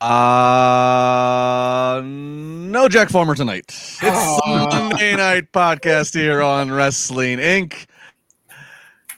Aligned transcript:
Uh, 0.00 2.02
no 2.04 2.86
Jack 2.88 3.08
Farmer 3.08 3.34
tonight. 3.34 3.64
It's. 3.68 4.40
Monday 4.46 5.16
night 5.16 5.50
podcast 5.52 6.12
here 6.12 6.42
on 6.42 6.70
Wrestling 6.70 7.38
Inc. 7.38 7.86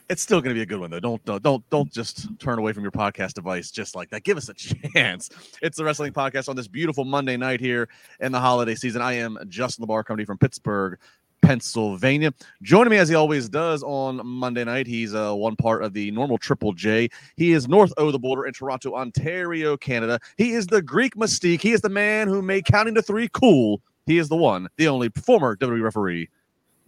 It's 0.09 0.21
still 0.21 0.39
going 0.39 0.51
to 0.51 0.55
be 0.55 0.61
a 0.61 0.65
good 0.65 0.79
one 0.79 0.89
though. 0.89 1.01
Don't 1.01 1.23
don't 1.25 1.43
don't 1.43 1.69
don't 1.69 1.91
just 1.91 2.39
turn 2.39 2.59
away 2.59 2.71
from 2.71 2.83
your 2.83 2.93
podcast 2.93 3.33
device 3.33 3.71
just 3.71 3.93
like 3.93 4.09
that. 4.11 4.23
Give 4.23 4.37
us 4.37 4.47
a 4.47 4.53
chance. 4.53 5.29
It's 5.61 5.77
the 5.77 5.83
Wrestling 5.83 6.13
Podcast 6.13 6.47
on 6.47 6.55
this 6.55 6.69
beautiful 6.69 7.03
Monday 7.03 7.35
night 7.35 7.59
here 7.59 7.89
in 8.21 8.31
the 8.31 8.39
holiday 8.39 8.75
season. 8.75 9.01
I 9.01 9.13
am 9.13 9.37
Justin 9.49 9.85
LaBar, 9.85 10.05
coming 10.05 10.25
from 10.25 10.37
Pittsburgh, 10.37 10.97
Pennsylvania. 11.41 12.33
Joining 12.61 12.91
me 12.91 12.97
as 12.97 13.09
he 13.09 13.15
always 13.15 13.49
does 13.49 13.83
on 13.83 14.25
Monday 14.25 14.63
night, 14.63 14.87
he's 14.87 15.13
uh, 15.13 15.33
one 15.33 15.55
part 15.55 15.83
of 15.83 15.93
the 15.93 16.11
normal 16.11 16.37
Triple 16.37 16.73
J. 16.73 17.09
He 17.37 17.53
is 17.53 17.67
north 17.67 17.91
of 17.93 18.11
the 18.11 18.19
border 18.19 18.45
in 18.45 18.53
Toronto, 18.53 18.95
Ontario, 18.95 19.77
Canada. 19.77 20.19
He 20.37 20.51
is 20.51 20.67
the 20.67 20.81
Greek 20.81 21.15
mystique. 21.15 21.61
He 21.61 21.71
is 21.71 21.81
the 21.81 21.89
man 21.89 22.27
who 22.27 22.41
made 22.41 22.65
counting 22.65 22.95
to 22.95 23.01
three 23.01 23.29
cool. 23.31 23.81
He 24.05 24.17
is 24.17 24.29
the 24.29 24.35
one, 24.35 24.67
the 24.77 24.87
only 24.87 25.09
former 25.09 25.55
WWE 25.55 25.83
referee, 25.83 26.29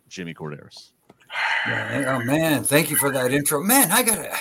Jimmy 0.09 0.33
Korderas. 1.65 2.07
Oh 2.07 2.23
man, 2.25 2.63
thank 2.63 2.89
you 2.89 2.95
for 2.97 3.11
that 3.11 3.31
intro. 3.31 3.61
Man, 3.61 3.91
I 3.91 4.03
gotta 4.03 4.35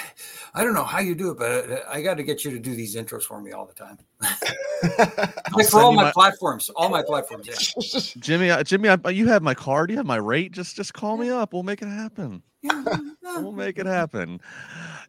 I 0.53 0.65
don't 0.65 0.75
know 0.75 0.84
how 0.84 0.99
you 0.99 1.15
do 1.15 1.31
it, 1.31 1.39
but 1.39 1.71
uh, 1.71 1.78
I 1.89 2.03
got 2.03 2.15
to 2.15 2.23
get 2.23 2.45
you 2.45 2.51
to 2.51 2.59
do 2.59 2.75
these 2.75 2.97
intros 2.97 3.23
for 3.23 3.41
me 3.41 3.53
all 3.53 3.67
the 3.67 3.75
time. 3.75 3.99
like 5.55 5.69
for 5.69 5.81
all 5.81 5.93
my, 5.93 6.05
my, 6.05 6.12
platforms, 6.12 6.71
all 6.71 6.89
my 6.89 7.03
platforms. 7.03 7.47
Yeah. 7.49 8.01
Jimmy, 8.21 8.51
uh, 8.51 8.65
Jimmy, 8.65 8.89
I, 8.89 9.11
you 9.11 9.28
have 9.28 9.43
my 9.43 9.55
card. 9.55 9.91
You 9.91 9.97
have 9.99 10.06
my 10.06 10.17
rate. 10.17 10.53
Just, 10.53 10.75
just 10.75 10.93
call 10.93 11.17
me 11.17 11.31
up. 11.31 11.53
We'll 11.53 11.62
make 11.62 11.83
it 11.83 11.89
happen. 11.89 12.43
Yeah, 13.22 13.39
we'll 13.39 13.53
make 13.53 13.78
it 13.78 13.87
happen. 13.87 14.41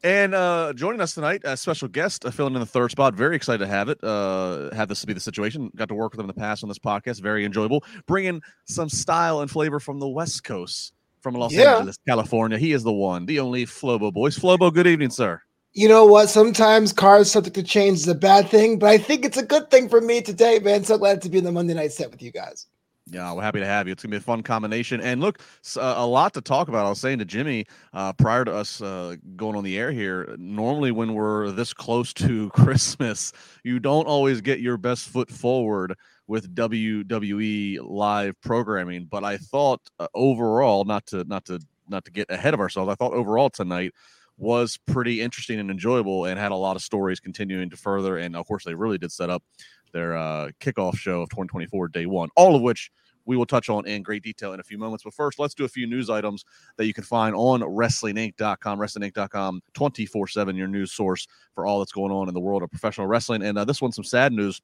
And 0.04 0.36
uh, 0.36 0.74
joining 0.74 1.02
us 1.02 1.16
tonight, 1.16 1.42
a 1.44 1.58
special 1.58 1.88
guest, 1.88 2.24
uh, 2.24 2.30
filling 2.30 2.54
in 2.54 2.60
the 2.60 2.66
third 2.66 2.92
spot. 2.92 3.16
Very 3.16 3.36
excited 3.36 3.60
to 3.60 3.68
have 3.68 3.90
it. 3.90 3.98
Uh, 4.04 4.70
have 4.76 4.90
this 4.90 5.02
to 5.02 5.08
be 5.08 5.14
the 5.14 5.20
situation. 5.20 5.72
Got 5.76 5.88
to 5.88 5.96
work 5.96 6.12
with 6.12 6.20
him 6.20 6.26
in 6.26 6.28
the 6.28 6.40
past 6.40 6.62
on 6.62 6.70
this 6.70 6.78
podcast. 6.78 7.22
Very 7.22 7.46
enjoyable. 7.46 7.84
Bringing 8.06 8.42
some 8.66 8.90
style 8.90 9.40
and 9.40 9.50
flavor 9.50 9.80
from 9.80 10.00
the 10.00 10.08
West 10.08 10.44
Coast 10.44 10.94
from 11.22 11.36
Los 11.36 11.54
yeah. 11.54 11.76
Angeles, 11.76 11.98
California. 12.08 12.58
He 12.58 12.74
is 12.74 12.84
the 12.84 12.92
one, 12.92 13.26
the 13.26 13.40
only 13.40 13.66
Flobo 13.66 14.12
Boyce. 14.12 14.38
Flobo, 14.38 14.74
good 14.74 14.88
evening, 14.88 15.10
sir. 15.10 15.42
You 15.74 15.88
know 15.88 16.06
what? 16.06 16.30
Sometimes 16.30 16.92
cars 16.92 17.32
subject 17.32 17.56
to 17.56 17.64
change 17.64 18.00
is 18.00 18.08
a 18.08 18.16
bad 18.16 18.50
thing, 18.50 18.78
but 18.78 18.90
I 18.90 18.98
think 18.98 19.24
it's 19.24 19.38
a 19.38 19.46
good 19.46 19.72
thing 19.72 19.88
for 19.88 20.02
me 20.02 20.22
today, 20.22 20.60
man. 20.60 20.84
So 20.84 20.98
glad 20.98 21.22
to 21.22 21.30
be 21.30 21.38
in 21.38 21.46
the 21.46 21.52
Monday 21.52 21.74
night 21.74 21.94
set 21.94 22.12
with 22.12 22.22
you 22.22 22.32
guys. 22.32 22.68
Yeah, 23.08 23.34
we're 23.34 23.42
happy 23.42 23.60
to 23.60 23.66
have 23.66 23.88
you. 23.88 23.94
It's 23.94 24.04
gonna 24.04 24.12
be 24.12 24.18
a 24.18 24.22
fun 24.22 24.44
combination, 24.44 25.02
and 25.02 25.22
look, 25.22 25.40
uh, 25.76 25.96
a 25.98 26.06
lot 26.06 26.34
to 26.36 26.42
talk 26.42 26.68
about. 26.68 26.86
I 26.86 26.90
was 26.90 27.00
saying 27.00 27.20
to 27.20 27.26
Jimmy 27.26 27.66
uh, 27.94 28.14
prior 28.14 28.46
to 28.46 28.54
us 28.54 28.82
uh, 28.82 29.16
going 29.36 29.56
on 29.56 29.64
the 29.64 29.78
air 29.78 29.92
here. 29.92 30.36
Normally, 30.38 30.92
when 30.92 31.14
we're 31.14 31.52
this 31.52 31.74
close 31.74 32.14
to 32.14 32.50
Christmas, 32.54 33.34
you 33.64 33.80
don't 33.80 34.06
always 34.06 34.40
get 34.40 34.60
your 34.60 34.78
best 34.78 35.10
foot 35.10 35.30
forward 35.30 35.96
with 36.32 36.56
WWE 36.56 37.80
live 37.84 38.40
programming. 38.40 39.04
But 39.04 39.26
I 39.26 39.36
thought 39.36 39.82
uh, 40.00 40.08
overall, 40.16 40.86
not 40.86 41.06
to 41.08 41.26
not 41.26 41.44
to 41.48 41.60
not 41.90 42.06
to 42.06 42.12
get 42.12 42.32
ahead 42.32 42.54
of 42.54 42.62
ourselves, 42.62 42.90
I 42.90 42.96
thought 42.96 43.12
overall 43.12 43.50
tonight 43.50 43.94
was 44.38 44.80
pretty 44.88 45.20
interesting 45.20 45.60
and 45.60 45.70
enjoyable, 45.70 46.26
and 46.26 46.40
had 46.40 46.54
a 46.54 46.56
lot 46.56 46.78
of 46.78 46.82
stories 46.82 47.20
continuing 47.20 47.70
to 47.70 47.76
further. 47.76 48.18
And 48.18 48.38
of 48.38 48.48
course, 48.48 48.64
they 48.64 48.74
really 48.74 48.98
did 48.98 49.12
set 49.12 49.30
up 49.30 49.44
their 49.92 50.16
uh, 50.16 50.52
kickoff 50.62 50.96
show 50.96 51.22
of 51.22 51.30
2024 51.32 51.90
day 51.90 52.06
one, 52.06 52.30
all 52.38 52.56
of 52.56 52.62
which 52.62 52.92
we 53.26 53.36
will 53.36 53.46
touch 53.46 53.70
on 53.70 53.86
in 53.86 54.02
great 54.02 54.24
detail 54.24 54.54
in 54.54 54.62
a 54.62 54.64
few 54.64 54.78
moments. 54.78 55.04
But 55.04 55.14
first, 55.14 55.38
let's 55.38 55.54
do 55.54 55.66
a 55.66 55.70
few 55.70 55.86
news 55.86 56.10
items 56.10 56.46
that 56.78 56.86
you 56.86 56.94
can 56.94 57.04
find 57.04 57.36
on 57.36 57.60
WrestlingInc.com, 57.60 58.80
WrestlingInc.com, 58.80 59.62
24 59.74 60.28
7, 60.30 60.56
your 60.56 60.68
news 60.70 60.94
source 60.94 61.28
for 61.54 61.66
all 61.66 61.80
that's 61.80 61.92
going 61.92 62.14
on 62.14 62.30
in 62.30 62.34
the 62.34 62.40
world 62.40 62.64
of 62.64 62.70
professional 62.70 63.08
wrestling. 63.08 63.44
And 63.44 63.58
uh, 63.58 63.66
this 63.66 63.82
one's 63.82 63.96
some 63.96 64.06
sad 64.06 64.32
news. 64.32 64.62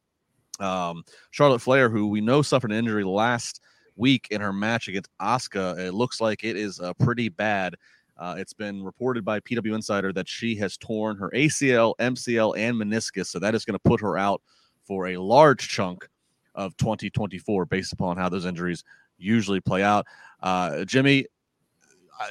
Um, 0.60 1.04
Charlotte 1.32 1.60
Flair, 1.60 1.90
who 1.90 2.08
we 2.08 2.22
know 2.22 2.42
suffered 2.42 2.72
an 2.72 2.78
injury 2.78 3.04
last 3.04 3.62
week 3.96 4.28
in 4.32 4.42
her 4.42 4.54
match 4.54 4.88
against 4.88 5.10
Asuka, 5.22 5.78
it 5.80 5.94
looks 5.94 6.22
like 6.22 6.44
it 6.44 6.56
is 6.56 6.80
uh, 6.80 6.94
pretty 6.96 7.30
bad. 7.30 7.76
Uh, 8.18 8.36
it's 8.38 8.54
been 8.54 8.84
reported 8.84 9.24
by 9.24 9.40
PW 9.40 9.76
Insider 9.76 10.12
that 10.14 10.28
she 10.28 10.56
has 10.56 10.76
torn 10.78 11.18
her 11.18 11.30
ACL, 11.36 11.94
MCL, 12.00 12.58
and 12.58 12.76
meniscus. 12.76 13.28
So 13.28 13.40
that 13.40 13.54
is 13.54 13.64
going 13.64 13.76
to 13.76 13.80
put 13.80 14.02
her 14.02 14.18
out 14.18 14.42
for 14.84 15.08
a 15.08 15.18
large 15.18 15.68
chunk 15.68 16.08
of 16.56 16.76
2024 16.78 17.66
based 17.66 17.94
upon 17.94 18.18
how 18.18 18.30
those 18.30 18.46
injuries 18.46 18.84
usually 19.18 19.60
play 19.60 19.84
out. 19.84 20.08
Uh, 20.42 20.84
Jimmy, 20.86 21.28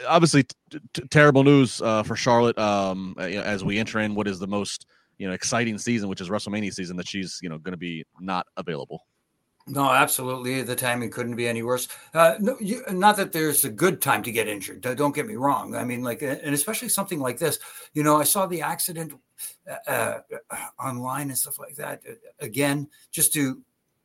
obviously, 0.08 0.42
t- 0.42 0.80
t- 0.92 1.02
terrible 1.10 1.44
news 1.44 1.80
uh, 1.82 2.02
for 2.02 2.16
Charlotte 2.16 2.58
um, 2.58 3.14
as 3.18 3.62
we 3.64 3.78
enter 3.78 4.00
in 4.00 4.14
what 4.14 4.26
is 4.26 4.38
the 4.38 4.46
most 4.46 4.86
you 5.18 5.26
know 5.26 5.32
exciting 5.32 5.78
season, 5.78 6.08
which 6.08 6.20
is 6.20 6.28
WrestleMania 6.28 6.72
season, 6.72 6.96
that 6.96 7.08
she's 7.08 7.38
you 7.42 7.48
know 7.48 7.58
going 7.58 7.72
to 7.72 7.78
be 7.78 8.04
not 8.20 8.46
available. 8.56 9.06
No, 9.68 9.90
absolutely. 9.90 10.62
The 10.62 10.76
timing 10.76 11.10
couldn't 11.10 11.34
be 11.34 11.48
any 11.48 11.64
worse. 11.64 11.88
Uh, 12.14 12.36
no, 12.38 12.56
you, 12.60 12.84
not 12.90 13.16
that 13.16 13.32
there's 13.32 13.64
a 13.64 13.70
good 13.70 14.00
time 14.00 14.22
to 14.22 14.30
get 14.30 14.46
injured. 14.46 14.80
Don't 14.80 15.14
get 15.14 15.26
me 15.26 15.34
wrong. 15.34 15.74
I 15.74 15.82
mean, 15.82 16.04
like, 16.04 16.22
and 16.22 16.54
especially 16.54 16.88
something 16.88 17.18
like 17.18 17.38
this. 17.38 17.58
You 17.92 18.04
know, 18.04 18.16
I 18.16 18.22
saw 18.22 18.46
the 18.46 18.62
accident 18.62 19.14
uh, 19.68 19.74
uh, 19.90 20.18
online 20.78 21.30
and 21.30 21.38
stuff 21.38 21.58
like 21.58 21.74
that. 21.76 22.00
Uh, 22.08 22.14
again, 22.38 22.88
just 23.10 23.32
to 23.32 23.60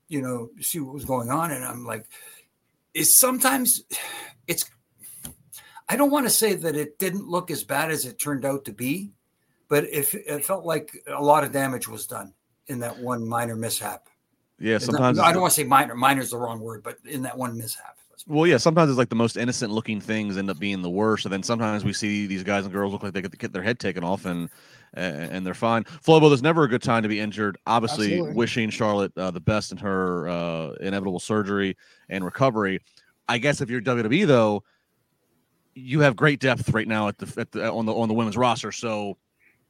you 0.08 0.22
know 0.22 0.50
see 0.62 0.80
what 0.80 0.96
was 0.96 1.06
going 1.06 1.30
on, 1.30 1.52
and 1.52 1.64
I'm 1.64 1.86
like, 1.86 2.06
is 2.96 3.18
sometimes 3.18 3.84
it's. 4.48 4.66
I 5.88 5.96
don't 5.96 6.12
want 6.12 6.26
to 6.26 6.32
say 6.32 6.56
that 6.56 6.76
it 6.76 6.98
didn't 6.98 7.28
look 7.28 7.52
as 7.52 7.64
bad 7.64 7.92
as 7.92 8.06
it 8.06 8.18
turned 8.18 8.46
out 8.46 8.66
to 8.66 8.74
be, 8.74 9.12
but 9.72 9.86
if 9.86 10.14
it 10.14 10.44
felt 10.44 10.66
like 10.66 11.02
a 11.08 11.24
lot 11.24 11.46
of 11.46 11.54
damage 11.54 11.88
was 11.88 12.06
done 12.06 12.34
in 12.68 12.80
that 12.80 13.00
one 13.00 13.26
minor 13.26 13.56
mishap. 13.56 14.10
Yeah, 14.60 14.78
sometimes 14.80 15.18
I 15.18 15.32
don't 15.32 15.42
want 15.42 15.54
to 15.54 15.62
say 15.62 15.64
minor. 15.64 15.96
Minor 15.96 16.22
is 16.22 16.32
the 16.32 16.38
wrong 16.38 16.60
word, 16.60 16.84
but 16.84 16.98
in 17.06 17.22
that 17.22 17.38
one 17.38 17.58
mishap. 17.58 17.96
Well, 18.28 18.46
yeah, 18.46 18.58
sometimes 18.58 18.90
it's 18.92 18.98
like 18.98 19.08
the 19.08 19.16
most 19.16 19.38
innocent 19.38 19.72
looking 19.72 20.02
things 20.02 20.38
end 20.38 20.50
up 20.50 20.60
being 20.60 20.82
the 20.82 20.90
worst, 20.90 21.26
and 21.26 21.32
then 21.32 21.42
sometimes 21.42 21.86
we 21.86 21.94
see 21.94 22.28
these 22.28 22.44
guys 22.44 22.66
and 22.66 22.74
girls 22.74 22.92
look 22.92 23.02
like 23.02 23.14
they 23.14 23.22
get 23.22 23.54
their 23.54 23.64
head 23.64 23.80
taken 23.80 24.04
off 24.04 24.26
and 24.26 24.50
and 24.94 25.48
they're 25.48 25.54
fine. 25.54 25.86
Flobo, 25.86 26.30
there's 26.30 26.44
never 26.44 26.64
a 26.64 26.68
good 26.68 26.84
time 26.84 27.02
to 27.04 27.10
be 27.10 27.22
injured. 27.22 27.58
Obviously, 27.66 28.16
Absolutely. 28.16 28.36
wishing 28.36 28.70
Charlotte 28.70 29.14
uh, 29.18 29.32
the 29.32 29.40
best 29.40 29.72
in 29.72 29.78
her 29.78 30.28
uh, 30.28 30.72
inevitable 30.82 31.22
surgery 31.22 31.78
and 32.10 32.26
recovery. 32.26 32.82
I 33.30 33.38
guess 33.38 33.62
if 33.62 33.70
you're 33.70 33.82
WWE 33.82 34.28
though, 34.28 34.66
you 35.76 36.02
have 36.02 36.18
great 36.18 36.42
depth 36.42 36.74
right 36.74 36.90
now 36.90 37.08
at 37.08 37.18
the, 37.18 37.40
at 37.40 37.54
the 37.54 37.72
on 37.72 37.86
the 37.86 37.96
on 37.96 38.10
the 38.10 38.14
women's 38.14 38.36
roster. 38.36 38.74
So 38.74 39.16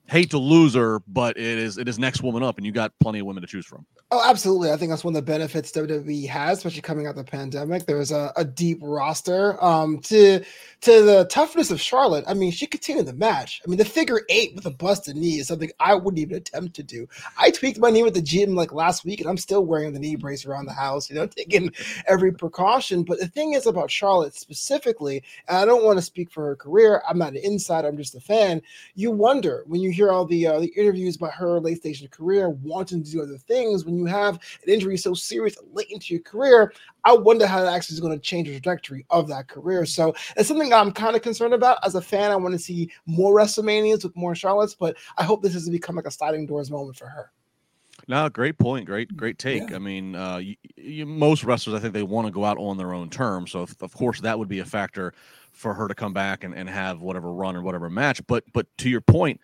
hate 0.08 0.32
to 0.32 0.38
lose 0.38 0.76
her, 0.76 1.00
but 1.08 1.38
it 1.38 1.58
is 1.58 1.78
it 1.78 1.88
is 1.88 1.98
next 1.98 2.22
woman 2.22 2.44
up, 2.44 2.58
and 2.58 2.66
you 2.66 2.72
got 2.72 2.94
plenty 3.00 3.20
of 3.20 3.26
women 3.26 3.42
to 3.42 3.48
choose 3.48 3.66
from. 3.66 3.86
Oh, 4.14 4.22
absolutely. 4.30 4.72
I 4.72 4.76
think 4.76 4.90
that's 4.90 5.06
one 5.06 5.16
of 5.16 5.26
the 5.26 5.32
benefits 5.32 5.72
WWE 5.72 6.28
has, 6.28 6.58
especially 6.58 6.82
coming 6.82 7.08
out 7.08 7.12
of 7.12 7.16
the 7.16 7.24
pandemic. 7.24 7.86
There's 7.86 8.12
a, 8.12 8.34
a 8.36 8.44
deep 8.44 8.80
roster. 8.82 9.64
Um, 9.64 10.00
to 10.00 10.44
to 10.82 11.02
the 11.04 11.28
toughness 11.30 11.72
of 11.72 11.80
Charlotte, 11.80 12.26
I 12.28 12.34
mean, 12.34 12.52
she 12.52 12.68
continued 12.68 13.06
the 13.06 13.14
match. 13.14 13.62
I 13.66 13.70
mean, 13.70 13.78
the 13.78 13.86
figure 13.86 14.22
eight 14.28 14.54
with 14.54 14.66
a 14.66 14.72
busted 14.72 15.16
knee 15.16 15.40
is 15.40 15.48
something 15.48 15.72
I 15.80 15.96
wouldn't 15.96 16.20
even 16.20 16.36
attempt 16.36 16.76
to 16.76 16.84
do. 16.84 17.08
I 17.38 17.52
tweaked 17.52 17.80
my 17.80 17.90
knee 17.90 18.04
with 18.04 18.16
the 18.16 18.22
gym 18.22 18.54
like 18.54 18.74
last 18.74 19.06
week, 19.06 19.22
and 19.22 19.30
I'm 19.30 19.38
still 19.38 19.64
wearing 19.64 19.94
the 19.94 20.00
knee 20.00 20.18
brace 20.18 20.46
around 20.46 20.66
the 20.66 20.74
house, 20.74 21.10
you 21.10 21.16
know, 21.16 21.26
taking 21.38 21.72
every 22.06 22.34
precaution. 22.34 23.04
But 23.04 23.20
the 23.20 23.28
thing 23.28 23.54
is 23.54 23.66
about 23.66 23.90
Charlotte 23.90 24.36
specifically, 24.36 25.24
and 25.48 25.58
I 25.58 25.64
don't 25.64 25.86
want 25.86 26.00
to 26.00 26.04
speak 26.04 26.32
for 26.32 26.48
her 26.48 26.58
career. 26.58 27.02
I'm 27.08 27.18
not 27.18 27.34
an 27.34 27.42
insider. 27.44 27.88
I'm 27.88 27.96
just 27.96 28.16
a 28.16 28.20
fan. 28.20 28.62
You 28.94 29.12
wonder 29.12 29.64
when 29.68 29.80
you 29.80 29.92
hear 29.92 30.01
all 30.10 30.26
the 30.26 30.48
uh, 30.48 30.60
the 30.60 30.68
interviews 30.68 31.18
about 31.18 31.34
her 31.34 31.60
late 31.60 31.78
stage 31.78 32.10
career, 32.10 32.50
wanting 32.50 33.04
to 33.04 33.12
do 33.12 33.22
other 33.22 33.38
things. 33.38 33.86
When 33.86 33.98
you 33.98 34.06
have 34.06 34.36
an 34.36 34.74
injury 34.74 34.98
so 34.98 35.14
serious 35.14 35.58
late 35.74 35.92
into 35.92 36.14
your 36.14 36.24
career, 36.24 36.74
I 37.04 37.14
wonder 37.14 37.46
how 37.46 37.62
that 37.62 37.74
actually 37.74 37.96
is 37.96 38.00
going 38.00 38.18
to 38.18 38.20
change 38.20 38.48
the 38.48 38.54
trajectory 38.54 39.06
of 39.10 39.28
that 39.28 39.48
career. 39.48 39.86
So 39.86 40.16
it's 40.38 40.48
something 40.48 40.74
I'm 40.74 40.92
kind 40.92 41.16
of 41.16 41.22
concerned 41.22 41.54
about. 41.54 41.78
As 41.84 41.96
a 41.96 42.02
fan, 42.02 42.32
I 42.32 42.36
want 42.38 42.54
to 42.54 42.60
see 42.60 42.90
more 43.06 43.36
WrestleManias 43.36 44.04
with 44.04 44.16
more 44.16 44.34
Charlottes, 44.34 44.76
but 44.78 44.96
I 45.18 45.24
hope 45.24 45.44
this 45.44 45.54
has 45.54 45.70
become 45.70 45.96
like 45.96 46.08
a 46.08 46.12
sliding 46.12 46.46
doors 46.46 46.72
moment 46.72 46.98
for 46.98 47.08
her. 47.08 47.32
No, 48.08 48.28
great 48.30 48.58
point. 48.58 48.86
Great, 48.86 49.16
great 49.16 49.38
take. 49.38 49.70
Yeah. 49.70 49.76
I 49.76 49.80
mean, 49.80 50.16
uh, 50.16 50.38
you, 50.38 50.56
you, 50.76 51.06
most 51.06 51.44
wrestlers, 51.44 51.76
I 51.76 51.80
think 51.80 51.94
they 51.94 52.04
want 52.04 52.28
to 52.28 52.32
go 52.32 52.46
out 52.46 52.58
on 52.58 52.78
their 52.78 52.94
own 52.94 53.10
terms. 53.10 53.52
So, 53.52 53.64
if, 53.64 53.82
of 53.82 53.94
course, 53.94 54.22
that 54.22 54.38
would 54.38 54.48
be 54.48 54.60
a 54.60 54.66
factor 54.66 55.14
for 55.52 55.74
her 55.74 55.88
to 55.88 55.94
come 55.94 56.14
back 56.14 56.44
and, 56.44 56.56
and 56.56 56.70
have 56.70 57.02
whatever 57.02 57.32
run 57.32 57.56
or 57.56 57.62
whatever 57.62 57.90
match. 57.90 58.22
But, 58.28 58.44
but 58.54 58.66
to 58.80 58.90
your 58.90 59.02
point, 59.02 59.40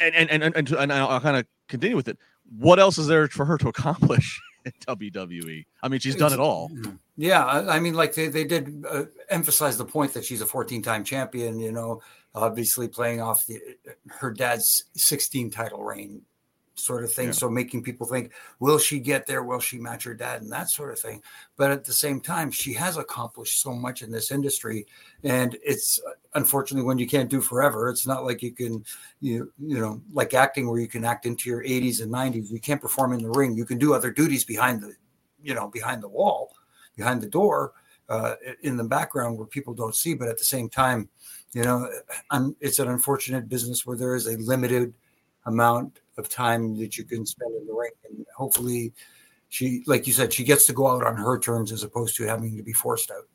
and 0.00 0.14
and 0.14 0.42
and, 0.42 0.56
and, 0.56 0.70
and 0.72 0.92
I'll 0.92 1.20
kind 1.20 1.36
of 1.36 1.46
continue 1.68 1.96
with 1.96 2.08
it. 2.08 2.18
What 2.58 2.78
else 2.78 2.98
is 2.98 3.06
there 3.06 3.28
for 3.28 3.44
her 3.44 3.58
to 3.58 3.68
accomplish? 3.68 4.40
in 4.64 4.72
WWE. 4.86 5.66
I 5.82 5.88
mean, 5.88 6.00
she's 6.00 6.16
done 6.16 6.32
it 6.32 6.40
all. 6.40 6.70
Yeah, 7.16 7.44
I 7.44 7.78
mean, 7.78 7.94
like 7.94 8.14
they, 8.14 8.28
they 8.28 8.44
did 8.44 8.84
uh, 8.88 9.04
emphasize 9.28 9.76
the 9.76 9.84
point 9.84 10.14
that 10.14 10.24
she's 10.24 10.40
a 10.40 10.46
14 10.46 10.82
time 10.82 11.04
champion, 11.04 11.58
you 11.58 11.72
know, 11.72 12.02
obviously 12.34 12.88
playing 12.88 13.20
off 13.20 13.46
the 13.46 13.60
her 14.08 14.32
dad's 14.32 14.84
16 14.96 15.50
title 15.50 15.84
reign 15.84 16.22
sort 16.74 17.04
of 17.04 17.12
thing. 17.12 17.26
Yeah. 17.26 17.32
So 17.32 17.48
making 17.48 17.82
people 17.82 18.06
think, 18.06 18.32
will 18.58 18.78
she 18.78 18.98
get 18.98 19.26
there? 19.26 19.42
Will 19.42 19.60
she 19.60 19.78
match 19.78 20.04
her 20.04 20.14
dad? 20.14 20.42
And 20.42 20.50
that 20.52 20.70
sort 20.70 20.92
of 20.92 20.98
thing. 20.98 21.22
But 21.56 21.70
at 21.70 21.84
the 21.84 21.92
same 21.92 22.20
time, 22.20 22.50
she 22.50 22.72
has 22.74 22.96
accomplished 22.96 23.60
so 23.60 23.72
much 23.72 24.02
in 24.02 24.10
this 24.10 24.30
industry. 24.30 24.86
And 25.22 25.56
it's 25.64 26.00
unfortunately 26.34 26.86
when 26.86 26.98
you 26.98 27.06
can't 27.06 27.30
do 27.30 27.40
forever, 27.40 27.88
it's 27.88 28.06
not 28.06 28.24
like 28.24 28.42
you 28.42 28.52
can, 28.52 28.84
you, 29.20 29.52
you 29.58 29.78
know, 29.78 30.00
like 30.12 30.34
acting 30.34 30.68
where 30.68 30.80
you 30.80 30.88
can 30.88 31.04
act 31.04 31.26
into 31.26 31.48
your 31.48 31.62
80s 31.62 32.02
and 32.02 32.12
90s. 32.12 32.50
You 32.50 32.60
can't 32.60 32.80
perform 32.80 33.12
in 33.12 33.22
the 33.22 33.30
ring. 33.30 33.56
You 33.56 33.64
can 33.64 33.78
do 33.78 33.94
other 33.94 34.10
duties 34.10 34.44
behind 34.44 34.82
the, 34.82 34.94
you 35.42 35.54
know, 35.54 35.68
behind 35.68 36.02
the 36.02 36.08
wall, 36.08 36.54
behind 36.96 37.20
the 37.22 37.30
door. 37.30 37.72
Uh, 38.06 38.34
in 38.60 38.76
the 38.76 38.84
background 38.84 39.38
where 39.38 39.46
people 39.46 39.72
don't 39.72 39.96
see, 39.96 40.12
but 40.12 40.28
at 40.28 40.36
the 40.36 40.44
same 40.44 40.68
time, 40.68 41.08
you 41.54 41.62
know, 41.62 41.88
it's 42.60 42.78
an 42.78 42.88
unfortunate 42.88 43.48
business 43.48 43.86
where 43.86 43.96
there 43.96 44.14
is 44.14 44.26
a 44.26 44.36
limited 44.36 44.92
amount 45.46 46.00
of 46.18 46.28
time 46.28 46.76
that 46.78 46.96
you 46.96 47.04
can 47.04 47.26
spend 47.26 47.54
in 47.54 47.66
the 47.66 47.72
ring. 47.72 47.90
And 48.08 48.24
hopefully, 48.36 48.92
she, 49.48 49.82
like 49.86 50.06
you 50.06 50.12
said, 50.12 50.32
she 50.32 50.44
gets 50.44 50.66
to 50.66 50.72
go 50.72 50.88
out 50.88 51.04
on 51.04 51.16
her 51.16 51.38
terms 51.38 51.72
as 51.72 51.82
opposed 51.82 52.16
to 52.16 52.24
having 52.24 52.56
to 52.56 52.62
be 52.62 52.72
forced 52.72 53.10
out. 53.10 53.28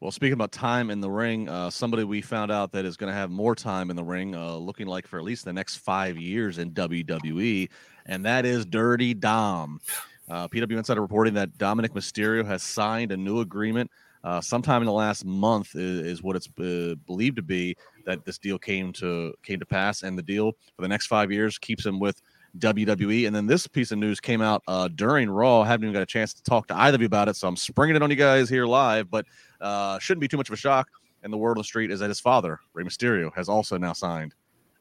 Well, 0.00 0.10
speaking 0.10 0.34
about 0.34 0.52
time 0.52 0.90
in 0.90 1.00
the 1.00 1.10
ring, 1.10 1.48
uh, 1.48 1.70
somebody 1.70 2.04
we 2.04 2.20
found 2.20 2.50
out 2.50 2.72
that 2.72 2.84
is 2.84 2.96
going 2.96 3.10
to 3.10 3.16
have 3.16 3.30
more 3.30 3.54
time 3.54 3.90
in 3.90 3.96
the 3.96 4.04
ring, 4.04 4.34
uh, 4.34 4.56
looking 4.56 4.86
like 4.86 5.06
for 5.06 5.18
at 5.18 5.24
least 5.24 5.44
the 5.44 5.52
next 5.52 5.76
five 5.76 6.18
years 6.18 6.58
in 6.58 6.72
WWE, 6.72 7.70
and 8.06 8.24
that 8.24 8.44
is 8.44 8.66
Dirty 8.66 9.14
Dom. 9.14 9.80
Uh, 10.28 10.48
PW 10.48 10.76
Insider 10.76 11.00
reporting 11.00 11.34
that 11.34 11.56
Dominik 11.56 11.90
Mysterio 11.90 12.44
has 12.44 12.62
signed 12.62 13.12
a 13.12 13.16
new 13.16 13.40
agreement 13.40 13.90
uh, 14.24 14.40
sometime 14.40 14.80
in 14.80 14.86
the 14.86 14.92
last 14.92 15.24
month 15.24 15.76
is, 15.76 16.00
is 16.00 16.22
what 16.22 16.34
it's 16.34 16.48
uh, 16.58 16.94
believed 17.06 17.36
to 17.36 17.42
be 17.42 17.76
that 18.04 18.24
this 18.24 18.38
deal 18.38 18.58
came 18.58 18.92
to 18.94 19.34
came 19.42 19.60
to 19.60 19.66
pass, 19.66 20.02
and 20.02 20.16
the 20.18 20.22
deal 20.22 20.52
for 20.76 20.82
the 20.82 20.88
next 20.88 21.06
five 21.06 21.32
years 21.32 21.58
keeps 21.58 21.84
him 21.84 21.98
with 21.98 22.20
WWE. 22.58 23.26
And 23.26 23.34
then 23.34 23.46
this 23.46 23.66
piece 23.66 23.90
of 23.90 23.98
news 23.98 24.20
came 24.20 24.40
out 24.40 24.62
uh, 24.68 24.88
during 24.88 25.30
Raw. 25.30 25.62
I 25.62 25.66
haven't 25.66 25.84
even 25.84 25.94
got 25.94 26.02
a 26.02 26.06
chance 26.06 26.32
to 26.34 26.42
talk 26.42 26.66
to 26.68 26.76
either 26.76 26.96
of 26.96 27.00
you 27.00 27.06
about 27.06 27.28
it, 27.28 27.36
so 27.36 27.48
I'm 27.48 27.56
springing 27.56 27.96
it 27.96 28.02
on 28.02 28.10
you 28.10 28.16
guys 28.16 28.48
here 28.48 28.66
live. 28.66 29.10
But 29.10 29.26
uh, 29.60 29.98
shouldn't 29.98 30.20
be 30.20 30.28
too 30.28 30.36
much 30.36 30.48
of 30.48 30.52
a 30.54 30.56
shock. 30.56 30.88
And 31.22 31.32
the 31.32 31.38
word 31.38 31.52
on 31.52 31.58
the 31.58 31.64
street 31.64 31.90
is 31.90 32.00
that 32.00 32.08
his 32.08 32.20
father, 32.20 32.60
Rey 32.74 32.84
Mysterio, 32.84 33.34
has 33.34 33.48
also 33.48 33.78
now 33.78 33.94
signed 33.94 34.34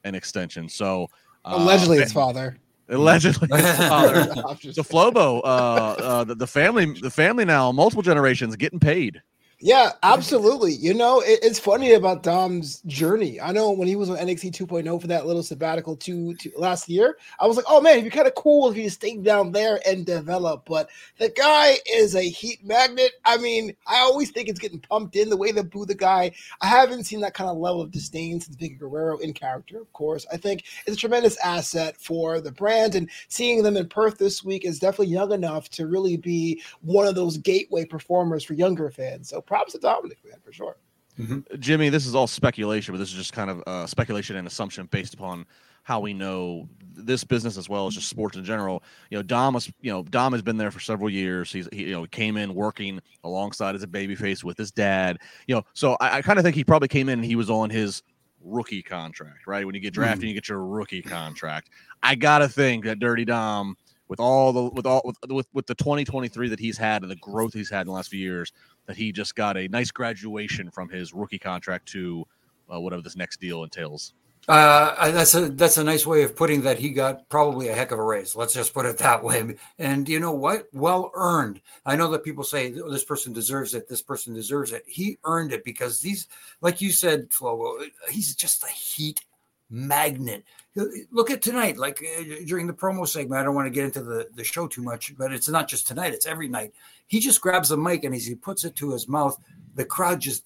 an 0.03 0.13
extension. 0.13 0.67
So 0.67 1.07
uh, 1.45 1.53
allegedly, 1.55 1.99
his 1.99 2.11
father. 2.11 2.57
Allegedly, 2.89 3.47
his 3.51 3.77
father. 3.77 4.25
so 4.59 4.83
Flobo, 4.83 5.39
uh, 5.39 5.45
uh, 5.47 6.23
the, 6.25 6.35
the 6.35 6.47
family, 6.47 6.85
the 6.99 7.09
family 7.09 7.45
now, 7.45 7.71
multiple 7.71 8.03
generations 8.03 8.55
getting 8.57 8.79
paid. 8.79 9.21
Yeah, 9.65 9.93
absolutely. 10.03 10.73
You 10.73 10.93
know, 10.93 11.21
it, 11.21 11.39
it's 11.41 11.57
funny 11.57 11.93
about 11.93 12.21
Dom's 12.21 12.81
journey. 12.81 13.39
I 13.39 13.53
know 13.53 13.71
when 13.71 13.87
he 13.87 13.95
was 13.95 14.09
on 14.09 14.17
NXT 14.17 14.51
2.0 14.51 14.99
for 14.99 15.07
that 15.07 15.25
little 15.25 15.41
sabbatical 15.41 15.95
two, 15.95 16.35
two 16.35 16.51
last 16.57 16.89
year, 16.89 17.17
I 17.39 17.47
was 17.47 17.55
like, 17.55 17.67
oh 17.69 17.79
man, 17.79 17.93
it'd 17.93 18.03
be 18.03 18.09
kind 18.09 18.27
of 18.27 18.35
cool 18.35 18.69
if 18.69 18.75
he 18.75 18.89
stayed 18.89 19.23
down 19.23 19.53
there 19.53 19.79
and 19.87 20.05
develop. 20.05 20.65
But 20.65 20.89
the 21.17 21.29
guy 21.29 21.77
is 21.89 22.13
a 22.13 22.23
heat 22.23 22.59
magnet. 22.65 23.13
I 23.23 23.37
mean, 23.37 23.73
I 23.87 23.99
always 23.99 24.31
think 24.31 24.49
it's 24.49 24.59
getting 24.59 24.81
pumped 24.81 25.15
in 25.15 25.29
the 25.29 25.37
way 25.37 25.53
they 25.53 25.63
boo 25.63 25.85
the 25.85 25.95
guy. 25.95 26.33
I 26.59 26.67
haven't 26.67 27.05
seen 27.05 27.21
that 27.21 27.33
kind 27.33 27.49
of 27.49 27.55
level 27.55 27.79
of 27.79 27.89
disdain 27.89 28.41
since 28.41 28.57
Vickie 28.57 28.77
Guerrero 28.77 29.19
in 29.19 29.31
character, 29.31 29.79
of 29.79 29.93
course. 29.93 30.25
I 30.29 30.35
think 30.35 30.65
it's 30.85 30.97
a 30.97 30.99
tremendous 30.99 31.37
asset 31.37 31.95
for 32.01 32.41
the 32.41 32.51
brand, 32.51 32.95
and 32.95 33.09
seeing 33.29 33.63
them 33.63 33.77
in 33.77 33.87
Perth 33.87 34.17
this 34.17 34.43
week 34.43 34.65
is 34.65 34.77
definitely 34.77 35.13
young 35.13 35.31
enough 35.31 35.69
to 35.69 35.87
really 35.87 36.17
be 36.17 36.61
one 36.81 37.07
of 37.07 37.15
those 37.15 37.37
gateway 37.37 37.85
performers 37.85 38.43
for 38.43 38.55
younger 38.55 38.91
fans. 38.91 39.29
So 39.29 39.39
props 39.53 39.73
to 39.73 39.79
Dominik, 39.79 40.23
man, 40.25 40.39
for 40.43 40.51
sure. 40.51 40.77
Mm-hmm. 41.19 41.59
Jimmy, 41.59 41.89
this 41.89 42.07
is 42.07 42.15
all 42.15 42.25
speculation, 42.25 42.91
but 42.91 42.97
this 42.97 43.09
is 43.09 43.15
just 43.15 43.33
kind 43.33 43.51
of 43.51 43.63
uh, 43.67 43.85
speculation 43.85 44.35
and 44.35 44.47
assumption 44.47 44.87
based 44.87 45.13
upon 45.13 45.45
how 45.83 45.99
we 45.99 46.11
know 46.11 46.67
this 46.95 47.23
business 47.23 47.55
as 47.55 47.69
well 47.69 47.85
as 47.85 47.93
just 47.93 48.09
sports 48.09 48.35
in 48.35 48.43
general. 48.43 48.81
You 49.11 49.19
know, 49.19 49.21
Dom 49.21 49.53
was, 49.53 49.71
you 49.81 49.91
know, 49.91 50.01
Dom 50.03 50.33
has 50.33 50.41
been 50.41 50.57
there 50.57 50.71
for 50.71 50.79
several 50.79 51.09
years. 51.09 51.51
He's, 51.51 51.67
he, 51.71 51.83
you 51.83 51.91
know, 51.91 52.05
came 52.07 52.37
in 52.37 52.55
working 52.55 52.99
alongside 53.23 53.75
as 53.75 53.83
a 53.83 53.87
babyface 53.87 54.43
with 54.43 54.57
his 54.57 54.71
dad. 54.71 55.19
You 55.47 55.55
know, 55.55 55.63
so 55.73 55.97
I, 55.99 56.17
I 56.17 56.21
kind 56.23 56.39
of 56.39 56.43
think 56.45 56.55
he 56.55 56.63
probably 56.63 56.87
came 56.87 57.09
in 57.09 57.19
and 57.19 57.25
he 57.25 57.35
was 57.35 57.49
on 57.49 57.69
his 57.69 58.01
rookie 58.41 58.81
contract, 58.81 59.45
right? 59.45 59.65
When 59.65 59.75
you 59.75 59.81
get 59.81 59.93
drafted, 59.93 60.25
mm. 60.25 60.29
you 60.29 60.33
get 60.33 60.49
your 60.49 60.65
rookie 60.65 61.01
contract. 61.03 61.69
I 62.01 62.15
gotta 62.15 62.49
think 62.49 62.85
that 62.85 62.99
Dirty 62.99 63.25
Dom, 63.25 63.75
with 64.07 64.19
all 64.19 64.51
the 64.51 64.63
with 64.63 64.85
all 64.85 65.01
with, 65.05 65.17
with 65.29 65.47
with 65.53 65.67
the 65.67 65.75
2023 65.75 66.49
that 66.49 66.59
he's 66.59 66.77
had 66.77 67.01
and 67.03 67.11
the 67.11 67.15
growth 67.17 67.53
he's 67.53 67.69
had 67.69 67.81
in 67.81 67.87
the 67.87 67.93
last 67.93 68.09
few 68.09 68.19
years, 68.19 68.51
that 68.85 68.97
he 68.97 69.11
just 69.11 69.35
got 69.35 69.57
a 69.57 69.67
nice 69.67 69.91
graduation 69.91 70.69
from 70.69 70.89
his 70.89 71.13
rookie 71.13 71.39
contract 71.39 71.87
to 71.89 72.25
uh, 72.73 72.79
whatever 72.79 73.01
this 73.01 73.15
next 73.15 73.39
deal 73.39 73.63
entails. 73.63 74.13
Uh, 74.45 75.09
that's 75.11 75.33
a 75.35 75.49
that's 75.51 75.77
a 75.77 75.83
nice 75.83 76.05
way 76.05 76.23
of 76.23 76.35
putting 76.35 76.61
that. 76.63 76.77
He 76.77 76.89
got 76.89 77.29
probably 77.29 77.69
a 77.69 77.73
heck 77.73 77.91
of 77.91 77.99
a 77.99 78.03
raise. 78.03 78.35
Let's 78.35 78.53
just 78.53 78.73
put 78.73 78.85
it 78.85 78.97
that 78.97 79.23
way. 79.23 79.55
And 79.79 80.09
you 80.09 80.19
know 80.19 80.33
what? 80.33 80.67
Well 80.73 81.11
earned. 81.13 81.61
I 81.85 81.95
know 81.95 82.11
that 82.11 82.25
people 82.25 82.43
say 82.43 82.73
oh, 82.77 82.91
this 82.91 83.05
person 83.05 83.31
deserves 83.31 83.73
it. 83.73 83.87
This 83.87 84.01
person 84.01 84.33
deserves 84.33 84.73
it. 84.73 84.83
He 84.85 85.17
earned 85.23 85.53
it 85.53 85.63
because 85.63 86.01
these, 86.01 86.27
like 86.59 86.81
you 86.81 86.91
said, 86.91 87.31
Flo, 87.31 87.77
he's 88.09 88.35
just 88.35 88.63
a 88.63 88.67
heat 88.67 89.23
magnet. 89.69 90.43
Look 90.75 91.29
at 91.29 91.41
tonight, 91.41 91.77
like 91.77 92.03
uh, 92.03 92.23
during 92.45 92.65
the 92.65 92.73
promo 92.73 93.07
segment. 93.07 93.39
I 93.39 93.43
don't 93.43 93.53
want 93.53 93.67
to 93.67 93.71
get 93.71 93.85
into 93.85 94.01
the, 94.01 94.27
the 94.33 94.43
show 94.43 94.67
too 94.67 94.81
much, 94.81 95.15
but 95.15 95.31
it's 95.31 95.47
not 95.47 95.67
just 95.67 95.87
tonight, 95.87 96.13
it's 96.13 96.25
every 96.25 96.47
night. 96.47 96.73
He 97.07 97.19
just 97.19 97.41
grabs 97.41 97.69
the 97.69 97.77
mic 97.77 98.03
and 98.03 98.15
as 98.15 98.25
he 98.25 98.33
puts 98.33 98.63
it 98.63 98.75
to 98.77 98.91
his 98.91 99.07
mouth, 99.07 99.37
the 99.75 99.85
crowd 99.85 100.19
just 100.19 100.45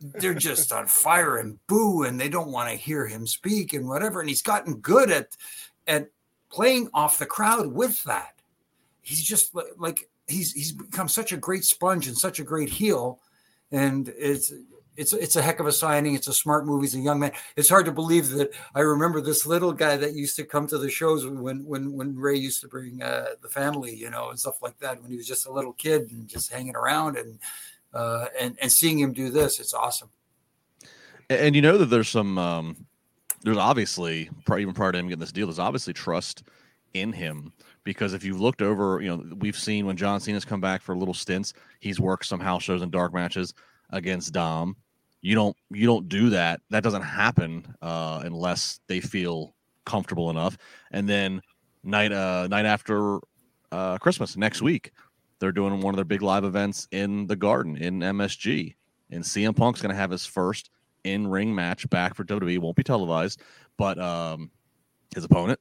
they're 0.00 0.34
just 0.34 0.72
on 0.72 0.86
fire 0.86 1.36
and 1.36 1.64
boo, 1.66 2.04
and 2.04 2.20
they 2.20 2.28
don't 2.28 2.50
want 2.50 2.70
to 2.70 2.76
hear 2.76 3.06
him 3.06 3.26
speak 3.26 3.72
and 3.72 3.88
whatever. 3.88 4.20
And 4.20 4.28
he's 4.28 4.42
gotten 4.42 4.76
good 4.76 5.10
at 5.10 5.36
at 5.86 6.08
playing 6.50 6.90
off 6.94 7.18
the 7.18 7.26
crowd 7.26 7.66
with 7.72 8.02
that. 8.04 8.34
He's 9.00 9.22
just 9.22 9.54
like 9.76 10.08
he's 10.26 10.52
he's 10.52 10.72
become 10.72 11.08
such 11.08 11.32
a 11.32 11.36
great 11.36 11.64
sponge 11.64 12.08
and 12.08 12.16
such 12.16 12.40
a 12.40 12.44
great 12.44 12.68
heel, 12.68 13.20
and 13.70 14.08
it's 14.16 14.52
it's 14.96 15.12
it's 15.12 15.36
a 15.36 15.42
heck 15.42 15.60
of 15.60 15.66
a 15.66 15.72
signing. 15.72 16.14
It's 16.14 16.28
a 16.28 16.34
smart 16.34 16.66
move. 16.66 16.82
He's 16.82 16.94
a 16.94 17.00
young 17.00 17.20
man. 17.20 17.32
It's 17.56 17.68
hard 17.68 17.86
to 17.86 17.92
believe 17.92 18.28
that 18.30 18.50
I 18.74 18.80
remember 18.80 19.20
this 19.20 19.46
little 19.46 19.72
guy 19.72 19.96
that 19.96 20.14
used 20.14 20.36
to 20.36 20.44
come 20.44 20.66
to 20.68 20.78
the 20.78 20.90
shows 20.90 21.26
when 21.26 21.64
when 21.64 21.92
when 21.92 22.16
Rey 22.16 22.36
used 22.36 22.60
to 22.60 22.68
bring 22.68 23.02
uh, 23.02 23.26
the 23.40 23.48
family, 23.48 23.94
you 23.94 24.10
know, 24.10 24.30
and 24.30 24.38
stuff 24.38 24.60
like 24.62 24.78
that. 24.80 25.00
When 25.00 25.10
he 25.10 25.16
was 25.16 25.26
just 25.26 25.46
a 25.46 25.52
little 25.52 25.72
kid 25.72 26.10
and 26.10 26.28
just 26.28 26.52
hanging 26.52 26.76
around 26.76 27.16
and 27.16 27.38
uh, 27.94 28.26
and 28.38 28.56
and 28.60 28.70
seeing 28.70 28.98
him 28.98 29.12
do 29.12 29.30
this, 29.30 29.60
it's 29.60 29.74
awesome. 29.74 30.10
And, 31.30 31.54
you 31.56 31.62
know 31.62 31.78
that 31.78 31.86
there's 31.86 32.10
some 32.10 32.36
um, 32.36 32.86
there's 33.42 33.56
obviously 33.56 34.28
probably 34.44 34.62
even 34.62 34.74
prior 34.74 34.92
to 34.92 34.98
him 34.98 35.08
getting 35.08 35.20
this 35.20 35.32
deal, 35.32 35.46
there's 35.46 35.58
obviously 35.58 35.94
trust 35.94 36.42
in 36.94 37.12
him 37.12 37.52
because 37.84 38.12
if 38.12 38.22
you've 38.22 38.40
looked 38.40 38.62
over, 38.62 39.00
you 39.00 39.08
know, 39.08 39.24
we've 39.36 39.56
seen 39.56 39.86
when 39.86 39.96
John 39.96 40.20
Cena's 40.20 40.44
come 40.44 40.60
back 40.60 40.82
for 40.82 40.96
little 40.96 41.14
stints, 41.14 41.54
he's 41.80 41.98
worked 41.98 42.26
some 42.26 42.40
house 42.40 42.62
shows 42.62 42.82
and 42.82 42.92
dark 42.92 43.14
matches 43.14 43.54
against 43.90 44.32
Dom. 44.32 44.76
You 45.22 45.36
don't 45.36 45.56
you 45.70 45.86
don't 45.86 46.08
do 46.08 46.30
that. 46.30 46.60
That 46.70 46.82
doesn't 46.82 47.02
happen 47.02 47.76
uh, 47.80 48.22
unless 48.24 48.80
they 48.88 49.00
feel 49.00 49.54
comfortable 49.86 50.30
enough. 50.30 50.58
And 50.90 51.08
then 51.08 51.40
night 51.84 52.12
uh, 52.12 52.48
night 52.48 52.66
after 52.66 53.20
uh, 53.70 53.98
Christmas 53.98 54.36
next 54.36 54.62
week, 54.62 54.90
they're 55.38 55.52
doing 55.52 55.80
one 55.80 55.94
of 55.94 55.96
their 55.96 56.04
big 56.04 56.22
live 56.22 56.44
events 56.44 56.88
in 56.90 57.26
the 57.28 57.36
Garden 57.36 57.76
in 57.76 58.00
MSG, 58.00 58.74
and 59.10 59.22
CM 59.22 59.56
Punk's 59.56 59.80
going 59.80 59.94
to 59.94 60.00
have 60.00 60.10
his 60.10 60.26
first 60.26 60.70
in 61.04 61.26
ring 61.26 61.54
match 61.54 61.88
back 61.88 62.14
for 62.14 62.24
WWE. 62.24 62.58
Won't 62.58 62.76
be 62.76 62.82
televised, 62.82 63.40
but 63.78 63.98
um, 63.98 64.50
his 65.14 65.24
opponent 65.24 65.60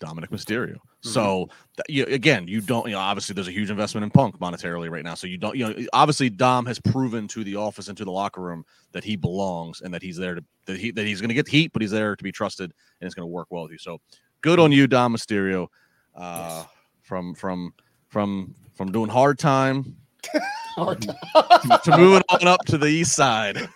Dominik 0.00 0.28
Mysterio. 0.28 0.74
Mm-hmm. 0.74 1.08
So 1.08 1.48
you, 1.88 2.04
again, 2.04 2.46
you 2.48 2.60
don't. 2.60 2.86
You 2.86 2.92
know, 2.92 2.98
obviously, 2.98 3.34
there's 3.34 3.48
a 3.48 3.52
huge 3.52 3.70
investment 3.70 4.04
in 4.04 4.10
Punk 4.10 4.38
monetarily 4.38 4.90
right 4.90 5.04
now. 5.04 5.14
So 5.14 5.26
you 5.26 5.38
don't. 5.38 5.56
You 5.56 5.68
know, 5.68 5.86
obviously, 5.92 6.30
Dom 6.30 6.66
has 6.66 6.78
proven 6.78 7.28
to 7.28 7.44
the 7.44 7.56
office 7.56 7.88
and 7.88 7.96
to 7.98 8.04
the 8.04 8.10
locker 8.10 8.40
room 8.40 8.64
that 8.92 9.04
he 9.04 9.16
belongs 9.16 9.80
and 9.80 9.92
that 9.94 10.02
he's 10.02 10.16
there 10.16 10.34
to 10.34 10.44
that 10.66 10.78
he 10.78 10.90
that 10.92 11.06
he's 11.06 11.20
going 11.20 11.28
to 11.28 11.34
get 11.34 11.48
heat, 11.48 11.72
but 11.72 11.82
he's 11.82 11.90
there 11.90 12.16
to 12.16 12.24
be 12.24 12.32
trusted 12.32 12.72
and 13.00 13.06
it's 13.06 13.14
going 13.14 13.24
to 13.24 13.32
work 13.32 13.48
well 13.50 13.62
with 13.64 13.72
you. 13.72 13.78
So 13.78 14.00
good 14.40 14.58
on 14.58 14.72
you, 14.72 14.86
Dom 14.86 15.14
Mysterio, 15.14 15.68
uh, 16.14 16.64
yes. 16.64 16.66
from 17.02 17.34
from 17.34 17.74
from 18.08 18.54
from 18.74 18.92
doing 18.92 19.08
hard 19.08 19.38
time. 19.38 19.96
hard 20.76 21.02
time. 21.02 21.16
to, 21.62 21.80
to 21.84 21.96
moving 21.96 22.22
on 22.28 22.46
up 22.46 22.64
to 22.66 22.78
the 22.78 22.86
east 22.86 23.12
side. 23.12 23.68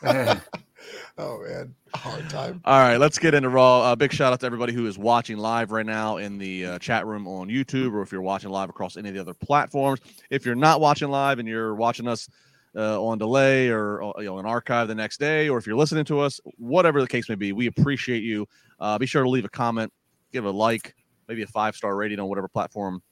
Oh 1.20 1.38
man, 1.46 1.74
hard 1.94 2.30
time. 2.30 2.62
All 2.64 2.80
right, 2.80 2.96
let's 2.96 3.18
get 3.18 3.34
into 3.34 3.50
Raw. 3.50 3.82
Uh, 3.82 3.94
big 3.94 4.10
shout 4.10 4.32
out 4.32 4.40
to 4.40 4.46
everybody 4.46 4.72
who 4.72 4.86
is 4.86 4.96
watching 4.96 5.36
live 5.36 5.70
right 5.70 5.84
now 5.84 6.16
in 6.16 6.38
the 6.38 6.64
uh, 6.64 6.78
chat 6.78 7.06
room 7.06 7.28
on 7.28 7.48
YouTube, 7.48 7.92
or 7.92 8.00
if 8.00 8.10
you're 8.10 8.22
watching 8.22 8.48
live 8.48 8.70
across 8.70 8.96
any 8.96 9.10
of 9.10 9.14
the 9.14 9.20
other 9.20 9.34
platforms. 9.34 10.00
If 10.30 10.46
you're 10.46 10.54
not 10.54 10.80
watching 10.80 11.10
live 11.10 11.38
and 11.38 11.46
you're 11.46 11.74
watching 11.74 12.08
us 12.08 12.26
uh, 12.74 13.02
on 13.02 13.18
delay 13.18 13.68
or 13.68 14.02
uh, 14.02 14.12
you 14.20 14.24
know 14.24 14.38
an 14.38 14.46
archive 14.46 14.88
the 14.88 14.94
next 14.94 15.20
day, 15.20 15.50
or 15.50 15.58
if 15.58 15.66
you're 15.66 15.76
listening 15.76 16.06
to 16.06 16.20
us, 16.20 16.40
whatever 16.56 17.02
the 17.02 17.08
case 17.08 17.28
may 17.28 17.34
be, 17.34 17.52
we 17.52 17.66
appreciate 17.66 18.22
you. 18.22 18.46
Uh, 18.78 18.96
be 18.96 19.04
sure 19.04 19.22
to 19.22 19.28
leave 19.28 19.44
a 19.44 19.50
comment, 19.50 19.92
give 20.32 20.46
a 20.46 20.50
like, 20.50 20.94
maybe 21.28 21.42
a 21.42 21.46
five 21.46 21.76
star 21.76 21.94
rating 21.96 22.18
on 22.18 22.30
whatever 22.30 22.48
platform 22.48 23.02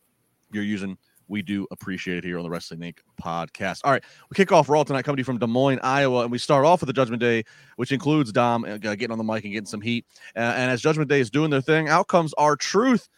you're 0.51 0.65
using 0.65 0.97
we 1.29 1.43
do 1.43 1.67
appreciate 1.71 2.19
it 2.19 2.25
here 2.25 2.39
on 2.39 2.43
the 2.43 2.51
Wrestling 2.51 2.81
Inc. 2.81 2.99
podcast. 3.23 3.81
All 3.85 3.93
right, 3.93 4.03
we 4.31 4.35
kick 4.35 4.51
off 4.51 4.69
Raw 4.69 4.83
tonight, 4.83 5.03
coming 5.03 5.17
to 5.17 5.21
you 5.21 5.25
from 5.25 5.39
Des 5.39 5.47
Moines, 5.47 5.79
Iowa, 5.83 6.23
and 6.23 6.33
we 6.33 6.39
start 6.39 6.65
off 6.65 6.81
with 6.81 6.87
the 6.87 6.93
Judgment 6.93 7.21
Day, 7.21 7.45
which 7.77 7.93
includes 7.93 8.33
Dom 8.33 8.65
uh, 8.65 8.79
getting 8.79 9.11
on 9.11 9.19
the 9.19 9.25
mic 9.25 9.45
and 9.45 9.53
getting 9.53 9.67
some 9.67 9.81
heat. 9.81 10.07
Uh, 10.35 10.41
and 10.41 10.71
as 10.71 10.81
Judgment 10.81 11.09
Day 11.09 11.21
is 11.21 11.31
doing 11.31 11.51
their 11.51 11.61
thing, 11.61 11.89
out 11.89 12.09
comes 12.09 12.35
R-Truth. 12.39 13.09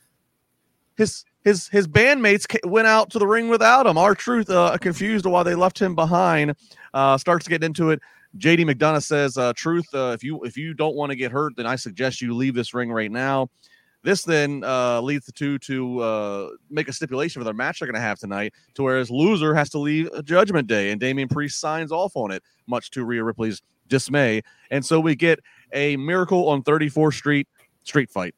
His 0.97 1.25
his 1.45 1.69
his 1.69 1.89
bandmates 1.89 2.47
went 2.69 2.87
out 2.87 3.11
to 3.11 3.19
the 3.19 3.27
ring 3.27 3.49
without 3.49 3.87
him. 3.87 3.97
R-Truth 3.97 4.51
uh, 4.51 4.77
confused 4.79 5.25
why 5.25 5.43
they 5.43 5.55
left 5.55 5.81
him 5.81 5.95
behind, 5.95 6.55
uh, 6.93 7.17
starts 7.17 7.49
getting 7.49 7.67
into 7.67 7.91
it. 7.91 8.01
JD 8.39 8.71
McDonagh 8.71 9.03
says, 9.03 9.37
uh, 9.37 9.53
"Truth, 9.55 9.95
uh, 9.95 10.13
if 10.15 10.23
you 10.23 10.43
if 10.45 10.57
you 10.57 10.75
don't 10.75 10.95
want 10.95 11.11
to 11.11 11.17
get 11.17 11.33
hurt, 11.33 11.57
then 11.57 11.67
I 11.67 11.77
suggest 11.77 12.21
you 12.21 12.35
leave 12.35 12.55
this 12.55 12.75
ring 12.75 12.93
right 12.93 13.11
now." 13.11 13.49
This 14.03 14.23
then 14.23 14.65
uh, 14.65 15.01
leads 15.01 15.27
the 15.27 15.33
two 15.33 15.59
to 15.61 16.01
uh, 16.01 16.49
make 16.71 16.89
a 16.89 16.93
stipulation 16.93 17.41
for 17.41 17.45
their 17.45 17.55
match 17.55 17.81
they're 17.81 17.87
going 17.87 17.95
to 17.95 18.01
have 18.01 18.19
tonight, 18.19 18.55
to 18.75 18.83
whereas 18.83 19.11
loser 19.11 19.55
has 19.55 19.69
to 19.71 19.79
leave 19.79 20.09
Judgment 20.25 20.67
Day, 20.69 20.91
and 20.91 21.01
Damian 21.01 21.29
Priest 21.29 21.61
signs 21.61 21.93
off 21.93 22.17
on 22.17 22.31
it, 22.31 22.43
much 22.67 22.91
to 22.93 23.05
Rhea 23.05 23.23
Ripley's 23.23 23.63
dismay. 23.89 24.43
And 24.71 24.85
so 24.85 25.01
we 25.01 25.15
get 25.15 25.41
a 25.73 25.97
miracle 25.97 26.49
on 26.49 26.63
34th 26.63 27.15
Street 27.15 27.49
street 27.83 28.11
fight. 28.11 28.35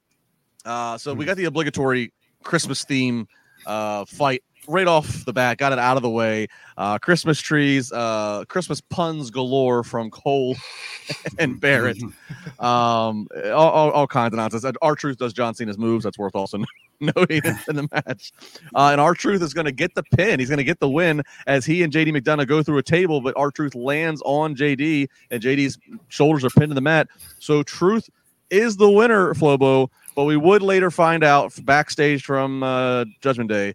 Uh, 0.64 0.98
so 0.98 1.14
we 1.14 1.24
hmm. 1.24 1.28
got 1.28 1.36
the 1.36 1.44
obligatory 1.44 2.12
Christmas 2.42 2.84
theme 2.84 3.28
uh, 3.66 4.04
fight 4.04 4.42
right 4.68 4.86
off 4.86 5.24
the 5.24 5.32
bat, 5.32 5.58
got 5.58 5.72
it 5.72 5.78
out 5.78 5.96
of 5.96 6.02
the 6.02 6.10
way. 6.10 6.46
Uh, 6.76 6.98
Christmas 6.98 7.40
trees, 7.40 7.92
uh, 7.92 8.44
Christmas 8.48 8.80
puns 8.80 9.30
galore 9.30 9.82
from 9.82 10.10
Cole 10.10 10.56
and 11.38 11.60
Barrett. 11.60 11.98
Um, 12.58 13.26
all, 13.46 13.70
all, 13.70 13.90
all, 13.90 14.06
kinds 14.06 14.32
of 14.32 14.36
nonsense. 14.36 14.64
R-Truth 14.82 15.16
does 15.16 15.32
John 15.32 15.54
Cena's 15.54 15.78
moves. 15.78 16.04
That's 16.04 16.18
worth 16.18 16.36
also 16.36 16.58
noting 17.00 17.40
in 17.68 17.76
the 17.76 17.88
match. 17.90 18.32
Uh, 18.74 18.90
and 18.92 19.00
R-Truth 19.00 19.42
is 19.42 19.52
going 19.52 19.64
to 19.64 19.72
get 19.72 19.94
the 19.96 20.02
pin. 20.02 20.38
He's 20.38 20.48
going 20.48 20.58
to 20.58 20.64
get 20.64 20.78
the 20.78 20.88
win 20.88 21.22
as 21.46 21.64
he 21.64 21.82
and 21.82 21.92
JD 21.92 22.16
McDonagh 22.16 22.46
go 22.46 22.62
through 22.62 22.78
a 22.78 22.82
table, 22.82 23.20
but 23.20 23.34
R-Truth 23.36 23.74
lands 23.74 24.22
on 24.24 24.54
JD, 24.54 25.08
and 25.30 25.42
JD's 25.42 25.78
shoulders 26.08 26.44
are 26.44 26.50
pinned 26.50 26.70
to 26.70 26.74
the 26.74 26.80
mat. 26.80 27.08
So 27.40 27.64
Truth 27.64 28.08
is 28.50 28.76
the 28.76 28.90
winner, 28.90 29.34
Flobo. 29.34 29.88
But 30.14 30.24
we 30.24 30.36
would 30.36 30.62
later 30.62 30.90
find 30.90 31.24
out 31.24 31.52
backstage 31.64 32.24
from 32.24 32.62
uh, 32.62 33.06
Judgment 33.20 33.50
Day 33.50 33.74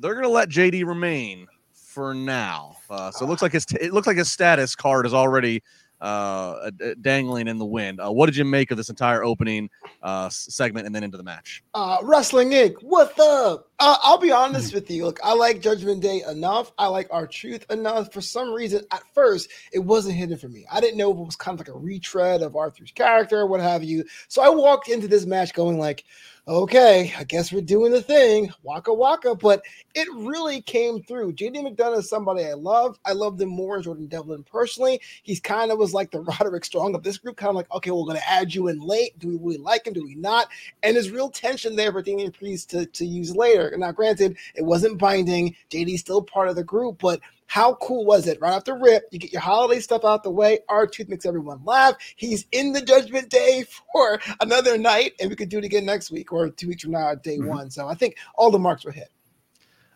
they're 0.00 0.14
going 0.14 0.24
to 0.24 0.30
let 0.30 0.48
JD 0.48 0.84
remain 0.86 1.46
for 1.72 2.14
now. 2.14 2.76
Uh, 2.88 3.10
so 3.10 3.24
it 3.24 3.28
looks 3.28 3.42
like 3.42 3.52
his 3.52 3.66
t- 3.66 3.78
it 3.80 3.92
looks 3.92 4.06
like 4.06 4.16
his 4.16 4.30
status 4.30 4.74
card 4.74 5.06
is 5.06 5.14
already 5.14 5.62
uh, 6.00 6.70
dangling 7.00 7.48
in 7.48 7.58
the 7.58 7.64
wind. 7.64 8.00
Uh, 8.00 8.10
what 8.10 8.26
did 8.26 8.36
you 8.36 8.44
make 8.44 8.70
of 8.70 8.76
this 8.76 8.88
entire 8.88 9.22
opening 9.22 9.68
uh, 10.02 10.28
segment 10.30 10.86
and 10.86 10.94
then 10.94 11.04
into 11.04 11.16
the 11.16 11.22
match? 11.22 11.62
Uh, 11.74 11.98
Wrestling 12.02 12.50
Inc. 12.50 12.74
What 12.80 13.14
the? 13.16 13.62
Uh, 13.82 13.96
I'll 14.02 14.18
be 14.18 14.30
honest 14.30 14.74
with 14.74 14.90
you. 14.90 15.06
Look, 15.06 15.18
I 15.24 15.32
like 15.32 15.62
Judgment 15.62 16.02
Day 16.02 16.22
enough. 16.28 16.70
I 16.76 16.86
like 16.88 17.08
R-Truth 17.10 17.64
enough. 17.70 18.12
For 18.12 18.20
some 18.20 18.52
reason, 18.52 18.84
at 18.90 19.02
first, 19.14 19.50
it 19.72 19.78
wasn't 19.78 20.16
hidden 20.16 20.36
for 20.36 20.50
me. 20.50 20.66
I 20.70 20.82
didn't 20.82 20.98
know 20.98 21.10
if 21.10 21.16
it 21.16 21.24
was 21.24 21.36
kind 21.36 21.58
of 21.58 21.66
like 21.66 21.74
a 21.74 21.78
retread 21.78 22.42
of 22.42 22.56
R-Truth's 22.56 22.92
character, 22.92 23.46
what 23.46 23.60
have 23.60 23.82
you. 23.82 24.04
So 24.28 24.42
I 24.42 24.50
walked 24.50 24.90
into 24.90 25.08
this 25.08 25.24
match 25.24 25.54
going 25.54 25.78
like, 25.78 26.04
okay, 26.48 27.12
I 27.16 27.24
guess 27.24 27.52
we're 27.52 27.60
doing 27.60 27.92
the 27.92 28.02
thing, 28.02 28.50
waka 28.62 28.92
waka. 28.92 29.34
But 29.34 29.62
it 29.94 30.08
really 30.14 30.60
came 30.62 31.02
through. 31.02 31.34
JD 31.34 31.56
McDonagh 31.56 31.98
is 31.98 32.08
somebody 32.08 32.44
I 32.44 32.54
love. 32.54 32.98
I 33.04 33.12
love 33.12 33.40
him 33.40 33.50
more 33.50 33.76
than 33.76 33.84
Jordan 33.84 34.06
Devlin 34.06 34.42
personally. 34.42 35.00
He's 35.22 35.40
kind 35.40 35.70
of 35.70 35.78
was 35.78 35.94
like 35.94 36.10
the 36.10 36.20
Roderick 36.40 36.64
Strong 36.64 36.94
of 36.94 37.02
this 37.02 37.18
group, 37.18 37.36
kind 37.36 37.50
of 37.50 37.56
like, 37.56 37.70
okay, 37.72 37.90
we're 37.90 38.04
going 38.04 38.16
to 38.16 38.30
add 38.30 38.54
you 38.54 38.68
in 38.68 38.80
late. 38.80 39.18
Do 39.18 39.28
we 39.28 39.36
really 39.36 39.58
like 39.58 39.86
him? 39.86 39.94
Do 39.94 40.04
we 40.04 40.14
not? 40.14 40.48
And 40.82 40.96
there's 40.96 41.10
real 41.10 41.30
tension 41.30 41.76
there 41.76 41.92
for 41.92 42.02
Damian 42.02 42.32
Priest 42.32 42.70
to, 42.70 42.86
to 42.86 43.06
use 43.06 43.34
later. 43.34 43.69
Now, 43.78 43.92
granted, 43.92 44.36
it 44.54 44.64
wasn't 44.64 44.98
binding. 44.98 45.56
JD's 45.70 46.00
still 46.00 46.22
part 46.22 46.48
of 46.48 46.56
the 46.56 46.64
group, 46.64 46.98
but 47.00 47.20
how 47.46 47.74
cool 47.74 48.04
was 48.04 48.28
it? 48.28 48.40
Right 48.40 48.52
off 48.52 48.64
the 48.64 48.74
Rip, 48.74 49.08
you 49.10 49.18
get 49.18 49.32
your 49.32 49.42
holiday 49.42 49.80
stuff 49.80 50.04
out 50.04 50.22
the 50.22 50.30
way. 50.30 50.60
R-Truth 50.68 51.08
makes 51.08 51.26
everyone 51.26 51.60
laugh. 51.64 51.96
He's 52.14 52.46
in 52.52 52.72
the 52.72 52.80
Judgment 52.80 53.28
Day 53.28 53.64
for 53.92 54.20
another 54.40 54.78
night, 54.78 55.14
and 55.20 55.28
we 55.28 55.34
could 55.34 55.48
do 55.48 55.58
it 55.58 55.64
again 55.64 55.84
next 55.84 56.12
week 56.12 56.32
or 56.32 56.50
two 56.50 56.68
weeks 56.68 56.82
from 56.82 56.92
now, 56.92 57.14
day 57.16 57.38
mm-hmm. 57.38 57.48
one. 57.48 57.70
So 57.70 57.88
I 57.88 57.94
think 57.94 58.16
all 58.36 58.52
the 58.52 58.58
marks 58.58 58.84
were 58.84 58.92
hit. 58.92 59.10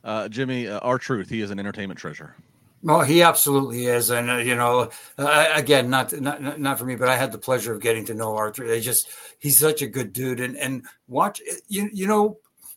Uh, 0.02 0.28
Jimmy, 0.28 0.66
uh, 0.66 0.80
R-Truth, 0.80 1.30
he 1.30 1.40
is 1.40 1.50
an 1.50 1.58
entertainment 1.58 1.98
treasure. 1.98 2.34
Well, 2.84 3.00
he 3.00 3.22
absolutely 3.22 3.86
is, 3.86 4.10
and 4.10 4.28
uh, 4.28 4.36
you 4.36 4.56
know, 4.56 4.90
uh, 5.16 5.48
again, 5.54 5.88
not, 5.88 6.12
not 6.12 6.60
not 6.60 6.78
for 6.78 6.84
me, 6.84 6.96
but 6.96 7.08
I 7.08 7.16
had 7.16 7.32
the 7.32 7.38
pleasure 7.38 7.72
of 7.72 7.80
getting 7.80 8.04
to 8.06 8.14
know 8.14 8.36
R-Truth. 8.36 8.68
They 8.68 8.80
just 8.80 9.08
he's 9.38 9.58
such 9.58 9.80
a 9.80 9.86
good 9.86 10.12
dude, 10.12 10.38
and 10.38 10.54
and 10.58 10.84
watch 11.08 11.40
you 11.66 11.88
you 11.94 12.06
know, 12.06 12.36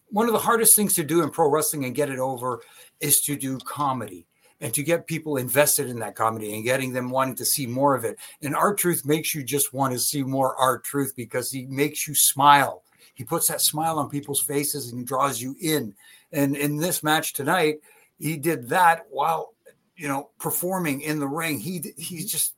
one 0.09 0.27
of 0.27 0.33
the 0.33 0.39
hardest 0.39 0.75
things 0.75 0.93
to 0.95 1.03
do 1.03 1.23
in 1.23 1.29
pro 1.29 1.49
wrestling 1.49 1.85
and 1.85 1.95
get 1.95 2.09
it 2.09 2.19
over 2.19 2.61
is 2.99 3.21
to 3.21 3.35
do 3.35 3.57
comedy 3.59 4.25
and 4.59 4.73
to 4.73 4.83
get 4.83 5.07
people 5.07 5.37
invested 5.37 5.89
in 5.89 5.99
that 5.99 6.15
comedy 6.15 6.55
and 6.55 6.63
getting 6.63 6.91
them 6.93 7.09
wanting 7.09 7.35
to 7.35 7.45
see 7.45 7.67
more 7.67 7.95
of 7.95 8.03
it. 8.03 8.17
And 8.41 8.55
R-Truth 8.55 9.05
makes 9.05 9.35
you 9.35 9.43
just 9.43 9.73
want 9.73 9.93
to 9.93 9.99
see 9.99 10.23
more 10.23 10.55
R-Truth 10.55 11.13
because 11.15 11.51
he 11.51 11.65
makes 11.65 12.07
you 12.07 12.15
smile. 12.15 12.83
He 13.13 13.23
puts 13.23 13.47
that 13.47 13.61
smile 13.61 13.99
on 13.99 14.09
people's 14.09 14.41
faces 14.41 14.91
and 14.91 15.05
draws 15.05 15.41
you 15.41 15.55
in. 15.61 15.93
And 16.31 16.55
in 16.55 16.77
this 16.77 17.03
match 17.03 17.33
tonight, 17.33 17.77
he 18.19 18.37
did 18.37 18.69
that 18.69 19.05
while 19.09 19.53
you 19.95 20.07
know 20.07 20.29
performing 20.39 21.01
in 21.01 21.19
the 21.19 21.27
ring. 21.27 21.59
He 21.59 21.83
he's 21.97 22.31
just 22.31 22.55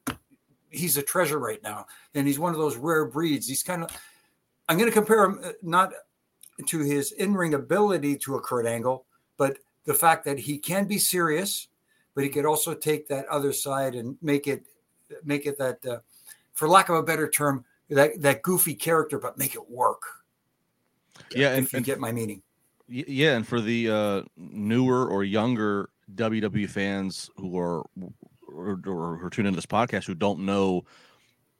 he's 0.69 0.97
a 0.97 1.01
treasure 1.01 1.39
right 1.39 1.61
now, 1.63 1.85
and 2.13 2.27
he's 2.27 2.39
one 2.39 2.53
of 2.53 2.59
those 2.59 2.77
rare 2.77 3.05
breeds. 3.05 3.47
He's 3.47 3.63
kind 3.63 3.83
of 3.83 3.89
I'm 4.67 4.77
going 4.77 4.89
to 4.89 4.93
compare 4.93 5.23
him 5.23 5.39
uh, 5.43 5.51
not 5.61 5.91
to 6.67 6.79
his 6.79 7.11
in-ring 7.13 7.53
ability 7.53 8.17
to 8.17 8.35
a 8.35 8.41
Kurt 8.41 8.65
Angle, 8.65 9.05
but 9.37 9.57
the 9.85 9.93
fact 9.93 10.25
that 10.25 10.39
he 10.39 10.57
can 10.57 10.85
be 10.85 10.97
serious 10.97 11.69
but 12.19 12.25
he 12.25 12.29
could 12.29 12.45
also 12.45 12.73
take 12.73 13.07
that 13.07 13.25
other 13.27 13.53
side 13.53 13.95
and 13.95 14.17
make 14.21 14.45
it 14.45 14.65
make 15.23 15.45
it 15.45 15.57
that, 15.57 15.85
uh, 15.85 15.99
for 16.51 16.67
lack 16.67 16.89
of 16.89 16.95
a 16.95 17.01
better 17.01 17.29
term, 17.29 17.63
that 17.89 18.21
that 18.21 18.41
goofy 18.41 18.75
character, 18.75 19.17
but 19.17 19.37
make 19.37 19.55
it 19.55 19.69
work. 19.69 20.03
Yeah, 21.33 21.53
and, 21.53 21.71
you 21.71 21.77
and 21.77 21.85
get 21.85 21.97
my 21.97 22.11
meaning. 22.11 22.41
yeah, 22.89 23.37
and 23.37 23.47
for 23.47 23.61
the 23.61 23.89
uh, 23.89 24.21
newer 24.35 25.07
or 25.07 25.23
younger 25.23 25.91
WWE 26.15 26.69
fans 26.69 27.29
who 27.37 27.57
are 27.57 27.85
or, 28.47 28.81
or 28.85 29.17
who 29.17 29.25
are 29.25 29.29
tuning 29.29 29.47
into 29.47 29.57
this 29.57 29.65
podcast 29.65 30.05
who 30.05 30.13
don't 30.13 30.39
know 30.39 30.83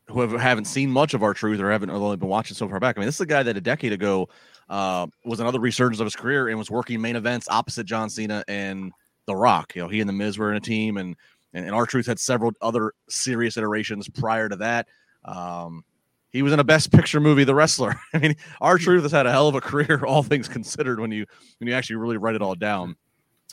who 0.09 0.19
have, 0.19 0.31
haven't 0.33 0.65
seen 0.65 0.89
much 0.89 1.13
of 1.13 1.23
R-Truth 1.23 1.61
or 1.61 1.71
haven't 1.71 1.91
only 1.91 2.17
been 2.17 2.27
watching 2.27 2.57
so 2.57 2.67
far 2.67 2.81
back. 2.81 2.97
I 2.97 2.99
mean, 2.99 3.05
this 3.05 3.15
is 3.15 3.21
a 3.21 3.25
guy 3.27 3.43
that 3.43 3.55
a 3.55 3.61
decade 3.61 3.93
ago 3.93 4.27
uh, 4.69 5.07
was 5.25 5.39
another 5.39 5.59
resurgence 5.59 5.99
of 5.99 6.05
his 6.05 6.15
career 6.15 6.49
and 6.49 6.57
was 6.57 6.69
working 6.69 7.01
main 7.01 7.15
events 7.15 7.47
opposite 7.49 7.85
John 7.85 8.09
Cena 8.09 8.43
and 8.47 8.91
The 9.25 9.35
Rock. 9.35 9.75
You 9.75 9.83
know, 9.83 9.87
he 9.87 9.99
and 9.99 10.09
The 10.09 10.13
Miz 10.13 10.37
were 10.37 10.51
in 10.51 10.57
a 10.57 10.61
team, 10.61 10.97
and 10.97 11.15
and, 11.53 11.65
and 11.65 11.73
R-Truth 11.73 12.05
had 12.05 12.19
several 12.19 12.51
other 12.61 12.93
serious 13.09 13.57
iterations 13.57 14.07
prior 14.07 14.49
to 14.49 14.55
that. 14.57 14.87
Um, 15.25 15.83
he 16.31 16.43
was 16.43 16.53
in 16.53 16.59
a 16.59 16.63
Best 16.63 16.91
Picture 16.91 17.19
movie, 17.19 17.43
The 17.43 17.55
Wrestler. 17.55 17.95
I 18.13 18.19
mean, 18.19 18.35
R-Truth 18.61 19.03
has 19.03 19.11
had 19.11 19.25
a 19.25 19.31
hell 19.31 19.47
of 19.47 19.55
a 19.55 19.61
career, 19.61 20.03
all 20.05 20.23
things 20.23 20.47
considered, 20.47 20.99
when 20.99 21.11
you 21.11 21.25
when 21.57 21.67
you 21.67 21.73
actually 21.73 21.97
really 21.97 22.17
write 22.17 22.35
it 22.35 22.41
all 22.41 22.55
down. 22.55 22.95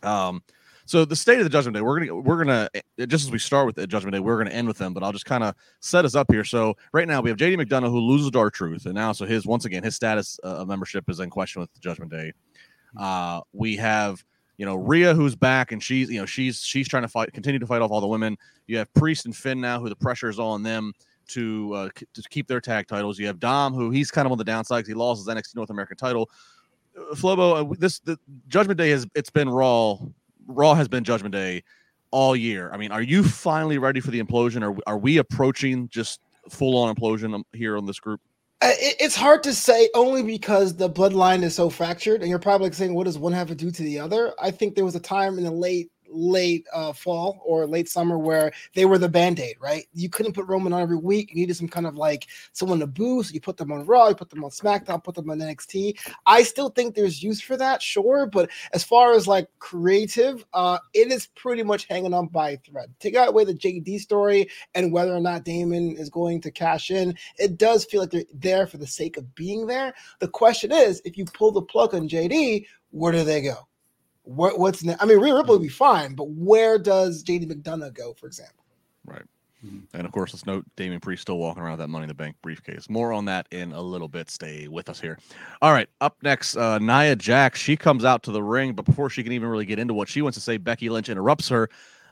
Um, 0.03 0.43
so 0.87 1.05
the 1.05 1.17
state 1.17 1.39
of 1.39 1.45
the 1.45 1.51
Judgment 1.51 1.75
Day, 1.75 1.81
we're 1.81 1.99
gonna 1.99 2.15
we're 2.15 2.39
gonna 2.39 2.69
eh, 2.75 3.07
just 3.07 3.27
as 3.27 3.31
we 3.31 3.39
start 3.39 3.67
with 3.67 3.75
the 3.75 3.87
Judgment 3.87 4.15
Day, 4.15 4.21
we're 4.21 4.39
gonna 4.39 4.55
end 4.55 4.69
with 4.69 4.79
them, 4.79 4.95
but 4.95 5.03
I'll 5.03 5.13
just 5.13 5.27
kind 5.27 5.45
of 5.45 5.55
set 5.81 6.05
us 6.05 6.15
up 6.15 6.31
here. 6.31 6.45
So 6.45 6.77
right 6.93 7.07
now 7.07 7.21
we 7.21 7.29
have 7.29 7.39
JD 7.39 7.61
McDonagh 7.61 7.91
who 7.91 8.01
loses 8.01 8.31
to 8.31 8.39
R-Truth, 8.39 8.87
and 8.87 8.95
now 8.95 9.13
so 9.13 9.27
his 9.27 9.45
once 9.47 9.65
again 9.65 9.83
his 9.83 9.97
status 9.97 10.39
uh, 10.45 10.59
of 10.59 10.69
membership 10.69 11.11
is 11.11 11.21
in 11.21 11.29
question 11.29 11.61
with 11.61 11.73
the 11.75 11.81
Judgment 11.81 12.11
Day. 12.11 12.33
Uh, 12.97 13.41
we 13.53 13.77
have 13.77 14.25
you 14.59 14.65
know 14.65 14.77
Rhea 14.77 15.13
who's 15.13 15.35
back 15.35 15.73
and 15.73 15.83
she's 15.83 16.09
you 16.09 16.21
know 16.21 16.27
she's 16.27 16.61
she's 16.63 16.89
trying 16.89 17.03
to 17.03 17.09
fight 17.09 17.33
continue 17.33 17.59
to 17.59 17.67
fight 17.67 17.83
off 17.83 17.91
all 17.91 18.01
the 18.01 18.07
women. 18.07 18.39
You 18.69 18.79
have 18.79 18.93
Priest 18.95 19.27
and 19.27 19.37
Finn 19.37 19.61
now 19.61 19.81
who 19.81 19.89
the 19.89 19.97
pressure 19.97 20.29
is 20.29 20.39
all 20.39 20.53
on 20.53 20.63
them 20.63 20.93
to 21.29 21.73
uh, 21.75 21.89
to 22.15 22.23
keep 22.31 22.47
their 22.47 22.61
tag 22.61 22.87
titles. 22.87 23.19
You 23.19 23.27
have 23.27 23.41
Dom 23.41 23.75
who 23.75 23.91
he's 23.91 24.11
kind 24.11 24.27
of 24.27 24.33
on 24.33 24.39
the 24.39 24.45
downside 24.45 24.79
because 24.79 24.89
he 24.89 24.95
lost 24.95 25.27
his 25.27 25.35
NXT 25.35 25.57
North 25.57 25.71
American 25.71 25.97
title. 25.97 26.31
Uh, 26.97 27.15
Flobo, 27.15 27.73
uh, 27.73 27.75
this 27.79 27.99
the 28.01 28.19
Judgment 28.49 28.79
Day 28.79 28.91
has 28.91 29.07
it's 29.15 29.31
been 29.31 29.49
Raw. 29.49 29.99
Raw 30.47 30.75
has 30.75 30.89
been 30.89 31.05
Judgment 31.05 31.33
Day 31.33 31.63
all 32.11 32.37
year. 32.37 32.71
I 32.73 32.77
mean, 32.77 32.93
are 32.93 33.03
you 33.03 33.23
finally 33.23 33.79
ready 33.79 34.01
for 34.01 34.11
the 34.11 34.23
implosion? 34.23 34.63
Or 34.63 34.79
are 34.87 34.99
we 34.99 35.19
approaching 35.19 35.89
just 35.89 36.21
full 36.49 36.77
on 36.79 36.95
implosion 36.95 37.35
um, 37.35 37.45
here 37.53 37.77
on 37.77 37.87
this 37.87 38.01
group? 38.01 38.21
It's 38.63 39.17
hard 39.17 39.43
to 39.43 39.53
say 39.53 39.91
only 39.95 40.23
because 40.23 40.77
the 40.77 40.89
bloodline 40.89 41.43
is 41.43 41.55
so 41.55 41.69
fractured, 41.69 42.23
and 42.23 42.31
you're 42.31 42.39
probably 42.39 42.73
saying, 42.73 42.95
"What 42.95 43.05
does 43.05 43.19
one 43.19 43.33
have 43.33 43.49
to 43.49 43.55
do 43.55 43.71
to 43.71 43.83
the 43.83 43.99
other?" 43.99 44.33
I 44.41 44.51
think 44.51 44.75
there 44.75 44.85
was 44.85 44.95
a 44.95 45.01
time 45.01 45.37
in 45.37 45.45
the 45.45 45.51
late 45.51 45.91
late 46.11 46.67
uh, 46.73 46.93
fall 46.93 47.41
or 47.45 47.67
late 47.67 47.89
summer 47.89 48.19
where 48.19 48.53
they 48.75 48.85
were 48.85 48.99
the 48.99 49.09
band-aid 49.09 49.57
right? 49.61 49.87
You 49.93 50.09
couldn't 50.09 50.33
put 50.33 50.47
roman 50.47 50.73
on 50.73 50.81
every 50.81 50.97
week. 50.97 51.31
You 51.31 51.37
needed 51.37 51.57
some 51.57 51.69
kind 51.69 51.87
of 51.87 51.97
like 51.97 52.27
someone 52.53 52.81
to 52.81 52.87
boost. 52.87 53.35
You 53.35 53.41
put 53.41 53.57
them 53.57 53.73
on 53.73 53.87
raw. 53.87 54.09
You 54.09 54.15
put 54.15 54.31
them 54.31 54.45
on 54.45 54.51
smackdown. 54.51 55.03
Put 55.03 55.15
them 55.15 55.31
on 55.31 55.39
nxt 55.39 55.99
i 56.27 56.43
still 56.43 56.69
think 56.71 56.95
there's 56.95 57.23
use 57.23 57.41
for 57.41 57.57
that 57.57 57.83
sure. 57.83 58.27
But 58.27 58.51
as 58.73 58.85
far 58.85 59.15
as 59.15 59.27
like 59.27 59.49
creative 59.59 60.45
uh 60.53 60.79
it 60.95 61.11
is 61.11 61.29
pretty 61.29 61.63
much 61.63 61.87
hanging 61.87 62.15
on 62.15 62.29
by 62.29 62.57
thread. 62.57 62.93
Take 63.01 63.17
away 63.17 63.45
the 63.45 63.55
jd 63.55 64.01
story 64.01 64.49
and 64.75 64.93
whether 64.93 65.15
or 65.15 65.21
not 65.21 65.45
Damian 65.45 65.97
is 65.97 66.11
going 66.11 66.41
to 66.43 66.51
cash 66.51 66.91
in 66.91 67.15
it 67.39 67.59
does 67.59 67.85
feel 67.85 68.01
like 68.01 68.11
they're 68.11 68.25
there 68.35 68.67
for 68.67 68.79
the 68.79 68.87
sake 68.87 69.17
of 69.17 69.35
being 69.35 69.67
there. 69.67 69.95
The 70.21 70.29
question 70.29 70.73
is 70.73 71.03
if 71.05 71.17
you 71.17 71.25
pull 71.25 71.53
the 71.53 71.63
plug 71.63 71.95
on 71.95 72.09
jd 72.09 72.67
where 72.91 73.13
do 73.13 73.25
they 73.25 73.43
go 73.43 73.67
what 74.27 74.59
what's 74.59 74.85
next? 74.85 75.03
I 75.03 75.07
mean, 75.07 75.19
Rhea 75.19 75.35
Ripley 75.35 75.57
would 75.57 75.63
be 75.63 75.69
fine, 75.69 76.15
but 76.15 76.29
where 76.31 76.79
does 76.79 77.25
JD 77.25 77.51
McDonagh 77.51 77.95
go, 77.95 78.13
for 78.13 78.27
example? 78.27 78.65
Right. 79.05 79.23
And 79.95 80.07
of 80.07 80.13
course, 80.13 80.33
let's 80.33 80.47
note 80.47 80.65
Damian 80.77 81.01
Priest 81.01 81.23
still 81.23 81.39
walking 81.39 81.63
around 81.63 81.73
with 81.73 81.81
that 81.81 81.89
Money 81.89 82.05
in 82.05 82.09
the 82.09 82.15
Bank 82.15 82.37
briefcase. 82.43 82.89
More 82.89 83.13
on 83.13 83.25
that 83.25 83.47
in 83.51 83.73
a 83.73 83.81
little 83.81 84.09
bit. 84.09 84.31
Stay 84.31 84.69
with 84.69 84.89
us 84.89 85.01
here. 85.01 85.19
All 85.63 85.73
right. 85.73 85.89
Up 86.01 86.17
next, 86.23 86.57
uh, 86.57 86.79
Nia 86.79 87.17
Jax. 87.17 87.59
She 87.59 87.77
comes 87.77 88.05
out 88.05 88.23
to 88.25 88.31
the 88.33 88.43
ring, 88.43 88.75
but 88.75 88.85
before 88.85 89.11
she 89.11 89.23
can 89.23 89.33
even 89.33 89.49
really 89.49 89.65
get 89.65 89.79
into 89.79 89.95
what 89.95 90.09
she 90.09 90.23
wants 90.23 90.37
to 90.37 90.43
say, 90.43 90.57
Becky 90.57 90.89
Lynch 90.89 91.09
interrupts 91.09 91.49
her. 91.49 91.69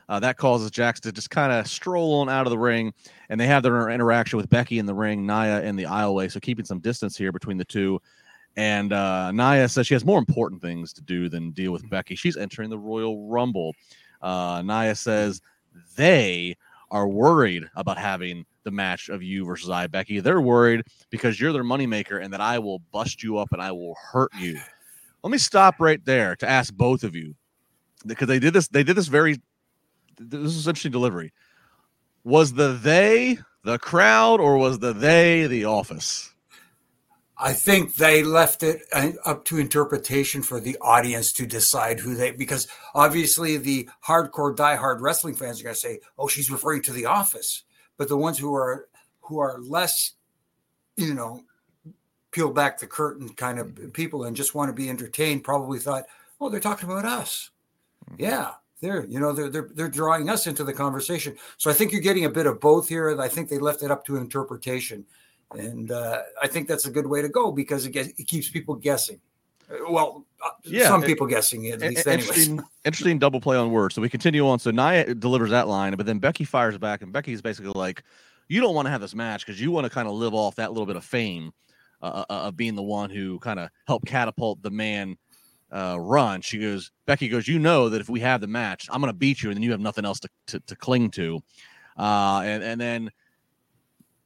Uh, 0.07 0.19
that 0.19 0.37
causes 0.37 0.69
Jax 0.69 0.99
to 0.99 1.11
just 1.11 1.29
kind 1.29 1.51
of 1.51 1.67
stroll 1.67 2.19
on 2.19 2.29
out 2.29 2.45
of 2.45 2.51
the 2.51 2.57
ring, 2.57 2.93
and 3.29 3.39
they 3.39 3.47
have 3.47 3.63
their 3.63 3.89
interaction 3.89 4.37
with 4.37 4.49
Becky 4.49 4.77
in 4.77 4.85
the 4.85 4.93
ring, 4.93 5.25
Nia 5.25 5.63
in 5.63 5.75
the 5.75 5.85
aisleway. 5.85 6.31
So 6.31 6.39
keeping 6.39 6.65
some 6.65 6.79
distance 6.79 7.17
here 7.17 7.31
between 7.31 7.57
the 7.57 7.65
two. 7.65 7.99
And 8.57 8.93
uh, 8.93 9.31
Nia 9.31 9.67
says 9.67 9.87
she 9.87 9.95
has 9.95 10.05
more 10.05 10.19
important 10.19 10.61
things 10.61 10.93
to 10.93 11.01
do 11.01 11.27
than 11.27 11.51
deal 11.51 11.71
with 11.71 11.89
Becky. 11.89 12.15
She's 12.15 12.37
entering 12.37 12.69
the 12.69 12.77
Royal 12.77 13.27
Rumble. 13.27 13.73
Uh, 14.21 14.63
Nia 14.65 14.95
says 14.95 15.41
they 15.95 16.55
are 16.91 17.07
worried 17.07 17.63
about 17.75 17.97
having 17.97 18.45
the 18.63 18.71
match 18.71 19.09
of 19.09 19.21
you 19.21 19.45
versus 19.45 19.69
I, 19.69 19.87
Becky. 19.87 20.19
They're 20.19 20.41
worried 20.41 20.83
because 21.09 21.39
you're 21.39 21.53
their 21.53 21.63
moneymaker 21.63 22.23
and 22.23 22.33
that 22.33 22.41
I 22.41 22.59
will 22.59 22.79
bust 22.91 23.23
you 23.23 23.37
up 23.37 23.49
and 23.51 23.61
I 23.61 23.71
will 23.71 23.95
hurt 24.11 24.31
you. 24.37 24.59
Let 25.23 25.31
me 25.31 25.37
stop 25.37 25.75
right 25.79 26.03
there 26.05 26.35
to 26.37 26.49
ask 26.49 26.73
both 26.73 27.03
of 27.03 27.15
you 27.15 27.35
because 28.05 28.27
they 28.27 28.39
did 28.39 28.53
this. 28.53 28.67
They 28.67 28.83
did 28.83 28.95
this 28.95 29.07
very. 29.07 29.41
This 30.17 30.55
is 30.55 30.67
interesting 30.67 30.91
delivery. 30.91 31.33
Was 32.23 32.53
the 32.53 32.73
they 32.73 33.39
the 33.63 33.79
crowd 33.79 34.39
or 34.39 34.57
was 34.57 34.79
the 34.79 34.93
they 34.93 35.47
the 35.47 35.65
office? 35.65 36.34
I 37.37 37.53
think 37.53 37.95
they 37.95 38.23
left 38.23 38.63
it 38.63 38.83
uh, 38.93 39.11
up 39.25 39.43
to 39.45 39.57
interpretation 39.57 40.41
for 40.41 40.59
the 40.59 40.77
audience 40.79 41.33
to 41.33 41.45
decide 41.45 41.99
who 41.99 42.15
they, 42.15 42.31
because 42.31 42.67
obviously 42.93 43.57
the 43.57 43.89
hardcore 44.05 44.55
diehard 44.55 45.01
wrestling 45.01 45.35
fans 45.35 45.59
are 45.59 45.63
going 45.63 45.73
to 45.73 45.79
say, 45.79 45.99
"Oh, 46.17 46.27
she's 46.27 46.49
referring 46.49 46.81
to 46.83 46.93
The 46.93 47.05
Office," 47.05 47.63
but 47.97 48.07
the 48.07 48.17
ones 48.17 48.37
who 48.37 48.55
are 48.55 48.87
who 49.21 49.39
are 49.39 49.59
less, 49.59 50.13
you 50.95 51.13
know, 51.13 51.43
peel 52.31 52.51
back 52.51 52.79
the 52.79 52.87
curtain 52.87 53.29
kind 53.29 53.59
of 53.59 53.93
people 53.93 54.23
and 54.23 54.35
just 54.35 54.55
want 54.55 54.69
to 54.69 54.73
be 54.73 54.89
entertained 54.89 55.43
probably 55.43 55.79
thought, 55.79 56.05
"Oh, 56.39 56.49
they're 56.49 56.61
talking 56.61 56.89
about 56.89 57.05
us." 57.05 57.49
Yeah, 58.17 58.51
they're 58.79 59.05
you 59.05 59.19
know 59.19 59.33
they're 59.33 59.49
they're 59.49 59.69
they're 59.73 59.89
drawing 59.89 60.29
us 60.29 60.47
into 60.47 60.63
the 60.63 60.73
conversation. 60.73 61.35
So 61.57 61.69
I 61.69 61.73
think 61.73 61.91
you're 61.91 61.99
getting 61.99 62.25
a 62.25 62.29
bit 62.29 62.45
of 62.47 62.61
both 62.61 62.87
here. 62.87 63.09
and 63.09 63.21
I 63.21 63.27
think 63.27 63.49
they 63.49 63.59
left 63.59 63.83
it 63.83 63.91
up 63.91 64.05
to 64.05 64.15
interpretation 64.15 65.05
and 65.51 65.91
uh, 65.91 66.21
I 66.41 66.47
think 66.47 66.67
that's 66.67 66.85
a 66.85 66.91
good 66.91 67.07
way 67.07 67.21
to 67.21 67.29
go 67.29 67.51
because 67.51 67.85
it, 67.85 67.91
gets, 67.91 68.09
it 68.19 68.27
keeps 68.27 68.49
people 68.49 68.75
guessing. 68.75 69.19
Uh, 69.69 69.75
Well, 69.89 70.25
uh, 70.43 70.49
Yeah, 70.63 70.87
some 70.87 71.03
it- 71.03 71.07
people 71.07 71.27
guessing 71.27 71.67
at 71.67 71.81
least, 71.81 72.07
interesting, 72.07 72.61
interesting 72.83 73.19
double 73.19 73.41
play 73.41 73.57
on 73.57 73.71
words. 73.71 73.95
So 73.95 74.01
we 74.01 74.09
continue 74.09 74.47
on. 74.47 74.59
So 74.59 74.71
Nia 74.71 75.13
delivers 75.15 75.51
that 75.51 75.67
line, 75.67 75.95
but 75.95 76.05
then 76.05 76.19
Becky 76.19 76.43
fires 76.43 76.77
back, 76.77 77.01
and 77.01 77.11
Becky's 77.13 77.41
basically 77.41 77.71
like, 77.75 78.03
"You 78.47 78.61
don't 78.61 78.75
want 78.75 78.85
to 78.87 78.91
have 78.91 79.01
this 79.01 79.15
match 79.15 79.45
because 79.45 79.59
you 79.61 79.71
want 79.71 79.85
to 79.85 79.89
kind 79.89 80.07
of 80.07 80.13
live 80.15 80.33
off 80.33 80.55
that 80.55 80.71
little 80.71 80.85
bit 80.85 80.95
of 80.95 81.03
fame 81.05 81.51
uh, 82.01 82.25
uh, 82.29 82.33
of 82.47 82.57
being 82.57 82.75
the 82.75 82.83
one 82.83 83.09
who 83.09 83.39
kind 83.39 83.59
of 83.59 83.69
helped 83.87 84.05
catapult 84.07 84.61
the 84.61 84.71
man 84.71 85.17
uh, 85.71 85.97
run." 85.99 86.41
She 86.41 86.59
goes, 86.59 86.91
Becky 87.05 87.27
goes, 87.27 87.47
"You 87.47 87.59
know 87.59 87.89
that 87.89 88.01
if 88.01 88.09
we 88.09 88.19
have 88.19 88.41
the 88.41 88.47
match, 88.47 88.87
I'm 88.91 89.01
going 89.01 89.13
to 89.13 89.17
beat 89.17 89.41
you, 89.41 89.49
and 89.49 89.57
then 89.57 89.63
you 89.63 89.71
have 89.71 89.79
nothing 89.79 90.05
else 90.05 90.19
to 90.21 90.29
to, 90.47 90.59
to 90.59 90.75
cling 90.75 91.11
to." 91.11 91.41
Uh, 91.97 92.41
and 92.43 92.61
and 92.63 92.79
then 92.79 93.09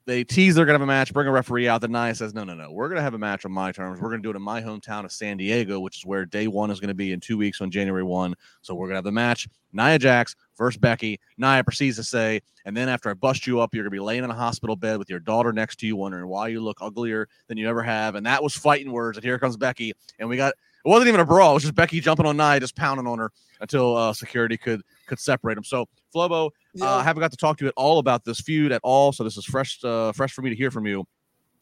they 0.09 0.23
tease 0.23 0.55
they're 0.55 0.65
gonna 0.65 0.79
have 0.79 0.81
a 0.81 0.87
match, 0.87 1.13
bring 1.13 1.27
a 1.27 1.31
referee 1.31 1.67
out. 1.67 1.81
Then 1.81 1.91
Nia 1.91 2.15
says, 2.15 2.33
"No, 2.33 2.43
no, 2.43 2.55
no, 2.55 2.71
we're 2.71 2.89
gonna 2.89 3.01
have 3.01 3.13
a 3.13 3.19
match 3.19 3.45
on 3.45 3.51
my 3.51 3.71
terms. 3.71 4.01
We're 4.01 4.09
gonna 4.09 4.23
do 4.23 4.31
it 4.31 4.35
in 4.35 4.41
my 4.41 4.61
hometown 4.61 5.05
of 5.05 5.11
San 5.11 5.37
Diego, 5.37 5.79
which 5.79 5.97
is 5.97 6.05
where 6.05 6.25
day 6.25 6.47
one 6.47 6.71
is 6.71 6.79
gonna 6.79 6.93
be 6.93 7.11
in 7.11 7.19
two 7.19 7.37
weeks 7.37 7.61
on 7.61 7.69
January 7.69 8.03
one. 8.03 8.33
So 8.61 8.73
we're 8.73 8.87
gonna 8.87 8.97
have 8.97 9.03
the 9.03 9.11
match. 9.11 9.47
Nia 9.71 9.99
Jax 9.99 10.35
versus 10.57 10.79
Becky. 10.79 11.19
Nia 11.37 11.63
proceeds 11.63 11.97
to 11.97 12.03
say, 12.03 12.41
and 12.65 12.75
then 12.75 12.89
after 12.89 13.09
I 13.09 13.13
bust 13.13 13.45
you 13.45 13.59
up, 13.59 13.73
you're 13.73 13.83
gonna 13.83 13.91
be 13.91 13.99
laying 13.99 14.23
in 14.23 14.31
a 14.31 14.35
hospital 14.35 14.75
bed 14.75 14.97
with 14.97 15.09
your 15.09 15.19
daughter 15.19 15.53
next 15.53 15.79
to 15.81 15.87
you, 15.87 15.95
wondering 15.95 16.27
why 16.27 16.47
you 16.47 16.61
look 16.61 16.79
uglier 16.81 17.27
than 17.47 17.57
you 17.57 17.69
ever 17.69 17.83
have. 17.83 18.15
And 18.15 18.25
that 18.25 18.41
was 18.41 18.55
fighting 18.55 18.91
words. 18.91 19.17
And 19.17 19.23
here 19.23 19.37
comes 19.37 19.57
Becky, 19.57 19.93
and 20.17 20.27
we 20.27 20.37
got 20.37 20.53
it 20.85 20.89
wasn't 20.89 21.07
even 21.09 21.19
a 21.19 21.25
brawl. 21.25 21.51
It 21.51 21.53
was 21.55 21.63
just 21.63 21.75
Becky 21.75 21.99
jumping 21.99 22.25
on 22.25 22.37
Nia, 22.37 22.59
just 22.59 22.75
pounding 22.75 23.07
on 23.07 23.19
her 23.19 23.31
until 23.61 23.97
uh, 23.97 24.13
security 24.13 24.57
could 24.57 24.81
could 25.07 25.19
separate 25.19 25.55
them. 25.55 25.63
So 25.63 25.87
Flobo, 26.13 26.51
uh, 26.81 26.97
I 26.97 27.03
haven't 27.03 27.21
got 27.21 27.31
to 27.31 27.37
talk 27.37 27.57
to 27.57 27.65
you 27.65 27.69
at 27.69 27.73
all 27.75 27.99
about 27.99 28.23
this 28.23 28.39
feud 28.39 28.71
at 28.71 28.81
all. 28.83 29.11
So 29.11 29.23
this 29.23 29.37
is 29.37 29.45
fresh, 29.45 29.83
uh, 29.83 30.11
fresh 30.11 30.31
for 30.31 30.41
me 30.41 30.49
to 30.49 30.55
hear 30.55 30.71
from 30.71 30.85
you. 30.85 31.05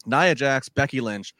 Nia 0.06 0.34
Jax, 0.34 0.68
Becky 0.68 1.00
Lynch, 1.00 1.34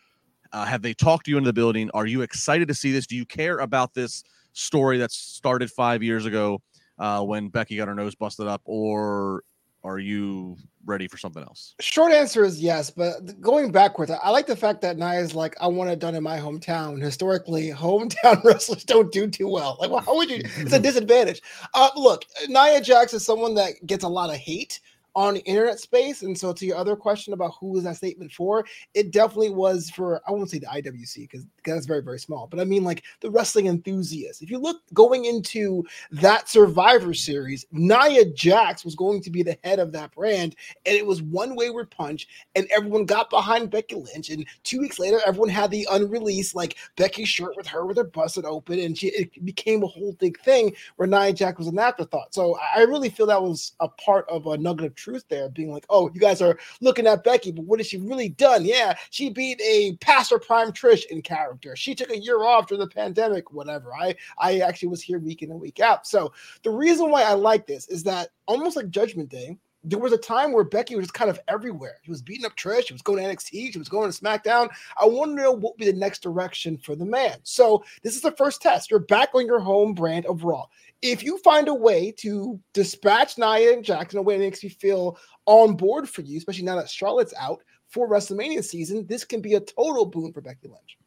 uh, 0.53 0.64
have 0.64 0.83
they 0.83 0.95
talked 0.95 1.27
to 1.27 1.31
you 1.31 1.38
into 1.38 1.49
the 1.49 1.53
building? 1.53 1.91
Are 1.95 2.07
you 2.07 2.23
excited 2.23 2.69
to 2.69 2.75
see 2.75 2.93
this? 2.93 3.07
Do 3.07 3.17
you 3.17 3.25
care 3.25 3.59
about 3.59 3.95
this 3.95 4.25
story 4.53 4.99
that 4.99 5.12
started 5.12 5.71
five 5.71 6.03
years 6.03 6.27
ago 6.27 6.61
uh, 6.99 7.23
when 7.23 7.49
Becky 7.49 7.77
got 7.77 7.88
her 7.88 7.95
nose 7.95 8.14
busted 8.14 8.47
up, 8.47 8.62
or 8.64 9.45
are 9.85 9.99
you 9.99 10.57
ready 10.85 11.07
for 11.07 11.19
something 11.19 11.43
else? 11.43 11.75
Short 11.81 12.12
answer 12.12 12.45
is 12.45 12.61
yes, 12.61 12.91
but 12.91 13.41
going 13.41 13.71
backwards, 13.71 14.11
I- 14.11 14.17
I 14.17 14.31
like 14.31 14.47
the 14.47 14.57
fact 14.57 14.81
that 14.83 14.97
Nia 14.99 15.21
is 15.21 15.35
like, 15.35 15.55
I 15.61 15.67
want 15.69 15.91
it 15.91 15.99
done 15.99 16.14
in 16.14 16.23
my 16.23 16.38
hometown. 16.38 17.01
Historically, 17.01 17.69
hometown 17.75 18.43
wrestlers 18.45 18.85
don't 18.85 19.12
do 19.12 19.29
too 19.29 19.49
well. 19.49 19.77
Like, 19.81 19.91
well, 19.91 20.01
how 20.01 20.17
would 20.17 20.31
you? 20.31 20.41
It's 20.57 20.73
a 20.73 20.79
disadvantage. 20.88 21.43
Uh, 21.75 21.91
look, 21.97 22.25
Nia 22.49 22.81
Jax 22.81 23.12
is 23.14 23.25
someone 23.25 23.55
that 23.55 23.85
gets 23.87 24.05
a 24.05 24.09
lot 24.09 24.31
of 24.31 24.37
hate. 24.37 24.81
On 25.14 25.35
the 25.35 25.40
internet 25.40 25.81
space. 25.81 26.23
And 26.23 26.37
so, 26.37 26.53
to 26.53 26.66
your 26.66 26.77
other 26.77 26.97
question 26.97 27.33
about 27.33 27.55
who 27.61 27.68
was 27.68 27.85
that 27.85 27.97
statement 27.97 28.33
for, 28.33 28.64
it 28.94 29.12
definitely 29.12 29.51
was 29.51 29.90
for, 29.90 30.21
I 30.27 30.33
won't 30.33 30.51
say 30.51 30.59
the 30.59 30.66
IWC 30.66 31.16
because 31.16 31.47
that's 31.64 31.87
very, 31.87 32.03
very 32.03 32.18
small, 32.18 32.47
but 32.47 32.61
I 32.61 32.64
mean 32.64 32.85
like 32.85 33.03
the 33.21 33.31
wrestling 33.31 33.66
enthusiasts. 33.66 34.42
If 34.42 34.51
you 34.51 34.59
look 34.59 34.79
going 34.94 35.25
into 35.25 35.85
that 36.12 36.49
Survivor 36.49 37.14
Series, 37.14 37.66
Nia 37.73 38.25
Jax 38.33 38.85
was 38.85 38.94
going 38.94 39.23
to 39.23 39.31
be 39.31 39.42
the 39.42 39.59
head 39.64 39.79
of 39.79 39.92
that 39.92 40.12
brand, 40.12 40.57
and 40.87 40.97
it 40.97 41.07
was 41.07 41.23
one 41.23 41.57
wayward 41.57 41.90
punch, 41.90 42.29
and 42.55 42.68
everyone 42.75 43.05
got 43.05 43.31
behind 43.31 43.71
Becky 43.71 43.97
Lynch. 43.97 44.31
And 44.31 44.47
two 44.64 44.81
weeks 44.81 44.99
later, 44.99 45.21
everyone 45.27 45.49
had 45.51 45.71
the 45.71 45.87
unreleased 45.90 46.55
like 46.55 46.77
Becky 46.97 47.25
shirt 47.25 47.57
with 47.57 47.66
her 47.66 47.87
with 47.87 47.97
her 47.97 48.05
busted 48.05 48.44
open, 48.44 48.79
and 48.79 48.97
she, 48.97 49.09
it 49.09 49.44
became 49.44 49.83
a 49.83 49.87
whole 49.87 50.12
big 50.18 50.38
thing 50.40 50.75
where 50.97 51.09
Nia 51.09 51.33
Jax 51.33 51.59
was 51.59 51.68
an 51.68 51.79
afterthought. 51.79 52.35
So 52.35 52.59
I 52.75 52.83
really 52.83 53.09
feel 53.09 53.27
that 53.27 53.42
was 53.42 53.73
a 53.81 53.88
part 53.88 54.29
of 54.29 54.47
a 54.47 54.57
nugget 54.57 54.87
of 54.87 54.94
truth 54.99 55.25
there, 55.29 55.49
being 55.49 55.71
like, 55.71 55.87
oh, 55.89 56.11
you 56.13 56.21
guys 56.21 56.43
are 56.43 56.59
looking 56.81 57.07
at 57.07 57.25
Becky, 57.25 57.53
but 57.53 57.65
what 57.65 57.79
has 57.79 57.87
she 57.87 57.99
really 57.99 58.29
done? 58.29 58.65
Yeah, 58.65 58.95
she 59.11 59.31
beat 59.31 59.61
a 59.63 59.97
pastor 59.97 60.39
prime 60.39 60.73
Trish 60.73 61.07
in 61.07 61.23
character. 61.23 61.77
She 61.77 61.95
took 61.95 62.11
a 62.11 62.19
year 62.19 62.45
off 62.45 62.67
during 62.67 62.81
the 62.81 62.89
pandemic, 62.89 63.53
whatever. 63.53 63.95
I 63.95 64.15
I 64.39 64.61
actually 64.61 64.89
was 64.89 65.03
here 65.03 65.19
week 65.19 65.43
in 65.43 65.51
and 65.51 65.61
week 65.61 65.81
out. 65.81 66.07
So 66.07 66.33
the 66.63 66.71
reason 66.71 67.11
why 67.11 67.23
I 67.23 67.33
like 67.33 67.67
this 67.67 67.89
is 67.89 68.03
that 68.05 68.31
almost 68.47 68.77
like 68.77 68.91
Judgment 68.91 69.29
Day, 69.29 69.57
there 69.85 69.99
was 69.99 70.12
a 70.12 70.19
time 70.19 70.53
where 70.53 70.64
Becky 70.64 70.97
was 70.97 71.05
just 71.05 71.14
kind 71.14 71.31
of 71.31 71.38
everywhere. 71.49 71.99
She 72.03 72.11
was 72.11 72.23
beating 72.23 72.45
up 72.45 72.57
Trish. 72.57 72.87
She 72.87 72.93
was 72.93 73.03
going 73.03 73.23
to 73.23 73.29
NXT. 73.29 73.73
She 73.73 73.79
was 73.79 73.88
going 73.88 74.11
to 74.11 74.19
SmackDown. 74.21 74.69
I 75.01 75.07
want 75.07 75.37
to 75.37 75.43
know 75.43 75.53
what 75.53 75.75
would 75.75 75.85
be 75.85 75.91
the 75.91 75.99
next 75.99 76.23
direction 76.23 76.77
for 76.77 76.97
the 76.97 77.05
man. 77.05 77.38
So 77.45 77.85
this 78.03 78.17
is 78.17 78.23
the 78.23 78.33
first 78.33 78.61
test. 78.61 78.91
You're 78.91 79.01
back 79.01 79.31
on 79.35 79.47
your 79.47 79.61
home 79.61 79.95
brand 79.95 80.27
of 80.27 80.45
Raw 80.45 80.67
if 81.03 81.23
you 81.23 81.38
find 81.38 81.69
a 81.69 81.75
way 81.75 82.12
to 82.19 82.59
dispatch 82.73 83.38
Nia 83.38 83.73
and 83.73 83.85
Jackson 83.85 84.19
in 84.19 84.21
a 84.21 84.23
way 84.23 84.37
that 84.37 84.45
makes 84.45 84.62
me 84.62 84.69
feel 84.69 85.19
on 85.47 85.77
board 85.77 86.09
for 86.09 86.23
you, 86.23 86.38
especially 86.38 86.64
now 86.64 86.77
that 86.77 86.91
Charlotte's 86.91 87.35
out 87.38 87.62
for 87.88 88.09
WrestleMania 88.09 88.64
season, 88.64 89.07
this 89.07 89.25
can 89.25 89.41
be 89.41 89.55
a 89.55 89.61
total 89.61 90.07
boon 90.07 90.33
for 90.33 90.41
Becky 90.41 90.69
Lynch. 90.69 90.98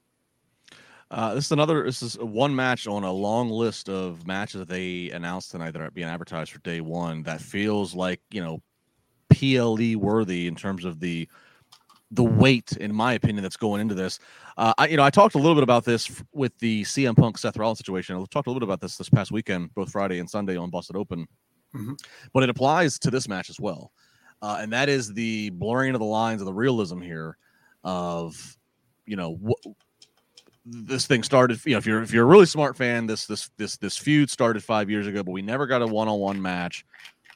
Uh, 1.12 1.36
this 1.36 1.46
is 1.46 1.52
another. 1.52 1.84
This 1.84 2.02
is 2.02 2.18
one 2.18 2.56
match 2.56 2.88
on 2.88 3.04
a 3.04 3.12
long 3.12 3.50
list 3.50 3.90
of 3.90 4.26
matches 4.26 4.60
that 4.60 4.70
they 4.70 5.10
announced 5.10 5.52
tonight 5.52 5.72
that 5.72 5.82
are 5.82 5.92
being 5.92 6.08
advertised 6.08 6.52
for 6.54 6.60
day 6.60 6.80
one. 6.80 7.22
That 7.24 7.42
feels 7.42 7.94
like 7.94 8.22
you 8.32 8.42
know, 8.42 8.62
PLE 9.30 9.98
worthy 9.98 10.48
in 10.48 10.56
terms 10.56 10.86
of 10.86 11.02
the 11.02 11.28
the 12.12 12.24
weight, 12.24 12.72
in 12.74 12.96
my 12.96 13.14
opinion, 13.14 13.44
that's 13.44 13.58
going 13.58 13.82
into 13.82 13.94
this. 13.94 14.20
Uh, 14.58 14.74
I, 14.78 14.88
you 14.88 14.98
know, 14.98 15.04
I 15.04 15.10
talked 15.10 15.36
a 15.36 15.38
little 15.38 15.56
bit 15.56 15.64
about 15.64 15.84
this 15.84 16.24
with 16.34 16.58
the 16.60 16.84
CM 16.84 17.16
Punk 17.16 17.38
Seth 17.38 17.58
Rollins 17.58 17.80
situation. 17.80 18.16
I 18.16 18.20
talked 18.30 18.48
a 18.48 18.50
little 18.50 18.62
bit 18.62 18.70
about 18.70 18.80
this 18.80 18.96
this 18.96 19.10
past 19.10 19.34
weekend, 19.34 19.74
both 19.76 19.92
Friday 19.92 20.20
and 20.20 20.30
Sunday 20.30 20.56
on 20.56 20.70
Busted 20.70 20.96
Open, 20.96 21.28
mm-hmm. 21.76 21.94
but 22.32 22.44
it 22.44 22.50
applies 22.50 22.98
to 23.00 23.12
this 23.12 23.28
match 23.28 23.50
as 23.50 23.60
well, 23.60 23.92
uh, 24.42 24.60
and 24.62 24.72
that 24.72 24.88
is 24.88 25.14
the 25.14 25.50
blurring 25.50 25.94
of 25.94 26.00
the 26.00 26.06
lines 26.06 26.42
of 26.42 26.46
the 26.46 26.54
realism 26.54 27.02
here 27.02 27.38
of, 27.84 28.58
you 29.06 29.18
know, 29.18 29.38
wh- 29.46 29.70
this 30.66 31.08
thing 31.08 31.24
started. 31.24 31.60
You 31.66 31.74
know, 31.74 31.78
if 31.78 31.86
you're 31.86 32.02
if 32.02 32.12
you're 32.12 32.24
a 32.24 32.28
really 32.28 32.46
smart 32.46 32.78
fan, 32.78 33.08
this 33.08 33.26
this 33.26 33.50
this 33.58 33.78
this 33.78 33.98
feud 33.98 34.30
started 34.30 34.64
five 34.64 34.90
years 34.90 35.08
ago, 35.08 35.24
but 35.24 35.32
we 35.32 35.42
never 35.42 35.68
got 35.68 35.82
a 35.82 35.88
one 35.88 36.08
on 36.08 36.20
one 36.20 36.42
match. 36.42 36.86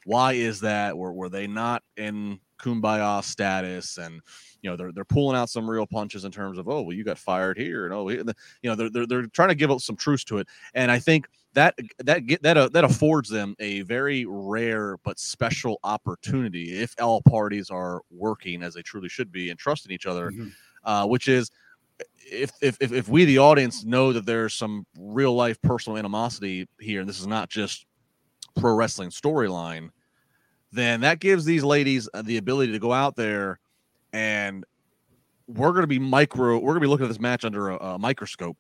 Why 0.05 0.33
is 0.33 0.59
that? 0.61 0.97
Were 0.97 1.13
were 1.13 1.29
they 1.29 1.47
not 1.47 1.83
in 1.97 2.39
kumbaya 2.61 3.21
status 3.21 3.97
and 3.97 4.21
you 4.61 4.69
know 4.69 4.77
they're 4.77 4.93
they're 4.93 5.03
pulling 5.03 5.37
out 5.37 5.49
some 5.49 5.69
real 5.69 5.85
punches 5.85 6.23
in 6.23 6.31
terms 6.31 6.57
of 6.57 6.69
oh 6.69 6.83
well 6.83 6.93
you 6.95 7.03
got 7.03 7.17
fired 7.17 7.57
here 7.57 7.83
and 7.83 7.93
oh 7.93 8.07
you 8.07 8.23
know 8.63 8.75
they're 8.75 8.89
they're, 8.89 9.05
they're 9.05 9.27
trying 9.27 9.49
to 9.49 9.55
give 9.55 9.69
up 9.69 9.81
some 9.81 9.97
truce 9.97 10.23
to 10.23 10.37
it 10.37 10.47
and 10.73 10.89
I 10.89 10.97
think 10.97 11.27
that 11.55 11.73
that 11.99 12.27
get 12.27 12.43
that 12.43 12.57
uh, 12.57 12.69
that 12.69 12.83
affords 12.83 13.29
them 13.29 13.55
a 13.59 13.81
very 13.81 14.25
rare 14.27 14.97
but 15.03 15.17
special 15.17 15.79
opportunity 15.83 16.81
if 16.81 16.93
all 17.01 17.21
parties 17.21 17.69
are 17.69 18.01
working 18.11 18.61
as 18.61 18.75
they 18.75 18.81
truly 18.81 19.09
should 19.09 19.31
be 19.31 19.49
and 19.49 19.57
trusting 19.57 19.91
each 19.91 20.05
other, 20.05 20.31
mm-hmm. 20.31 20.49
uh, 20.83 21.05
which 21.05 21.27
is 21.27 21.49
if, 22.31 22.51
if 22.61 22.81
if 22.81 23.07
we 23.07 23.25
the 23.25 23.37
audience 23.37 23.83
know 23.83 24.11
that 24.11 24.25
there's 24.25 24.53
some 24.53 24.85
real 24.97 25.33
life 25.33 25.61
personal 25.61 25.97
animosity 25.97 26.67
here 26.79 26.99
and 26.99 27.07
this 27.07 27.19
is 27.19 27.27
not 27.27 27.49
just 27.49 27.85
pro 28.55 28.73
wrestling 28.73 29.09
storyline 29.09 29.89
then 30.71 31.01
that 31.01 31.19
gives 31.19 31.45
these 31.45 31.63
ladies 31.63 32.09
the 32.23 32.37
ability 32.37 32.71
to 32.71 32.79
go 32.79 32.91
out 32.91 33.15
there 33.15 33.59
and 34.11 34.65
we're 35.47 35.71
going 35.71 35.83
to 35.83 35.87
be 35.87 35.99
micro. 35.99 36.55
We're 36.55 36.73
going 36.73 36.75
to 36.75 36.81
be 36.81 36.87
looking 36.87 37.05
at 37.05 37.09
this 37.09 37.19
match 37.19 37.45
under 37.45 37.69
a, 37.69 37.77
a 37.77 37.99
microscope. 37.99 38.57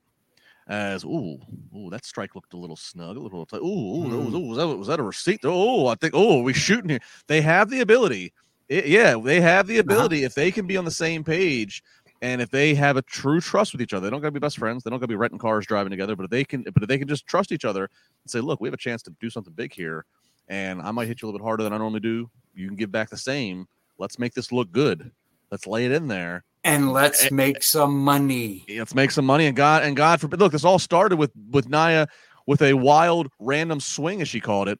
As 0.67 1.03
ooh, 1.03 1.37
ooh, 1.77 1.89
that 1.91 2.05
strike 2.05 2.33
looked 2.33 2.53
a 2.53 2.57
little 2.57 2.75
snug, 2.75 3.17
a 3.17 3.19
little. 3.19 3.47
Ooh, 3.53 3.57
ooh, 3.57 4.09
mm. 4.09 4.33
ooh 4.33 4.49
was, 4.49 4.57
that, 4.57 4.67
was 4.67 4.87
that 4.87 4.99
a 4.99 5.03
receipt? 5.03 5.41
Oh, 5.43 5.85
I 5.85 5.95
think. 5.95 6.13
Oh, 6.15 6.41
we 6.41 6.53
shooting 6.53 6.89
here. 6.89 6.99
They 7.27 7.41
have 7.41 7.69
the 7.69 7.81
ability. 7.81 8.33
It, 8.67 8.87
yeah, 8.87 9.15
they 9.23 9.41
have 9.41 9.67
the 9.67 9.75
uh-huh. 9.75 9.81
ability. 9.81 10.23
If 10.23 10.33
they 10.33 10.51
can 10.51 10.65
be 10.65 10.75
on 10.75 10.83
the 10.83 10.89
same 10.89 11.23
page, 11.23 11.83
and 12.25 12.41
if 12.41 12.49
they 12.49 12.73
have 12.73 12.97
a 12.97 13.03
true 13.03 13.39
trust 13.39 13.71
with 13.71 13.81
each 13.81 13.93
other, 13.93 14.07
they 14.07 14.09
don't 14.09 14.19
got 14.19 14.29
to 14.29 14.31
be 14.31 14.39
best 14.39 14.57
friends. 14.57 14.83
They 14.83 14.89
don't 14.89 14.99
got 14.99 15.03
to 15.03 15.09
be 15.09 15.15
renting 15.15 15.37
cars, 15.37 15.67
driving 15.67 15.91
together. 15.91 16.15
But 16.15 16.23
if 16.23 16.31
they 16.31 16.43
can, 16.43 16.63
but 16.63 16.81
if 16.81 16.89
they 16.89 16.97
can 16.97 17.07
just 17.07 17.27
trust 17.27 17.51
each 17.51 17.65
other 17.65 17.83
and 17.83 18.31
say, 18.31 18.39
"Look, 18.39 18.59
we 18.59 18.67
have 18.67 18.73
a 18.73 18.77
chance 18.77 19.03
to 19.03 19.11
do 19.21 19.29
something 19.29 19.53
big 19.53 19.73
here, 19.73 20.05
and 20.47 20.81
I 20.81 20.89
might 20.89 21.07
hit 21.07 21.21
you 21.21 21.27
a 21.27 21.27
little 21.27 21.39
bit 21.39 21.45
harder 21.45 21.63
than 21.63 21.71
I 21.71 21.77
normally 21.77 21.99
do. 21.99 22.29
You 22.55 22.67
can 22.67 22.75
give 22.75 22.91
back 22.91 23.11
the 23.11 23.17
same. 23.17 23.67
Let's 23.99 24.17
make 24.17 24.33
this 24.33 24.51
look 24.51 24.71
good." 24.71 25.11
Let's 25.51 25.67
lay 25.67 25.85
it 25.85 25.91
in 25.91 26.07
there. 26.07 26.43
And 26.63 26.91
let's 26.91 27.27
and, 27.27 27.37
make 27.37 27.61
some 27.61 27.99
money. 27.99 28.65
Let's 28.67 28.95
make 28.95 29.11
some 29.11 29.25
money. 29.25 29.45
And 29.45 29.55
God 29.55 29.83
and 29.83 29.95
God 29.95 30.19
forbid. 30.19 30.39
Look, 30.39 30.51
this 30.51 30.65
all 30.65 30.79
started 30.79 31.17
with 31.17 31.31
with 31.51 31.69
Nia 31.69 32.07
with 32.47 32.63
a 32.63 32.73
wild 32.73 33.27
random 33.39 33.79
swing, 33.79 34.21
as 34.21 34.27
she 34.27 34.39
called 34.39 34.67
it. 34.67 34.79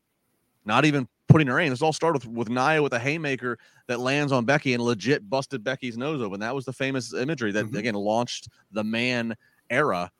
Not 0.65 0.83
even 0.83 1.07
putting 1.27 1.47
her 1.47 1.59
in. 1.59 1.69
This 1.69 1.81
all 1.81 1.93
started 1.93 2.25
with, 2.25 2.33
with 2.35 2.49
Nia 2.49 2.81
with 2.81 2.93
a 2.93 2.99
haymaker 2.99 3.57
that 3.87 3.99
lands 3.99 4.31
on 4.31 4.45
Becky 4.45 4.73
and 4.73 4.83
legit 4.83 5.29
busted 5.29 5.63
Becky's 5.63 5.97
nose 5.97 6.21
open. 6.21 6.39
That 6.39 6.55
was 6.55 6.65
the 6.65 6.73
famous 6.73 7.13
imagery 7.13 7.51
that 7.51 7.65
mm-hmm. 7.65 7.77
again 7.77 7.95
launched 7.95 8.49
the 8.71 8.83
man 8.83 9.35
era 9.69 10.11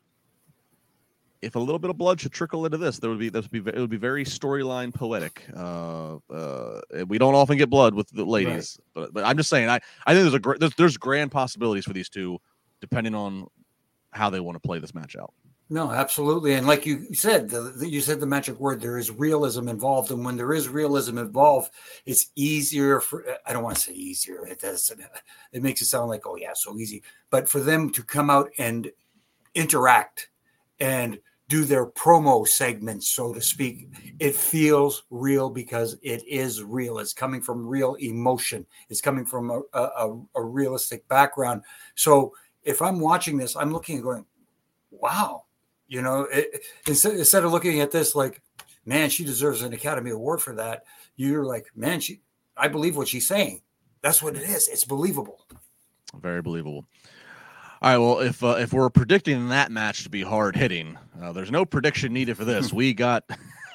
if 1.45 1.55
a 1.55 1.59
little 1.59 1.77
bit 1.77 1.91
of 1.91 1.97
blood 1.97 2.19
should 2.19 2.31
trickle 2.31 2.65
into 2.65 2.77
this, 2.77 2.97
there 2.97 3.09
would 3.09 3.19
be 3.19 3.29
this 3.29 3.43
would 3.49 3.63
be 3.63 3.71
it 3.71 3.79
would 3.79 3.89
be 3.89 3.97
very 3.97 4.25
storyline 4.25 4.91
poetic. 4.91 5.43
Uh, 5.55 6.15
uh, 6.33 6.81
we 7.07 7.19
don't 7.19 7.35
often 7.35 7.55
get 7.55 7.69
blood 7.69 7.93
with 7.93 8.09
the 8.09 8.25
ladies, 8.25 8.79
right. 8.95 9.03
but 9.03 9.13
but 9.13 9.23
I'm 9.23 9.37
just 9.37 9.49
saying 9.49 9.69
I 9.69 9.79
I 10.07 10.13
think 10.13 10.23
there's 10.23 10.33
a 10.33 10.39
great 10.39 10.59
there's, 10.59 10.75
there's 10.75 10.97
grand 10.97 11.31
possibilities 11.31 11.85
for 11.85 11.93
these 11.93 12.09
two, 12.09 12.39
depending 12.81 13.13
on 13.13 13.45
how 14.11 14.31
they 14.31 14.39
want 14.39 14.55
to 14.55 14.59
play 14.59 14.79
this 14.79 14.95
match 14.95 15.15
out. 15.15 15.33
No, 15.67 15.89
absolutely, 15.89 16.53
and 16.53 16.67
like 16.67 16.85
you 16.85 17.11
said, 17.15 17.49
the, 17.49 17.61
the, 17.61 17.89
you 17.89 17.99
said 17.99 18.19
the 18.19 18.27
magic 18.27 18.59
word. 18.59 18.79
There 18.79 18.99
is 18.99 19.09
realism 19.09 19.67
involved, 19.67 20.11
and 20.11 20.23
when 20.23 20.37
there 20.37 20.53
is 20.53 20.69
realism 20.69 21.17
involved, 21.17 21.71
it's 22.05 22.29
easier 22.35 22.99
for. 22.99 23.25
I 23.47 23.51
don't 23.51 23.63
want 23.63 23.75
to 23.77 23.81
say 23.81 23.93
easier. 23.93 24.45
It 24.45 24.59
does. 24.59 24.93
It 25.51 25.63
makes 25.63 25.81
it 25.81 25.85
sound 25.85 26.09
like 26.09 26.27
oh 26.27 26.35
yeah, 26.35 26.53
so 26.53 26.77
easy. 26.77 27.01
But 27.31 27.49
for 27.49 27.59
them 27.59 27.89
to 27.93 28.03
come 28.03 28.29
out 28.29 28.51
and 28.59 28.91
interact 29.55 30.29
and 30.79 31.19
do 31.47 31.63
their 31.63 31.85
promo 31.85 32.47
segments, 32.47 33.07
so 33.07 33.33
to 33.33 33.41
speak. 33.41 33.87
It 34.19 34.35
feels 34.35 35.03
real 35.09 35.49
because 35.49 35.95
it 36.01 36.27
is 36.27 36.63
real. 36.63 36.97
It's 36.99 37.13
coming 37.13 37.41
from 37.41 37.67
real 37.67 37.95
emotion. 37.95 38.65
It's 38.89 39.01
coming 39.01 39.25
from 39.25 39.51
a, 39.51 39.61
a, 39.73 40.19
a 40.35 40.43
realistic 40.43 41.07
background. 41.07 41.61
So 41.93 42.33
if 42.63 42.81
I'm 42.81 42.99
watching 42.99 43.37
this, 43.37 43.55
I'm 43.55 43.71
looking 43.71 43.95
and 43.95 44.03
going, 44.03 44.25
wow. 44.89 45.44
You 45.87 46.01
know, 46.01 46.27
it, 46.31 46.63
instead, 46.87 47.13
instead 47.13 47.43
of 47.43 47.51
looking 47.51 47.79
at 47.81 47.91
this 47.91 48.15
like, 48.15 48.41
man, 48.85 49.09
she 49.09 49.23
deserves 49.23 49.61
an 49.61 49.73
Academy 49.73 50.11
Award 50.11 50.41
for 50.41 50.55
that, 50.55 50.85
you're 51.15 51.45
like, 51.45 51.67
man, 51.75 51.99
she, 51.99 52.21
I 52.57 52.67
believe 52.67 52.97
what 52.97 53.07
she's 53.07 53.27
saying. 53.27 53.61
That's 54.01 54.21
what 54.21 54.35
it 54.35 54.43
is. 54.43 54.67
It's 54.67 54.83
believable. 54.83 55.45
Very 56.21 56.41
believable. 56.41 56.85
All 57.81 57.91
right. 57.91 57.97
Well, 57.97 58.19
if 58.19 58.43
uh, 58.43 58.55
if 58.59 58.73
we're 58.73 58.89
predicting 58.89 59.49
that 59.49 59.71
match 59.71 60.03
to 60.03 60.09
be 60.09 60.21
hard 60.21 60.55
hitting, 60.55 60.97
uh, 61.21 61.31
there's 61.33 61.51
no 61.51 61.65
prediction 61.65 62.13
needed 62.13 62.37
for 62.37 62.45
this. 62.45 62.71
we 62.73 62.93
got 62.93 63.23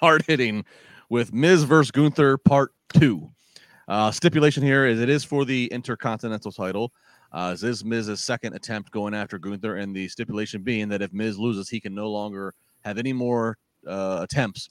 hard 0.01 0.25
hitting 0.27 0.64
with 1.09 1.33
Miz 1.33 1.64
versus 1.64 1.90
Gunther 1.90 2.38
Part 2.38 2.73
Two. 2.92 3.29
Uh, 3.88 4.11
stipulation 4.11 4.62
here 4.62 4.87
is 4.87 5.01
it 5.01 5.09
is 5.09 5.25
for 5.25 5.44
the 5.44 5.66
Intercontinental 5.66 6.53
title. 6.53 6.92
Uh, 7.33 7.55
this 7.55 7.85
Miz's 7.85 8.23
second 8.23 8.55
attempt 8.55 8.90
going 8.90 9.14
after 9.14 9.38
Gunther, 9.38 9.77
and 9.77 9.95
the 9.95 10.09
stipulation 10.09 10.62
being 10.62 10.88
that 10.88 11.03
if 11.03 11.12
Miz 11.12 11.38
loses, 11.38 11.69
he 11.69 11.81
can 11.81 11.95
no 11.95 12.11
longer 12.11 12.55
have 12.85 12.99
any 12.99 13.12
more 13.12 13.57
uh, 13.87 14.19
attempts 14.23 14.71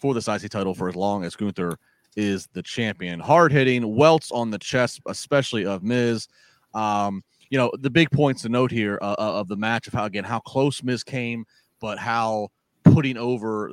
for 0.00 0.14
the 0.14 0.20
IC 0.20 0.50
title 0.50 0.74
for 0.74 0.88
as 0.88 0.96
long 0.96 1.24
as 1.24 1.34
Gunther 1.34 1.78
is 2.16 2.46
the 2.52 2.62
champion. 2.62 3.20
Hard 3.20 3.52
hitting, 3.52 3.96
welts 3.96 4.30
on 4.30 4.50
the 4.50 4.58
chest, 4.58 5.00
especially 5.06 5.64
of 5.64 5.82
Miz. 5.82 6.28
Um, 6.74 7.22
you 7.50 7.58
know 7.58 7.70
the 7.78 7.90
big 7.90 8.10
points 8.10 8.42
to 8.42 8.48
note 8.48 8.70
here 8.70 8.98
uh, 9.00 9.14
uh, 9.18 9.40
of 9.40 9.48
the 9.48 9.56
match 9.56 9.86
of 9.86 9.92
how 9.92 10.04
again 10.04 10.24
how 10.24 10.40
close 10.40 10.82
Miz 10.82 11.04
came, 11.04 11.44
but 11.80 11.98
how 11.98 12.48
putting 12.82 13.16
over 13.16 13.72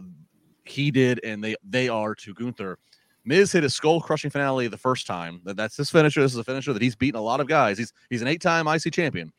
he 0.65 0.91
did 0.91 1.20
and 1.24 1.44
they 1.44 1.56
they 1.67 1.89
are 1.89 2.13
to 2.15 2.34
Gunther. 2.34 2.78
Miz 3.24 3.52
hit 3.52 3.64
a 3.64 3.70
skull 3.70 4.02
crushing 4.02 4.32
finale 4.32 4.68
the 4.68 4.78
first 4.78 5.06
time. 5.06 5.42
That's 5.44 5.78
his 5.78 5.90
finisher. 5.90 6.22
This 6.22 6.32
is 6.32 6.38
a 6.38 6.44
finisher 6.44 6.74
that 6.74 6.82
he's 6.82 6.96
beaten 6.96 7.20
a 7.20 7.24
lot 7.24 7.40
of 7.40 7.48
guys. 7.48 7.78
He's 7.78 7.94
he's 8.10 8.22
an 8.22 8.28
eight 8.28 8.42
time 8.42 8.68
IC 8.68 8.94
champion. 8.94 9.32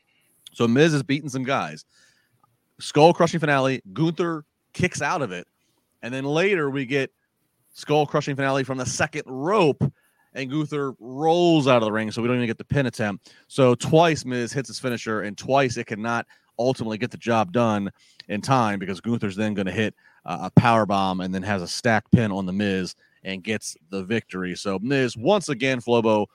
So 0.53 0.67
Miz 0.67 0.93
has 0.93 1.03
beaten 1.03 1.29
some 1.29 1.43
guys. 1.43 1.85
Skull 2.79 3.13
crushing 3.13 3.39
finale. 3.39 3.81
Gunther 3.93 4.45
kicks 4.73 5.01
out 5.01 5.21
of 5.21 5.31
it, 5.31 5.47
and 6.01 6.13
then 6.13 6.23
later 6.23 6.69
we 6.69 6.85
get 6.85 7.11
skull 7.73 8.05
crushing 8.05 8.35
finale 8.35 8.63
from 8.63 8.77
the 8.77 8.85
second 8.85 9.23
rope 9.25 9.83
and 10.35 10.49
Gunther 10.49 10.95
rolls 10.99 11.67
out 11.67 11.77
of 11.77 11.83
the 11.83 11.91
ring, 11.91 12.11
so 12.11 12.21
we 12.21 12.27
don't 12.27 12.37
even 12.37 12.47
get 12.47 12.57
the 12.57 12.63
pin 12.63 12.85
attempt. 12.85 13.33
So 13.47 13.75
twice 13.75 14.25
Miz 14.25 14.51
hits 14.51 14.67
his 14.67 14.79
finisher, 14.79 15.21
and 15.21 15.37
twice 15.37 15.77
it 15.77 15.85
cannot 15.85 16.25
ultimately 16.59 16.97
get 16.97 17.11
the 17.11 17.17
job 17.17 17.51
done 17.51 17.91
in 18.27 18.41
time 18.41 18.79
because 18.79 19.01
Gunther's 19.01 19.35
then 19.35 19.53
going 19.53 19.65
to 19.65 19.71
hit 19.71 19.95
uh, 20.25 20.37
a 20.43 20.59
power 20.59 20.85
bomb 20.85 21.21
and 21.21 21.33
then 21.33 21.43
has 21.43 21.61
a 21.61 21.67
stacked 21.67 22.11
pin 22.11 22.31
on 22.31 22.45
the 22.45 22.53
Miz 22.53 22.95
and 23.23 23.43
gets 23.43 23.75
the 23.89 24.03
victory. 24.03 24.55
So 24.55 24.79
Miz 24.79 25.17
once 25.17 25.49
again, 25.49 25.81
Flobo, 25.81 26.27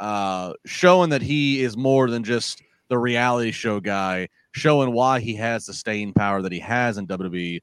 uh, 0.00 0.54
showing 0.66 1.10
that 1.10 1.22
he 1.22 1.62
is 1.62 1.76
more 1.76 2.10
than 2.10 2.24
just 2.24 2.62
the 2.88 2.98
reality 2.98 3.50
show 3.50 3.80
guy, 3.80 4.28
showing 4.52 4.92
why 4.92 5.20
he 5.20 5.34
has 5.36 5.66
the 5.66 5.74
staying 5.74 6.12
power 6.12 6.42
that 6.42 6.52
he 6.52 6.60
has 6.60 6.98
in 6.98 7.06
WWE. 7.06 7.60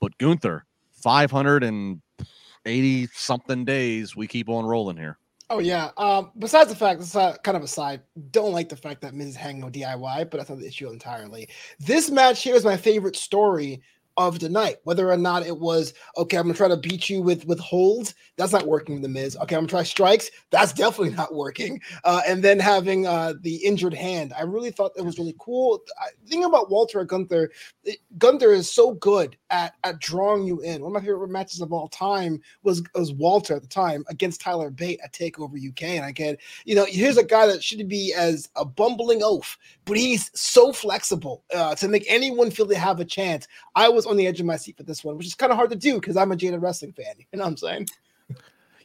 But 0.00 0.16
Gunther, 0.18 0.64
580 0.92 3.08
something 3.12 3.64
days, 3.64 4.14
we 4.14 4.26
keep 4.26 4.48
on 4.48 4.66
rolling 4.66 4.96
here. 4.96 5.18
Oh 5.50 5.60
yeah. 5.60 5.90
Um, 5.96 6.30
besides 6.38 6.68
the 6.68 6.76
fact, 6.76 7.00
this 7.00 7.14
is 7.14 7.38
kind 7.42 7.56
of 7.56 7.62
a 7.62 7.68
side. 7.68 8.02
Don't 8.30 8.52
like 8.52 8.68
the 8.68 8.76
fact 8.76 9.00
that 9.00 9.14
Miz 9.14 9.28
is 9.28 9.36
hanging 9.36 9.64
on 9.64 9.72
DIY, 9.72 10.30
but 10.30 10.36
that's 10.36 10.50
not 10.50 10.58
the 10.58 10.66
issue 10.66 10.90
entirely. 10.90 11.48
This 11.80 12.10
match 12.10 12.42
here 12.42 12.54
is 12.54 12.64
my 12.64 12.76
favorite 12.76 13.16
story 13.16 13.80
of 14.18 14.40
the 14.40 14.48
night. 14.48 14.76
Whether 14.82 15.10
or 15.10 15.16
not 15.16 15.46
it 15.46 15.58
was 15.58 15.94
okay, 16.18 16.36
I'm 16.36 16.44
gonna 16.44 16.54
try 16.54 16.68
to 16.68 16.76
beat 16.76 17.08
you 17.08 17.22
with 17.22 17.46
with 17.46 17.60
holds. 17.60 18.14
That's 18.36 18.52
not 18.52 18.66
working 18.66 18.96
with 18.96 19.02
the 19.02 19.08
Miz. 19.08 19.36
Okay, 19.36 19.54
I'm 19.54 19.62
gonna 19.62 19.68
try 19.68 19.82
strikes. 19.84 20.30
That's 20.50 20.72
definitely 20.74 21.14
not 21.14 21.34
working. 21.34 21.80
Uh, 22.04 22.20
and 22.26 22.42
then 22.42 22.58
having 22.58 23.06
uh, 23.06 23.34
the 23.40 23.56
injured 23.56 23.94
hand, 23.94 24.32
I 24.36 24.42
really 24.42 24.70
thought 24.70 24.92
it 24.96 25.04
was 25.04 25.18
really 25.18 25.36
cool. 25.38 25.80
I, 26.00 26.08
thing 26.28 26.44
about 26.44 26.70
Walter 26.70 27.02
Gunther, 27.04 27.50
it, 27.84 27.98
Gunther 28.18 28.52
is 28.52 28.70
so 28.70 28.94
good 28.94 29.36
at 29.50 29.74
at 29.84 30.00
drawing 30.00 30.44
you 30.44 30.60
in. 30.60 30.82
One 30.82 30.94
of 30.94 31.02
my 31.02 31.06
favorite 31.06 31.30
matches 31.30 31.60
of 31.60 31.72
all 31.72 31.88
time 31.88 32.40
was 32.62 32.82
was 32.94 33.12
Walter 33.12 33.54
at 33.56 33.62
the 33.62 33.68
time 33.68 34.04
against 34.08 34.40
Tyler 34.40 34.70
Bate 34.70 35.00
at 35.02 35.12
Takeover 35.12 35.56
UK. 35.56 35.82
And 35.82 36.04
I 36.04 36.10
get, 36.10 36.40
you 36.64 36.74
know, 36.74 36.84
here's 36.84 37.16
a 37.16 37.24
guy 37.24 37.46
that 37.46 37.62
should 37.62 37.86
be 37.88 38.12
as 38.14 38.48
a 38.56 38.64
bumbling 38.64 39.22
oaf, 39.22 39.56
but 39.84 39.96
he's 39.96 40.30
so 40.34 40.72
flexible 40.72 41.44
uh, 41.54 41.74
to 41.76 41.88
make 41.88 42.04
anyone 42.08 42.50
feel 42.50 42.66
they 42.66 42.74
have 42.74 43.00
a 43.00 43.04
chance. 43.04 43.46
I 43.74 43.88
was 43.88 44.07
on 44.08 44.16
the 44.16 44.26
edge 44.26 44.40
of 44.40 44.46
my 44.46 44.56
seat 44.56 44.76
for 44.76 44.82
this 44.82 45.04
one, 45.04 45.16
which 45.16 45.26
is 45.26 45.34
kind 45.34 45.52
of 45.52 45.56
hard 45.56 45.70
to 45.70 45.76
do 45.76 45.94
because 45.94 46.16
I'm 46.16 46.32
a 46.32 46.36
jaded 46.36 46.62
wrestling 46.62 46.92
fan. 46.92 47.14
You 47.18 47.38
know 47.38 47.44
what 47.44 47.50
I'm 47.50 47.56
saying? 47.56 47.88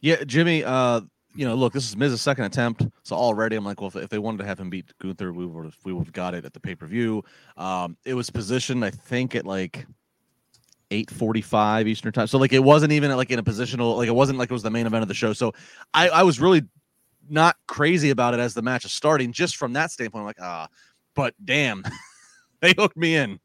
Yeah, 0.00 0.22
Jimmy. 0.24 0.62
Uh, 0.62 1.00
you 1.34 1.46
know, 1.46 1.54
look, 1.54 1.72
this 1.72 1.88
is 1.88 1.96
Miz's 1.96 2.20
second 2.20 2.44
attempt, 2.44 2.86
so 3.02 3.16
already 3.16 3.56
I'm 3.56 3.64
like, 3.64 3.80
well, 3.80 3.88
if, 3.88 3.96
if 3.96 4.10
they 4.10 4.18
wanted 4.18 4.38
to 4.38 4.44
have 4.44 4.60
him 4.60 4.70
beat 4.70 4.92
Gunther, 5.00 5.32
we 5.32 5.46
would 5.46 5.64
have 5.64 5.76
we 5.84 5.92
would 5.92 6.04
have 6.04 6.12
got 6.12 6.34
it 6.34 6.44
at 6.44 6.52
the 6.52 6.60
pay 6.60 6.74
per 6.74 6.86
view. 6.86 7.24
Um, 7.56 7.96
it 8.04 8.14
was 8.14 8.30
positioned, 8.30 8.84
I 8.84 8.90
think, 8.90 9.34
at 9.34 9.46
like 9.46 9.86
8:45 10.90 11.88
Eastern 11.88 12.12
time, 12.12 12.26
so 12.26 12.38
like 12.38 12.52
it 12.52 12.62
wasn't 12.62 12.92
even 12.92 13.10
like 13.16 13.30
in 13.30 13.38
a 13.38 13.42
positional, 13.42 13.96
like 13.96 14.08
it 14.08 14.14
wasn't 14.14 14.38
like 14.38 14.50
it 14.50 14.52
was 14.52 14.62
the 14.62 14.70
main 14.70 14.86
event 14.86 15.02
of 15.02 15.08
the 15.08 15.14
show. 15.14 15.32
So 15.32 15.52
I, 15.92 16.08
I 16.08 16.22
was 16.22 16.40
really 16.40 16.62
not 17.28 17.56
crazy 17.66 18.10
about 18.10 18.34
it 18.34 18.40
as 18.40 18.54
the 18.54 18.62
match 18.62 18.84
is 18.84 18.92
starting, 18.92 19.32
just 19.32 19.56
from 19.56 19.72
that 19.72 19.90
standpoint. 19.90 20.20
I'm 20.20 20.26
like, 20.26 20.40
ah, 20.40 20.68
but 21.14 21.34
damn, 21.44 21.82
they 22.60 22.74
hooked 22.76 22.96
me 22.96 23.16
in. 23.16 23.40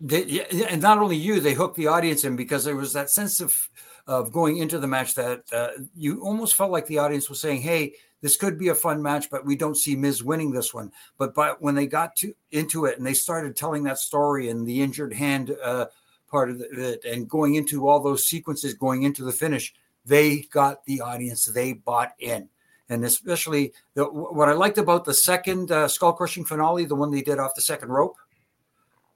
They, 0.00 0.46
and 0.68 0.80
not 0.80 0.98
only 0.98 1.16
you, 1.16 1.40
they 1.40 1.54
hooked 1.54 1.76
the 1.76 1.88
audience 1.88 2.24
in 2.24 2.36
because 2.36 2.64
there 2.64 2.76
was 2.76 2.92
that 2.92 3.10
sense 3.10 3.40
of 3.40 3.68
of 4.06 4.32
going 4.32 4.56
into 4.56 4.78
the 4.78 4.86
match 4.86 5.14
that 5.14 5.42
uh, 5.52 5.68
you 5.94 6.22
almost 6.22 6.54
felt 6.54 6.70
like 6.70 6.86
the 6.86 6.98
audience 6.98 7.28
was 7.28 7.40
saying, 7.40 7.62
"Hey, 7.62 7.94
this 8.20 8.36
could 8.36 8.58
be 8.58 8.68
a 8.68 8.74
fun 8.74 9.02
match, 9.02 9.28
but 9.30 9.44
we 9.44 9.56
don't 9.56 9.76
see 9.76 9.96
Miz 9.96 10.22
winning 10.22 10.52
this 10.52 10.72
one." 10.72 10.92
But 11.18 11.34
but 11.34 11.60
when 11.60 11.74
they 11.74 11.86
got 11.86 12.14
to 12.16 12.32
into 12.52 12.84
it 12.84 12.96
and 12.96 13.06
they 13.06 13.14
started 13.14 13.56
telling 13.56 13.82
that 13.84 13.98
story 13.98 14.50
and 14.50 14.66
the 14.66 14.80
injured 14.80 15.12
hand 15.12 15.56
uh, 15.62 15.86
part 16.30 16.50
of 16.50 16.60
it 16.60 17.04
and 17.04 17.28
going 17.28 17.56
into 17.56 17.88
all 17.88 18.00
those 18.00 18.26
sequences 18.26 18.74
going 18.74 19.02
into 19.02 19.24
the 19.24 19.32
finish, 19.32 19.74
they 20.04 20.42
got 20.50 20.84
the 20.84 21.00
audience. 21.00 21.44
They 21.44 21.72
bought 21.72 22.12
in. 22.18 22.48
And 22.90 23.04
especially 23.04 23.74
the, 23.94 24.04
what 24.04 24.48
I 24.48 24.52
liked 24.52 24.78
about 24.78 25.04
the 25.04 25.12
second 25.12 25.70
uh, 25.70 25.88
skull 25.88 26.14
crushing 26.14 26.44
finale, 26.44 26.86
the 26.86 26.94
one 26.94 27.10
they 27.10 27.20
did 27.20 27.38
off 27.38 27.54
the 27.54 27.60
second 27.60 27.90
rope, 27.90 28.16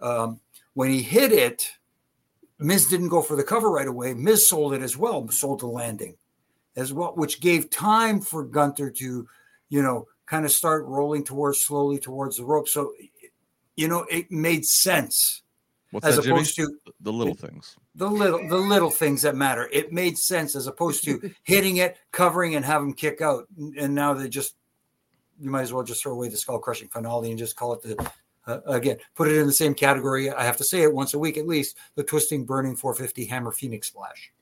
um, 0.01 0.41
when 0.75 0.91
he 0.91 1.03
hit 1.03 1.33
it, 1.33 1.69
Miz 2.59 2.87
didn't 2.87 3.09
go 3.09 3.23
for 3.23 3.37
the 3.37 3.45
cover 3.45 3.71
right 3.71 3.89
away. 3.89 4.15
Miz 4.15 4.49
sold 4.49 4.75
it 4.75 4.83
as 4.83 4.97
well, 4.97 5.29
sold 5.29 5.61
the 5.61 5.67
landing 5.67 6.17
as 6.77 6.93
well, 6.93 7.13
which 7.15 7.41
gave 7.41 7.71
time 7.71 8.21
for 8.21 8.45
Gunther 8.45 8.91
to, 8.91 9.29
you 9.69 9.83
know, 9.83 10.07
kind 10.27 10.45
of 10.45 10.53
start 10.53 10.85
rolling 10.87 11.25
towards 11.25 11.61
slowly 11.61 11.99
towards 11.99 12.37
the 12.37 12.45
rope. 12.45 12.69
So, 12.69 12.93
you 13.77 13.89
know, 13.89 14.07
it 14.11 14.31
made 14.31 14.65
sense. 14.65 15.43
What's 15.91 16.07
as 16.07 16.17
that, 16.17 16.27
opposed 16.27 16.57
Jimmy? 16.57 16.69
to 16.87 16.93
the 17.01 17.13
little 17.13 17.35
things. 17.35 17.77
The 17.97 18.09
little 18.09 18.49
the 18.49 18.57
little 18.57 18.91
things 18.91 19.21
that 19.23 19.37
matter. 19.37 19.69
It 19.71 19.93
made 19.93 20.17
sense 20.17 20.57
as 20.57 20.67
opposed 20.67 21.05
to 21.05 21.31
hitting 21.43 21.79
it, 21.79 21.99
covering, 22.13 22.55
and 22.55 22.65
have 22.65 22.81
them 22.81 22.95
kick 22.95 23.21
out. 23.21 23.47
And 23.79 23.95
now 23.95 24.15
they 24.15 24.31
just 24.31 24.55
you 25.39 25.51
might 25.51 25.63
as 25.63 25.73
well 25.73 25.83
just 25.83 26.03
throw 26.03 26.13
away 26.13 26.29
the 26.29 26.37
skull 26.37 26.61
crushing 26.61 26.89
finale 26.89 27.29
and 27.29 27.39
just 27.39 27.57
call 27.57 27.75
it 27.75 27.83
the 27.83 28.11
uh, 28.47 28.61
again, 28.67 28.97
put 29.15 29.29
it 29.29 29.37
in 29.37 29.47
the 29.47 29.53
same 29.53 29.75
category. 29.75 30.31
I 30.31 30.45
have 30.45 30.57
to 30.59 30.65
say 30.65 30.83
it 30.83 30.93
once 30.93 31.15
a 31.15 31.19
week 31.19 31.37
at 31.37 31.47
least. 31.47 31.77
The 31.95 32.03
twisting, 32.03 32.45
burning 32.45 32.77
450 32.77 33.25
hammer 33.27 33.53
phoenix 33.53 33.89
splash 33.89 34.33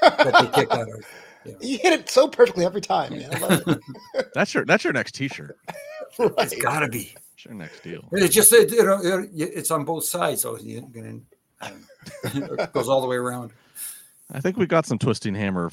that 0.00 0.34
they 0.40 0.60
kicked 0.60 0.72
out 0.72 0.88
of. 0.88 0.88
Yeah. 0.88 1.02
You 1.60 1.78
hit 1.78 1.92
it 1.92 2.10
so 2.10 2.26
perfectly 2.26 2.66
every 2.66 2.80
time, 2.80 3.12
man. 3.12 3.80
that's 4.34 4.52
your 4.52 4.64
that's 4.64 4.82
your 4.82 4.92
next 4.92 5.12
T-shirt. 5.12 5.56
right. 6.18 6.32
It's 6.38 6.60
got 6.60 6.80
to 6.80 6.88
be. 6.88 7.14
It's 7.34 7.44
your 7.44 7.54
next 7.54 7.84
deal. 7.84 8.08
It's 8.10 8.34
just 8.34 8.52
it, 8.52 8.72
you 8.72 8.82
know, 8.82 8.98
it's 9.32 9.70
on 9.70 9.84
both 9.84 10.02
sides, 10.02 10.42
so 10.42 10.58
you 10.58 10.82
can, 10.92 11.24
it 12.24 12.72
goes 12.72 12.88
all 12.88 13.00
the 13.00 13.06
way 13.06 13.14
around. 13.14 13.52
I 14.32 14.40
think 14.40 14.56
we 14.56 14.66
got 14.66 14.86
some 14.86 14.98
twisting 14.98 15.36
hammer 15.36 15.70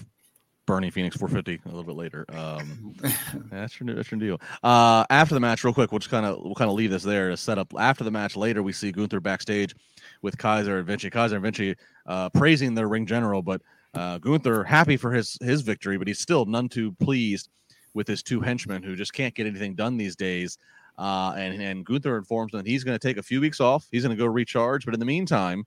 Bernie 0.65 0.89
Phoenix 0.89 1.17
450 1.17 1.61
a 1.65 1.69
little 1.69 1.83
bit 1.83 1.95
later. 1.95 2.25
Um, 2.29 2.95
that's 3.51 3.79
your 3.79 3.93
that's 3.95 4.11
your 4.11 4.19
deal. 4.19 4.39
Uh, 4.63 5.05
after 5.09 5.33
the 5.33 5.39
match, 5.39 5.63
real 5.63 5.73
quick, 5.73 5.91
we'll 5.91 5.99
just 5.99 6.11
kind 6.11 6.25
of 6.25 6.39
we'll 6.41 6.55
kind 6.55 6.69
of 6.69 6.75
leave 6.75 6.91
this 6.91 7.03
there 7.03 7.29
to 7.29 7.37
set 7.37 7.57
up. 7.57 7.73
After 7.77 8.03
the 8.03 8.11
match, 8.11 8.35
later 8.35 8.63
we 8.63 8.71
see 8.71 8.91
Gunther 8.91 9.19
backstage 9.19 9.75
with 10.21 10.37
Kaiser 10.37 10.77
and 10.77 10.87
Vinci. 10.87 11.09
Kaiser 11.09 11.35
and 11.35 11.43
Vinci 11.43 11.75
uh, 12.05 12.29
praising 12.29 12.73
their 12.75 12.87
ring 12.87 13.05
general, 13.05 13.41
but 13.41 13.61
uh, 13.93 14.17
Gunther 14.19 14.63
happy 14.63 14.95
for 14.95 15.11
his 15.11 15.37
his 15.41 15.61
victory, 15.61 15.97
but 15.97 16.07
he's 16.07 16.19
still 16.19 16.45
none 16.45 16.69
too 16.69 16.93
pleased 16.93 17.49
with 17.93 18.07
his 18.07 18.23
two 18.23 18.39
henchmen 18.41 18.81
who 18.81 18.95
just 18.95 19.13
can't 19.13 19.35
get 19.35 19.45
anything 19.45 19.75
done 19.75 19.97
these 19.97 20.15
days. 20.15 20.57
Uh, 20.97 21.33
and 21.35 21.61
and 21.61 21.85
Gunther 21.85 22.17
informs 22.17 22.51
them 22.51 22.59
that 22.59 22.69
he's 22.69 22.83
going 22.83 22.97
to 22.97 23.05
take 23.07 23.17
a 23.17 23.23
few 23.23 23.41
weeks 23.41 23.59
off. 23.59 23.87
He's 23.91 24.03
going 24.03 24.15
to 24.15 24.21
go 24.21 24.27
recharge, 24.27 24.85
but 24.85 24.93
in 24.93 24.99
the 24.99 25.05
meantime, 25.05 25.65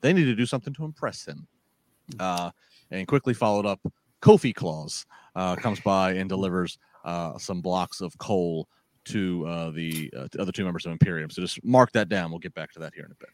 they 0.00 0.12
need 0.12 0.24
to 0.24 0.34
do 0.34 0.46
something 0.46 0.74
to 0.74 0.84
impress 0.84 1.26
him. 1.26 1.46
Uh, 2.18 2.50
and 2.90 3.06
quickly 3.08 3.34
followed 3.34 3.66
up 3.66 3.80
Kofi 4.22 4.54
Claus 4.54 5.06
uh, 5.34 5.56
comes 5.56 5.80
by 5.80 6.12
and 6.12 6.28
delivers 6.28 6.78
uh, 7.04 7.38
some 7.38 7.60
blocks 7.60 8.00
of 8.00 8.16
coal 8.18 8.68
to 9.04 9.46
uh, 9.46 9.70
the 9.70 10.12
uh, 10.16 10.26
other 10.38 10.52
two 10.52 10.64
members 10.64 10.84
of 10.84 10.92
Imperium. 10.92 11.30
So 11.30 11.40
just 11.42 11.62
mark 11.64 11.92
that 11.92 12.08
down. 12.08 12.30
We'll 12.30 12.40
get 12.40 12.54
back 12.54 12.72
to 12.72 12.80
that 12.80 12.92
here 12.94 13.04
in 13.04 13.12
a 13.12 13.14
bit. 13.14 13.28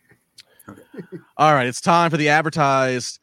Okay. 0.69 1.19
All 1.39 1.55
right, 1.55 1.67
it's 1.67 1.81
time 1.81 2.11
for 2.11 2.17
the 2.17 2.29
advertised 2.29 3.19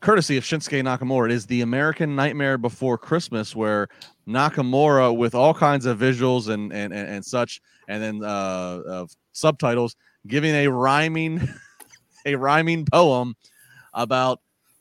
courtesy 0.00 0.36
of 0.36 0.44
Shinsuke 0.44 0.82
Nakamura. 0.82 1.26
It 1.26 1.32
is 1.32 1.46
the 1.46 1.60
American 1.60 2.16
Nightmare 2.16 2.58
Before 2.58 2.98
Christmas, 2.98 3.54
where 3.54 3.88
Nakamura, 4.26 5.16
with 5.16 5.34
all 5.34 5.54
kinds 5.54 5.86
of 5.86 5.98
visuals 5.98 6.48
and 6.48 6.72
and 6.72 6.92
and, 6.92 7.08
and 7.08 7.24
such, 7.24 7.60
and 7.88 8.02
then 8.02 8.24
uh, 8.24 8.80
of 8.86 9.14
subtitles, 9.32 9.96
giving 10.26 10.54
a 10.54 10.68
rhyming 10.68 11.46
a 12.26 12.34
rhyming 12.34 12.84
poem 12.86 13.36
about 13.94 14.40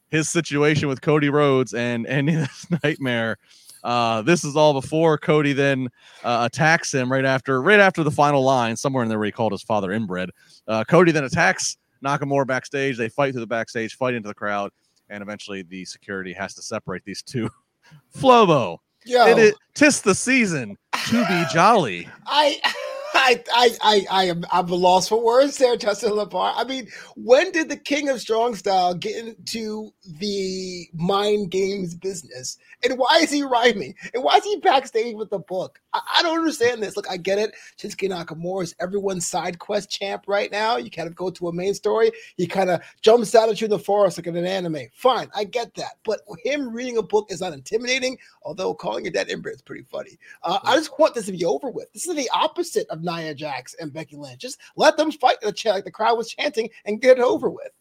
his 0.09 0.29
situation 0.29 0.87
with 0.87 1.01
Cody 1.01 1.29
Rhodes 1.29 1.73
and 1.73 2.05
ending 2.07 2.35
this 2.35 2.67
nightmare. 2.83 3.37
Uh, 3.83 4.21
this 4.21 4.43
is 4.43 4.55
all 4.55 4.73
before 4.73 5.17
Cody 5.17 5.53
then 5.53 5.87
uh, 6.23 6.49
attacks 6.51 6.93
him 6.93 7.11
right 7.11 7.23
after 7.23 7.61
right 7.61 7.79
after 7.79 8.03
the 8.03 8.11
final 8.11 8.43
line, 8.43 8.75
somewhere 8.75 9.03
in 9.03 9.09
there 9.09 9.17
where 9.19 9.27
he 9.27 9.31
called 9.31 9.51
his 9.51 9.63
father 9.63 9.91
inbred. 9.91 10.31
Uh, 10.67 10.83
Cody 10.83 11.11
then 11.11 11.23
attacks 11.23 11.77
Nakamura 12.03 12.45
backstage. 12.45 12.97
They 12.97 13.09
fight 13.09 13.33
through 13.33 13.41
the 13.41 13.47
backstage, 13.47 13.95
fight 13.95 14.15
into 14.15 14.27
the 14.27 14.33
crowd, 14.33 14.71
and 15.09 15.21
eventually 15.21 15.61
the 15.61 15.85
security 15.85 16.33
has 16.33 16.53
to 16.55 16.61
separate 16.61 17.03
these 17.05 17.21
two. 17.21 17.49
Flobo, 18.17 18.79
yeah, 19.05 19.27
it, 19.27 19.55
tis 19.75 20.01
the 20.01 20.13
season 20.13 20.75
to 21.07 21.25
be 21.27 21.43
jolly. 21.53 22.07
I. 22.25 22.59
I, 23.29 23.43
I, 23.53 23.69
I, 23.81 24.05
I 24.09 24.23
am 24.25 24.43
I'm 24.51 24.69
a 24.69 24.75
loss 24.75 25.07
for 25.07 25.23
words 25.23 25.57
there, 25.57 25.77
Justin 25.77 26.13
LaBar. 26.13 26.53
I 26.55 26.63
mean, 26.63 26.87
when 27.15 27.51
did 27.51 27.69
the 27.69 27.77
king 27.77 28.09
of 28.09 28.19
strong 28.19 28.55
style 28.55 28.95
get 28.95 29.23
into 29.23 29.91
the 30.17 30.87
mind 30.93 31.51
games 31.51 31.93
business? 31.93 32.57
And 32.83 32.97
why 32.97 33.19
is 33.21 33.29
he 33.29 33.43
rhyming? 33.43 33.93
And 34.15 34.23
why 34.23 34.37
is 34.37 34.43
he 34.45 34.57
backstage 34.57 35.15
with 35.15 35.29
the 35.29 35.37
book? 35.37 35.79
I, 35.93 36.01
I 36.17 36.23
don't 36.23 36.39
understand 36.39 36.81
this. 36.81 36.97
Look, 36.97 37.09
I 37.09 37.17
get 37.17 37.37
it. 37.37 37.53
Shinsuke 37.77 38.09
Nakamura 38.09 38.63
is 38.63 38.75
everyone's 38.79 39.27
side 39.27 39.59
quest 39.59 39.91
champ 39.91 40.23
right 40.27 40.51
now. 40.51 40.77
You 40.77 40.89
kind 40.89 41.07
of 41.07 41.15
go 41.15 41.29
to 41.29 41.49
a 41.49 41.53
main 41.53 41.75
story. 41.75 42.11
He 42.35 42.47
kind 42.47 42.71
of 42.71 42.81
jumps 43.01 43.35
out 43.35 43.49
at 43.49 43.61
you 43.61 43.65
in 43.65 43.71
the 43.71 43.77
forest 43.77 44.17
like 44.17 44.25
in 44.25 44.37
an 44.37 44.45
anime. 44.45 44.87
Fine, 44.93 45.29
I 45.35 45.43
get 45.43 45.75
that. 45.75 45.97
But 46.03 46.21
him 46.43 46.73
reading 46.73 46.97
a 46.97 47.03
book 47.03 47.31
is 47.31 47.41
not 47.41 47.53
intimidating, 47.53 48.17
although 48.41 48.73
calling 48.73 49.05
your 49.05 49.11
dad 49.11 49.29
Ember 49.29 49.51
is 49.51 49.61
pretty 49.61 49.83
funny. 49.83 50.17
Uh, 50.41 50.57
I 50.63 50.75
just 50.77 50.97
want 50.97 51.13
this 51.13 51.27
to 51.27 51.31
be 51.31 51.45
over 51.45 51.69
with. 51.69 51.93
This 51.93 52.07
is 52.07 52.15
the 52.15 52.29
opposite 52.33 52.87
of 52.89 53.03
Nia 53.19 53.35
Jax 53.35 53.75
and 53.75 53.91
Becky 53.91 54.15
Lynch. 54.15 54.41
Just 54.41 54.59
let 54.75 54.97
them 54.97 55.11
fight 55.11 55.37
the 55.41 55.53
like 55.65 55.83
the 55.83 55.91
crowd 55.91 56.17
was 56.17 56.29
chanting 56.29 56.69
and 56.85 57.01
get 57.01 57.17
it 57.17 57.23
over 57.23 57.49
with. 57.49 57.71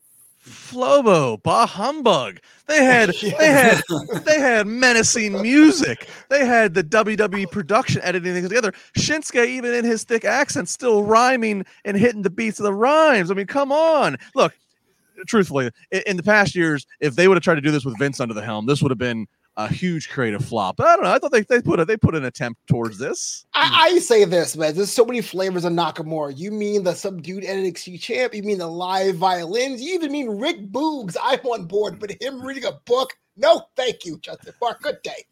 Flobo, 0.48 1.42
bah 1.42 1.66
humbug. 1.66 2.40
They 2.66 2.84
had 2.84 3.10
they 3.22 3.30
had 3.30 3.82
they 4.24 4.38
had 4.38 4.66
menacing 4.66 5.40
music. 5.42 6.08
They 6.28 6.46
had 6.46 6.74
the 6.74 6.84
WWE 6.84 7.50
production 7.50 8.00
editing 8.02 8.32
things 8.32 8.48
together. 8.48 8.72
Shinsuke, 8.96 9.46
even 9.46 9.74
in 9.74 9.84
his 9.84 10.04
thick 10.04 10.24
accent, 10.24 10.68
still 10.68 11.02
rhyming 11.02 11.64
and 11.84 11.96
hitting 11.96 12.22
the 12.22 12.30
beats 12.30 12.58
of 12.58 12.64
the 12.64 12.74
rhymes. 12.74 13.30
I 13.30 13.34
mean, 13.34 13.46
come 13.46 13.72
on. 13.72 14.16
Look, 14.34 14.54
truthfully, 15.26 15.70
in, 15.90 16.02
in 16.06 16.16
the 16.16 16.22
past 16.22 16.54
years, 16.54 16.86
if 17.00 17.14
they 17.14 17.28
would 17.28 17.36
have 17.36 17.44
tried 17.44 17.56
to 17.56 17.60
do 17.60 17.70
this 17.70 17.84
with 17.84 17.98
Vince 17.98 18.20
under 18.20 18.34
the 18.34 18.42
helm, 18.42 18.66
this 18.66 18.80
would 18.82 18.90
have 18.90 18.98
been 18.98 19.26
a 19.58 19.66
huge 19.66 20.08
creative 20.08 20.44
flop. 20.44 20.76
But 20.76 20.86
I 20.86 20.94
don't 20.94 21.04
know. 21.04 21.10
I 21.10 21.18
thought 21.18 21.32
they, 21.32 21.42
they 21.42 21.60
put 21.60 21.80
a, 21.80 21.84
they 21.84 21.96
put 21.96 22.14
an 22.14 22.24
attempt 22.24 22.64
towards 22.68 22.96
this. 22.96 23.44
I, 23.54 23.90
I 23.94 23.98
say 23.98 24.24
this, 24.24 24.56
man. 24.56 24.74
There's 24.74 24.92
so 24.92 25.04
many 25.04 25.20
flavors 25.20 25.64
of 25.64 25.72
Nakamura. 25.72 26.38
You 26.38 26.52
mean 26.52 26.84
the 26.84 26.94
subdued 26.94 27.42
NXT 27.42 28.00
champ? 28.00 28.34
You 28.34 28.44
mean 28.44 28.58
the 28.58 28.68
live 28.68 29.16
violins? 29.16 29.82
You 29.82 29.94
even 29.94 30.12
mean 30.12 30.28
Rick 30.28 30.70
Boogs? 30.70 31.16
I'm 31.20 31.40
on 31.40 31.66
board, 31.66 31.98
but 31.98 32.12
him 32.22 32.40
reading 32.40 32.64
a 32.66 32.72
book? 32.86 33.12
No, 33.36 33.66
thank 33.76 34.04
you, 34.04 34.18
Justin 34.18 34.54
Park. 34.60 34.80
Good 34.80 35.02
day. 35.02 35.26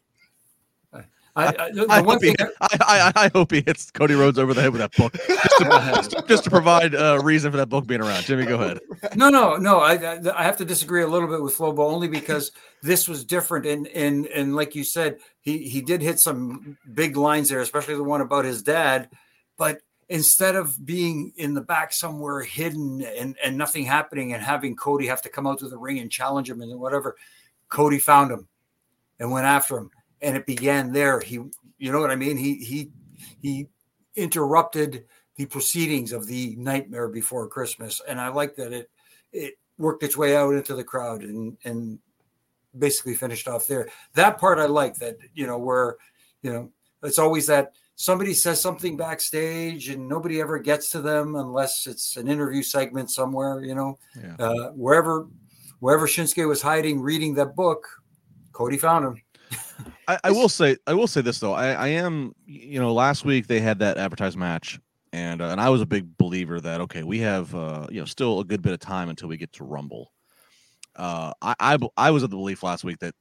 I, 1.37 1.47
I, 1.47 1.71
the, 1.71 1.85
I 1.87 2.01
one 2.01 2.15
hope, 2.15 2.23
he, 2.23 2.33
thing 2.33 2.47
I, 2.61 2.77
I, 2.81 3.11
I 3.25 3.31
hope 3.33 3.51
he 3.51 3.61
hits 3.61 3.91
Cody 3.91 4.15
Rhodes 4.15 4.39
over 4.39 4.53
the 4.53 4.61
head 4.61 4.71
with 4.71 4.81
that 4.81 4.95
book, 4.95 5.13
just 5.13 5.57
to, 5.59 5.65
just 5.95 6.27
just 6.27 6.43
to 6.45 6.49
provide 6.49 6.95
a 6.95 7.19
reason 7.21 7.51
for 7.51 7.57
that 7.57 7.69
book 7.69 7.85
being 7.85 8.01
around. 8.01 8.23
Jimmy, 8.23 8.45
go 8.45 8.55
ahead. 8.55 8.79
No, 9.15 9.29
no, 9.29 9.55
no. 9.55 9.79
I, 9.79 9.93
I 9.93 10.19
I 10.35 10.43
have 10.43 10.57
to 10.57 10.65
disagree 10.65 11.03
a 11.03 11.07
little 11.07 11.27
bit 11.27 11.41
with 11.41 11.55
Flobo 11.55 11.79
only 11.79 12.07
because 12.07 12.51
this 12.81 13.07
was 13.07 13.23
different, 13.23 13.67
and 13.67 13.87
and 13.87 14.25
and 14.27 14.55
like 14.55 14.73
you 14.73 14.83
said, 14.83 15.19
he 15.39 15.59
he 15.69 15.81
did 15.81 16.01
hit 16.01 16.19
some 16.19 16.77
big 16.93 17.15
lines 17.15 17.49
there, 17.49 17.61
especially 17.61 17.95
the 17.95 18.03
one 18.03 18.21
about 18.21 18.45
his 18.45 18.63
dad. 18.63 19.09
But 19.57 19.81
instead 20.09 20.55
of 20.55 20.83
being 20.85 21.33
in 21.35 21.53
the 21.53 21.61
back 21.61 21.93
somewhere 21.93 22.41
hidden 22.41 23.03
and 23.03 23.35
and 23.43 23.57
nothing 23.57 23.85
happening, 23.85 24.33
and 24.33 24.41
having 24.41 24.75
Cody 24.75 25.05
have 25.07 25.21
to 25.21 25.29
come 25.29 25.45
out 25.45 25.59
to 25.59 25.69
the 25.69 25.77
ring 25.77 25.99
and 25.99 26.11
challenge 26.11 26.49
him 26.49 26.61
and 26.61 26.79
whatever, 26.79 27.15
Cody 27.69 27.99
found 27.99 28.31
him 28.31 28.47
and 29.19 29.31
went 29.31 29.45
after 29.45 29.77
him, 29.77 29.91
and 30.21 30.35
it 30.35 30.45
began 30.45 30.91
there. 30.91 31.19
He, 31.19 31.35
you 31.77 31.91
know 31.91 31.99
what 31.99 32.11
I 32.11 32.15
mean? 32.15 32.37
He 32.37 32.55
he 32.55 32.91
he 33.41 33.67
interrupted 34.15 35.05
the 35.35 35.45
proceedings 35.45 36.11
of 36.11 36.25
the 36.25 36.55
nightmare 36.57 37.07
before 37.07 37.47
Christmas, 37.47 38.01
and 38.07 38.19
I 38.19 38.29
like 38.29 38.55
that 38.55 38.73
it 38.73 38.89
it 39.31 39.53
worked 39.77 40.03
its 40.03 40.17
way 40.17 40.35
out 40.35 40.53
into 40.55 40.75
the 40.75 40.83
crowd 40.83 41.21
and 41.21 41.57
and 41.63 41.99
basically 42.77 43.15
finished 43.15 43.47
off 43.47 43.67
there. 43.67 43.89
That 44.13 44.39
part 44.39 44.59
I 44.59 44.65
like 44.65 44.95
that 44.95 45.17
you 45.33 45.45
know 45.47 45.57
where 45.57 45.97
you 46.41 46.51
know 46.51 46.71
it's 47.03 47.19
always 47.19 47.45
that 47.47 47.73
somebody 47.95 48.33
says 48.33 48.61
something 48.61 48.95
backstage 48.97 49.89
and 49.89 50.07
nobody 50.07 50.39
ever 50.39 50.59
gets 50.59 50.89
to 50.91 51.01
them 51.01 51.35
unless 51.35 51.87
it's 51.87 52.15
an 52.17 52.27
interview 52.27 52.61
segment 52.63 53.11
somewhere. 53.11 53.63
You 53.63 53.75
know, 53.75 53.99
Yeah. 54.15 54.35
uh, 54.39 54.69
wherever 54.71 55.27
wherever 55.79 56.07
Shinsuke 56.07 56.47
was 56.47 56.61
hiding 56.61 57.01
reading 57.01 57.35
that 57.35 57.55
book, 57.55 57.87
Cody 58.51 58.77
found 58.77 59.05
him. 59.05 59.21
I, 60.07 60.19
I 60.25 60.31
will 60.31 60.49
say 60.49 60.77
I 60.87 60.93
will 60.93 61.07
say 61.07 61.21
this 61.21 61.39
though. 61.39 61.53
I, 61.53 61.71
I 61.71 61.87
am 61.89 62.33
you 62.45 62.79
know 62.79 62.93
last 62.93 63.25
week 63.25 63.47
they 63.47 63.59
had 63.59 63.79
that 63.79 63.97
advertised 63.97 64.37
match 64.37 64.79
and 65.13 65.41
uh, 65.41 65.49
and 65.49 65.59
I 65.59 65.69
was 65.69 65.81
a 65.81 65.85
big 65.85 66.17
believer 66.17 66.59
that 66.61 66.81
okay 66.81 67.03
we 67.03 67.19
have 67.19 67.53
uh, 67.53 67.87
you 67.89 67.99
know 67.99 68.05
still 68.05 68.39
a 68.39 68.45
good 68.45 68.61
bit 68.61 68.73
of 68.73 68.79
time 68.79 69.09
until 69.09 69.29
we 69.29 69.37
get 69.37 69.51
to 69.53 69.63
Rumble. 69.63 70.11
Uh, 70.95 71.31
i 71.43 71.77
i 71.95 72.09
was 72.09 72.23
of 72.23 72.31
the 72.31 72.35
belief 72.35 72.63
last 72.63 72.83
week 72.83 72.97
that 72.99 73.13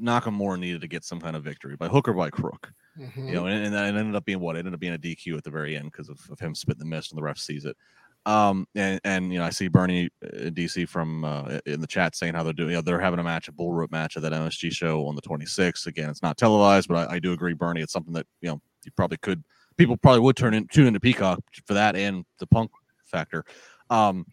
Nakamura 0.00 0.58
needed 0.58 0.80
to 0.80 0.88
get 0.88 1.04
some 1.04 1.20
kind 1.20 1.36
of 1.36 1.44
victory 1.44 1.76
by 1.76 1.86
hook 1.86 2.08
or 2.08 2.14
by 2.14 2.30
crook. 2.30 2.72
Mhm. 2.98 3.28
You 3.28 3.34
know, 3.34 3.46
and, 3.46 3.66
and 3.66 3.74
that 3.74 3.94
ended 3.94 4.16
up 4.16 4.24
being 4.24 4.40
what 4.40 4.56
it 4.56 4.60
ended 4.60 4.74
up 4.74 4.80
being 4.80 4.94
a 4.94 4.98
DQ 4.98 5.36
at 5.38 5.44
the 5.44 5.50
very 5.50 5.76
end 5.76 5.92
because 5.92 6.08
of, 6.08 6.18
of 6.30 6.40
him 6.40 6.54
spitting 6.54 6.80
the 6.80 6.84
mist 6.84 7.12
and 7.12 7.18
the 7.18 7.22
ref 7.22 7.38
sees 7.38 7.64
it. 7.64 7.76
Um, 8.24 8.66
and 8.76 9.00
and 9.04 9.32
you 9.32 9.38
know 9.38 9.44
I 9.44 9.50
see 9.50 9.68
Bernie 9.68 10.08
uh, 10.24 10.50
DC 10.50 10.88
from 10.88 11.24
uh, 11.24 11.58
in 11.66 11.80
the 11.80 11.86
chat 11.86 12.14
saying 12.14 12.34
how 12.34 12.44
they're 12.44 12.52
doing. 12.52 12.70
You 12.70 12.76
know, 12.76 12.82
they're 12.82 13.00
having 13.00 13.18
a 13.18 13.24
match, 13.24 13.48
a 13.48 13.52
bull 13.52 13.72
rope 13.72 13.90
match 13.90 14.16
at 14.16 14.22
that 14.22 14.32
MSG 14.32 14.72
show 14.72 15.06
on 15.06 15.16
the 15.16 15.22
26th. 15.22 15.86
Again, 15.86 16.08
it's 16.08 16.22
not 16.22 16.36
televised, 16.36 16.88
but 16.88 17.08
I, 17.10 17.14
I 17.14 17.18
do 17.18 17.32
agree, 17.32 17.54
Bernie. 17.54 17.80
It's 17.80 17.92
something 17.92 18.14
that 18.14 18.26
you 18.40 18.48
know 18.48 18.60
you 18.84 18.92
probably 18.96 19.16
could 19.18 19.42
people 19.76 19.96
probably 19.96 20.20
would 20.20 20.36
turn 20.36 20.54
in 20.54 20.68
tune 20.68 20.86
into 20.86 21.00
Peacock 21.00 21.40
for 21.66 21.74
that 21.74 21.96
and 21.96 22.24
the 22.38 22.46
Punk 22.46 22.70
factor. 23.04 23.44
Um, 23.90 24.24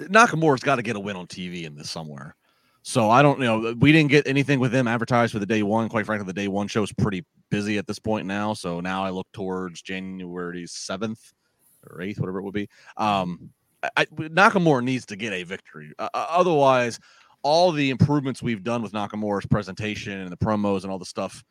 Nakamura's 0.00 0.62
got 0.62 0.76
to 0.76 0.82
get 0.82 0.96
a 0.96 1.00
win 1.00 1.16
on 1.16 1.26
TV 1.26 1.64
in 1.64 1.74
this 1.74 1.90
somewhere. 1.90 2.36
So 2.82 3.10
I 3.10 3.22
don't 3.22 3.40
you 3.40 3.46
know. 3.46 3.74
We 3.80 3.90
didn't 3.90 4.10
get 4.10 4.28
anything 4.28 4.60
with 4.60 4.70
them 4.70 4.86
advertised 4.86 5.32
for 5.32 5.40
the 5.40 5.46
day 5.46 5.64
one. 5.64 5.88
Quite 5.88 6.06
frankly, 6.06 6.26
the 6.26 6.32
day 6.32 6.46
one 6.46 6.68
show 6.68 6.84
is 6.84 6.92
pretty 6.92 7.24
busy 7.50 7.78
at 7.78 7.88
this 7.88 7.98
point 7.98 8.26
now. 8.26 8.54
So 8.54 8.80
now 8.80 9.04
I 9.04 9.10
look 9.10 9.26
towards 9.32 9.82
January 9.82 10.64
seventh 10.68 11.32
or 11.90 12.02
eighth, 12.02 12.20
whatever 12.20 12.38
it 12.38 12.42
would 12.42 12.54
be. 12.54 12.68
Um, 12.96 13.50
I, 13.96 14.06
Nakamura 14.06 14.82
needs 14.82 15.06
to 15.06 15.16
get 15.16 15.32
a 15.32 15.42
victory. 15.42 15.92
Uh, 15.98 16.08
uh, 16.14 16.26
otherwise, 16.30 16.98
all 17.42 17.70
the 17.72 17.90
improvements 17.90 18.42
we've 18.42 18.64
done 18.64 18.82
with 18.82 18.92
Nakamura's 18.92 19.46
presentation 19.46 20.18
and 20.18 20.30
the 20.30 20.36
promos 20.36 20.82
and 20.82 20.90
all 20.90 20.98
the 20.98 21.04
stuff, 21.04 21.44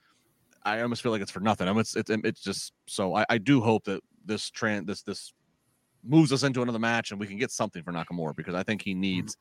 I 0.64 0.82
almost 0.82 1.02
feel 1.02 1.12
like 1.12 1.22
it's 1.22 1.32
for 1.32 1.40
nothing. 1.40 1.68
I 1.68 1.72
mean, 1.72 1.82
it's 1.82 1.96
it's, 1.96 2.10
it's 2.10 2.42
just 2.42 2.74
so. 2.88 3.16
I, 3.16 3.26
I 3.30 3.38
do 3.38 3.62
hope 3.62 3.86
that 3.86 4.02
this 4.26 4.50
trend 4.50 4.88
this 4.88 5.04
this 5.04 5.34
moves 6.04 6.32
us 6.32 6.44
into 6.44 6.62
another 6.62 6.80
match 6.80 7.12
and 7.12 7.20
we 7.20 7.28
can 7.28 7.38
get 7.38 7.52
something 7.52 7.84
for 7.84 7.92
Nakamura 7.92 8.36
because 8.36 8.56
I 8.56 8.64
think 8.64 8.82
he 8.82 8.94
needs 8.94 9.38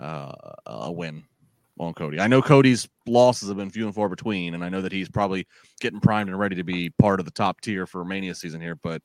uh, 0.00 0.32
a 0.66 0.90
win 0.90 1.24
on 1.78 1.94
Cody. 1.94 2.20
I 2.20 2.26
know 2.26 2.42
Cody's 2.42 2.88
losses 3.06 3.48
have 3.48 3.56
been 3.56 3.70
few 3.70 3.86
and 3.86 3.94
far 3.94 4.08
between, 4.08 4.54
and 4.54 4.64
I 4.64 4.68
know 4.68 4.82
that 4.82 4.92
he's 4.92 5.08
probably 5.08 5.46
getting 5.80 6.00
primed 6.00 6.28
and 6.28 6.38
ready 6.38 6.56
to 6.56 6.64
be 6.64 6.90
part 6.90 7.20
of 7.20 7.26
the 7.26 7.32
top 7.32 7.60
tier 7.60 7.86
for 7.86 8.04
Mania 8.04 8.34
season 8.34 8.60
here. 8.60 8.76
But 8.76 9.02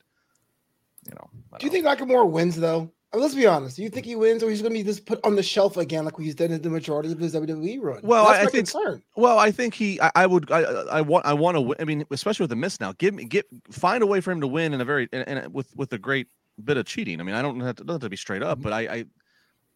you 1.08 1.13
know, 1.15 1.30
Do 1.60 1.65
you 1.65 1.72
think 1.72 1.86
Nakamura 1.86 2.30
wins 2.30 2.56
though? 2.56 2.91
I 3.13 3.18
mean, 3.18 3.24
let's 3.24 3.36
be 3.36 3.48
honest. 3.48 3.78
Do 3.78 3.84
you 3.84 3.89
think 3.89 4.06
he 4.06 4.15
wins, 4.18 4.44
or 4.44 4.50
he's 4.50 4.62
going 4.62 4.74
to 4.74 4.80
be 4.80 4.84
just 4.84 5.06
put 5.06 5.24
on 5.24 5.38
the 5.38 5.44
shelf 5.44 5.78
again, 5.78 6.04
like 6.04 6.18
he's 6.20 6.36
done 6.36 6.52
in 6.52 6.62
the 6.62 6.70
majority 6.70 7.12
of 7.12 7.18
his 7.18 7.34
WWE 7.34 7.82
run? 7.82 8.02
Well, 8.04 8.26
that's 8.26 8.39
I- 8.39 8.41
I 8.41 8.46
think- 8.48 8.70
concern. 8.70 9.04
Well, 9.15 9.39
I 9.39 9.52
think 9.52 9.74
he. 9.74 10.02
I, 10.02 10.12
I 10.15 10.26
would. 10.26 10.52
I, 10.52 10.62
I 10.62 11.02
want. 11.02 11.26
I 11.26 11.34
want 11.34 11.56
to. 11.56 11.62
win. 11.62 11.78
I 11.80 11.86
mean, 11.86 12.06
especially 12.12 12.44
with 12.44 12.50
the 12.50 12.58
miss 12.58 12.80
now. 12.82 12.94
Give 12.98 13.13
me. 13.13 13.24
Get. 13.26 13.46
Find 13.72 14.04
a 14.04 14.06
way 14.06 14.20
for 14.20 14.32
him 14.32 14.41
to 14.41 14.48
win 14.48 14.74
in 14.74 14.82
a 14.82 14.86
very. 14.86 15.08
And, 15.13 15.54
with 15.54 15.74
with 15.76 15.94
a 15.94 15.98
great 15.98 16.28
bit 16.63 16.78
of 16.78 16.86
cheating. 16.86 17.20
I 17.20 17.24
mean, 17.24 17.36
I 17.36 17.41
don't 17.41 17.60
have 17.62 17.78
to, 17.78 17.84
doesn't 17.84 18.02
have 18.02 18.08
to 18.08 18.10
be 18.10 18.18
straight 18.18 18.44
up, 18.44 18.58
mm-hmm. 18.58 18.63
but 18.63 18.74
I, 18.74 18.80
I 18.82 19.06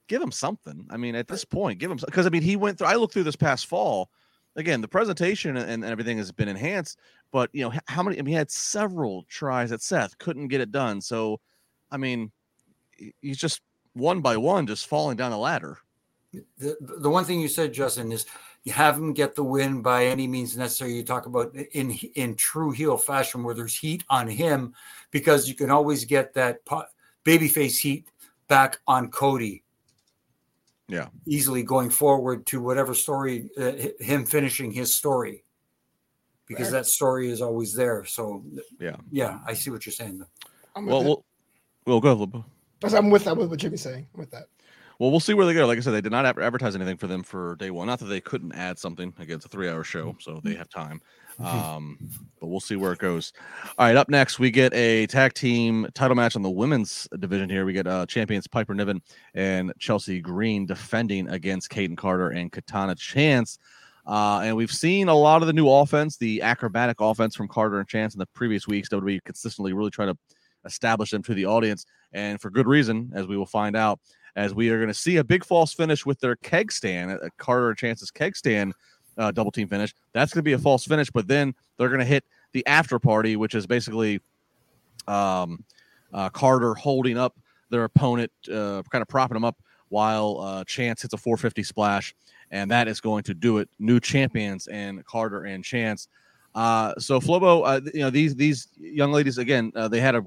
give 0.08 0.22
him 0.22 0.32
something. 0.32 0.88
I 0.89 0.98
mean, 0.98 1.15
at 1.15 1.28
this 1.28 1.46
point, 1.46 1.80
give 1.80 1.92
him 1.92 2.00
because 2.06 2.26
I 2.26 2.30
mean, 2.30 2.42
he 2.42 2.58
went 2.58 2.78
through. 2.78 2.88
I 2.88 2.96
looked 2.96 3.13
through 3.13 3.24
this 3.24 3.36
past 3.36 3.68
fall. 3.68 4.10
Again, 4.56 4.82
the 4.82 4.88
presentation 4.88 5.56
and, 5.56 5.70
and 5.70 5.86
everything 5.86 6.18
has 6.18 6.32
been 6.32 6.50
enhanced, 6.50 6.98
but 7.32 7.50
you 7.54 7.63
know 7.63 7.74
how 7.88 8.04
many? 8.04 8.18
I 8.18 8.22
mean, 8.22 8.32
he 8.32 8.38
had 8.38 8.52
several 8.52 9.24
tries 9.30 9.72
at 9.72 9.82
Seth, 9.82 10.18
couldn't 10.18 10.48
get 10.48 10.62
it 10.62 10.72
done. 10.72 11.02
So, 11.02 11.39
I 11.92 11.98
mean, 11.98 12.32
he's 13.22 13.38
just 13.38 13.62
one 13.94 14.22
by 14.22 14.38
one, 14.38 14.68
just 14.68 14.88
falling 14.88 15.18
down 15.18 15.32
the 15.32 15.38
ladder. 15.38 15.78
the, 16.58 16.78
the 16.80 17.10
one 17.10 17.26
thing 17.26 17.39
you 17.39 17.48
said, 17.48 17.74
Justin, 17.74 18.12
is 18.12 18.26
you 18.63 18.72
have 18.72 18.96
him 18.96 19.13
get 19.13 19.36
the 19.36 19.44
win 19.44 19.82
by 19.82 20.06
any 20.06 20.28
means 20.28 20.58
necessary. 20.58 20.94
You 20.94 21.04
talk 21.04 21.26
about 21.26 21.56
in 21.56 21.92
in 21.92 22.36
true 22.36 22.72
heel 22.72 22.98
fashion 22.98 23.44
where 23.44 23.56
there's 23.56 23.76
heat 23.76 24.04
on 24.10 24.28
him 24.28 24.74
because 25.12 25.48
you 25.48 25.56
can 25.56 25.70
always 25.70 26.06
get 26.06 26.34
that 26.34 26.60
babyface 27.26 27.80
heat 27.80 28.08
back 28.48 28.80
on 28.88 29.12
Cody. 29.12 29.63
Yeah. 30.88 31.10
easily 31.28 31.62
going 31.62 31.92
forward 31.92 32.48
to 32.48 32.63
whatever 32.63 32.96
story 32.96 33.48
uh, 33.60 33.74
him 34.00 34.26
finishing 34.26 34.72
his 34.72 34.92
story 34.92 35.44
because 36.49 36.69
Fair. 36.71 36.81
that 36.81 36.85
story 36.88 37.29
is 37.29 37.41
always 37.41 37.73
there. 37.73 38.03
So 38.03 38.43
Yeah. 38.79 38.97
yeah, 39.12 39.39
I 39.45 39.53
see 39.53 39.69
what 39.69 39.85
you're 39.85 39.93
saying. 39.93 40.21
I'm 40.75 40.85
with 40.85 40.91
Well, 40.91 41.01
it. 41.01 41.05
we'll, 41.05 41.25
we'll 41.85 42.01
go. 42.01 42.13
Libo. 42.13 42.45
I'm 42.83 43.09
with 43.09 43.23
that. 43.25 43.38
With 43.38 43.49
what 43.49 43.59
Jimmy's 43.59 43.81
saying. 43.81 44.07
I'm 44.13 44.19
with 44.19 44.31
that. 44.31 44.47
Well, 44.99 45.12
we'll 45.12 45.21
see 45.21 45.33
where 45.33 45.45
they 45.45 45.53
go. 45.53 45.65
Like 45.65 45.77
I 45.77 45.81
said, 45.81 45.91
they 45.93 46.01
did 46.01 46.12
not 46.12 46.25
advertise 46.25 46.75
anything 46.75 46.97
for 46.97 47.07
them 47.07 47.23
for 47.23 47.55
day 47.55 47.71
one. 47.71 47.88
Not 47.88 47.99
that 47.99 48.05
they 48.05 48.19
couldn't 48.19 48.51
add 48.51 48.77
something. 48.77 49.13
Again, 49.17 49.38
it's 49.38 49.45
a 49.45 49.49
three-hour 49.49 49.85
show, 49.85 50.17
so 50.19 50.41
they 50.43 50.55
have 50.55 50.67
time. 50.69 51.01
Um, 51.39 51.97
but 52.41 52.47
we'll 52.47 52.59
see 52.59 52.75
where 52.75 52.91
it 52.91 52.99
goes. 52.99 53.31
All 53.77 53.85
right, 53.88 53.95
up 53.95 54.09
next 54.09 54.39
we 54.39 54.51
get 54.51 54.73
a 54.73 55.07
tag 55.07 55.33
team 55.35 55.88
title 55.93 56.15
match 56.17 56.35
on 56.35 56.41
the 56.41 56.49
women's 56.49 57.07
division. 57.17 57.49
Here 57.49 57.63
we 57.65 57.71
get 57.71 57.88
uh, 57.88 58.05
champions 58.07 58.45
Piper 58.45 58.73
Niven 58.73 59.01
and 59.35 59.71
Chelsea 59.79 60.19
Green 60.19 60.65
defending 60.65 61.29
against 61.29 61.69
Kayden 61.71 61.95
Carter 61.95 62.31
and 62.31 62.51
Katana 62.51 62.93
Chance. 62.95 63.57
Uh, 64.10 64.41
and 64.43 64.56
we've 64.56 64.72
seen 64.72 65.08
a 65.08 65.13
lot 65.13 65.43
of 65.43 65.48
the 65.48 65.54
new 65.54 65.69
offense, 65.69 66.17
the 66.17 66.41
acrobatic 66.41 66.98
offense 67.00 67.36
from 67.36 67.48
Carter 67.48 67.80
and 67.80 67.88
Chance 67.88 68.15
in 68.15 68.19
the 68.19 68.26
previous 68.26 68.67
weeks. 68.67 68.89
WWE 68.89 69.24
consistently 69.24 69.72
really 69.72 69.91
trying 69.91 70.12
to 70.12 70.17
establish 70.65 71.12
them 71.12 71.22
to 71.22 71.36
the 71.36 71.45
audience, 71.45 71.86
and 72.12 72.41
for 72.41 72.50
good 72.50 72.65
reason, 72.65 73.12
as 73.13 73.28
we 73.28 73.38
will 73.38 73.45
find 73.45 73.76
out 73.76 74.00
as 74.36 74.54
we 74.54 74.69
are 74.69 74.78
going 74.78 74.88
to 74.88 74.95
see 74.95 75.17
a 75.17 75.24
big 75.24 75.45
false 75.45 75.74
finish 75.74 76.08
with 76.08 76.19
their 76.22 76.36
keg 76.38 76.72
stand, 76.72 77.12
uh, 77.12 77.30
Carter 77.38 77.69
and 77.69 77.78
Chance's 77.78 78.10
keg 78.10 78.36
stand 78.36 78.74
uh, 79.19 79.32
double 79.32 79.52
team 79.52 79.67
finish. 79.67 79.94
That's 80.13 80.33
going 80.33 80.40
to 80.40 80.44
be 80.44 80.54
a 80.54 80.58
false 80.58 80.86
finish, 80.86 81.12
but 81.12 81.27
then 81.27 81.54
they're 81.77 81.90
going 81.90 82.00
to 82.00 82.06
hit 82.06 82.23
the 82.54 82.65
after 82.65 82.98
party, 82.98 83.36
which 83.36 83.54
is 83.54 83.67
basically 83.67 84.21
um, 85.08 85.63
uh, 86.13 86.29
Carter 86.29 86.73
holding 86.73 87.17
up 87.17 87.38
their 87.69 87.83
opponent, 87.83 88.31
uh, 88.48 88.81
kind 88.90 89.02
of 89.04 89.08
propping 89.08 89.36
them 89.36 89.46
up 89.46 89.58
while 89.90 90.40
uh, 90.40 90.63
Chance 90.63 91.02
hits 91.02 91.13
a 91.13 91.17
450 91.17 91.63
splash, 91.63 92.15
and 92.52 92.69
that 92.71 92.87
is 92.87 93.00
going 93.00 93.23
to 93.23 93.33
do 93.33 93.58
it. 93.60 93.69
New 93.79 94.00
champions 94.00 94.67
and 94.67 95.06
Carter 95.06 95.43
and 95.43 95.63
Chance. 95.63 96.08
Uh, 96.56 96.93
so 96.97 97.19
Flobo, 97.19 97.62
uh, 97.65 97.81
you 97.93 98.02
know 98.02 98.10
these 98.10 98.35
these 98.35 98.67
young 98.77 99.12
ladies 99.12 99.37
again, 99.37 99.71
uh, 99.75 99.87
they 99.87 100.02
had 100.02 100.15
a, 100.15 100.23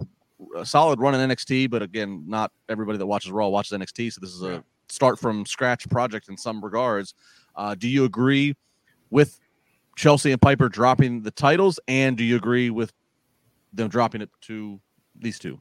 a 0.56 0.64
solid 0.64 1.00
run 1.00 1.14
in 1.14 1.30
NXT, 1.30 1.70
but 1.70 1.82
again, 1.82 2.24
not 2.26 2.52
everybody 2.68 2.98
that 2.98 3.06
watches 3.06 3.30
Raw 3.30 3.48
watches 3.48 3.76
NXT. 3.76 4.12
So 4.12 4.20
this 4.20 4.30
is 4.30 4.42
a 4.42 4.62
start 4.88 5.18
from 5.18 5.44
scratch 5.46 5.88
project 5.88 6.28
in 6.28 6.36
some 6.36 6.62
regards. 6.62 7.14
Uh, 7.56 7.74
do 7.74 7.88
you 7.88 8.04
agree 8.04 8.54
with 9.10 9.40
Chelsea 9.96 10.32
and 10.32 10.40
Piper 10.40 10.68
dropping 10.68 11.22
the 11.22 11.30
titles, 11.30 11.80
and 11.88 12.16
do 12.16 12.24
you 12.24 12.36
agree 12.36 12.70
with 12.70 12.92
them 13.72 13.88
dropping 13.88 14.22
it 14.22 14.30
to 14.42 14.80
these 15.18 15.38
two? 15.38 15.58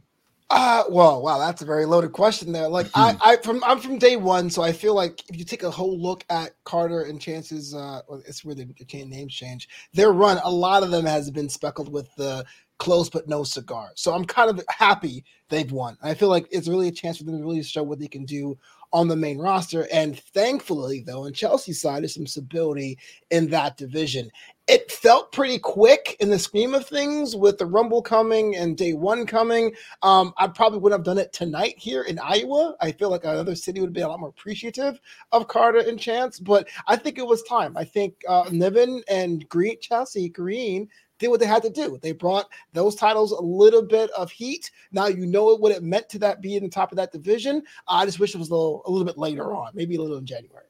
Uh, 0.54 0.84
well, 0.90 1.22
wow, 1.22 1.40
that's 1.40 1.62
a 1.62 1.66
very 1.66 1.86
loaded 1.86 2.12
question 2.12 2.52
there. 2.52 2.68
Like 2.68 2.88
I, 2.94 3.16
I 3.24 3.38
from 3.38 3.64
I'm 3.64 3.80
from 3.80 3.98
day 3.98 4.18
one, 4.18 4.50
so 4.50 4.62
I 4.62 4.74
feel 4.74 4.94
like 4.94 5.24
if 5.30 5.38
you 5.38 5.46
take 5.46 5.64
a 5.64 5.72
whole 5.72 5.98
look 5.98 6.26
at 6.30 6.52
Carter 6.66 7.04
and 7.04 7.22
Chance's, 7.22 7.74
uh, 7.74 8.02
well, 8.08 8.22
it's 8.28 8.44
where 8.44 8.54
the 8.54 8.68
names 8.92 9.34
change. 9.34 9.70
Their 9.94 10.12
run, 10.12 10.42
a 10.44 10.52
lot 10.52 10.84
of 10.84 10.92
them 10.92 11.06
has 11.06 11.32
been 11.32 11.48
speckled 11.48 11.90
with 11.90 12.14
the 12.16 12.44
close 12.80 13.10
but 13.10 13.30
no 13.30 13.44
cigar. 13.44 13.92
So 13.96 14.14
I'm 14.14 14.26
kind 14.26 14.50
of 14.50 14.62
happy 14.68 15.24
they've 15.48 15.72
won. 15.72 15.98
I 16.02 16.16
feel 16.16 16.30
like 16.30 16.48
it's 16.52 16.68
really 16.68 16.90
a 16.90 16.92
chance 16.92 17.20
for 17.20 17.24
them 17.24 17.38
to 17.38 17.44
really 17.46 17.64
show 17.64 17.84
what 17.84 18.00
they 18.00 18.08
can 18.08 18.26
do 18.26 18.58
on 18.92 19.08
the 19.08 19.16
main 19.16 19.38
roster. 19.38 19.88
And 19.94 20.20
thankfully, 20.20 21.02
though, 21.06 21.26
on 21.26 21.34
Chelsea's 21.34 21.80
side, 21.80 22.04
there's 22.04 22.16
some 22.16 22.28
stability 22.28 22.98
in 23.30 23.50
that 23.52 23.78
division. 23.78 24.30
It 24.72 24.90
felt 24.90 25.34
pretty 25.34 25.60
quick 25.60 26.16
in 26.22 26.30
the 26.30 26.40
scheme 26.40 26.74
of 26.74 26.88
things 26.88 27.36
with 27.36 27.58
the 27.58 27.66
Rumble 27.66 28.02
coming 28.02 28.56
and 28.56 28.78
day 28.78 28.94
one 28.94 29.26
coming. 29.26 29.74
Um, 30.02 30.34
I 30.38 30.48
probably 30.48 30.80
wouldn't 30.80 30.98
have 30.98 31.04
done 31.04 31.18
it 31.18 31.34
tonight 31.34 31.74
here 31.78 32.04
in 32.04 32.18
Iowa. 32.20 32.78
I 32.80 32.94
feel 32.94 33.10
like 33.10 33.26
another 33.26 33.54
city 33.54 33.82
would 33.82 33.92
be 33.92 34.00
a 34.00 34.08
lot 34.08 34.22
more 34.22 34.30
appreciative 34.30 35.02
of 35.34 35.50
Carter 35.50 35.80
and 35.80 36.00
Chance, 36.00 36.40
but 36.40 36.70
I 36.88 36.96
think 36.96 37.18
it 37.18 37.28
was 37.28 37.44
time. 37.44 37.76
I 37.76 37.84
think 37.84 38.16
uh, 38.30 38.46
Niven 38.50 39.04
and 39.10 39.48
Green 39.50 39.78
Chelsea 39.82 40.30
Green 40.30 40.88
did 41.20 41.28
what 41.28 41.42
they 41.42 41.48
had 41.48 41.64
to 41.64 41.70
do. 41.70 42.00
They 42.02 42.14
brought 42.14 42.48
those 42.72 42.96
titles 42.96 43.34
a 43.34 43.42
little 43.42 43.84
bit 43.84 44.10
of 44.12 44.32
heat. 44.32 44.72
Now 44.94 45.08
you 45.08 45.26
know 45.26 45.54
what 45.54 45.74
it 45.74 45.84
meant 45.84 46.08
to 46.12 46.20
that 46.20 46.40
be 46.40 46.56
in 46.56 46.64
the 46.64 46.70
top 46.70 46.94
of 46.94 46.96
that 46.96 47.12
division. 47.12 47.64
I 47.90 48.06
just 48.06 48.22
wish 48.22 48.34
it 48.34 48.38
was 48.38 48.48
a 48.48 48.54
little, 48.54 48.84
a 48.86 48.90
little 48.90 49.06
bit 49.06 49.18
later 49.18 49.54
on, 49.54 49.72
maybe 49.74 49.98
a 49.98 50.02
little 50.02 50.16
in 50.16 50.26
January. 50.26 50.68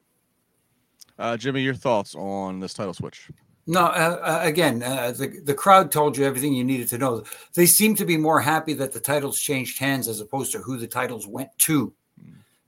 Uh, 1.20 1.36
Jimmy, 1.36 1.62
your 1.62 1.74
thoughts 1.74 2.16
on 2.16 2.58
this 2.58 2.74
title 2.74 2.94
switch? 2.94 3.30
No, 3.66 3.80
uh, 3.80 4.18
uh, 4.22 4.40
again, 4.42 4.82
uh, 4.82 5.12
the 5.12 5.40
the 5.44 5.54
crowd 5.54 5.92
told 5.92 6.16
you 6.16 6.24
everything 6.24 6.52
you 6.52 6.64
needed 6.64 6.88
to 6.88 6.98
know. 6.98 7.22
They 7.54 7.66
seem 7.66 7.94
to 7.94 8.04
be 8.04 8.16
more 8.16 8.40
happy 8.40 8.74
that 8.74 8.92
the 8.92 8.98
titles 8.98 9.38
changed 9.38 9.78
hands 9.78 10.08
as 10.08 10.20
opposed 10.20 10.50
to 10.52 10.58
who 10.58 10.76
the 10.76 10.88
titles 10.88 11.28
went 11.28 11.56
to, 11.58 11.92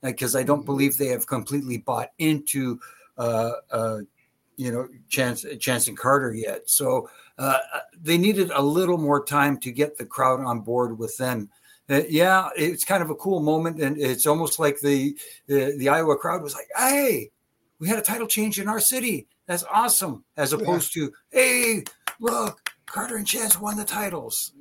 because 0.01 0.31
hmm. 0.31 0.39
I 0.39 0.43
don't 0.43 0.65
believe 0.65 0.97
they 0.97 1.07
have 1.07 1.27
completely 1.27 1.79
bought 1.79 2.11
into, 2.17 2.79
uh, 3.17 3.51
uh, 3.71 3.99
you 4.55 4.71
know, 4.71 4.87
Chance 5.09 5.45
Chance 5.59 5.89
and 5.89 5.97
Carter 5.97 6.33
yet. 6.33 6.69
So 6.69 7.09
uh, 7.37 7.57
they 8.01 8.17
needed 8.17 8.51
a 8.51 8.61
little 8.61 8.97
more 8.97 9.23
time 9.23 9.57
to 9.59 9.73
get 9.73 9.97
the 9.97 10.05
crowd 10.05 10.39
on 10.39 10.61
board 10.61 10.97
with 10.97 11.17
them. 11.17 11.49
Uh, 11.89 12.03
yeah, 12.07 12.47
it's 12.55 12.85
kind 12.85 13.03
of 13.03 13.09
a 13.09 13.15
cool 13.15 13.41
moment, 13.41 13.81
and 13.81 13.99
it's 13.99 14.25
almost 14.25 14.59
like 14.59 14.79
the, 14.79 15.15
the, 15.47 15.75
the 15.77 15.89
Iowa 15.89 16.15
crowd 16.15 16.41
was 16.41 16.55
like, 16.55 16.67
"Hey, 16.75 17.31
we 17.79 17.89
had 17.89 17.99
a 17.99 18.01
title 18.01 18.27
change 18.27 18.59
in 18.59 18.69
our 18.69 18.79
city. 18.79 19.27
That's 19.47 19.63
awesome!" 19.71 20.23
As 20.37 20.53
opposed 20.53 20.95
yeah. 20.95 21.05
to, 21.05 21.13
"Hey, 21.31 21.83
look, 22.19 22.71
Carter 22.85 23.17
and 23.17 23.27
Chance 23.27 23.59
won 23.59 23.77
the 23.77 23.85
titles." 23.85 24.53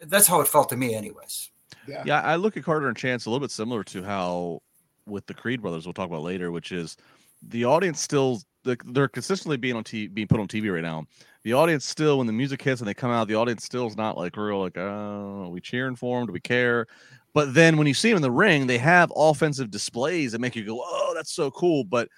That's 0.00 0.26
how 0.26 0.40
it 0.40 0.48
felt 0.48 0.68
to 0.70 0.76
me, 0.76 0.94
anyways. 0.94 1.50
Yeah. 1.88 2.02
yeah, 2.04 2.20
I 2.20 2.36
look 2.36 2.56
at 2.56 2.64
Carter 2.64 2.88
and 2.88 2.96
Chance 2.96 3.24
a 3.24 3.30
little 3.30 3.40
bit 3.40 3.50
similar 3.50 3.82
to 3.84 4.02
how 4.02 4.62
with 5.06 5.26
the 5.26 5.34
Creed 5.34 5.62
brothers 5.62 5.86
we'll 5.86 5.94
talk 5.94 6.08
about 6.08 6.22
later, 6.22 6.50
which 6.50 6.72
is 6.72 6.96
the 7.42 7.64
audience 7.64 8.00
still 8.00 8.42
they're 8.64 9.08
consistently 9.08 9.56
being 9.56 9.74
on 9.74 9.84
TV, 9.84 10.12
being 10.12 10.28
put 10.28 10.38
on 10.38 10.46
TV 10.46 10.72
right 10.72 10.82
now 10.82 11.06
the 11.42 11.52
audience 11.54 11.86
still 11.86 12.18
when 12.18 12.26
the 12.26 12.32
music 12.32 12.60
hits 12.60 12.80
and 12.80 12.88
they 12.88 12.94
come 12.94 13.10
out 13.10 13.28
the 13.28 13.34
audience 13.34 13.64
still 13.64 13.86
is 13.86 13.96
not 13.96 14.16
like 14.16 14.36
real 14.36 14.60
like 14.60 14.76
oh 14.76 15.48
we 15.50 15.60
cheering 15.60 15.96
for 15.96 16.18
them 16.18 16.26
do 16.26 16.32
we 16.32 16.40
care 16.40 16.86
but 17.32 17.54
then 17.54 17.76
when 17.76 17.86
you 17.86 17.94
see 17.94 18.10
them 18.10 18.16
in 18.16 18.22
the 18.22 18.30
ring 18.30 18.66
they 18.66 18.78
have 18.78 19.12
offensive 19.16 19.70
displays 19.70 20.32
that 20.32 20.40
make 20.40 20.54
you 20.54 20.64
go 20.64 20.82
oh 20.84 21.12
that's 21.14 21.32
so 21.32 21.50
cool 21.50 21.84
but 21.84 22.08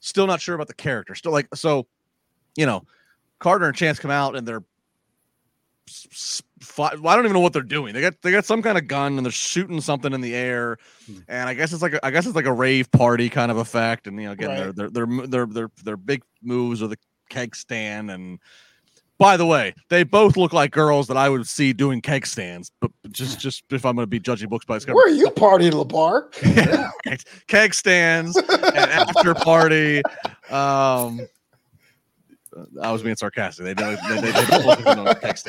still 0.00 0.26
not 0.26 0.40
sure 0.40 0.54
about 0.54 0.68
the 0.68 0.74
character 0.74 1.14
still 1.14 1.32
like 1.32 1.48
so 1.54 1.86
you 2.56 2.66
know 2.66 2.84
carter 3.38 3.66
and 3.66 3.76
chance 3.76 3.98
come 3.98 4.10
out 4.10 4.36
and 4.36 4.46
they're 4.46 4.64
I 6.78 6.90
don't 6.94 7.24
even 7.24 7.32
know 7.32 7.40
what 7.40 7.52
they're 7.52 7.62
doing. 7.62 7.94
They 7.94 8.00
got 8.00 8.20
they 8.22 8.30
got 8.30 8.44
some 8.44 8.62
kind 8.62 8.78
of 8.78 8.86
gun 8.86 9.16
and 9.16 9.26
they're 9.26 9.32
shooting 9.32 9.80
something 9.80 10.12
in 10.12 10.20
the 10.20 10.34
air, 10.34 10.78
hmm. 11.06 11.18
and 11.26 11.48
I 11.48 11.54
guess 11.54 11.72
it's 11.72 11.82
like 11.82 11.94
a, 11.94 12.06
I 12.06 12.10
guess 12.10 12.26
it's 12.26 12.36
like 12.36 12.46
a 12.46 12.52
rave 12.52 12.90
party 12.92 13.28
kind 13.28 13.50
of 13.50 13.56
effect. 13.56 14.06
And 14.06 14.20
you 14.20 14.26
know, 14.26 14.32
again, 14.32 14.66
right. 14.66 14.76
their 14.76 14.90
their 14.90 15.06
their 15.26 15.46
their 15.46 15.70
their 15.82 15.96
big 15.96 16.22
moves 16.42 16.82
or 16.82 16.88
the 16.88 16.98
keg 17.28 17.56
stand 17.56 18.10
and 18.10 18.38
by 19.20 19.36
the 19.36 19.44
way, 19.44 19.74
they 19.90 20.02
both 20.02 20.38
look 20.38 20.54
like 20.54 20.72
girls 20.72 21.06
that 21.08 21.16
I 21.18 21.28
would 21.28 21.46
see 21.46 21.74
doing 21.74 22.00
keg 22.00 22.26
stands. 22.26 22.72
But 22.80 22.90
just, 23.12 23.38
just 23.40 23.62
if 23.70 23.84
I'm 23.84 23.94
going 23.94 24.04
to 24.04 24.10
be 24.10 24.18
judging 24.18 24.48
books 24.48 24.64
by 24.64 24.76
its 24.76 24.84
cover, 24.86 24.96
where 24.96 25.06
are 25.06 25.14
you 25.14 25.28
partying, 25.28 25.72
Labar? 25.72 26.32
keg 27.46 27.74
stands, 27.74 28.36
and 28.48 28.76
after 28.76 29.34
party. 29.34 30.02
Um, 30.50 31.20
I 32.82 32.90
was 32.90 33.02
being 33.02 33.16
sarcastic. 33.16 33.64
They 33.64 33.74
don't. 33.74 33.98
They, 34.08 34.20
they, 34.20 34.32
they 34.32 34.46
don't 34.46 34.66
look 34.66 34.84
like 34.84 35.20
text 35.20 35.48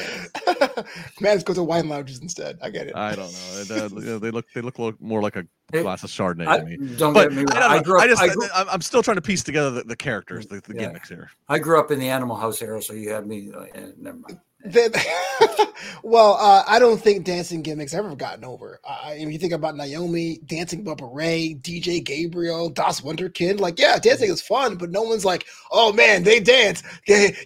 Man's 1.22 1.43
go 1.43 1.54
to 1.54 1.64
wine 1.64 1.89
lounges 1.89 2.20
instead. 2.20 2.60
I 2.62 2.70
get 2.70 2.88
it. 2.88 2.95
I 2.95 3.16
don't 3.16 3.32
know. 3.32 3.64
They, 3.89 4.18
they 4.20 4.32
look. 4.32 4.45
They 4.54 4.62
look 4.62 4.78
more 5.02 5.22
like 5.22 5.36
a 5.36 5.45
glass 5.72 6.04
of 6.04 6.10
Chardonnay 6.10 6.47
I, 6.47 6.60
to 6.60 6.66
me. 6.66 6.78
Don't 6.97 7.14
but, 7.14 7.30
get 7.30 7.38
me 7.38 7.43
wrong. 7.43 7.64
I, 7.64 7.78
I, 7.78 7.82
grew 7.82 7.97
up, 7.97 8.04
I 8.04 8.08
just. 8.08 8.22
I 8.22 8.28
grew, 8.30 8.47
I'm 8.54 8.82
still 8.82 9.02
trying 9.02 9.16
to 9.16 9.22
piece 9.22 9.43
together 9.43 9.72
the, 9.72 9.84
the 9.84 9.95
characters, 9.95 10.45
the, 10.47 10.62
the 10.62 10.76
yeah. 10.76 10.88
gimmicks 10.88 11.10
here. 11.10 11.32
I 11.49 11.60
grew 11.60 11.80
up 11.80 11.91
in 11.91 11.99
the 11.99 12.10
Animal 12.10 12.36
House 12.36 12.62
era, 12.62 12.82
so 12.82 12.93
you 12.93 13.10
had 13.10 13.26
me. 13.26 13.52
Uh, 13.56 13.66
never 13.97 14.18
mind. 14.18 14.39
well, 16.03 16.38
uh, 16.39 16.64
I 16.68 16.78
don't 16.78 17.01
think 17.01 17.26
dancing 17.26 17.62
gimmicks 17.62 17.93
ever 17.93 18.16
gotten 18.16 18.45
over. 18.45 18.80
Uh, 18.84 19.12
if 19.14 19.32
you 19.32 19.38
think 19.39 19.53
about 19.53 19.76
Naomi, 19.76 20.39
dancing 20.45 20.84
Bubba 20.86 21.09
Ray, 21.12 21.55
DJ 21.59 22.03
Gabriel, 22.03 22.70
Das 22.70 23.01
Wunderkind, 23.01 23.59
like 23.59 23.80
yeah, 23.80 23.97
dancing 23.97 24.30
is 24.30 24.41
fun, 24.41 24.76
but 24.76 24.91
no 24.91 25.01
one's 25.01 25.26
like, 25.26 25.47
oh 25.72 25.91
man, 25.93 26.22
they 26.24 26.39
dance. 26.39 26.84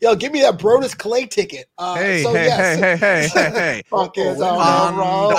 Yo, 0.01 0.16
give 0.16 0.34
me 0.34 0.41
that 0.41 0.57
Brodus 0.59 0.97
Clay 0.97 1.26
ticket. 1.26 1.68
Uh, 1.78 1.95
hey, 1.95 2.24
so, 2.24 2.34
hey, 2.34 2.45
yes. 2.45 2.80
hey, 2.80 2.97
hey, 2.97 3.28
hey, 3.28 3.49
hey, 3.51 3.82
Fuck 3.89 4.18
is 4.18 4.38
Fandango. 4.39 5.32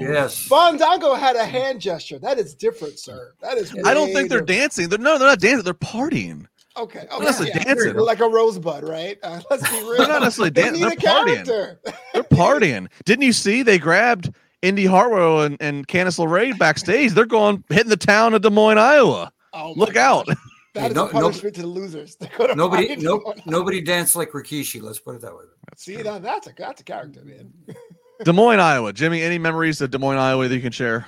yes, 0.00 0.48
Fandango 0.48 1.14
had 1.14 1.36
a 1.36 1.44
hand 1.44 1.80
gesture. 1.80 2.18
That 2.18 2.38
is 2.38 2.54
different, 2.54 2.98
sir. 2.98 3.34
That 3.40 3.56
is. 3.56 3.72
I 3.84 3.94
don't 3.94 4.12
think 4.12 4.30
they're 4.30 4.40
dancing. 4.40 4.88
They're 4.88 4.98
no, 4.98 5.16
they're 5.18 5.28
not 5.28 5.38
dancing. 5.40 5.64
They're 5.64 5.74
partying. 5.74 6.46
Okay. 6.76 7.06
Oh, 7.10 7.22
yeah, 7.22 7.40
yeah. 7.40 7.62
dancing. 7.62 7.94
like 7.96 8.20
a 8.20 8.28
rosebud, 8.28 8.82
right? 8.82 9.18
Uh, 9.22 9.40
let's 9.50 9.68
be 9.70 9.76
real. 9.76 9.98
They're 9.98 10.08
not 10.08 10.22
necessarily 10.22 10.50
dancing. 10.50 10.80
They're 10.80 10.90
partying. 10.90 11.78
They're 12.12 12.22
partying. 12.24 12.88
Didn't 13.04 13.22
you 13.22 13.32
see 13.32 13.62
they 13.62 13.78
grabbed 13.78 14.32
Indi 14.62 14.86
Hartwell 14.86 15.42
and, 15.42 15.56
and 15.60 15.86
Candice 15.86 16.18
LeRae 16.18 16.58
backstage? 16.58 17.12
They're 17.12 17.26
going 17.26 17.62
hitting 17.68 17.90
the 17.90 17.96
town 17.96 18.34
of 18.34 18.42
Des 18.42 18.50
Moines, 18.50 18.78
Iowa. 18.78 19.32
Oh 19.52 19.72
Look 19.76 19.96
out. 19.96 20.26
That 20.74 20.90
is 20.90 20.96
no, 20.96 21.06
a 21.06 21.10
punishment 21.10 21.56
no, 21.56 21.62
to 21.62 21.62
the 21.62 21.66
losers. 21.68 22.16
Nobody, 22.56 22.96
no, 22.96 23.32
nobody 23.46 23.80
danced 23.80 24.16
like 24.16 24.32
Rikishi. 24.32 24.82
Let's 24.82 24.98
put 24.98 25.14
it 25.14 25.20
that 25.20 25.32
way. 25.32 25.44
That's 25.70 25.84
See, 25.84 26.02
that, 26.02 26.22
that's 26.22 26.48
a 26.48 26.52
that's 26.56 26.80
a 26.80 26.84
character, 26.84 27.24
man. 27.24 27.52
Des 28.24 28.32
Moines, 28.32 28.58
Iowa. 28.58 28.92
Jimmy, 28.92 29.22
any 29.22 29.38
memories 29.38 29.80
of 29.80 29.92
Des 29.92 29.98
Moines, 29.98 30.18
Iowa 30.18 30.48
that 30.48 30.54
you 30.54 30.60
can 30.60 30.72
share? 30.72 31.06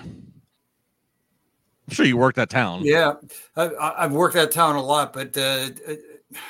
I'm 1.89 1.95
sure 1.95 2.07
you 2.07 2.17
worked 2.17 2.37
that 2.37 2.51
town. 2.51 2.85
Yeah, 2.85 3.15
I, 3.57 4.03
have 4.03 4.13
worked 4.13 4.35
that 4.35 4.51
town 4.51 4.77
a 4.77 4.83
lot, 4.83 5.13
but 5.13 5.37
uh, 5.37 5.71
uh, 5.89 5.95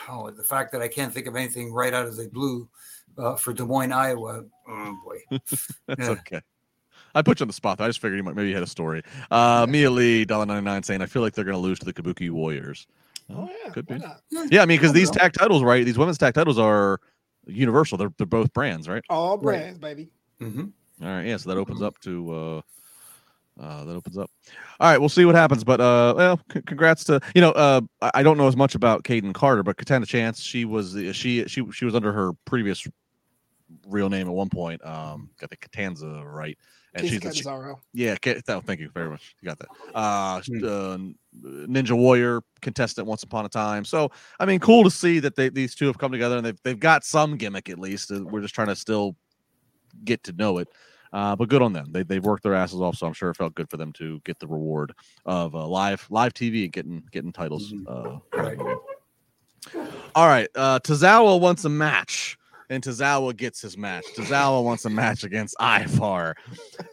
oh, 0.08 0.30
the 0.30 0.42
fact 0.42 0.72
that 0.72 0.80
I 0.80 0.88
can't 0.88 1.12
think 1.12 1.26
of 1.26 1.36
anything 1.36 1.72
right 1.72 1.92
out 1.92 2.06
of 2.06 2.16
the 2.16 2.28
blue 2.28 2.68
uh, 3.18 3.36
for 3.36 3.52
Des 3.52 3.64
Moines, 3.64 3.92
Iowa. 3.92 4.44
Oh 4.68 4.98
boy, 5.04 5.18
that's 5.86 5.98
yeah. 5.98 6.10
okay. 6.10 6.40
I 7.14 7.22
put 7.22 7.40
you 7.40 7.44
on 7.44 7.48
the 7.48 7.54
spot. 7.54 7.80
I 7.80 7.86
just 7.86 8.00
figured 8.00 8.18
you 8.18 8.22
might 8.22 8.34
maybe 8.34 8.48
you 8.48 8.54
had 8.54 8.62
a 8.62 8.68
story. 8.68 9.02
Uh, 9.30 9.66
Mia 9.68 9.90
Lee, 9.90 10.24
dollar 10.24 10.46
ninety 10.46 10.64
nine, 10.64 10.82
saying 10.82 11.02
I 11.02 11.06
feel 11.06 11.22
like 11.22 11.34
they're 11.34 11.44
going 11.44 11.56
to 11.56 11.60
lose 11.60 11.78
to 11.80 11.84
the 11.84 11.92
Kabuki 11.92 12.30
Warriors. 12.30 12.86
Oh 13.30 13.48
yeah, 13.64 13.72
could 13.72 13.86
be. 13.86 13.98
Yeah, 14.50 14.62
I 14.62 14.66
mean 14.66 14.78
because 14.78 14.92
these 14.92 15.10
tag 15.10 15.32
titles, 15.32 15.62
right? 15.62 15.84
These 15.84 15.98
women's 15.98 16.18
tag 16.18 16.34
titles 16.34 16.58
are 16.58 17.00
universal. 17.46 17.98
They're 17.98 18.12
they're 18.16 18.26
both 18.26 18.52
brands, 18.52 18.88
right? 18.88 19.02
All 19.10 19.36
brands, 19.36 19.80
right. 19.82 19.96
baby. 19.96 20.10
Mm-hmm. 20.40 21.04
All 21.04 21.08
right, 21.08 21.26
yeah. 21.26 21.36
So 21.36 21.50
that 21.50 21.58
opens 21.58 21.82
up 21.82 21.98
to 22.00 22.32
uh, 22.32 22.60
uh, 23.60 23.84
that 23.84 23.94
opens 23.94 24.18
up. 24.18 24.30
All 24.80 24.90
right, 24.90 24.98
we'll 24.98 25.08
see 25.08 25.24
what 25.24 25.34
happens. 25.34 25.64
But 25.64 25.80
uh, 25.80 26.14
well, 26.16 26.40
c- 26.52 26.62
congrats 26.62 27.04
to 27.04 27.20
you 27.34 27.40
know. 27.40 27.52
Uh, 27.52 27.80
I 28.00 28.22
don't 28.22 28.36
know 28.36 28.48
as 28.48 28.56
much 28.56 28.74
about 28.74 29.04
Kayden 29.04 29.34
Carter, 29.34 29.62
but 29.62 29.76
Katana 29.76 30.06
Chance, 30.06 30.40
she 30.40 30.64
was 30.64 30.96
she 31.12 31.44
she 31.46 31.70
she 31.70 31.84
was 31.84 31.94
under 31.94 32.12
her 32.12 32.32
previous 32.44 32.86
real 33.86 34.08
name 34.08 34.26
at 34.26 34.32
one 34.32 34.48
point. 34.48 34.84
Um, 34.84 35.30
got 35.40 35.50
the 35.50 35.56
Catanza 35.56 36.22
right, 36.24 36.58
and 36.94 37.06
she's 37.06 37.36
she, 37.36 37.44
yeah. 37.92 38.16
Oh, 38.48 38.60
thank 38.60 38.80
you 38.80 38.90
very 38.90 39.10
much. 39.10 39.34
You 39.40 39.46
got 39.46 39.58
that. 39.58 39.68
Uh, 39.94 40.40
mm. 40.40 41.14
Ninja 41.42 41.96
Warrior 41.96 42.42
contestant 42.62 43.06
once 43.06 43.22
upon 43.22 43.44
a 43.44 43.48
time. 43.48 43.84
So 43.84 44.10
I 44.38 44.46
mean, 44.46 44.60
cool 44.60 44.84
to 44.84 44.90
see 44.90 45.18
that 45.20 45.36
they 45.36 45.48
these 45.48 45.74
two 45.74 45.86
have 45.86 45.98
come 45.98 46.12
together 46.12 46.36
and 46.36 46.44
they've 46.44 46.62
they've 46.62 46.80
got 46.80 47.04
some 47.04 47.36
gimmick 47.36 47.68
at 47.68 47.78
least. 47.78 48.10
We're 48.10 48.40
just 48.42 48.54
trying 48.54 48.68
to 48.68 48.76
still 48.76 49.16
get 50.04 50.24
to 50.24 50.32
know 50.32 50.58
it. 50.58 50.68
Uh, 51.16 51.34
but 51.34 51.48
good 51.48 51.62
on 51.62 51.72
them. 51.72 51.86
They 51.92 52.02
they 52.02 52.18
worked 52.18 52.42
their 52.42 52.52
asses 52.52 52.78
off, 52.78 52.96
so 52.96 53.06
I'm 53.06 53.14
sure 53.14 53.30
it 53.30 53.38
felt 53.38 53.54
good 53.54 53.70
for 53.70 53.78
them 53.78 53.90
to 53.94 54.20
get 54.26 54.38
the 54.38 54.46
reward 54.46 54.92
of 55.24 55.54
uh, 55.54 55.66
live 55.66 56.06
live 56.10 56.34
TV 56.34 56.64
and 56.64 56.72
getting 56.74 57.02
getting 57.10 57.32
titles. 57.32 57.72
Mm-hmm. 57.72 57.86
Uh, 57.88 58.38
right. 58.38 58.58
All 60.14 60.28
right, 60.28 60.46
uh, 60.54 60.78
Tozawa 60.80 61.40
wants 61.40 61.64
a 61.64 61.70
match. 61.70 62.36
and 62.68 62.82
Tozawa 62.82 63.34
gets 63.34 63.62
his 63.62 63.78
match. 63.78 64.04
Tozawa 64.14 64.62
wants 64.62 64.84
a 64.84 64.90
match 64.90 65.24
against 65.24 65.56
Ivar, 65.58 66.34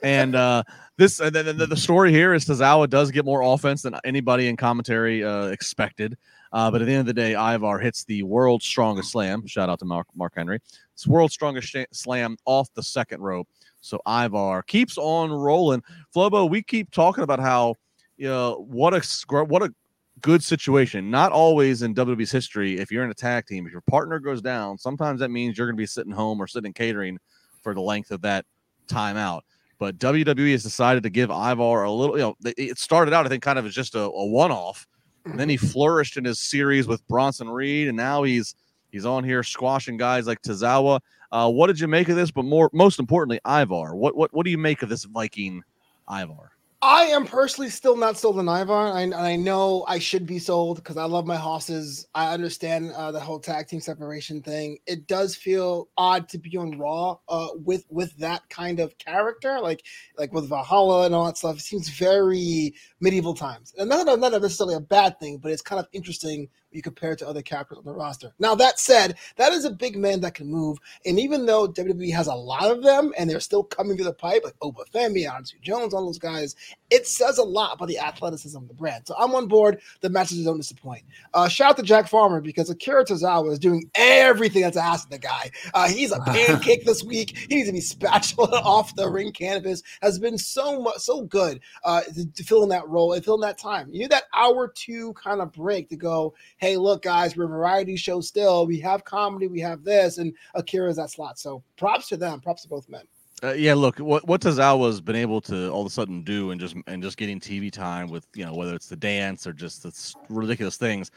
and 0.04 0.36
uh, 0.36 0.64
this 0.98 1.18
the, 1.18 1.30
the, 1.30 1.68
the, 1.68 1.76
story 1.76 2.14
here 2.14 2.34
is 2.34 2.46
Tozawa 2.46 2.90
does 2.90 3.12
get 3.12 3.26
more 3.26 3.42
offense 3.42 3.82
than 3.82 3.94
anybody 4.06 4.48
in 4.48 4.56
commentary 4.56 5.22
uh, 5.22 5.48
expected. 5.48 6.18
Uh, 6.54 6.72
but 6.72 6.82
at 6.82 6.86
the 6.86 6.94
end 6.94 7.02
of 7.02 7.08
the 7.08 7.14
day, 7.14 7.34
Ivar 7.34 7.78
hits 7.80 8.06
the 8.06 8.24
world's 8.24 8.64
strongest 8.64 9.12
slam. 9.12 9.46
Shout 9.48 9.70
out 9.70 9.80
to 9.80 9.86
Mark, 9.86 10.08
Mark 10.16 10.34
Henry. 10.36 10.60
It's 10.94 11.08
world's 11.08 11.34
strongest 11.34 11.68
sh- 11.68 11.86
slam 11.92 12.38
off 12.46 12.72
the 12.76 12.84
second 12.84 13.22
rope. 13.22 13.50
So 13.84 14.00
Ivar 14.08 14.64
keeps 14.64 14.98
on 14.98 15.32
rolling. 15.32 15.84
Flobo, 16.16 16.50
we 16.50 16.64
keep 16.64 16.92
talking 16.92 17.24
about 17.24 17.40
how 17.40 17.76
you 18.18 18.28
know 18.28 18.66
what 18.70 18.94
a 18.94 19.02
what 19.46 19.64
a 19.64 19.74
good 20.22 20.44
situation. 20.44 21.12
Not 21.12 21.32
always 21.32 21.82
in 21.82 21.94
WWE's 21.94 22.32
history. 22.32 22.80
If 22.80 22.92
you're 22.92 23.04
in 23.04 23.12
a 23.12 23.16
tag 23.16 23.46
team, 23.46 23.66
if 23.66 23.72
your 23.72 23.82
partner 23.82 24.20
goes 24.20 24.42
down, 24.42 24.78
sometimes 24.78 25.20
that 25.20 25.30
means 25.30 25.58
you're 25.58 25.68
going 25.68 25.76
to 25.76 25.82
be 25.82 25.88
sitting 25.88 26.14
home 26.14 26.42
or 26.42 26.48
sitting 26.48 26.74
catering 26.74 27.18
for 27.62 27.74
the 27.74 27.82
length 27.82 28.12
of 28.12 28.22
that 28.22 28.46
timeout. 28.88 29.42
But 29.80 29.98
WWE 29.98 30.52
has 30.52 30.64
decided 30.64 31.04
to 31.04 31.10
give 31.10 31.30
Ivar 31.30 31.84
a 31.84 31.92
little. 31.92 32.18
You 32.18 32.24
know, 32.24 32.36
it 32.46 32.80
started 32.80 33.14
out 33.14 33.26
I 33.26 33.30
think 33.30 33.44
kind 33.44 33.60
of 33.60 33.66
as 33.66 33.74
just 33.74 33.96
a, 33.96 34.02
a 34.02 34.26
one-off 34.26 34.88
and 35.26 35.40
then 35.40 35.50
he 35.50 35.56
mm-hmm. 35.56 35.68
flourished 35.68 36.18
in 36.18 36.26
his 36.26 36.40
series 36.40 36.88
with 36.88 37.06
Bronson 37.08 37.50
Reed, 37.50 37.88
and 37.88 37.98
now 37.98 38.24
he's 38.24 38.56
he's 38.92 39.06
on 39.06 39.24
here 39.24 39.44
squashing 39.44 39.98
guys 39.98 40.28
like 40.28 40.42
Tozawa. 40.42 41.00
Uh, 41.34 41.50
what 41.50 41.66
did 41.66 41.80
you 41.80 41.88
make 41.88 42.10
of 42.10 42.16
this? 42.16 42.30
But 42.30 42.46
more, 42.46 42.70
most 42.74 43.00
importantly, 43.00 43.40
Ivar. 43.44 43.96
What 43.96 44.16
what 44.16 44.32
what 44.34 44.46
do 44.46 44.52
you 44.52 44.58
make 44.60 44.84
of 44.84 44.90
this 44.90 45.04
Viking 45.04 45.64
Ivar? 46.08 46.52
I 46.84 47.06
am 47.06 47.26
personally 47.26 47.70
still 47.70 47.96
not 47.96 48.18
sold 48.18 48.38
on 48.38 48.48
Ivar. 48.48 48.92
I, 48.92 49.32
I 49.32 49.36
know 49.38 49.84
I 49.88 49.98
should 50.00 50.28
be 50.28 50.38
sold 50.38 50.78
because 50.78 50.98
I 50.98 51.06
love 51.06 51.26
my 51.26 51.38
horses. 51.38 52.06
I 52.14 52.34
understand 52.34 52.92
uh, 52.92 53.12
the 53.12 53.22
whole 53.22 53.40
tag 53.40 53.68
team 53.68 53.80
separation 53.80 54.42
thing. 54.44 54.78
It 54.86 55.08
does 55.08 55.34
feel 55.34 55.88
odd 55.98 56.30
to 56.30 56.38
be 56.38 56.56
on 56.56 56.78
Raw 56.78 57.18
uh, 57.28 57.48
with 57.56 57.86
with 57.90 58.16
that 58.18 58.48
kind 58.50 58.80
of 58.80 58.96
character, 59.00 59.60
like 59.60 59.84
like 60.20 60.34
with 60.34 60.48
Valhalla 60.48 61.08
and 61.08 61.16
all 61.16 61.26
that 61.26 61.38
stuff. 61.38 61.58
It 61.58 61.62
seems 61.62 61.90
very 61.90 62.76
medieval 63.00 63.34
times, 63.34 63.74
and 63.80 63.90
not, 63.90 64.06
not 64.06 64.34
necessarily 64.34 64.76
a 64.76 64.80
bad 64.80 65.20
thing, 65.20 65.40
but 65.40 65.52
it's 65.52 65.64
kind 65.64 65.80
of 65.80 65.88
interesting 65.94 66.48
you 66.76 66.82
compare 66.82 67.12
it 67.12 67.20
to 67.20 67.28
other 67.28 67.42
characters 67.42 67.78
on 67.78 67.86
the 67.86 67.94
roster. 67.94 68.34
Now, 68.40 68.56
that 68.56 68.80
said, 68.80 69.16
that 69.38 69.54
is 69.54 69.66
a 69.66 69.72
big 69.72 69.98
man 69.98 70.22
that 70.22 70.36
can 70.36 70.48
move. 70.48 70.78
And 71.06 71.20
even 71.20 71.46
though 71.46 71.68
WWE 71.68 72.14
has 72.14 72.28
a 72.28 72.34
lot 72.34 72.72
of 72.72 72.84
them 72.84 73.14
and 73.18 73.30
they're 73.30 73.40
still 73.40 73.64
coming 73.64 73.96
through 73.96 74.06
the 74.06 74.14
pipe, 74.14 74.42
like 74.44 74.56
Oba 74.62 74.84
Femi, 74.94 75.30
Ansu 75.30 75.60
Jones, 75.62 75.94
all 75.94 76.06
those 76.06 76.20
guys, 76.20 76.56
it 76.90 77.08
says 77.08 77.40
a 77.40 77.44
lot 77.44 77.74
about 77.74 77.88
the 77.88 77.98
athleticism 77.98 78.58
of 78.58 78.68
the 78.68 78.74
brand. 78.74 79.08
So 79.08 79.16
I'm 79.18 79.34
on 79.34 79.48
board. 79.48 79.82
The 80.02 80.10
matches 80.10 80.44
don't 80.44 80.58
disappoint. 80.58 81.04
Uh, 81.34 81.48
shout 81.48 81.72
out 81.72 81.78
to 81.78 81.84
Jack 81.84 82.08
Farmer 82.08 82.40
because 82.40 82.70
Akira 82.70 83.04
Tozawa 83.04 83.52
is 83.52 83.60
doing 83.60 83.90
everything 83.96 84.62
that's 84.62 84.78
asked 84.78 85.06
of 85.06 85.12
the 85.12 85.18
guy. 85.18 85.50
Uh, 85.74 85.88
he's 85.88 86.12
a 86.12 86.20
pancake 86.26 86.86
this 86.86 87.04
week. 87.04 87.36
He 87.50 87.56
needs 87.56 87.68
to 87.68 87.74
be 87.74 87.82
spatula 87.82 88.62
off 88.64 88.96
the 88.96 89.10
ring 89.10 89.32
canvas. 89.32 89.82
Has 90.02 90.20
been 90.20 90.38
so 90.38 90.82
much 90.82 90.98
so 90.98 91.24
good 91.24 91.62
uh, 91.84 92.02
to, 92.02 92.26
to 92.26 92.44
fill 92.44 92.64
in 92.64 92.70
that 92.70 92.88
role 92.88 93.14
and 93.14 93.24
fill 93.24 93.36
in 93.36 93.42
that 93.42 93.58
time. 93.58 93.90
You 93.92 94.00
need 94.00 94.12
that 94.12 94.26
hour 94.34 94.68
two 94.68 95.14
kind 95.14 95.42
of 95.42 95.52
break 95.52 95.90
to 95.90 95.96
go, 95.96 96.34
hey, 96.58 96.63
look, 96.78 97.04
guys, 97.04 97.36
we're 97.36 97.46
a 97.46 97.48
variety 97.48 97.96
show 97.96 98.22
still. 98.22 98.66
We 98.66 98.80
have 98.80 99.04
comedy, 99.04 99.48
we 99.48 99.60
have 99.60 99.84
this, 99.84 100.18
and 100.18 100.34
Akira's 100.56 100.98
that 100.98 101.10
slot. 101.10 101.38
So 101.38 101.64
props 101.78 102.08
to 102.10 102.18
them. 102.18 102.40
Props 102.40 102.64
to 102.64 102.70
both 102.70 102.90
men. 102.90 103.04
Uh, 103.44 103.52
yeah, 103.52 103.74
look, 103.74 104.00
what 104.00 104.26
what 104.28 104.40
Tozawa's 104.40 105.02
been 105.02 105.18
able 105.18 105.42
to 105.42 105.70
all 105.70 105.82
of 105.82 105.88
a 105.88 105.90
sudden 105.90 106.24
do, 106.24 106.52
and 106.52 106.62
just 106.62 106.76
and 106.88 107.04
just 107.04 107.18
getting 107.18 107.40
TV 107.40 107.72
time 107.72 108.10
with 108.10 108.26
you 108.34 108.46
know 108.46 108.54
whether 108.54 108.74
it's 108.74 108.88
the 108.88 108.96
dance 108.96 109.46
or 109.46 109.52
just 109.52 109.84
the 109.84 110.16
ridiculous 110.30 110.78
things, 110.78 111.12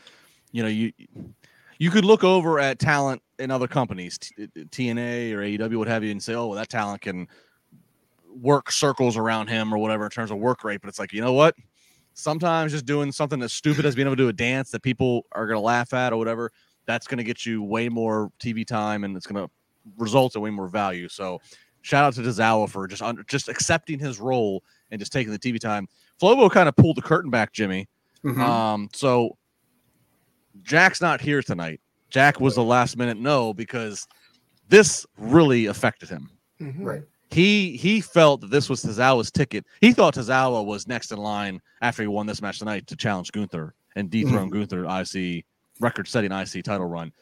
you 0.50 0.62
know 0.62 0.68
you 0.68 0.92
you 1.78 1.90
could 1.90 2.04
look 2.04 2.24
over 2.24 2.58
at 2.58 2.78
talent 2.78 3.22
in 3.38 3.50
other 3.50 3.68
companies, 3.68 4.18
TNA 4.18 5.32
or 5.32 5.38
AEW, 5.38 5.76
what 5.76 5.88
have 5.88 6.02
you, 6.02 6.10
and 6.10 6.22
say, 6.22 6.34
oh, 6.34 6.46
well, 6.46 6.56
that 6.56 6.68
talent 6.68 7.02
can 7.02 7.28
work 8.40 8.70
circles 8.70 9.16
around 9.16 9.48
him 9.48 9.72
or 9.72 9.78
whatever 9.78 10.04
in 10.04 10.10
terms 10.10 10.30
of 10.30 10.38
work 10.38 10.64
rate. 10.64 10.80
But 10.80 10.88
it's 10.88 10.98
like, 10.98 11.12
you 11.12 11.20
know 11.20 11.32
what? 11.32 11.54
Sometimes 12.16 12.72
just 12.72 12.86
doing 12.86 13.12
something 13.12 13.42
as 13.42 13.52
stupid 13.52 13.84
as 13.84 13.94
being 13.94 14.06
able 14.06 14.16
to 14.16 14.22
do 14.22 14.28
a 14.28 14.32
dance 14.32 14.70
that 14.70 14.82
people 14.82 15.26
are 15.32 15.46
going 15.46 15.56
to 15.56 15.60
laugh 15.60 15.92
at 15.92 16.12
or 16.12 16.16
whatever, 16.16 16.50
that's 16.86 17.06
going 17.06 17.18
to 17.18 17.24
get 17.24 17.44
you 17.44 17.62
way 17.62 17.88
more 17.88 18.32
TV 18.40 18.66
time 18.66 19.04
and 19.04 19.16
it's 19.16 19.26
going 19.26 19.46
to 19.46 19.52
result 19.98 20.34
in 20.34 20.40
way 20.40 20.50
more 20.50 20.66
value. 20.66 21.08
So 21.08 21.40
shout 21.82 22.04
out 22.04 22.14
to 22.14 22.22
Tozawa 22.22 22.68
for 22.68 22.86
just 22.86 23.02
under, 23.02 23.22
just 23.24 23.48
accepting 23.48 23.98
his 23.98 24.18
role 24.18 24.64
and 24.90 24.98
just 24.98 25.12
taking 25.12 25.30
the 25.30 25.38
TV 25.38 25.60
time. 25.60 25.86
Flobo 26.20 26.50
kind 26.50 26.68
of 26.68 26.74
pulled 26.74 26.96
the 26.96 27.02
curtain 27.02 27.30
back, 27.30 27.52
Jimmy. 27.52 27.86
Mm-hmm. 28.24 28.40
Um, 28.40 28.88
so 28.94 29.36
Jack's 30.62 31.02
not 31.02 31.20
here 31.20 31.42
tonight. 31.42 31.80
Jack 32.08 32.40
was 32.40 32.54
the 32.54 32.64
last 32.64 32.96
minute 32.96 33.18
no 33.18 33.52
because 33.52 34.08
this 34.68 35.04
really 35.18 35.66
affected 35.66 36.08
him. 36.08 36.30
Mm-hmm. 36.60 36.82
Right 36.82 37.02
he 37.30 37.76
he 37.76 38.00
felt 38.00 38.40
that 38.40 38.50
this 38.50 38.68
was 38.68 38.84
Tozawa's 38.84 39.30
ticket. 39.30 39.66
He 39.80 39.92
thought 39.92 40.14
Tozawa 40.14 40.64
was 40.64 40.86
next 40.86 41.12
in 41.12 41.18
line 41.18 41.60
after 41.82 42.02
he 42.02 42.08
won 42.08 42.26
this 42.26 42.42
match 42.42 42.58
tonight 42.58 42.86
to 42.88 42.96
challenge 42.96 43.32
Gunther 43.32 43.74
and 43.96 44.10
dethrone 44.10 44.50
mm-hmm. 44.50 44.60
Gunther 44.60 44.84
IC 44.84 45.44
record-setting 45.80 46.32
IC 46.32 46.64
title 46.64 46.86
run. 46.86 47.12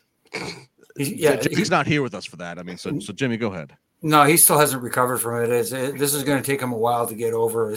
yeah, 0.96 1.40
he's 1.50 1.70
not 1.70 1.86
here 1.86 2.02
with 2.02 2.14
us 2.14 2.24
for 2.24 2.36
that. 2.36 2.58
I 2.58 2.62
mean, 2.62 2.76
so 2.76 2.98
so 2.98 3.12
Jimmy, 3.12 3.36
go 3.36 3.52
ahead. 3.52 3.76
No, 4.02 4.24
he 4.24 4.36
still 4.36 4.58
hasn't 4.58 4.82
recovered 4.82 5.16
from 5.16 5.42
it. 5.42 5.50
It's, 5.50 5.72
it 5.72 5.98
this 5.98 6.12
is 6.12 6.24
going 6.24 6.42
to 6.42 6.46
take 6.46 6.60
him 6.60 6.72
a 6.72 6.76
while 6.76 7.06
to 7.06 7.14
get 7.14 7.32
over. 7.32 7.74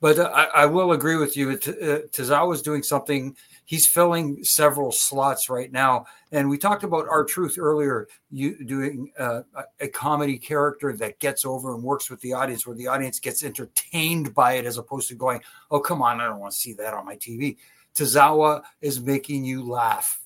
but 0.00 0.18
uh, 0.18 0.30
I, 0.34 0.62
I, 0.62 0.66
will 0.66 0.92
agree 0.92 1.16
with 1.16 1.36
you. 1.36 1.50
Uh, 1.50 2.08
Tozawa's 2.08 2.62
doing 2.62 2.82
something 2.82 3.36
he's 3.68 3.86
filling 3.86 4.42
several 4.42 4.90
slots 4.90 5.50
right 5.50 5.70
now. 5.70 6.06
And 6.32 6.48
we 6.48 6.56
talked 6.56 6.84
about 6.84 7.06
R-Truth 7.06 7.58
earlier, 7.58 8.08
you 8.30 8.64
doing 8.64 9.12
uh, 9.18 9.42
a 9.78 9.88
comedy 9.88 10.38
character 10.38 10.94
that 10.94 11.18
gets 11.18 11.44
over 11.44 11.74
and 11.74 11.82
works 11.82 12.08
with 12.08 12.18
the 12.22 12.32
audience, 12.32 12.66
where 12.66 12.74
the 12.74 12.86
audience 12.86 13.20
gets 13.20 13.44
entertained 13.44 14.34
by 14.34 14.54
it 14.54 14.64
as 14.64 14.78
opposed 14.78 15.08
to 15.08 15.14
going, 15.14 15.42
"Oh, 15.70 15.80
come 15.80 16.00
on, 16.00 16.18
I 16.18 16.24
don't 16.26 16.40
want 16.40 16.54
to 16.54 16.58
see 16.58 16.72
that 16.74 16.94
on 16.94 17.04
my 17.04 17.16
TV." 17.16 17.58
Tozawa 17.94 18.62
is 18.80 19.00
making 19.00 19.44
you 19.44 19.62
laugh 19.62 20.18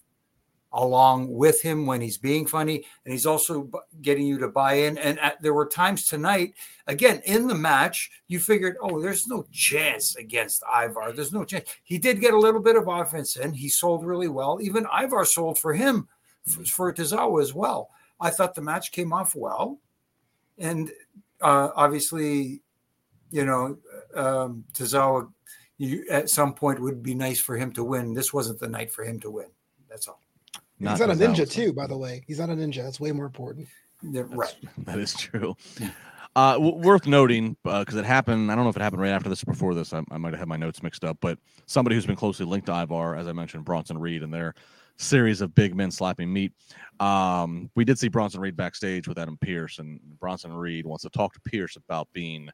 along 0.74 1.32
with 1.32 1.60
him 1.60 1.84
when 1.86 2.00
he's 2.00 2.16
being 2.16 2.46
funny 2.46 2.84
and 3.04 3.12
he's 3.12 3.26
also 3.26 3.70
getting 4.00 4.26
you 4.26 4.38
to 4.38 4.48
buy 4.48 4.74
in 4.74 4.96
and 4.98 5.18
at, 5.20 5.40
there 5.42 5.52
were 5.52 5.66
times 5.66 6.06
tonight 6.06 6.54
again 6.86 7.20
in 7.26 7.46
the 7.46 7.54
match 7.54 8.10
you 8.28 8.38
figured 8.38 8.76
oh 8.80 9.00
there's 9.00 9.28
no 9.28 9.44
chance 9.52 10.16
against 10.16 10.62
Ivar. 10.74 11.12
There's 11.12 11.32
no 11.32 11.44
chance. 11.44 11.68
He 11.84 11.98
did 11.98 12.20
get 12.20 12.34
a 12.34 12.38
little 12.38 12.60
bit 12.60 12.76
of 12.76 12.88
offense 12.88 13.36
in. 13.36 13.52
He 13.52 13.68
sold 13.68 14.04
really 14.04 14.28
well. 14.28 14.58
Even 14.62 14.86
Ivar 14.86 15.24
sold 15.24 15.58
for 15.58 15.74
him 15.74 16.08
for, 16.46 16.64
for 16.64 16.92
Tozawa 16.92 17.42
as 17.42 17.52
well. 17.52 17.90
I 18.20 18.30
thought 18.30 18.54
the 18.54 18.62
match 18.62 18.92
came 18.92 19.12
off 19.12 19.34
well 19.34 19.78
and 20.58 20.90
uh, 21.42 21.70
obviously 21.74 22.62
you 23.30 23.44
know 23.44 23.76
um, 24.14 24.64
Tozawa 24.72 25.28
you, 25.76 26.04
at 26.10 26.30
some 26.30 26.54
point 26.54 26.80
would 26.80 27.02
be 27.02 27.14
nice 27.14 27.40
for 27.40 27.56
him 27.56 27.72
to 27.72 27.82
win. 27.82 28.14
This 28.14 28.32
wasn't 28.32 28.60
the 28.60 28.68
night 28.68 28.92
for 28.92 29.04
him 29.04 29.18
to 29.20 29.30
win. 29.30 29.48
That's 29.90 30.06
all 30.06 30.21
He's 30.90 31.00
not 31.00 31.10
a 31.10 31.14
ninja 31.14 31.50
too, 31.50 31.72
by 31.72 31.86
the 31.86 31.96
way. 31.96 32.24
He's 32.26 32.38
not 32.38 32.50
a 32.50 32.54
ninja. 32.54 32.82
That's 32.82 33.00
way 33.00 33.12
more 33.12 33.26
important. 33.26 33.68
Yeah, 34.02 34.24
right. 34.28 34.54
That 34.78 34.98
is 34.98 35.14
true. 35.14 35.56
Uh, 36.34 36.54
w- 36.54 36.76
worth 36.76 37.06
noting 37.06 37.56
because 37.62 37.94
uh, 37.94 37.98
it 37.98 38.04
happened. 38.04 38.50
I 38.50 38.54
don't 38.54 38.64
know 38.64 38.70
if 38.70 38.76
it 38.76 38.82
happened 38.82 39.02
right 39.02 39.10
after 39.10 39.28
this 39.28 39.42
or 39.42 39.46
before 39.46 39.74
this. 39.74 39.92
I, 39.92 40.02
I 40.10 40.18
might 40.18 40.32
have 40.32 40.40
had 40.40 40.48
my 40.48 40.56
notes 40.56 40.82
mixed 40.82 41.04
up, 41.04 41.18
but 41.20 41.38
somebody 41.66 41.94
who's 41.94 42.06
been 42.06 42.16
closely 42.16 42.46
linked 42.46 42.66
to 42.66 42.82
Ivar, 42.82 43.16
as 43.16 43.28
I 43.28 43.32
mentioned, 43.32 43.64
Bronson 43.64 43.98
Reed, 43.98 44.22
and 44.22 44.32
their 44.32 44.54
series 44.96 45.40
of 45.40 45.54
big 45.54 45.74
men 45.74 45.90
slapping 45.90 46.32
meat. 46.32 46.52
Um, 47.00 47.70
we 47.74 47.84
did 47.84 47.98
see 47.98 48.08
Bronson 48.08 48.40
Reed 48.40 48.56
backstage 48.56 49.08
with 49.08 49.18
Adam 49.18 49.36
Pearce, 49.40 49.78
and 49.78 50.00
Bronson 50.18 50.52
Reed 50.52 50.86
wants 50.86 51.02
to 51.02 51.10
talk 51.10 51.34
to 51.34 51.40
Pearce 51.40 51.76
about 51.76 52.08
being 52.12 52.48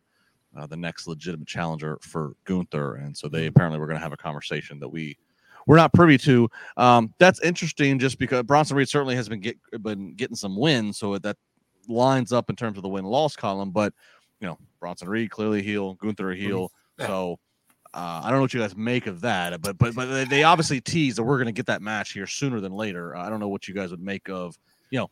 uh, 0.56 0.66
the 0.66 0.76
next 0.76 1.06
legitimate 1.06 1.46
challenger 1.46 1.98
for 2.00 2.32
Gunther, 2.44 2.96
and 2.96 3.16
so 3.16 3.28
they 3.28 3.40
mm-hmm. 3.40 3.48
apparently 3.48 3.78
were 3.78 3.86
going 3.86 3.98
to 3.98 4.02
have 4.02 4.12
a 4.12 4.16
conversation 4.16 4.80
that 4.80 4.88
we 4.88 5.16
we're 5.68 5.76
not 5.76 5.92
privy 5.92 6.18
to. 6.18 6.48
Um, 6.76 7.14
that's 7.18 7.40
interesting, 7.42 8.00
just 8.00 8.18
because 8.18 8.42
Bronson 8.42 8.76
Reed 8.76 8.88
certainly 8.88 9.14
has 9.14 9.28
been 9.28 9.40
get 9.40 9.56
been 9.82 10.14
getting 10.14 10.34
some 10.34 10.56
wins, 10.56 10.98
so 10.98 11.16
that 11.18 11.36
lines 11.86 12.32
up 12.32 12.50
in 12.50 12.56
terms 12.56 12.76
of 12.78 12.82
the 12.82 12.88
win 12.88 13.04
loss 13.04 13.36
column. 13.36 13.70
But 13.70 13.92
you 14.40 14.48
know, 14.48 14.58
Bronson 14.80 15.08
Reed 15.08 15.30
clearly 15.30 15.62
heel, 15.62 15.94
Gunther 15.94 16.32
a 16.32 16.36
heel, 16.36 16.72
mm-hmm. 16.98 17.06
so. 17.06 17.38
Uh, 17.94 18.20
I 18.22 18.28
don't 18.28 18.36
know 18.36 18.42
what 18.42 18.52
you 18.52 18.60
guys 18.60 18.76
make 18.76 19.06
of 19.06 19.22
that, 19.22 19.62
but 19.62 19.78
but 19.78 19.94
but 19.94 20.28
they 20.28 20.42
obviously 20.42 20.78
tease 20.78 21.16
that 21.16 21.22
we're 21.22 21.38
going 21.38 21.46
to 21.46 21.52
get 21.52 21.64
that 21.66 21.80
match 21.80 22.12
here 22.12 22.26
sooner 22.26 22.60
than 22.60 22.70
later. 22.70 23.16
I 23.16 23.30
don't 23.30 23.40
know 23.40 23.48
what 23.48 23.66
you 23.66 23.72
guys 23.72 23.90
would 23.90 24.02
make 24.02 24.28
of, 24.28 24.58
you 24.90 24.98
know, 24.98 25.10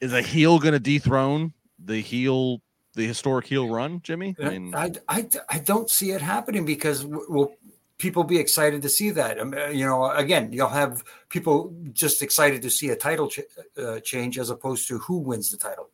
is 0.00 0.14
a 0.14 0.22
heel 0.22 0.58
going 0.58 0.72
to 0.72 0.80
dethrone 0.80 1.52
the 1.78 2.00
heel, 2.00 2.62
the 2.94 3.06
historic 3.06 3.46
heel 3.46 3.68
run, 3.68 4.00
Jimmy? 4.02 4.34
I, 4.42 4.48
mean, 4.48 4.74
I, 4.74 4.92
I, 5.06 5.28
I 5.50 5.58
don't 5.58 5.90
see 5.90 6.12
it 6.12 6.22
happening 6.22 6.64
because 6.64 7.04
we'll 7.04 7.52
people 7.98 8.24
be 8.24 8.38
excited 8.38 8.80
to 8.82 8.88
see 8.88 9.10
that. 9.10 9.38
Um, 9.38 9.54
you 9.72 9.84
know, 9.84 10.10
again, 10.10 10.52
you'll 10.52 10.68
have 10.68 11.04
people 11.28 11.74
just 11.92 12.22
excited 12.22 12.62
to 12.62 12.70
see 12.70 12.90
a 12.90 12.96
title 12.96 13.28
ch- 13.28 13.40
uh, 13.76 14.00
change 14.00 14.38
as 14.38 14.50
opposed 14.50 14.88
to 14.88 14.98
who 14.98 15.18
wins 15.18 15.50
the 15.50 15.56
title. 15.56 15.90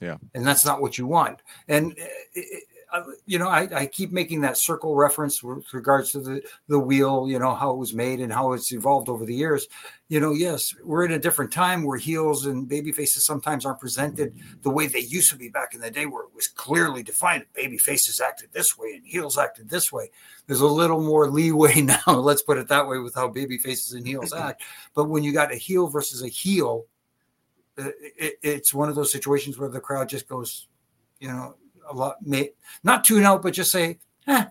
Yeah, 0.00 0.16
and 0.34 0.46
that's 0.46 0.64
not 0.64 0.82
what 0.82 0.98
you 0.98 1.06
want. 1.06 1.40
And 1.68 1.92
uh, 1.92 2.40
you 3.26 3.38
know, 3.38 3.48
I, 3.48 3.68
I, 3.74 3.86
keep 3.86 4.12
making 4.12 4.42
that 4.42 4.56
circle 4.56 4.94
reference 4.94 5.42
with 5.42 5.72
regards 5.72 6.12
to 6.12 6.20
the 6.20 6.42
the 6.68 6.78
wheel, 6.78 7.26
you 7.28 7.38
know, 7.38 7.54
how 7.54 7.70
it 7.70 7.76
was 7.76 7.94
made 7.94 8.20
and 8.20 8.32
how 8.32 8.52
it's 8.52 8.72
evolved 8.72 9.08
over 9.08 9.24
the 9.24 9.34
years. 9.34 9.66
You 10.08 10.20
know, 10.20 10.32
yes, 10.32 10.74
we're 10.84 11.04
in 11.04 11.12
a 11.12 11.18
different 11.18 11.52
time 11.52 11.82
where 11.82 11.98
heels 11.98 12.46
and 12.46 12.68
baby 12.68 12.92
faces 12.92 13.24
sometimes 13.24 13.64
aren't 13.64 13.80
presented 13.80 14.34
the 14.62 14.70
way 14.70 14.86
they 14.86 15.00
used 15.00 15.30
to 15.30 15.36
be 15.36 15.48
back 15.48 15.74
in 15.74 15.80
the 15.80 15.90
day, 15.90 16.06
where 16.06 16.24
it 16.24 16.34
was 16.34 16.46
clearly 16.46 17.02
defined. 17.02 17.46
Baby 17.54 17.78
faces 17.78 18.20
acted 18.20 18.50
this 18.52 18.78
way 18.78 18.92
and 18.94 19.06
heels 19.06 19.38
acted 19.38 19.68
this 19.68 19.90
way. 19.90 20.10
There's 20.46 20.60
a 20.60 20.66
little 20.66 21.00
more 21.00 21.28
leeway 21.30 21.80
now, 21.80 22.02
let's 22.06 22.42
put 22.42 22.58
it 22.58 22.68
that 22.68 22.86
way, 22.86 22.98
with 22.98 23.14
how 23.14 23.28
baby 23.28 23.58
faces 23.58 23.94
and 23.94 24.06
heels 24.06 24.32
act. 24.36 24.62
But 24.94 25.08
when 25.08 25.24
you 25.24 25.32
got 25.32 25.52
a 25.52 25.56
heel 25.56 25.88
versus 25.88 26.22
a 26.22 26.28
heel, 26.28 26.86
uh, 27.76 27.90
it, 28.16 28.34
it's 28.42 28.72
one 28.72 28.88
of 28.88 28.94
those 28.94 29.10
situations 29.10 29.58
where 29.58 29.68
the 29.68 29.80
crowd 29.80 30.08
just 30.08 30.28
goes, 30.28 30.68
you 31.18 31.28
know, 31.28 31.56
a 31.88 31.94
lot, 31.94 32.16
may, 32.24 32.50
not 32.82 33.04
tune 33.04 33.24
out, 33.24 33.42
but 33.42 33.54
just 33.54 33.70
say, 33.70 33.98
eh, 34.26 34.46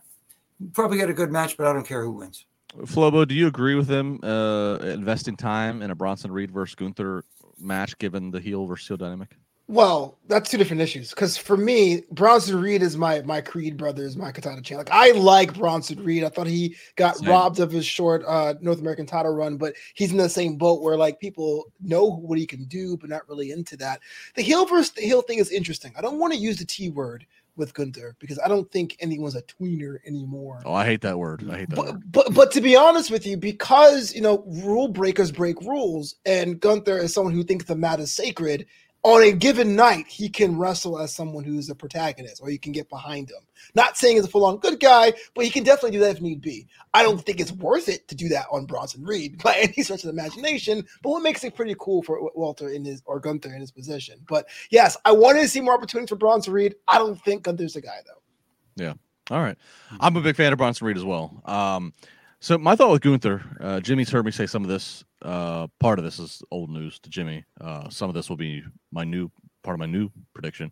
probably 0.73 0.97
get 0.97 1.09
a 1.09 1.13
good 1.13 1.31
match, 1.31 1.57
but 1.57 1.67
I 1.67 1.73
don't 1.73 1.86
care 1.86 2.03
who 2.03 2.11
wins. 2.11 2.45
Flobo, 2.77 3.27
do 3.27 3.36
you 3.36 3.47
agree 3.47 3.75
with 3.75 3.89
him 3.89 4.19
uh, 4.23 4.77
investing 4.77 5.36
time 5.36 5.81
in 5.81 5.91
a 5.91 5.95
Bronson 5.95 6.31
Reed 6.31 6.51
versus 6.51 6.75
Gunther 6.75 7.23
match, 7.59 7.97
given 7.99 8.31
the 8.31 8.39
heel 8.39 8.65
versus 8.65 8.88
heel 8.88 8.97
dynamic? 8.97 9.38
Well, 9.74 10.19
that's 10.28 10.51
two 10.51 10.57
different 10.57 10.84
issues. 10.84 11.09
Because 11.09 11.36
for 11.36 11.57
me, 11.57 12.03
Bronson 12.11 12.61
Reed 12.61 12.84
is 12.84 12.95
my 12.95 13.24
my 13.24 13.41
Creed 13.41 13.76
brother, 13.76 14.03
is 14.03 14.15
my 14.15 14.32
Katana 14.32 14.61
chain. 14.61 14.78
Like 14.78 14.91
I 14.91 15.11
like 15.11 15.55
Bronson 15.55 16.03
Reed. 16.03 16.24
I 16.24 16.30
thought 16.30 16.45
he 16.45 16.76
got 16.95 17.17
same. 17.17 17.30
robbed 17.30 17.59
of 17.59 17.71
his 17.71 17.84
short 17.84 18.24
uh, 18.28 18.53
North 18.61 18.80
American 18.80 19.07
title 19.07 19.34
run, 19.34 19.57
but 19.57 19.74
he's 19.95 20.11
in 20.11 20.17
the 20.17 20.30
same 20.30 20.57
boat 20.57 20.84
where 20.84 20.95
like 20.95 21.19
people 21.19 21.74
know 21.82 22.05
what 22.05 22.38
he 22.38 22.45
can 22.45 22.65
do, 22.65 22.97
but 22.97 23.09
not 23.09 23.28
really 23.28 23.49
into 23.49 23.76
that. 23.78 24.01
The 24.36 24.43
heel 24.43 24.67
versus 24.67 24.91
the 24.91 25.01
heel 25.01 25.24
thing 25.24 25.39
is 25.39 25.49
interesting. 25.49 25.91
I 25.97 26.01
don't 26.01 26.19
want 26.19 26.34
to 26.34 26.39
use 26.39 26.59
the 26.59 26.65
T 26.65 26.91
word 26.91 27.26
with 27.55 27.74
Gunther 27.74 28.15
because 28.19 28.39
I 28.39 28.47
don't 28.47 28.71
think 28.71 28.95
anyone's 28.99 29.36
a 29.36 29.41
tweener 29.43 29.97
anymore. 30.05 30.61
Oh, 30.65 30.74
I 30.74 30.86
hate 30.86 31.01
that 31.01 31.17
word. 31.17 31.49
I 31.49 31.59
hate 31.59 31.69
that. 31.69 31.76
But, 31.76 31.86
word. 31.86 32.11
but 32.11 32.34
but 32.36 32.51
to 32.51 32.61
be 32.61 32.76
honest 32.76 33.09
with 33.09 33.26
you, 33.26 33.38
because 33.38 34.13
you 34.13 34.21
know 34.21 34.43
rule 34.63 34.88
breakers 34.88 35.32
break 35.32 35.59
rules, 35.61 36.15
and 36.28 36.59
Gunther 36.59 36.99
is 36.99 37.11
someone 37.11 37.34
who 37.34 37.43
thinks 37.43 37.65
the 37.65 37.76
mat 37.76 37.99
is 37.99 38.11
sacred 38.11 38.67
on 39.03 39.21
a 39.21 39.31
given 39.33 39.75
night, 39.75 40.07
he 40.07 40.29
can 40.29 40.57
wrestle 40.57 40.97
as 40.97 41.13
someone 41.13 41.43
who's 41.43 41.69
a 41.69 41.75
protagonist, 41.75 42.41
or 42.41 42.49
you 42.49 42.57
can 42.57 42.71
get 42.71 42.89
behind 42.89 43.29
him. 43.29 43.45
Not 43.75 43.97
saying 43.97 44.15
he's 44.15 44.25
a 44.25 44.29
full 44.29 44.45
on 44.45 44.57
good 44.57 44.79
guy, 44.79 45.13
but 45.35 45.43
he 45.43 45.51
can 45.51 45.63
definitely 45.65 45.91
do 45.91 45.99
that 45.99 46.15
if 46.15 46.21
need 46.21 46.41
be. 46.41 46.67
I 46.93 47.03
don't 47.03 47.21
think 47.21 47.41
it's 47.41 47.51
worth 47.51 47.89
it 47.89 48.07
to 48.07 48.15
do 48.15 48.29
that 48.29 48.45
on 48.49 48.65
Bronson 48.65 49.03
Reed 49.03 49.37
by 49.43 49.55
any 49.55 49.83
stretch 49.83 50.05
of 50.05 50.15
the 50.15 50.21
imagination, 50.21 50.85
but 51.01 51.09
what 51.09 51.21
makes 51.21 51.43
it 51.43 51.55
pretty 51.55 51.75
cool 51.79 52.01
for 52.01 52.29
Walter 52.33 52.69
in 52.69 52.85
his 52.85 53.01
or 53.05 53.19
Gunther 53.19 53.53
in 53.53 53.59
his 53.59 53.71
position. 53.71 54.19
But 54.27 54.47
yes, 54.69 54.95
I 55.03 55.11
wanted 55.11 55.41
to 55.41 55.47
see 55.49 55.59
more 55.59 55.73
opportunities 55.73 56.09
for 56.09 56.15
Bronson 56.15 56.53
Reed. 56.53 56.75
I 56.87 56.97
don't 56.97 57.21
think 57.21 57.43
Gunther's 57.43 57.73
the 57.73 57.81
guy 57.81 57.99
though. 58.05 58.83
Yeah. 58.83 58.93
All 59.31 59.41
right. 59.41 59.57
I'm 59.99 60.15
a 60.15 60.21
big 60.21 60.35
fan 60.35 60.53
of 60.53 60.57
Bronson 60.57 60.87
Reed 60.87 60.97
as 60.97 61.05
well. 61.05 61.41
Um, 61.45 61.93
so 62.39 62.57
my 62.57 62.75
thought 62.75 62.91
with 62.91 63.01
Gunther, 63.01 63.41
uh, 63.61 63.79
Jimmy's 63.79 64.09
heard 64.09 64.25
me 64.25 64.31
say 64.31 64.45
some 64.45 64.63
of 64.63 64.69
this. 64.69 65.05
Uh, 65.24 65.67
part 65.80 65.99
of 65.99 66.05
this 66.05 66.19
is 66.19 66.43
old 66.51 66.69
news 66.69 66.99
to 66.99 67.09
Jimmy. 67.09 67.45
Uh, 67.59 67.89
some 67.89 68.09
of 68.09 68.13
this 68.13 68.30
will 68.30 68.38
be 68.38 68.63
my 68.91 69.03
new 69.03 69.32
part 69.63 69.76
of 69.76 69.80
my 69.80 69.86
new 69.86 70.09
prediction. 70.34 70.71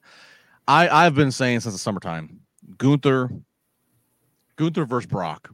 I 0.68 0.90
I've 0.90 1.16
been 1.16 1.32
saying 1.32 1.62
since 1.62 1.74
the 1.74 1.80
summertime, 1.80 2.42
Gunther, 2.78 3.32
Gunther 4.58 4.86
versus 4.86 5.08
Brock. 5.08 5.50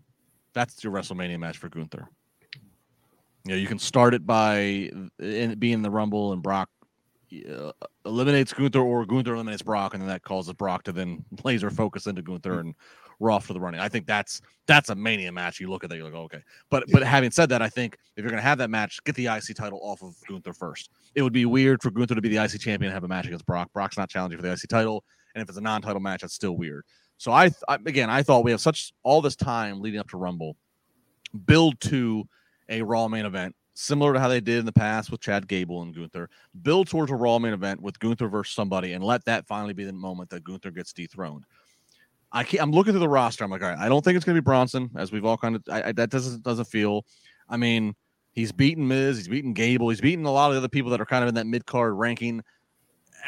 That's 0.53 0.83
your 0.83 0.91
WrestleMania 0.93 1.39
match 1.39 1.57
for 1.57 1.69
Gunther. 1.69 2.09
You 3.45 3.53
know, 3.53 3.55
you 3.55 3.67
can 3.67 3.79
start 3.79 4.13
it 4.13 4.25
by 4.25 4.91
in, 5.19 5.55
being 5.59 5.81
the 5.81 5.91
Rumble 5.91 6.33
and 6.33 6.41
Brock 6.41 6.69
uh, 7.49 7.71
eliminates 8.05 8.53
Gunther 8.53 8.79
or 8.79 9.05
Gunther 9.05 9.35
eliminates 9.35 9.61
Brock, 9.61 9.93
and 9.93 10.01
then 10.01 10.09
that 10.09 10.23
causes 10.23 10.53
Brock 10.53 10.83
to 10.83 10.91
then 10.91 11.23
laser 11.43 11.69
focus 11.69 12.07
into 12.07 12.21
Gunther 12.21 12.59
and 12.59 12.75
we're 13.19 13.31
off 13.31 13.47
to 13.47 13.53
the 13.53 13.59
running. 13.59 13.79
I 13.79 13.89
think 13.89 14.05
that's 14.05 14.41
that's 14.67 14.89
a 14.89 14.95
mania 14.95 15.31
match. 15.31 15.59
You 15.59 15.69
look 15.69 15.83
at 15.83 15.89
that, 15.89 15.95
you're 15.95 16.05
like, 16.05 16.13
okay. 16.13 16.41
But 16.69 16.85
but 16.91 17.03
having 17.03 17.31
said 17.31 17.49
that, 17.49 17.61
I 17.61 17.69
think 17.69 17.97
if 18.15 18.23
you're 18.23 18.29
gonna 18.29 18.41
have 18.41 18.57
that 18.59 18.69
match, 18.69 19.03
get 19.03 19.15
the 19.15 19.27
IC 19.27 19.55
title 19.55 19.79
off 19.81 20.03
of 20.03 20.15
Gunther 20.27 20.53
first. 20.53 20.89
It 21.15 21.21
would 21.21 21.33
be 21.33 21.45
weird 21.45 21.81
for 21.81 21.91
Gunther 21.91 22.15
to 22.15 22.21
be 22.21 22.29
the 22.29 22.43
IC 22.43 22.59
champion 22.59 22.89
and 22.89 22.93
have 22.93 23.03
a 23.03 23.07
match 23.07 23.25
against 23.25 23.45
Brock. 23.45 23.71
Brock's 23.73 23.97
not 23.97 24.09
challenging 24.09 24.37
for 24.37 24.43
the 24.43 24.51
IC 24.51 24.67
title, 24.69 25.03
and 25.33 25.41
if 25.41 25.49
it's 25.49 25.57
a 25.57 25.61
non-title 25.61 26.01
match, 26.01 26.21
that's 26.21 26.33
still 26.33 26.57
weird. 26.57 26.83
So 27.17 27.31
I, 27.31 27.51
I 27.67 27.75
again, 27.75 28.09
I 28.09 28.23
thought 28.23 28.43
we 28.43 28.51
have 28.51 28.61
such 28.61 28.93
all 29.03 29.21
this 29.21 29.35
time 29.35 29.81
leading 29.81 29.99
up 29.99 30.09
to 30.09 30.17
Rumble, 30.17 30.55
build 31.45 31.79
to 31.81 32.27
a 32.69 32.81
Raw 32.81 33.07
main 33.07 33.25
event 33.25 33.55
similar 33.77 34.11
to 34.11 34.19
how 34.19 34.27
they 34.27 34.41
did 34.41 34.57
in 34.57 34.65
the 34.65 34.71
past 34.71 35.11
with 35.11 35.21
Chad 35.21 35.47
Gable 35.47 35.83
and 35.83 35.95
Gunther. 35.95 36.29
Build 36.63 36.87
towards 36.87 37.11
a 37.11 37.15
Raw 37.15 37.37
main 37.37 37.53
event 37.53 37.79
with 37.79 37.99
Gunther 37.99 38.27
versus 38.27 38.55
somebody, 38.55 38.93
and 38.93 39.03
let 39.03 39.23
that 39.25 39.45
finally 39.47 39.73
be 39.73 39.85
the 39.85 39.93
moment 39.93 40.31
that 40.31 40.43
Gunther 40.43 40.71
gets 40.71 40.93
dethroned. 40.93 41.45
I 42.31 42.43
can't, 42.43 42.61
I'm 42.61 42.71
looking 42.71 42.93
through 42.93 42.99
the 42.99 43.09
roster. 43.09 43.43
I'm 43.43 43.51
like, 43.51 43.63
all 43.63 43.69
right, 43.69 43.77
I 43.77 43.87
don't 43.87 44.03
think 44.03 44.15
it's 44.15 44.25
going 44.25 44.35
to 44.35 44.41
be 44.41 44.43
Bronson, 44.45 44.89
as 44.97 45.11
we've 45.11 45.25
all 45.25 45.37
kind 45.37 45.55
of 45.55 45.63
I, 45.69 45.89
I, 45.89 45.91
that 45.93 46.09
doesn't 46.09 46.43
doesn't 46.43 46.65
feel. 46.65 47.05
I 47.49 47.57
mean, 47.57 47.95
he's 48.33 48.51
beaten 48.51 48.87
Miz, 48.87 49.17
he's 49.17 49.27
beaten 49.27 49.53
Gable, 49.53 49.89
he's 49.89 50.01
beaten 50.01 50.25
a 50.25 50.31
lot 50.31 50.49
of 50.49 50.55
the 50.55 50.59
other 50.59 50.69
people 50.69 50.91
that 50.91 51.01
are 51.01 51.05
kind 51.05 51.23
of 51.23 51.29
in 51.29 51.35
that 51.35 51.47
mid 51.47 51.65
card 51.65 51.93
ranking. 51.93 52.43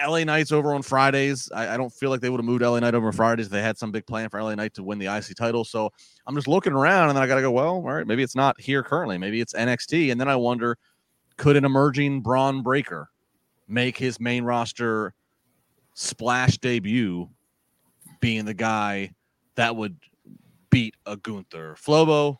LA 0.07 0.23
Knight's 0.23 0.51
over 0.51 0.73
on 0.73 0.81
Fridays. 0.81 1.49
I, 1.53 1.73
I 1.73 1.77
don't 1.77 1.91
feel 1.91 2.09
like 2.09 2.21
they 2.21 2.29
would 2.29 2.39
have 2.39 2.45
moved 2.45 2.61
LA 2.61 2.79
Knight 2.79 2.93
over 2.93 3.11
Fridays 3.11 3.47
if 3.47 3.51
they 3.51 3.61
had 3.61 3.77
some 3.77 3.91
big 3.91 4.05
plan 4.05 4.29
for 4.29 4.41
LA 4.41 4.55
Knight 4.55 4.73
to 4.75 4.83
win 4.83 4.99
the 4.99 5.07
IC 5.07 5.35
title. 5.35 5.65
So 5.65 5.89
I'm 6.27 6.35
just 6.35 6.47
looking 6.47 6.73
around 6.73 7.09
and 7.09 7.17
then 7.17 7.23
I 7.23 7.27
got 7.27 7.35
to 7.35 7.41
go, 7.41 7.51
well, 7.51 7.75
all 7.75 7.81
right, 7.81 8.05
maybe 8.05 8.23
it's 8.23 8.35
not 8.35 8.59
here 8.61 8.83
currently. 8.83 9.17
Maybe 9.17 9.41
it's 9.41 9.53
NXT. 9.53 10.11
And 10.11 10.21
then 10.21 10.27
I 10.27 10.35
wonder, 10.35 10.77
could 11.37 11.57
an 11.57 11.65
emerging 11.65 12.21
Bron 12.21 12.61
Breakker 12.61 13.09
make 13.67 13.97
his 13.97 14.19
main 14.19 14.43
roster 14.43 15.13
splash 15.95 16.57
debut 16.59 17.29
being 18.19 18.45
the 18.45 18.53
guy 18.53 19.13
that 19.55 19.75
would 19.75 19.97
beat 20.69 20.95
a 21.05 21.17
Gunther. 21.17 21.75
Flobo. 21.79 22.37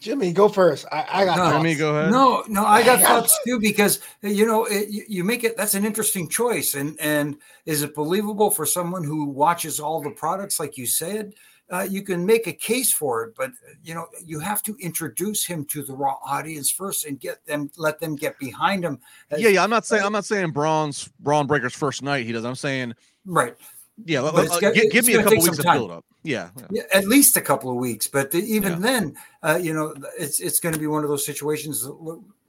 Jimmy, 0.00 0.32
go 0.32 0.48
first. 0.48 0.86
I, 0.92 1.06
I 1.10 1.24
got 1.24 1.36
no, 1.38 1.56
Jimmy, 1.56 1.74
go 1.74 1.96
ahead. 1.96 2.10
No, 2.10 2.44
no, 2.48 2.64
I 2.66 2.82
got 2.82 3.00
thoughts 3.02 3.38
too 3.46 3.58
because 3.58 4.00
you 4.22 4.46
know 4.46 4.66
it, 4.66 4.88
you 5.08 5.24
make 5.24 5.44
it. 5.44 5.56
That's 5.56 5.74
an 5.74 5.84
interesting 5.84 6.28
choice, 6.28 6.74
and 6.74 6.98
and 7.00 7.36
is 7.64 7.82
it 7.82 7.94
believable 7.94 8.50
for 8.50 8.66
someone 8.66 9.04
who 9.04 9.24
watches 9.24 9.80
all 9.80 10.00
the 10.02 10.10
products, 10.10 10.60
like 10.60 10.76
you 10.76 10.86
said? 10.86 11.34
Uh, 11.68 11.84
you 11.88 12.02
can 12.02 12.24
make 12.24 12.46
a 12.46 12.52
case 12.52 12.92
for 12.92 13.24
it, 13.24 13.34
but 13.36 13.50
you 13.82 13.94
know 13.94 14.06
you 14.24 14.38
have 14.38 14.62
to 14.62 14.76
introduce 14.80 15.44
him 15.44 15.64
to 15.64 15.82
the 15.82 15.94
raw 15.94 16.16
audience 16.24 16.70
first 16.70 17.06
and 17.06 17.18
get 17.18 17.44
them, 17.46 17.70
let 17.76 17.98
them 17.98 18.14
get 18.14 18.38
behind 18.38 18.84
him. 18.84 19.00
yeah, 19.36 19.48
yeah. 19.48 19.64
I'm 19.64 19.70
not 19.70 19.86
saying 19.86 20.04
I'm 20.04 20.12
not 20.12 20.24
saying 20.24 20.50
Bron's 20.50 21.08
Bron 21.20 21.46
Breakker's 21.46 21.74
first 21.74 22.02
night. 22.02 22.26
He 22.26 22.32
does. 22.32 22.44
I'm 22.44 22.54
saying 22.54 22.94
right. 23.24 23.56
Yeah, 24.04 24.22
uh, 24.22 24.60
give, 24.72 24.90
give 24.90 25.06
me 25.06 25.14
a 25.14 25.22
couple 25.22 25.42
weeks 25.42 25.58
of 25.58 25.64
build 25.64 25.90
up. 25.90 26.04
Yeah, 26.22 26.50
yeah, 26.56 26.66
yeah, 26.70 26.82
at 26.92 27.06
least 27.06 27.36
a 27.36 27.40
couple 27.40 27.70
of 27.70 27.76
weeks. 27.76 28.06
But 28.06 28.30
the, 28.30 28.38
even 28.38 28.74
yeah. 28.74 28.78
then, 28.78 29.16
uh, 29.42 29.58
you 29.60 29.72
know, 29.72 29.94
it's 30.18 30.40
it's 30.40 30.60
going 30.60 30.74
to 30.74 30.80
be 30.80 30.86
one 30.86 31.02
of 31.02 31.08
those 31.08 31.24
situations 31.24 31.82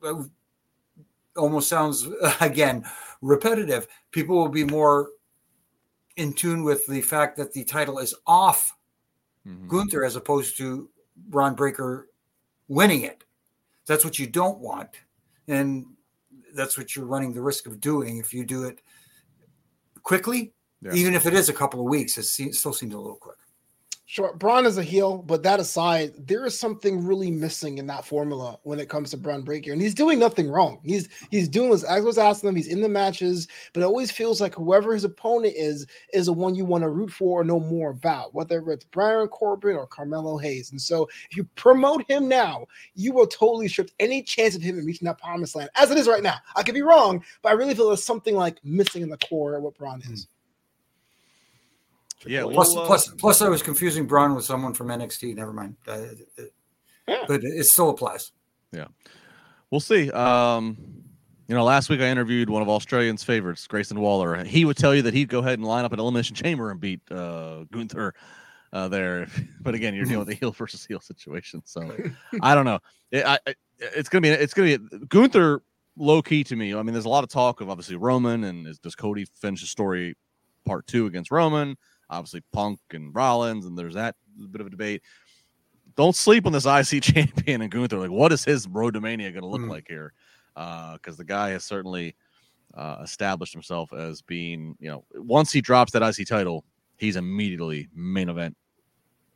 that 0.02 0.30
almost 1.38 1.70
sounds 1.70 2.08
again 2.42 2.84
repetitive. 3.22 3.88
People 4.12 4.36
will 4.36 4.50
be 4.50 4.66
more 4.66 5.10
in 6.18 6.34
tune 6.34 6.64
with 6.64 6.86
the 6.88 7.02
fact 7.02 7.38
that 7.38 7.54
the 7.54 7.64
title 7.64 8.00
is 8.00 8.14
off 8.26 8.76
mm-hmm. 9.48 9.68
Gunther 9.70 10.04
as 10.04 10.16
opposed 10.18 10.58
to 10.58 10.90
Bron 11.16 11.56
Breakker 11.56 12.10
winning 12.68 13.04
it. 13.04 13.24
That's 13.86 14.04
what 14.04 14.20
you 14.20 14.28
don't 14.28 14.60
want, 14.60 14.90
and 15.48 15.86
that's 16.54 16.78
what 16.78 16.94
you're 16.94 17.06
running 17.06 17.34
the 17.34 17.42
risk 17.42 17.68
of 17.68 17.80
doing 17.80 18.18
if 18.18 18.34
you 18.34 18.44
do 18.44 18.66
it 18.66 18.82
quickly 20.04 20.54
yeah. 20.82 20.94
Even 20.94 21.16
if 21.16 21.26
it 21.26 21.34
is 21.34 21.50
a 21.50 21.54
couple 21.54 21.80
of 21.80 21.88
weeks, 21.88 22.18
it 22.18 22.24
still 22.24 22.74
seems 22.74 22.94
a 22.94 22.98
little 22.98 23.16
quick. 23.16 23.38
Sure, 24.10 24.34
Bron 24.34 24.66
is 24.66 24.78
a 24.78 24.84
heel, 24.84 25.18
but 25.18 25.44
that 25.44 25.60
aside, 25.60 26.14
there 26.18 26.46
is 26.46 26.58
something 26.58 27.06
really 27.06 27.30
missing 27.30 27.78
in 27.78 27.88
that 27.88 28.06
formula 28.06 28.58
when 28.64 28.80
it 28.80 28.88
comes 28.88 29.12
to 29.12 29.18
Bron 29.18 29.42
Breakker, 29.42 29.74
and 29.74 29.82
he's 29.82 29.94
doing 29.94 30.18
nothing 30.18 30.50
wrong. 30.50 30.80
He's 30.86 31.10
he's 31.30 31.50
doing 31.50 31.74
as 31.74 31.84
I 31.84 32.00
was 32.00 32.18
asking 32.18 32.48
him. 32.48 32.56
He's 32.56 32.70
in 32.70 32.80
the 32.80 32.88
matches, 32.88 33.50
but 33.74 33.82
it 33.82 33.86
always 33.86 34.10
feels 34.10 34.40
like 34.40 34.56
whoever 34.56 34.94
his 34.94 35.04
opponent 35.04 35.56
is 35.58 35.86
is 36.14 36.28
the 36.28 36.34
one 36.34 36.56
you 36.56 36.64
want 36.64 36.84
to 36.84 36.90
root 36.90 37.12
for 37.12 37.42
or 37.42 37.44
know 37.44 37.60
more 37.60 37.90
about, 37.90 38.34
whether 38.34 38.64
it's 38.72 38.86
Baron 38.86 39.28
Corbin 39.28 39.76
or 39.76 39.86
Carmelo 39.86 40.38
Hayes. 40.38 40.72
And 40.72 40.82
so, 40.82 41.10
if 41.30 41.36
you 41.36 41.44
promote 41.56 42.10
him 42.10 42.30
now, 42.30 42.66
you 42.96 43.12
will 43.12 43.28
totally 43.28 43.68
strip 43.68 43.92
any 44.00 44.24
chance 44.24 44.56
of 44.56 44.62
him 44.62 44.78
reaching 44.86 45.06
that 45.08 45.20
promised 45.20 45.54
land. 45.54 45.70
As 45.76 45.92
it 45.92 45.98
is 45.98 46.08
right 46.08 46.24
now, 46.24 46.38
I 46.56 46.64
could 46.64 46.76
be 46.76 46.82
wrong, 46.82 47.26
but 47.42 47.50
I 47.50 47.56
really 47.56 47.76
feel 47.76 47.88
there's 47.88 48.06
something 48.06 48.36
like 48.36 48.64
missing 48.64 49.02
in 49.02 49.10
the 49.10 49.18
core 49.18 49.56
of 49.56 49.64
what 49.64 49.78
Bron 49.78 50.00
is. 50.00 50.08
Mm-hmm. 50.08 50.37
Yeah. 52.26 52.44
Plus, 52.44 52.74
we'll, 52.74 52.84
uh, 52.84 52.88
plus, 52.88 53.08
plus, 53.10 53.42
I 53.42 53.50
was 53.50 53.62
confusing 53.62 54.08
Bron 54.08 54.36
with 54.36 54.46
someone 54.46 54.74
from 54.74 54.88
NXT. 54.88 55.36
Never 55.36 55.54
mind. 55.54 55.76
Uh, 55.88 56.06
yeah. 57.08 57.24
But 57.28 57.42
it 57.44 57.66
still 57.66 57.90
applies. 57.90 58.32
Yeah. 58.72 58.88
We'll 59.70 59.82
see. 59.82 60.10
Um, 60.12 60.78
you 61.48 61.56
know, 61.56 61.64
last 61.64 61.90
week 61.90 62.02
I 62.02 62.08
interviewed 62.08 62.50
one 62.50 62.62
of 62.62 62.70
Australians' 62.70 63.24
favorites, 63.24 63.66
Grayson 63.68 64.00
Waller. 64.00 64.44
He 64.44 64.66
would 64.66 64.78
tell 64.78 64.94
you 64.94 65.02
that 65.04 65.14
he'd 65.14 65.30
go 65.30 65.40
ahead 65.40 65.60
and 65.60 65.68
line 65.68 65.86
up 65.86 65.94
an 65.94 66.00
elimination 66.00 66.36
chamber 66.36 66.72
and 66.72 66.80
beat 66.80 67.00
uh, 67.10 67.64
Gunther 67.72 68.14
uh, 68.74 68.88
there. 68.88 69.28
But 69.62 69.76
again, 69.76 69.94
you're 69.96 70.06
dealing 70.06 70.20
with 70.20 70.30
a 70.30 70.34
heel 70.34 70.52
versus 70.52 70.86
heel 70.86 71.02
situation, 71.02 71.62
so 71.66 71.92
I 72.42 72.56
don't 72.56 72.64
know. 72.64 72.80
It, 73.12 73.26
I, 73.26 73.38
it's 73.80 74.08
gonna 74.08 74.22
be 74.22 74.30
it's 74.30 74.54
gonna 74.54 74.78
be 74.78 74.98
Gunther 75.10 75.62
low 75.98 76.22
key 76.22 76.44
to 76.46 76.56
me. 76.56 76.74
I 76.74 76.82
mean, 76.84 76.94
there's 76.94 77.06
a 77.06 77.10
lot 77.10 77.26
of 77.26 77.30
talk 77.30 77.60
of 77.60 77.70
obviously 77.70 77.98
Roman 77.98 78.46
and 78.46 78.66
is, 78.66 78.80
does 78.80 78.96
Cody 78.96 79.26
finish 79.42 79.60
the 79.60 79.68
story 79.68 80.16
part 80.66 80.88
two 80.88 81.06
against 81.06 81.32
Roman? 81.32 81.76
Obviously 82.10 82.42
Punk 82.52 82.80
and 82.92 83.14
Rollins, 83.14 83.66
and 83.66 83.78
there's 83.78 83.96
that 83.96 84.16
bit 84.52 84.62
of 84.62 84.68
a 84.68 84.72
debate. 84.72 85.02
Don't 85.96 86.16
sleep 86.16 86.46
on 86.46 86.52
this 86.52 86.66
IC 86.66 87.02
champion 87.04 87.62
and 87.62 87.72
Gunther. 87.72 87.98
Like, 87.98 88.12
what 88.12 88.32
is 88.32 88.44
his 88.44 88.68
road 88.68 88.94
to 88.94 89.02
Mania 89.02 89.32
going 89.32 89.44
to 89.44 89.50
look 89.50 89.62
mm. 89.62 89.70
like 89.70 89.88
here? 89.88 90.14
Because 90.54 91.16
uh, 91.16 91.18
the 91.18 91.26
guy 91.26 91.50
has 91.50 91.64
certainly 91.64 92.16
uh, 92.76 92.98
established 93.04 93.54
himself 93.54 93.94
as 93.94 94.22
being, 94.22 94.76
you 94.80 94.90
know, 94.90 95.04
once 95.16 95.52
he 95.52 95.62
drops 95.62 95.92
that 95.94 96.04
IC 96.04 96.28
title, 96.28 96.64
he's 96.98 97.16
immediately 97.16 97.88
main 97.94 98.30
event 98.30 98.56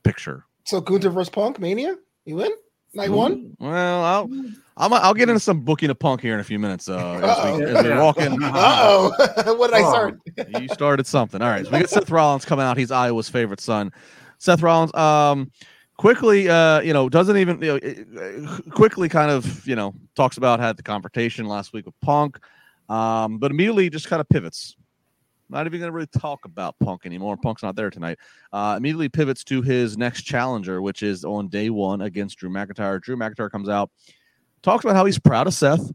picture. 0.04 0.46
So 0.66 0.82
Gunther 0.82 1.10
versus 1.10 1.30
Punk 1.30 1.60
Mania, 1.60 1.96
you 2.26 2.36
win 2.36 2.52
night 2.94 3.10
one. 3.10 3.56
Well, 3.60 4.04
I'll 4.04 4.30
I'll, 4.78 4.94
I'll 4.94 5.14
get 5.14 5.30
into 5.30 5.40
some 5.40 5.62
booking 5.62 5.90
of 5.90 6.00
Punk 6.00 6.22
here 6.22 6.34
in 6.34 6.40
a 6.40 6.44
few 6.44 6.60
minutes. 6.60 6.90
Uh, 6.90 7.20
as, 7.24 7.60
we, 7.60 7.66
as 7.66 7.84
we 7.84 7.90
walk 7.92 8.18
in. 8.18 8.42
Uh 8.42 8.52
oh, 8.56 9.56
what 9.56 9.72
did 9.72 9.82
I 9.84 9.90
start? 9.90 10.20
you 10.60 10.68
started 10.70 11.06
something. 11.06 11.42
All 11.42 11.50
right, 11.50 11.66
so 11.66 11.72
we 11.72 11.80
got 11.80 11.90
Seth 11.90 12.10
Rollins 12.10 12.46
coming 12.46 12.66
out. 12.66 12.78
He's 12.78 12.92
Iowa's 12.92 13.30
favorite 13.30 13.62
son. 13.62 13.92
Seth 14.38 14.62
Rollins, 14.62 14.94
um, 14.96 15.52
quickly, 15.98 16.50
uh, 16.50 16.82
you 16.82 16.94
know, 16.94 17.10
doesn't 17.10 17.38
even 17.38 17.62
you 17.62 17.80
know, 18.10 18.58
quickly 18.72 19.08
kind 19.08 19.30
of 19.30 19.68
you 19.68 19.76
know 19.76 19.94
talks 20.16 20.38
about 20.38 20.60
had 20.60 20.78
the 20.78 20.84
confrontation 20.84 21.46
last 21.46 21.74
week 21.74 21.86
with 21.86 22.00
Punk, 22.02 22.40
um, 22.90 23.38
but 23.38 23.52
immediately 23.52 23.90
just 23.90 24.08
kind 24.08 24.20
of 24.20 24.28
pivots 24.30 24.76
not 25.52 25.68
even 25.68 25.80
going 25.80 25.90
to 25.90 25.96
really 25.96 26.08
talk 26.08 26.46
about 26.46 26.76
Punk 26.80 27.06
anymore. 27.06 27.38
Punk's 27.38 27.64
not 27.64 27.76
there 27.76 27.90
tonight. 27.90 28.18
Uh, 28.54 28.76
immediately 28.78 29.10
pivots 29.10 29.44
to 29.46 29.62
his 29.62 29.98
next 29.98 30.24
challenger, 30.24 30.82
which 30.82 31.04
is 31.04 31.24
on 31.26 31.50
day 31.50 31.70
one 31.70 32.02
against 32.02 32.38
Drew 32.38 32.50
McIntyre. 32.50 33.02
Drew 33.02 33.16
McIntyre 33.16 33.52
comes 33.52 33.70
out, 33.70 33.92
talks 34.62 34.86
about 34.86 34.96
how 34.96 35.06
he's 35.06 35.20
proud 35.20 35.48
of 35.48 35.54
Seth, 35.54 35.92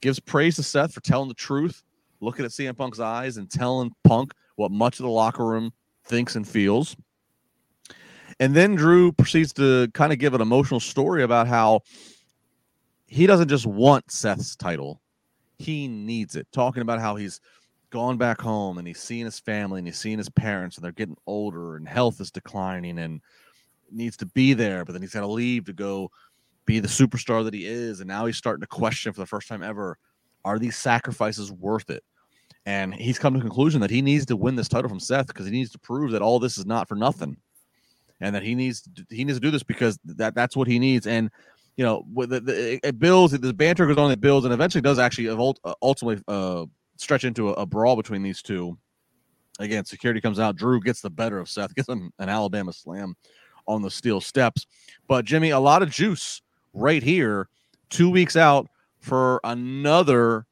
gives 0.00 0.20
praise 0.20 0.56
to 0.56 0.62
Seth 0.62 0.92
for 0.92 1.00
telling 1.00 1.28
the 1.28 1.34
truth, 1.34 1.82
looking 2.20 2.44
at 2.44 2.50
CM 2.50 2.76
Punk's 2.76 3.00
eyes 3.00 3.36
and 3.36 3.50
telling 3.50 3.90
Punk 4.04 4.32
what 4.56 4.70
much 4.70 5.00
of 5.00 5.04
the 5.04 5.10
locker 5.10 5.44
room 5.44 5.72
thinks 6.04 6.36
and 6.36 6.46
feels. 6.46 6.96
And 8.40 8.54
then 8.54 8.74
Drew 8.74 9.12
proceeds 9.12 9.52
to 9.54 9.88
kind 9.94 10.12
of 10.12 10.18
give 10.18 10.34
an 10.34 10.40
emotional 10.40 10.80
story 10.80 11.22
about 11.22 11.46
how 11.46 11.80
he 13.06 13.26
doesn't 13.26 13.48
just 13.48 13.66
want 13.66 14.10
Seth's 14.10 14.56
title, 14.56 15.00
he 15.58 15.88
needs 15.88 16.36
it. 16.36 16.46
Talking 16.52 16.82
about 16.82 17.00
how 17.00 17.16
he's 17.16 17.40
gone 17.94 18.16
back 18.16 18.40
home 18.40 18.76
and 18.76 18.88
he's 18.88 18.98
seeing 18.98 19.24
his 19.24 19.38
family 19.38 19.78
and 19.78 19.86
he's 19.86 20.00
seeing 20.00 20.18
his 20.18 20.28
parents 20.28 20.76
and 20.76 20.84
they're 20.84 20.90
getting 20.90 21.16
older 21.28 21.76
and 21.76 21.88
health 21.88 22.20
is 22.20 22.32
declining 22.32 22.98
and 22.98 23.20
needs 23.88 24.16
to 24.16 24.26
be 24.26 24.52
there, 24.52 24.84
but 24.84 24.92
then 24.92 25.00
he's 25.00 25.12
got 25.12 25.20
to 25.20 25.28
leave 25.28 25.64
to 25.64 25.72
go 25.72 26.10
be 26.66 26.80
the 26.80 26.88
superstar 26.88 27.44
that 27.44 27.54
he 27.54 27.64
is. 27.64 28.00
And 28.00 28.08
now 28.08 28.26
he's 28.26 28.36
starting 28.36 28.62
to 28.62 28.66
question 28.66 29.12
for 29.12 29.20
the 29.20 29.26
first 29.26 29.46
time 29.46 29.62
ever 29.62 29.96
are 30.44 30.58
these 30.58 30.76
sacrifices 30.76 31.52
worth 31.52 31.88
it? 31.88 32.02
And 32.66 32.92
he's 32.92 33.16
come 33.16 33.32
to 33.34 33.38
the 33.38 33.44
conclusion 33.44 33.80
that 33.80 33.90
he 33.90 34.02
needs 34.02 34.26
to 34.26 34.36
win 34.36 34.56
this 34.56 34.68
title 34.68 34.88
from 34.88 34.98
Seth 34.98 35.28
because 35.28 35.46
he 35.46 35.52
needs 35.52 35.70
to 35.70 35.78
prove 35.78 36.10
that 36.10 36.20
all 36.20 36.40
this 36.40 36.58
is 36.58 36.66
not 36.66 36.88
for 36.88 36.96
nothing, 36.96 37.36
and 38.20 38.34
that 38.34 38.42
he 38.42 38.56
needs 38.56 38.82
to, 38.82 39.06
he 39.08 39.24
needs 39.24 39.36
to 39.36 39.40
do 39.40 39.52
this 39.52 39.62
because 39.62 40.00
that 40.04 40.34
that's 40.34 40.56
what 40.56 40.66
he 40.66 40.80
needs. 40.80 41.06
And 41.06 41.30
you 41.76 41.84
know, 41.84 42.04
the, 42.16 42.40
the, 42.40 42.86
it 42.86 42.98
builds 42.98 43.38
the 43.38 43.52
banter 43.52 43.86
goes 43.86 43.98
on, 43.98 44.10
it 44.10 44.20
builds, 44.20 44.46
and 44.46 44.52
eventually 44.52 44.82
does 44.82 44.98
actually 44.98 45.28
ultimately 45.82 46.22
uh, 46.26 46.64
stretch 46.96 47.24
into 47.24 47.50
a, 47.50 47.52
a, 47.54 47.66
brawl 47.66 47.96
between 47.96 48.22
these 48.22 48.42
two. 48.42 48.78
Again, 49.58 49.84
security 49.84 50.20
comes 50.20 50.38
out. 50.38 50.56
Drew 50.56 50.80
gets 50.80 51.00
the 51.00 51.10
better 51.10 51.38
of 51.38 51.48
Seth, 51.48 51.74
gets 51.76 51.88
him 51.88 52.12
an 52.18 52.28
Alabama 52.28 52.72
slam 52.72 53.14
on 53.66 53.82
the 53.82 53.90
steel 53.90 54.20
steps. 54.20 54.66
But 55.08 55.24
Jimmy, 55.24 55.50
a 55.50 55.58
lot 55.58 55.82
of 55.82 55.90
juice 55.90 56.42
right 56.72 57.02
here, 57.02 57.48
two 57.90 58.10
weeks 58.10 58.36
out 58.36 58.68
for 59.00 59.40
another 59.44 60.46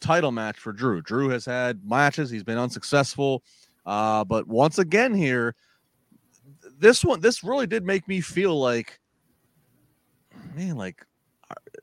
title 0.00 0.32
match 0.32 0.58
for 0.58 0.72
Drew. 0.72 1.02
Drew 1.02 1.28
has 1.28 1.44
had 1.44 1.80
matches, 1.84 2.30
he's 2.30 2.44
been 2.44 2.58
unsuccessful. 2.58 3.42
Uh, 3.86 4.24
but 4.24 4.46
once 4.46 4.78
again, 4.78 5.14
here, 5.14 5.54
this 6.78 7.04
one, 7.04 7.20
this 7.20 7.42
really 7.42 7.66
did 7.66 7.84
make 7.84 8.06
me 8.06 8.20
feel 8.20 8.58
like, 8.58 9.00
man, 10.54 10.76
like, 10.76 11.04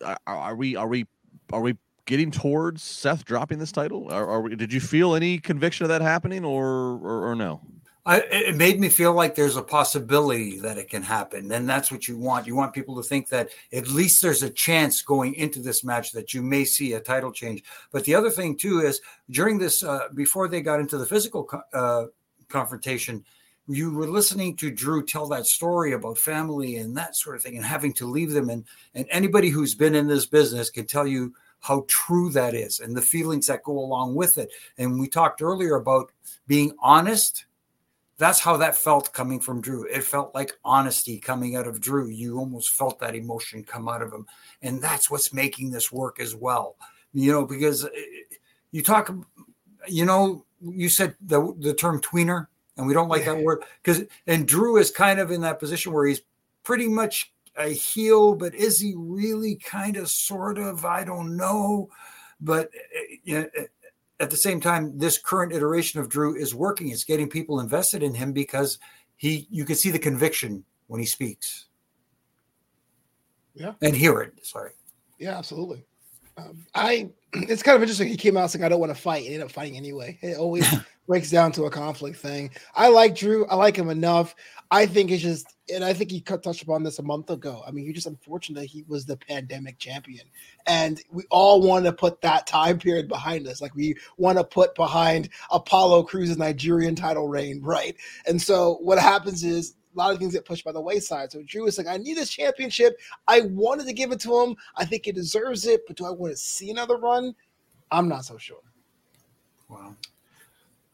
are, 0.06 0.20
are 0.28 0.56
we, 0.56 0.76
are 0.76 0.88
we, 0.88 1.06
are 1.52 1.62
we 1.62 1.76
getting 2.06 2.32
towards 2.32 2.84
Seth 2.84 3.26
dropping 3.26 3.60
this 3.60 3.72
title? 3.72 4.14
Or, 4.14 4.26
or 4.26 4.50
did 4.50 4.72
you 4.72 4.80
feel 4.80 5.16
any 5.16 5.38
conviction 5.38 5.84
of 5.84 5.90
that 5.90 6.02
happening, 6.02 6.46
or 6.46 6.98
or, 6.98 7.30
or 7.30 7.36
no? 7.36 7.62
I, 8.08 8.20
it 8.20 8.56
made 8.56 8.80
me 8.80 8.90
feel 8.90 9.14
like 9.14 9.34
there's 9.34 9.56
a 9.56 9.64
possibility 9.64 10.60
that 10.60 10.78
it 10.78 10.92
can 10.92 11.02
happen, 11.02 11.52
and 11.52 11.68
that's 11.68 11.92
what 11.92 12.08
you 12.08 12.18
want. 12.18 12.46
You 12.46 12.56
want 12.56 12.72
people 12.72 12.96
to 12.98 13.04
think 13.04 13.30
that 13.30 13.50
at 13.74 13.88
least 13.88 14.22
there's 14.22 14.44
a 14.44 14.50
chance 14.50 15.02
going 15.02 15.34
into 15.34 15.60
this 15.60 15.84
match 15.84 16.12
that 16.12 16.32
you 16.32 16.44
may 16.44 16.66
see 16.66 16.94
a 16.94 17.00
title 17.00 17.32
change. 17.32 17.64
But 17.92 18.04
the 18.04 18.14
other 18.14 18.30
thing 18.30 18.58
too 18.58 18.82
is 18.82 19.02
during 19.32 19.58
this, 19.58 19.82
uh, 19.82 20.10
before 20.14 20.48
they 20.48 20.62
got 20.62 20.80
into 20.80 21.00
the 21.00 21.06
physical 21.08 21.50
uh, 21.74 22.06
confrontation, 22.48 23.26
you 23.68 23.92
were 23.92 24.06
listening 24.06 24.56
to 24.58 24.70
Drew 24.70 25.04
tell 25.04 25.28
that 25.30 25.48
story 25.48 25.94
about 25.94 26.20
family 26.20 26.78
and 26.78 26.96
that 26.96 27.16
sort 27.16 27.36
of 27.36 27.42
thing, 27.42 27.58
and 27.58 27.66
having 27.66 27.94
to 27.94 28.06
leave 28.06 28.34
them. 28.34 28.52
And 28.52 28.66
and 28.94 29.08
anybody 29.10 29.50
who's 29.50 29.74
been 29.74 29.96
in 29.96 30.08
this 30.08 30.28
business 30.28 30.70
can 30.70 30.86
tell 30.86 31.08
you 31.08 31.34
how 31.62 31.86
true 31.88 32.30
that 32.30 32.54
is 32.54 32.80
and 32.80 32.96
the 32.96 33.02
feelings 33.02 33.48
that 33.48 33.64
go 33.64 33.78
along 33.78 34.16
with 34.16 34.38
it. 34.38 34.52
And 34.78 35.00
we 35.00 35.08
talked 35.08 35.42
earlier 35.42 35.76
about 35.76 36.12
being 36.48 36.74
honest. 36.80 37.46
That's 38.18 38.40
how 38.40 38.56
that 38.58 38.78
felt 38.78 39.14
coming 39.14 39.40
from 39.40 39.62
Drew. 39.62 39.84
It 39.86 40.04
felt 40.04 40.34
like 40.34 40.54
honesty 40.64 41.20
coming 41.20 41.56
out 41.56 41.68
of 41.68 41.82
Drew. 41.82 42.08
You 42.08 42.38
almost 42.38 42.70
felt 42.70 43.00
that 43.00 43.16
emotion 43.16 43.64
come 43.64 43.90
out 43.90 44.02
of 44.02 44.14
him. 44.14 44.26
And 44.62 44.82
that's 44.82 45.10
what's 45.12 45.34
making 45.34 45.72
this 45.72 45.92
work 45.92 46.20
as 46.20 46.36
well. 46.36 46.78
You 47.14 47.32
know, 47.32 47.46
because 47.46 47.86
eh, 47.86 47.90
you 48.72 48.82
talk, 48.82 49.14
you 49.88 50.06
know, 50.06 50.46
you 50.62 50.88
said 50.90 51.16
the, 51.22 51.54
the 51.60 51.74
term 51.74 52.00
tweener, 52.02 52.48
and 52.78 52.86
we 52.86 52.94
don't 52.94 53.10
like 53.10 53.26
that 53.26 53.42
word 53.42 53.64
because, 53.82 54.04
and 54.28 54.48
Drew 54.48 54.78
is 54.78 54.92
kind 54.92 55.20
of 55.20 55.32
in 55.32 55.42
that 55.42 55.60
position 55.60 55.94
where 55.94 56.06
he's 56.06 56.22
pretty 56.64 56.88
much 56.88 57.32
a 57.58 57.70
heel, 57.70 58.36
but 58.36 58.54
is 58.56 58.80
he 58.80 58.94
really 58.98 59.56
kind 59.56 59.98
of 59.98 60.10
sort 60.10 60.58
of? 60.58 60.86
I 60.86 61.04
don't 61.04 61.38
know. 61.38 61.90
But 62.42 62.70
uh, 63.32 63.46
at 64.20 64.30
the 64.30 64.38
same 64.38 64.60
time, 64.60 64.98
this 64.98 65.18
current 65.18 65.54
iteration 65.54 66.00
of 66.00 66.10
Drew 66.10 66.36
is 66.36 66.54
working. 66.56 66.90
It's 66.90 67.04
getting 67.04 67.30
people 67.30 67.60
invested 67.60 68.04
in 68.04 68.14
him 68.14 68.34
because 68.34 68.80
he 69.18 69.48
you 69.50 69.66
can 69.66 69.76
see 69.76 69.92
the 69.92 70.00
conviction 70.00 70.64
when 70.88 71.00
he 71.00 71.06
speaks. 71.06 71.66
Yeah. 73.54 73.74
And 73.82 73.96
hear 73.96 74.20
it. 74.20 74.46
Sorry. 74.46 74.72
Yeah, 75.18 75.38
absolutely. 75.38 75.86
Um, 76.38 76.66
I 76.76 77.10
it's 77.50 77.64
kind 77.64 77.76
of 77.76 77.82
interesting. 77.82 78.08
He 78.08 78.18
came 78.18 78.38
out 78.38 78.52
saying 78.52 78.64
I 78.64 78.70
don't 78.70 78.80
want 78.80 78.96
to 78.96 79.00
fight. 79.00 79.24
He 79.24 79.28
ended 79.28 79.42
up 79.42 79.52
fighting 79.52 79.78
anyway. 79.78 80.18
It 80.22 80.38
always 80.38 80.68
breaks 81.08 81.30
down 81.30 81.52
to 81.54 81.66
a 81.66 81.70
conflict 81.70 82.18
thing. 82.18 82.52
I 82.74 82.88
like 82.90 83.16
Drew. 83.16 83.46
I 83.48 83.56
like 83.56 83.76
him 83.76 83.90
enough. 83.90 84.36
I 84.72 84.86
think 84.88 85.12
it's 85.12 85.22
just, 85.22 85.54
and 85.74 85.84
I 85.84 85.94
think 85.94 86.10
he 86.10 86.22
touched 86.22 86.64
upon 86.64 86.84
this 86.84 87.00
a 87.00 87.04
month 87.04 87.30
ago. 87.30 87.64
I 87.68 87.72
mean, 87.72 87.86
he 87.86 87.94
just 87.94 88.08
unfortunate 88.08 88.62
that 88.62 88.66
he 88.66 88.84
was 88.88 89.06
the 89.06 89.18
pandemic 89.18 89.78
champion, 89.78 90.26
and 90.66 91.00
we 91.12 91.24
all 91.30 91.62
want 91.62 91.86
to 91.86 91.94
put 91.94 92.22
that 92.22 92.48
time 92.48 92.80
period 92.80 93.08
behind 93.08 93.48
us. 93.48 93.62
Like 93.62 93.76
we 93.76 93.96
want 94.18 94.38
to 94.38 94.44
put 94.44 94.74
behind 94.76 95.30
Apollo 95.52 96.04
Crews's 96.04 96.38
Nigerian 96.38 96.96
title 96.96 97.28
reign, 97.28 97.62
right? 97.62 97.96
And 98.28 98.42
so 98.42 98.80
what 98.82 98.98
happens 98.98 99.44
is 99.44 99.76
a 99.96 99.98
lot 99.98 100.14
of 100.14 100.20
things 100.20 100.34
get 100.34 100.46
pushed 100.46 100.66
by 100.66 100.72
the 100.72 100.82
wayside. 100.82 101.32
So 101.32 101.42
Drew 101.44 101.68
is 101.68 101.78
like, 101.78 101.88
I 101.88 101.98
need 101.98 102.18
this 102.18 102.30
championship. 102.30 103.00
I 103.28 103.42
wanted 103.42 103.88
to 103.88 103.94
give 103.94 104.12
it 104.12 104.20
to 104.22 104.42
him. 104.42 104.56
I 104.76 104.86
think 104.86 105.06
he 105.06 105.12
deserves 105.12 105.66
it, 105.66 105.88
but 105.88 105.96
do 105.96 106.06
I 106.06 106.12
want 106.12 106.34
to 106.34 106.38
see 106.38 106.70
another 106.72 106.98
run? 106.98 107.34
I'm 107.92 108.08
not 108.08 108.26
so 108.26 108.38
sure. 108.38 108.58
Wow. 109.70 109.96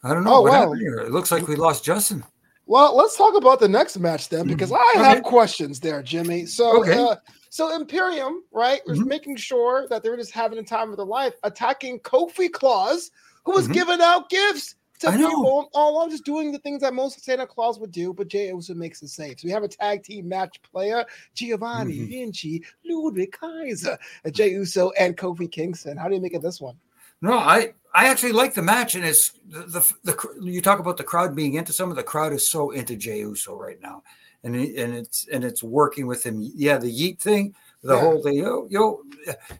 I 0.03 0.13
don't 0.13 0.23
know 0.23 0.35
oh, 0.35 0.41
what 0.41 0.53
happened 0.53 0.81
here. 0.81 0.99
It 0.99 1.11
looks 1.11 1.31
like 1.31 1.47
we 1.47 1.55
lost 1.55 1.83
Justin. 1.83 2.23
Well, 2.65 2.95
let's 2.95 3.17
talk 3.17 3.35
about 3.35 3.59
the 3.59 3.67
next 3.67 3.97
match 3.99 4.29
then, 4.29 4.47
because 4.47 4.71
mm-hmm. 4.71 4.99
I 4.99 5.03
have 5.03 5.17
okay. 5.17 5.29
questions 5.29 5.79
there, 5.79 6.01
Jimmy. 6.01 6.45
So, 6.45 6.81
okay. 6.81 6.97
uh, 6.97 7.15
so 7.49 7.75
Imperium, 7.75 8.43
right, 8.51 8.81
was 8.87 8.99
mm-hmm. 8.99 9.09
making 9.09 9.35
sure 9.35 9.87
that 9.89 10.03
they 10.03 10.09
were 10.09 10.17
just 10.17 10.31
having 10.31 10.57
a 10.57 10.63
time 10.63 10.89
of 10.89 10.97
their 10.97 11.05
life, 11.05 11.33
attacking 11.43 11.99
Kofi 11.99 12.51
Claus, 12.51 13.11
who 13.43 13.51
was 13.51 13.65
mm-hmm. 13.65 13.73
giving 13.73 14.01
out 14.01 14.29
gifts 14.29 14.75
to 15.01 15.11
people 15.11 15.69
all 15.73 15.91
along, 15.91 16.11
just 16.11 16.25
doing 16.25 16.51
the 16.51 16.59
things 16.59 16.81
that 16.81 16.93
most 16.93 17.23
Santa 17.23 17.47
Claus 17.47 17.79
would 17.79 17.91
do. 17.91 18.13
But 18.13 18.27
Jey 18.27 18.47
Uso 18.47 18.73
makes 18.73 19.01
it 19.01 19.09
safe. 19.09 19.39
So 19.39 19.47
we 19.47 19.51
have 19.51 19.63
a 19.63 19.67
tag 19.67 20.03
team 20.03 20.29
match 20.29 20.61
player: 20.63 21.05
Giovanni 21.33 21.99
mm-hmm. 21.99 22.09
Vinci, 22.09 22.63
Ludwig 22.85 23.31
Kaiser, 23.31 23.97
Jey 24.31 24.51
Uso, 24.51 24.91
and 24.91 25.17
Kofi 25.17 25.51
Kingston. 25.51 25.97
How 25.97 26.07
do 26.07 26.15
you 26.15 26.21
make 26.21 26.33
it 26.33 26.41
this 26.41 26.61
one? 26.61 26.75
No, 27.21 27.37
I 27.37 27.73
I 27.93 28.07
actually 28.07 28.31
like 28.31 28.53
the 28.53 28.61
match, 28.61 28.95
and 28.95 29.05
it's 29.05 29.31
the, 29.47 29.59
the, 29.59 29.93
the 30.03 30.39
you 30.41 30.61
talk 30.61 30.79
about 30.79 30.97
the 30.97 31.03
crowd 31.03 31.35
being 31.35 31.55
into 31.55 31.73
some 31.73 31.89
of 31.89 31.95
the 31.95 32.03
crowd 32.03 32.33
is 32.33 32.49
so 32.49 32.71
into 32.71 32.95
Jey 32.95 33.19
Uso 33.19 33.55
right 33.55 33.79
now, 33.81 34.03
and 34.43 34.55
and 34.55 34.93
it's 34.93 35.27
and 35.27 35.43
it's 35.43 35.61
working 35.61 36.07
with 36.07 36.25
him. 36.25 36.41
Yeah, 36.55 36.77
the 36.77 36.91
Yeet 36.91 37.19
thing, 37.19 37.53
the 37.83 37.95
yeah. 37.95 37.99
whole 37.99 38.23
thing. 38.23 38.35
Yo, 38.35 38.67
yo, 38.69 39.03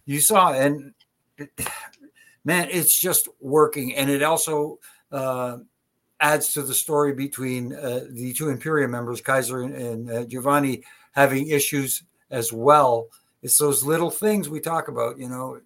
you 0.06 0.20
saw, 0.22 0.54
and 0.54 0.94
man, 2.46 2.68
it's 2.72 3.00
just 3.00 3.28
working, 3.40 3.96
and 3.96 4.10
it 4.10 4.24
also 4.24 4.80
uh, 5.12 5.58
adds 6.20 6.54
to 6.54 6.62
the 6.62 6.74
story 6.74 7.14
between 7.14 7.74
uh, 7.74 8.06
the 8.12 8.34
two 8.34 8.50
Imperium 8.50 8.92
members, 8.92 9.22
Kaiser 9.22 9.62
and, 9.62 9.76
and 9.76 10.12
uh, 10.12 10.24
Giovanni, 10.26 10.84
having 11.14 11.48
issues 11.48 12.04
as 12.30 12.54
well. 12.54 13.08
It's 13.42 13.58
those 13.58 13.84
little 13.84 14.12
things 14.12 14.50
we 14.50 14.60
talk 14.60 14.88
about. 14.88 15.18
You 15.18 15.30
know, 15.30 15.60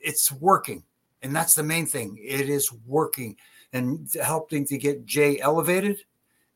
it's 0.00 0.32
working 0.32 0.82
and 1.22 1.34
that's 1.34 1.54
the 1.54 1.62
main 1.62 1.86
thing. 1.86 2.18
It 2.22 2.48
is 2.48 2.72
working 2.86 3.36
and 3.72 4.08
helping 4.22 4.64
to 4.66 4.78
get 4.78 5.04
Jey 5.04 5.40
elevated 5.40 5.98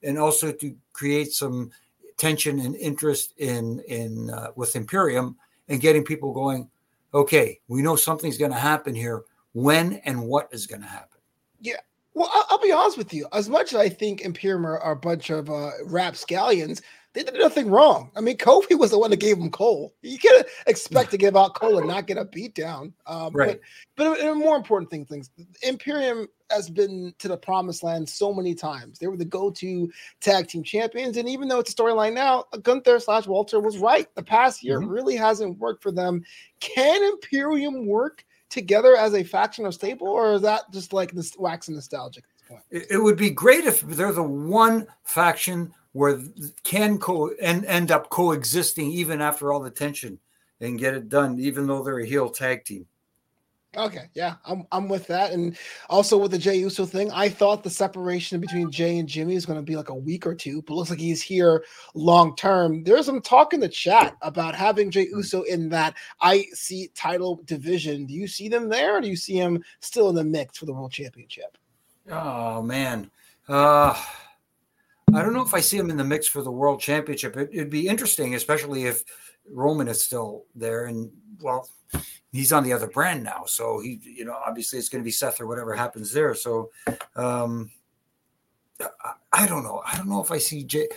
and 0.02 0.18
also 0.18 0.52
to 0.52 0.76
create 0.92 1.32
some 1.32 1.70
tension 2.16 2.60
and 2.60 2.76
interest 2.76 3.34
in 3.38 3.80
in 3.88 4.30
uh, 4.30 4.48
with 4.56 4.76
Imperium 4.76 5.36
and 5.68 5.80
getting 5.80 6.04
people 6.04 6.32
going. 6.32 6.68
Okay, 7.14 7.60
we 7.68 7.82
know 7.82 7.96
something's 7.96 8.38
going 8.38 8.52
to 8.52 8.58
happen 8.58 8.94
here. 8.94 9.22
When 9.52 9.94
and 10.04 10.26
what 10.26 10.48
is 10.52 10.66
going 10.66 10.80
to 10.82 10.88
happen? 10.88 11.18
Yeah. 11.60 11.80
Well, 12.14 12.30
I'll, 12.50 12.58
be 12.58 12.72
honest 12.72 12.98
with 12.98 13.14
you. 13.14 13.26
As 13.32 13.48
much 13.48 13.72
as 13.72 13.80
I 13.80 13.88
think 13.88 14.20
Imperium 14.20 14.66
are, 14.66 14.78
are 14.78 14.92
a 14.92 14.96
bunch 14.96 15.30
of 15.30 15.48
uh, 15.48 15.70
rapscallions, 15.86 16.82
they 17.14 17.22
did 17.22 17.34
nothing 17.34 17.70
wrong. 17.70 18.10
I 18.16 18.20
mean, 18.20 18.38
Kofi 18.38 18.78
was 18.78 18.90
the 18.90 18.98
one 18.98 19.10
that 19.10 19.20
gave 19.20 19.36
him 19.36 19.50
coal. 19.50 19.94
You 20.02 20.18
can't 20.18 20.46
expect 20.66 21.10
to 21.10 21.18
give 21.18 21.36
out 21.36 21.54
coal 21.54 21.78
and 21.78 21.86
not 21.86 22.06
get 22.06 22.16
a 22.16 22.24
beat 22.24 22.54
down. 22.54 22.94
Um, 23.06 23.32
right. 23.32 23.60
But, 23.96 24.18
but 24.18 24.26
a 24.26 24.34
more 24.34 24.56
important 24.56 24.90
thing, 24.90 25.04
things 25.04 25.30
Imperium 25.62 26.26
has 26.50 26.70
been 26.70 27.14
to 27.18 27.28
the 27.28 27.36
promised 27.36 27.82
land 27.82 28.08
so 28.08 28.32
many 28.32 28.54
times. 28.54 28.98
They 28.98 29.08
were 29.08 29.16
the 29.16 29.24
go-to 29.24 29.90
tag 30.20 30.48
team 30.48 30.62
champions, 30.62 31.16
and 31.16 31.28
even 31.28 31.48
though 31.48 31.58
it's 31.58 31.72
a 31.72 31.74
storyline 31.74 32.14
now, 32.14 32.44
Gunther 32.62 33.00
slash 33.00 33.26
Walter 33.26 33.60
was 33.60 33.78
right. 33.78 34.06
The 34.14 34.22
past 34.22 34.62
year 34.62 34.80
mm-hmm. 34.80 34.90
really 34.90 35.16
hasn't 35.16 35.58
worked 35.58 35.82
for 35.82 35.92
them. 35.92 36.22
Can 36.60 37.02
Imperium 37.04 37.86
work 37.86 38.24
together 38.52 38.96
as 38.96 39.14
a 39.14 39.24
faction 39.24 39.64
or 39.64 39.72
stable, 39.72 40.06
or 40.06 40.34
is 40.34 40.42
that 40.42 40.70
just 40.72 40.92
like 40.92 41.10
this 41.12 41.36
waxing 41.38 41.74
nostalgic? 41.74 42.24
It 42.70 43.02
would 43.02 43.16
be 43.16 43.30
great 43.30 43.64
if 43.64 43.80
they're 43.80 44.12
the 44.12 44.22
one 44.22 44.86
faction 45.04 45.72
where 45.92 46.20
can 46.62 46.98
co 46.98 47.30
and 47.40 47.64
end 47.64 47.90
up 47.90 48.10
coexisting 48.10 48.90
even 48.90 49.22
after 49.22 49.52
all 49.52 49.60
the 49.60 49.70
tension 49.70 50.18
and 50.60 50.78
get 50.78 50.94
it 50.94 51.08
done, 51.08 51.40
even 51.40 51.66
though 51.66 51.82
they're 51.82 52.00
a 52.00 52.06
heel 52.06 52.28
tag 52.28 52.64
team. 52.64 52.86
Okay, 53.74 54.10
yeah, 54.12 54.34
I'm 54.44 54.66
I'm 54.70 54.86
with 54.86 55.06
that, 55.06 55.32
and 55.32 55.56
also 55.88 56.18
with 56.18 56.30
the 56.30 56.38
Jey 56.38 56.56
Uso 56.56 56.84
thing, 56.84 57.10
I 57.10 57.30
thought 57.30 57.64
the 57.64 57.70
separation 57.70 58.38
between 58.38 58.70
Jey 58.70 58.98
and 58.98 59.08
Jimmy 59.08 59.34
is 59.34 59.46
going 59.46 59.58
to 59.58 59.64
be 59.64 59.76
like 59.76 59.88
a 59.88 59.94
week 59.94 60.26
or 60.26 60.34
two, 60.34 60.60
but 60.62 60.74
looks 60.74 60.90
like 60.90 60.98
he's 60.98 61.22
here 61.22 61.64
long 61.94 62.36
term. 62.36 62.84
There's 62.84 63.06
some 63.06 63.22
talk 63.22 63.54
in 63.54 63.60
the 63.60 63.70
chat 63.70 64.14
about 64.20 64.54
having 64.54 64.90
Jey 64.90 65.06
hmm. 65.06 65.16
Uso 65.16 65.42
in 65.44 65.70
that 65.70 65.94
IC 66.22 66.92
title 66.94 67.40
division. 67.46 68.04
Do 68.04 68.12
you 68.12 68.28
see 68.28 68.50
them 68.50 68.68
there, 68.68 68.98
or 68.98 69.00
do 69.00 69.08
you 69.08 69.16
see 69.16 69.36
him 69.36 69.64
still 69.80 70.10
in 70.10 70.16
the 70.16 70.24
mix 70.24 70.58
for 70.58 70.66
the 70.66 70.74
World 70.74 70.92
Championship? 70.92 71.56
Oh 72.10 72.60
man, 72.60 73.10
uh, 73.48 73.98
I 75.14 75.22
don't 75.22 75.32
know 75.32 75.42
if 75.42 75.54
I 75.54 75.60
see 75.60 75.78
him 75.78 75.88
in 75.88 75.96
the 75.96 76.04
mix 76.04 76.26
for 76.26 76.42
the 76.42 76.52
World 76.52 76.80
Championship. 76.80 77.38
It, 77.38 77.50
would 77.54 77.70
be 77.70 77.88
interesting, 77.88 78.34
especially 78.34 78.84
if 78.84 79.02
Roman 79.50 79.88
is 79.88 80.04
still 80.04 80.44
there, 80.54 80.86
and 80.86 81.10
well 81.40 81.68
he's 82.32 82.52
on 82.52 82.64
the 82.64 82.72
other 82.72 82.86
brand 82.86 83.22
now. 83.22 83.44
So 83.46 83.80
he, 83.80 84.00
you 84.02 84.24
know, 84.24 84.36
obviously 84.46 84.78
it's 84.78 84.88
going 84.88 85.02
to 85.02 85.04
be 85.04 85.10
Seth 85.10 85.40
or 85.40 85.46
whatever 85.46 85.74
happens 85.74 86.12
there. 86.12 86.34
So 86.34 86.70
um, 87.14 87.70
I, 88.80 89.12
I 89.32 89.46
don't 89.46 89.62
know. 89.62 89.82
I 89.86 89.96
don't 89.96 90.08
know 90.08 90.22
if 90.22 90.32
I 90.32 90.38
see 90.38 90.64
Jay, 90.64 90.88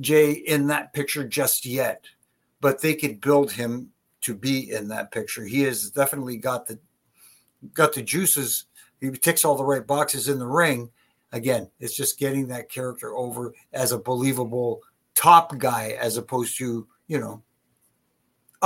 Jey 0.00 0.32
in 0.32 0.68
that 0.68 0.92
picture 0.92 1.26
just 1.26 1.66
yet, 1.66 2.04
but 2.60 2.80
they 2.80 2.94
could 2.94 3.20
build 3.20 3.50
him 3.50 3.90
to 4.22 4.34
be 4.34 4.70
in 4.72 4.88
that 4.88 5.12
picture. 5.12 5.44
He 5.44 5.62
has 5.62 5.90
definitely 5.90 6.36
got 6.36 6.66
the 6.66 6.78
got 7.74 7.92
the 7.92 8.02
juices. 8.02 8.66
He 9.00 9.10
ticks 9.10 9.44
all 9.44 9.56
the 9.56 9.64
right 9.64 9.86
boxes 9.86 10.28
in 10.28 10.38
the 10.38 10.46
ring. 10.46 10.90
Again, 11.32 11.68
it's 11.80 11.96
just 11.96 12.18
getting 12.18 12.48
that 12.48 12.70
character 12.70 13.14
over 13.14 13.52
as 13.72 13.92
a 13.92 13.98
believable 13.98 14.80
top 15.14 15.58
guy 15.58 15.96
as 16.00 16.16
opposed 16.16 16.56
to, 16.58 16.86
you 17.08 17.18
know, 17.18 17.42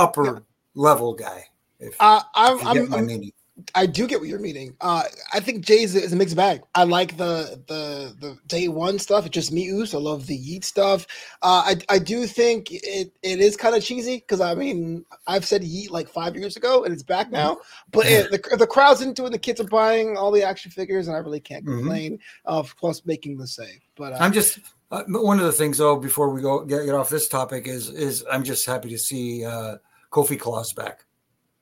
upper 0.01 0.25
yeah. 0.25 0.39
level 0.75 1.13
guy. 1.13 1.45
If, 1.79 1.95
uh, 1.99 2.21
I'm, 2.35 2.57
if 2.57 2.65
I'm, 2.65 2.93
I'm 2.93 3.31
I 3.75 3.85
do 3.85 4.07
get 4.07 4.19
what 4.19 4.29
you're 4.29 4.39
meaning. 4.39 4.75
Uh, 4.81 5.03
I 5.33 5.39
think 5.39 5.65
Jey's 5.65 5.95
is 5.95 6.13
a 6.13 6.15
mixed 6.15 6.35
bag. 6.35 6.61
I 6.75 6.83
like 6.83 7.17
the 7.17 7.61
the 7.67 8.15
the 8.19 8.37
day 8.47 8.67
one 8.67 8.97
stuff. 8.99 9.25
It's 9.25 9.33
just 9.33 9.51
me. 9.51 9.71
I 9.71 9.97
love 9.97 10.27
the 10.27 10.37
Yeet 10.37 10.63
stuff. 10.63 11.05
Uh, 11.41 11.63
I 11.65 11.75
I 11.89 11.99
do 11.99 12.25
think 12.25 12.71
it 12.71 13.11
it 13.21 13.39
is 13.39 13.57
kind 13.57 13.75
of 13.75 13.83
cheesy 13.83 14.17
because 14.17 14.41
I 14.41 14.55
mean 14.55 15.05
I've 15.27 15.45
said 15.45 15.61
Yeet 15.61 15.91
like 15.91 16.09
five 16.09 16.35
years 16.35 16.57
ago 16.57 16.83
and 16.83 16.93
it's 16.93 17.03
back 17.03 17.27
mm-hmm. 17.27 17.35
now. 17.35 17.57
But 17.91 18.05
it, 18.07 18.31
the 18.31 18.57
the 18.57 18.67
crowd's 18.67 19.01
into 19.01 19.25
it. 19.25 19.31
The 19.31 19.39
kids 19.39 19.61
are 19.61 19.65
buying 19.65 20.17
all 20.17 20.31
the 20.31 20.43
action 20.43 20.71
figures, 20.71 21.07
and 21.07 21.15
I 21.15 21.19
really 21.19 21.39
can't 21.39 21.65
mm-hmm. 21.65 21.79
complain. 21.79 22.13
Mm-hmm. 22.13 22.49
Of 22.53 22.75
plus 22.77 23.05
making 23.05 23.37
the 23.37 23.47
save. 23.47 23.79
But 23.95 24.13
uh, 24.13 24.17
I'm 24.19 24.33
just 24.33 24.59
uh, 24.91 25.03
one 25.07 25.39
of 25.39 25.45
the 25.45 25.51
things 25.51 25.77
though 25.77 25.97
before 25.97 26.29
we 26.29 26.41
go 26.41 26.65
get, 26.65 26.85
get 26.85 26.95
off 26.95 27.09
this 27.09 27.27
topic 27.27 27.67
is 27.67 27.89
is 27.89 28.25
I'm 28.31 28.43
just 28.43 28.65
happy 28.65 28.89
to 28.89 28.97
see 28.97 29.45
uh, 29.45 29.77
Kofi 30.11 30.39
Claus 30.39 30.73
back. 30.73 31.05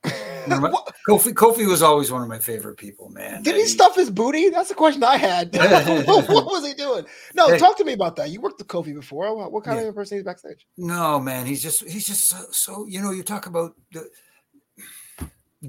Kofi 0.03 1.33
Kofi 1.33 1.67
was 1.67 1.81
always 1.81 2.11
one 2.11 2.21
of 2.21 2.27
my 2.27 2.39
favorite 2.39 2.77
people, 2.77 3.09
man. 3.09 3.43
Did 3.43 3.55
he, 3.55 3.61
he 3.61 3.67
stuff 3.67 3.95
his 3.95 4.09
booty? 4.09 4.49
That's 4.49 4.69
the 4.69 4.75
question 4.75 5.03
I 5.03 5.17
had. 5.17 5.55
what, 6.07 6.07
what, 6.29 6.45
was 6.45 6.65
he 6.65 6.73
doing? 6.73 7.05
No, 7.35 7.49
hey, 7.49 7.57
talk 7.57 7.77
to 7.77 7.83
me 7.83 7.93
about 7.93 8.15
that. 8.15 8.29
You 8.29 8.41
worked 8.41 8.59
with 8.59 8.67
Kofi 8.67 8.93
before. 8.93 9.35
What, 9.35 9.51
what 9.51 9.63
kind 9.63 9.79
yeah. 9.79 9.87
of 9.87 9.95
person 9.95 10.17
is 10.17 10.23
backstage? 10.23 10.65
No, 10.77 11.19
man, 11.19 11.45
he's 11.45 11.61
just 11.61 11.87
he's 11.87 12.07
just 12.07 12.27
so, 12.27 12.37
so 12.51 12.85
you 12.87 13.01
know. 13.01 13.11
You 13.11 13.23
talk 13.23 13.45
about 13.45 13.75
the 13.91 14.09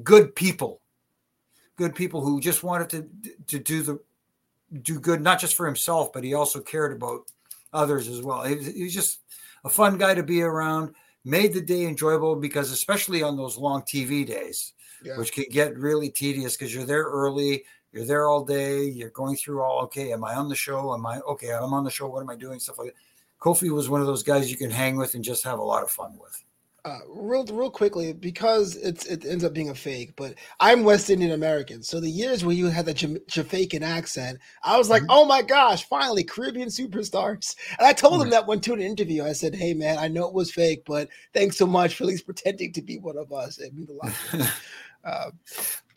good 0.03 0.35
people, 0.35 0.81
good 1.77 1.95
people 1.95 2.21
who 2.21 2.41
just 2.41 2.63
wanted 2.63 2.89
to 2.91 3.09
to 3.49 3.59
do 3.59 3.83
the 3.83 3.99
do 4.83 5.01
good, 5.01 5.21
not 5.21 5.41
just 5.41 5.57
for 5.57 5.67
himself, 5.67 6.13
but 6.13 6.23
he 6.23 6.35
also 6.35 6.61
cared 6.61 6.93
about 6.93 7.31
others 7.73 8.09
as 8.09 8.23
well. 8.23 8.45
He, 8.45 8.57
he 8.57 8.85
was 8.85 8.95
just 8.95 9.21
a 9.65 9.69
fun 9.69 9.99
guy 9.99 10.15
to 10.15 10.23
be 10.23 10.43
around 10.43 10.95
made 11.25 11.53
the 11.53 11.61
day 11.61 11.85
enjoyable 11.85 12.37
because 12.37 12.71
especially 12.71 13.23
on 13.23 13.37
those 13.37 13.57
long 13.57 13.83
TV 13.83 14.27
days, 14.27 14.73
yeah. 15.03 15.17
which 15.17 15.33
can 15.33 15.45
get 15.51 15.77
really 15.77 16.11
tedious 16.11 16.57
because 16.57 16.75
you're 16.75 16.85
there 16.85 17.05
early, 17.05 17.65
you're 17.93 18.05
there 18.05 18.29
all 18.29 18.45
day, 18.45 18.85
you're 18.85 19.11
going 19.11 19.37
through 19.37 19.63
all 19.63 19.83
okay, 19.83 20.13
am 20.13 20.25
I 20.25 20.35
on 20.35 20.49
the 20.49 20.57
show? 20.57 20.95
Am 20.95 21.05
I 21.07 21.21
okay? 21.21 21.53
I'm 21.53 21.75
on 21.75 21.85
the 21.85 21.91
show. 21.91 22.07
What 22.09 22.23
am 22.23 22.31
I 22.31 22.37
doing? 22.37 22.61
Stuff 22.61 22.79
like 22.79 22.89
that. 22.89 22.95
Kofi 23.41 23.71
was 23.71 23.89
one 23.89 24.01
of 24.01 24.07
those 24.07 24.23
guys 24.23 24.51
you 24.51 24.57
can 24.57 24.71
hang 24.71 24.97
with 24.97 25.15
and 25.15 25.25
just 25.25 25.45
have 25.45 25.59
a 25.59 25.63
lot 25.63 25.83
of 25.83 25.91
fun 25.91 26.13
with 26.21 26.45
uh, 26.85 26.99
real 27.09 27.45
real 27.47 27.71
quickly 27.71 28.13
because 28.13 28.77
it's 28.77 29.07
it 29.07 29.25
ends 29.25 29.45
up 29.45 29.53
being 29.53 29.71
a 29.71 29.75
fake, 29.75 30.13
but 30.17 30.35
I'm 30.59 30.85
West 30.85 31.11
Indian 31.11 31.33
American. 31.33 31.83
So 31.83 32.01
the 32.01 32.11
years 32.11 32.45
where 32.45 32.55
you 32.55 32.67
had 32.67 32.87
the 32.87 33.21
Jamaican 33.29 33.83
accent, 33.83 34.39
I 34.63 34.79
was 34.79 34.89
like, 34.89 35.03
mm-hmm. 35.03 35.11
oh 35.11 35.25
my 35.25 35.43
gosh, 35.43 35.85
finally 35.85 36.25
Caribbean 36.25 36.69
superstars. 36.69 37.55
And 37.79 37.87
I 37.87 37.93
told 37.93 38.15
mm-hmm. 38.15 38.23
him 38.23 38.31
that 38.31 38.47
one 38.47 38.61
to 38.61 38.73
an 38.73 38.81
interview. 38.81 39.25
I 39.25 39.33
said, 39.33 39.55
hey 39.55 39.75
man, 39.75 39.99
I 39.99 40.09
know 40.09 40.27
it 40.27 40.35
was 40.35 40.53
fake, 40.53 40.83
but 40.87 41.09
thanks 41.35 41.57
so 41.57 41.67
much 41.67 41.95
for 41.95 42.05
at 42.05 42.09
least 42.09 42.27
pretending 42.27 42.73
to 42.73 42.83
be 42.83 42.99
one 42.99 43.17
of 43.17 43.33
us. 43.33 43.59
It 43.59 43.75
means 43.75 43.91
a 43.91 43.95
lot. 43.95 44.53
Uh, 45.05 45.31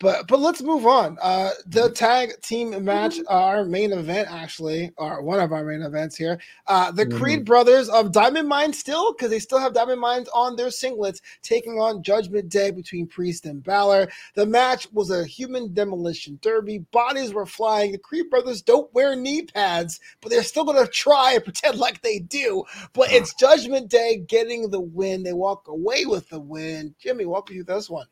but 0.00 0.26
but 0.26 0.40
let's 0.40 0.60
move 0.60 0.86
on. 0.86 1.16
Uh, 1.22 1.50
the 1.66 1.90
tag 1.90 2.40
team 2.42 2.84
match, 2.84 3.18
our 3.28 3.64
main 3.64 3.92
event, 3.92 4.28
actually, 4.30 4.92
or 4.96 5.22
one 5.22 5.40
of 5.40 5.52
our 5.52 5.64
main 5.64 5.82
events 5.82 6.16
here. 6.16 6.38
Uh, 6.66 6.90
the 6.90 7.06
mm-hmm. 7.06 7.18
Creed 7.18 7.44
brothers 7.44 7.88
of 7.88 8.12
Diamond 8.12 8.48
Mine 8.48 8.72
still, 8.72 9.12
because 9.12 9.30
they 9.30 9.38
still 9.38 9.58
have 9.58 9.72
Diamond 9.72 10.00
Mines 10.00 10.28
on 10.34 10.56
their 10.56 10.68
singlets, 10.68 11.20
taking 11.42 11.80
on 11.80 12.02
Judgment 12.02 12.48
Day 12.48 12.70
between 12.70 13.06
Priest 13.06 13.46
and 13.46 13.62
Balor. 13.62 14.10
The 14.34 14.46
match 14.46 14.88
was 14.92 15.10
a 15.10 15.24
human 15.24 15.72
demolition 15.72 16.38
derby. 16.42 16.78
Bodies 16.78 17.32
were 17.32 17.46
flying. 17.46 17.92
The 17.92 17.98
Creed 17.98 18.28
brothers 18.30 18.62
don't 18.62 18.92
wear 18.92 19.14
knee 19.16 19.42
pads, 19.42 20.00
but 20.20 20.30
they're 20.30 20.42
still 20.42 20.64
going 20.64 20.84
to 20.84 20.90
try 20.90 21.32
and 21.32 21.44
pretend 21.44 21.78
like 21.78 22.02
they 22.02 22.18
do. 22.18 22.64
But 22.92 23.12
it's 23.12 23.34
Judgment 23.38 23.88
Day 23.88 24.24
getting 24.26 24.70
the 24.70 24.80
win. 24.80 25.22
They 25.22 25.32
walk 25.32 25.68
away 25.68 26.04
with 26.04 26.28
the 26.28 26.40
win. 26.40 26.94
Jimmy, 26.98 27.26
walk 27.26 27.48
me 27.48 27.56
through 27.56 27.64
this 27.64 27.88
one. 27.88 28.06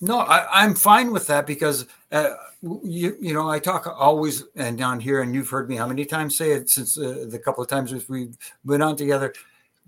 No, 0.00 0.20
I, 0.20 0.64
am 0.64 0.74
fine 0.74 1.12
with 1.12 1.26
that 1.26 1.46
because 1.46 1.86
uh, 2.12 2.30
you 2.62 3.16
you 3.20 3.34
know 3.34 3.48
I 3.48 3.58
talk 3.58 3.86
always 3.86 4.44
and 4.54 4.78
down 4.78 5.00
here, 5.00 5.22
and 5.22 5.34
you've 5.34 5.50
heard 5.50 5.68
me 5.68 5.76
how 5.76 5.88
many 5.88 6.04
times 6.04 6.36
say 6.36 6.52
it 6.52 6.70
since 6.70 6.96
uh, 6.96 7.26
the 7.28 7.38
couple 7.38 7.64
of 7.64 7.68
times 7.68 8.08
we've 8.08 8.36
been 8.64 8.82
on 8.82 8.96
together. 8.96 9.34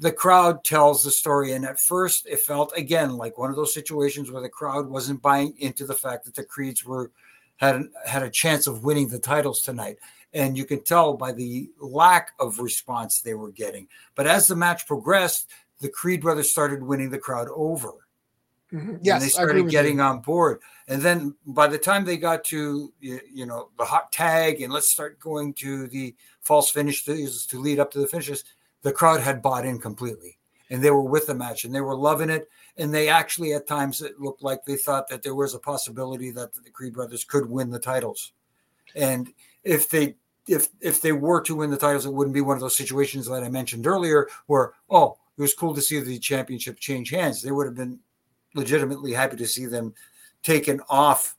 The 0.01 0.11
crowd 0.11 0.65
tells 0.65 1.05
the 1.05 1.13
story, 1.13 1.53
and 1.53 1.65
at 1.65 1.79
first 1.79 2.27
it 2.27 2.41
felt 2.41 2.73
again 2.77 3.17
like 3.17 3.39
one 3.39 3.51
of 3.51 3.57
those 3.57 3.73
situations 3.73 4.33
where 4.33 4.43
the 4.43 4.49
crowd 4.49 4.89
wasn't 4.89 5.23
buying 5.23 5.55
into 5.59 5.87
the 5.87 5.95
fact 5.95 6.25
that 6.25 6.35
the 6.35 6.45
Creeds 6.45 6.85
were 6.85 7.13
had 7.59 7.85
had 8.05 8.25
a 8.25 8.31
chance 8.31 8.67
of 8.67 8.83
winning 8.83 9.07
the 9.07 9.19
titles 9.21 9.63
tonight, 9.63 9.99
and 10.33 10.59
you 10.59 10.65
can 10.65 10.83
tell 10.83 11.15
by 11.15 11.31
the 11.31 11.71
lack 11.79 12.33
of 12.41 12.59
response 12.59 13.21
they 13.21 13.35
were 13.35 13.53
getting. 13.53 13.87
But 14.17 14.27
as 14.27 14.49
the 14.49 14.57
match 14.57 14.89
progressed, 14.89 15.49
the 15.79 15.89
Creed 15.89 16.21
brothers 16.21 16.51
started 16.51 16.83
winning 16.83 17.11
the 17.11 17.19
crowd 17.19 17.47
over 17.55 17.93
Mm-hmm. 18.73 18.97
Yes, 19.03 19.15
and 19.15 19.23
they 19.23 19.29
started 19.29 19.69
getting 19.69 19.97
you. 19.97 20.03
on 20.03 20.21
board. 20.21 20.61
And 20.87 21.03
then 21.03 21.35
by 21.47 21.67
the 21.67 21.79
time 21.79 22.05
they 22.05 22.17
got 22.17 22.45
to 22.45 22.93
you, 23.01 23.21
you, 23.33 23.47
know 23.47 23.71
the 23.79 23.85
hot 23.85 24.13
tag 24.13 24.61
and 24.61 24.73
let's 24.73 24.93
start 24.93 25.19
going 25.19 25.55
to 25.55 25.89
the 25.89 26.15
false 26.41 26.71
finishes 26.71 27.47
to 27.47 27.61
lead 27.61 27.81
up 27.81 27.91
to 27.93 27.99
the 27.99 28.07
finishes, 28.07 28.45
the 28.83 28.93
crowd 28.93 29.21
had 29.21 29.43
bought 29.43 29.67
in 29.67 29.79
completely, 29.79 30.39
and 30.71 30.83
they 30.83 30.91
were 30.91 31.03
with 31.03 31.27
the 31.27 31.35
match 31.35 31.65
and 31.65 31.75
they 31.75 31.81
were 31.81 31.97
loving 31.97 32.31
it. 32.31 32.49
And 32.77 32.95
they 32.95 33.09
actually 33.09 33.53
at 33.55 33.67
times 33.67 34.03
it 34.03 34.21
looked 34.21 34.43
like 34.43 34.65
they 34.65 34.77
thought 34.77 35.09
that 35.09 35.23
there 35.23 35.35
was 35.35 35.55
a 35.55 35.59
possibility 35.59 36.31
that 36.31 36.55
the 36.55 36.71
Creed 36.71 36.95
brothers 36.95 37.25
could 37.25 37.51
win 37.51 37.71
the 37.71 37.79
titles. 37.79 38.33
And 38.95 39.33
if 39.65 39.91
they 39.91 40.15
if 40.47 40.69
if 40.81 41.03
they 41.03 41.13
were 41.13 41.41
to 41.43 41.57
win 41.57 41.71
the 41.71 41.77
titles, 41.77 42.07
it 42.07 42.13
wouldn't 42.13 42.35
be 42.35 42.41
one 42.41 42.57
of 42.57 42.61
those 42.61 42.77
situations 42.77 43.27
that 43.27 43.43
I 43.43 43.49
mentioned 43.49 43.87
earlier 43.87 44.29
where 44.47 44.73
oh 44.89 45.17
it 45.37 45.43
was 45.43 45.55
cool 45.55 45.75
to 45.75 45.83
see 45.83 45.99
the 46.01 46.19
championship 46.19 46.79
change 46.79 47.11
hands. 47.11 47.43
They 47.43 47.51
would 47.51 47.67
have 47.67 47.77
been 47.77 47.99
legitimately 48.55 49.13
happy 49.13 49.37
to 49.37 49.47
see 49.47 49.67
them 49.67 49.95
taken 50.43 50.81
off, 50.89 51.37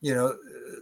you 0.00 0.14
know, 0.14 0.36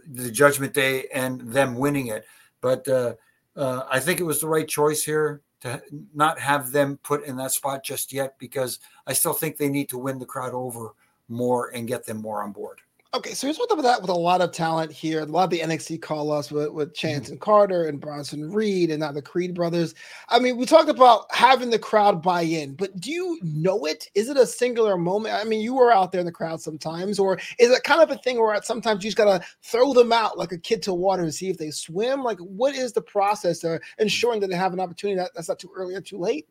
the 0.07 0.31
Judgment 0.31 0.73
Day 0.73 1.05
and 1.13 1.41
them 1.41 1.75
winning 1.75 2.07
it. 2.07 2.25
But 2.61 2.87
uh, 2.87 3.15
uh, 3.55 3.83
I 3.89 3.99
think 3.99 4.19
it 4.19 4.23
was 4.23 4.41
the 4.41 4.47
right 4.47 4.67
choice 4.67 5.03
here 5.03 5.41
to 5.61 5.81
not 6.13 6.39
have 6.39 6.71
them 6.71 6.99
put 7.03 7.25
in 7.25 7.35
that 7.37 7.51
spot 7.51 7.83
just 7.83 8.13
yet 8.13 8.37
because 8.39 8.79
I 9.05 9.13
still 9.13 9.33
think 9.33 9.57
they 9.57 9.69
need 9.69 9.89
to 9.89 9.97
win 9.97 10.19
the 10.19 10.25
crowd 10.25 10.53
over 10.53 10.93
more 11.27 11.69
and 11.69 11.87
get 11.87 12.05
them 12.05 12.21
more 12.21 12.43
on 12.43 12.51
board. 12.51 12.81
Okay, 13.11 13.33
so 13.33 13.47
here's 13.47 13.57
what 13.57 13.71
about 13.71 13.81
that 13.81 14.01
with 14.01 14.11
a 14.11 14.13
lot 14.13 14.39
of 14.39 14.51
talent 14.51 14.91
here. 14.91 15.21
A 15.21 15.25
lot 15.25 15.45
of 15.45 15.49
the 15.49 15.61
NXT 15.61 15.99
call 15.99 16.31
us 16.31 16.51
with, 16.51 16.69
with 16.69 16.93
Chance 16.93 17.23
mm-hmm. 17.23 17.31
and 17.33 17.41
Carter 17.41 17.85
and 17.85 17.99
Bronson 17.99 18.53
Reed 18.53 18.91
and 18.91 18.99
now 18.99 19.11
the 19.11 19.19
Creed 19.19 19.55
brothers. 19.55 19.95
I 20.27 20.37
mean, 20.37 20.57
we 20.57 20.67
talked 20.67 20.89
about 20.89 21.25
having 21.31 21.71
the 21.71 21.79
crowd 21.79 22.21
buy 22.21 22.43
in, 22.43 22.75
but 22.75 22.95
do 22.99 23.09
you 23.09 23.39
know 23.41 23.85
it? 23.85 24.07
Is 24.13 24.29
it 24.29 24.37
a 24.37 24.45
singular 24.45 24.95
moment? 24.95 25.33
I 25.33 25.43
mean, 25.43 25.61
you 25.61 25.73
were 25.73 25.91
out 25.91 26.11
there 26.11 26.19
in 26.19 26.27
the 26.27 26.31
crowd 26.31 26.61
sometimes, 26.61 27.17
or 27.17 27.39
is 27.57 27.71
it 27.71 27.83
kind 27.83 28.03
of 28.03 28.11
a 28.11 28.17
thing 28.19 28.39
where 28.39 28.61
sometimes 28.61 29.03
you 29.03 29.09
just 29.09 29.17
gotta 29.17 29.43
throw 29.63 29.91
them 29.91 30.13
out 30.13 30.37
like 30.37 30.51
a 30.51 30.57
kid 30.59 30.83
to 30.83 30.93
water 30.93 31.23
and 31.23 31.33
see 31.33 31.49
if 31.49 31.57
they 31.57 31.71
swim? 31.71 32.21
Like, 32.21 32.37
what 32.37 32.75
is 32.75 32.93
the 32.93 33.01
process 33.01 33.63
of 33.63 33.81
ensuring 33.97 34.39
that 34.41 34.51
they 34.51 34.55
have 34.55 34.73
an 34.73 34.79
opportunity 34.79 35.17
that, 35.17 35.31
that's 35.33 35.49
not 35.49 35.57
too 35.57 35.71
early 35.75 35.95
or 35.95 36.01
too 36.01 36.19
late? 36.19 36.47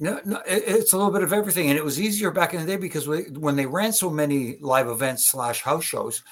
No, 0.00 0.20
no, 0.24 0.40
it's 0.46 0.92
a 0.92 0.96
little 0.96 1.12
bit 1.12 1.24
of 1.24 1.32
everything, 1.32 1.68
and 1.68 1.76
it 1.78 1.84
was 1.84 2.00
easier 2.00 2.30
back 2.30 2.54
in 2.54 2.60
the 2.60 2.66
day 2.66 2.76
because 2.76 3.08
we, 3.08 3.22
when 3.30 3.56
they 3.56 3.66
ran 3.66 3.92
so 3.92 4.08
many 4.08 4.56
live 4.60 4.86
events 4.86 5.28
slash 5.28 5.62
house 5.62 5.82
shows, 5.84 6.22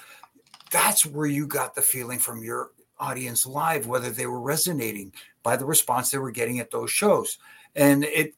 that's 0.70 1.04
where 1.04 1.26
you 1.26 1.48
got 1.48 1.74
the 1.74 1.82
feeling 1.82 2.20
from 2.20 2.44
your 2.44 2.70
audience 2.98 3.44
live 3.44 3.86
whether 3.86 4.10
they 4.10 4.26
were 4.26 4.40
resonating 4.40 5.12
by 5.42 5.56
the 5.56 5.64
response 5.66 6.10
they 6.10 6.18
were 6.18 6.30
getting 6.30 6.60
at 6.60 6.70
those 6.70 6.90
shows, 6.90 7.38
and 7.74 8.04
it 8.04 8.34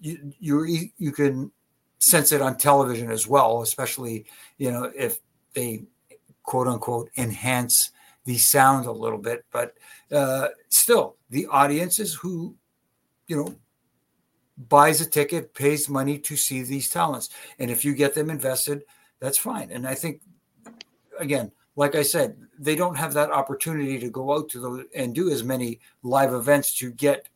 you 0.00 0.34
you 0.38 0.88
you 0.98 1.12
can 1.12 1.50
sense 1.98 2.30
it 2.30 2.42
on 2.42 2.58
television 2.58 3.10
as 3.10 3.26
well, 3.26 3.62
especially 3.62 4.26
you 4.58 4.70
know 4.70 4.92
if 4.94 5.18
they 5.54 5.82
quote 6.42 6.68
unquote 6.68 7.08
enhance 7.16 7.90
the 8.26 8.36
sound 8.36 8.84
a 8.84 8.92
little 8.92 9.18
bit, 9.18 9.46
but 9.50 9.74
uh, 10.12 10.48
still 10.68 11.16
the 11.30 11.46
audiences 11.46 12.14
who 12.14 12.54
you 13.28 13.36
know 13.36 13.54
buys 14.68 15.00
a 15.00 15.08
ticket, 15.08 15.54
pays 15.54 15.88
money 15.88 16.18
to 16.18 16.36
see 16.36 16.62
these 16.62 16.90
talents. 16.90 17.30
And 17.58 17.70
if 17.70 17.84
you 17.84 17.94
get 17.94 18.14
them 18.14 18.30
invested, 18.30 18.84
that's 19.20 19.38
fine. 19.38 19.70
And 19.70 19.86
I 19.86 19.94
think, 19.94 20.20
again, 21.18 21.52
like 21.76 21.94
I 21.94 22.02
said, 22.02 22.36
they 22.58 22.76
don't 22.76 22.96
have 22.96 23.14
that 23.14 23.30
opportunity 23.30 23.98
to 23.98 24.10
go 24.10 24.34
out 24.34 24.48
to 24.50 24.60
the 24.60 24.86
and 24.94 25.14
do 25.14 25.30
as 25.30 25.42
many 25.42 25.80
live 26.02 26.32
events 26.34 26.74
to 26.78 26.90
get 26.90 27.28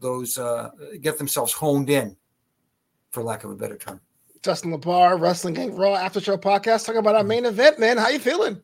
those 0.00 0.38
uh, 0.38 0.70
get 1.00 1.18
themselves 1.18 1.52
honed 1.52 1.90
in, 1.90 2.16
for 3.10 3.22
lack 3.22 3.44
of 3.44 3.50
a 3.50 3.56
better 3.56 3.76
term. 3.76 4.00
Justin 4.42 4.72
LaBar, 4.72 5.20
Wrestling 5.20 5.54
Inc. 5.54 5.78
Raw 5.78 5.94
After 5.94 6.20
Show 6.20 6.36
podcast, 6.36 6.84
talking 6.84 6.98
about 6.98 7.14
our 7.14 7.22
main 7.22 7.44
event, 7.44 7.78
man. 7.78 7.96
How 7.96 8.08
you 8.08 8.18
feeling? 8.18 8.60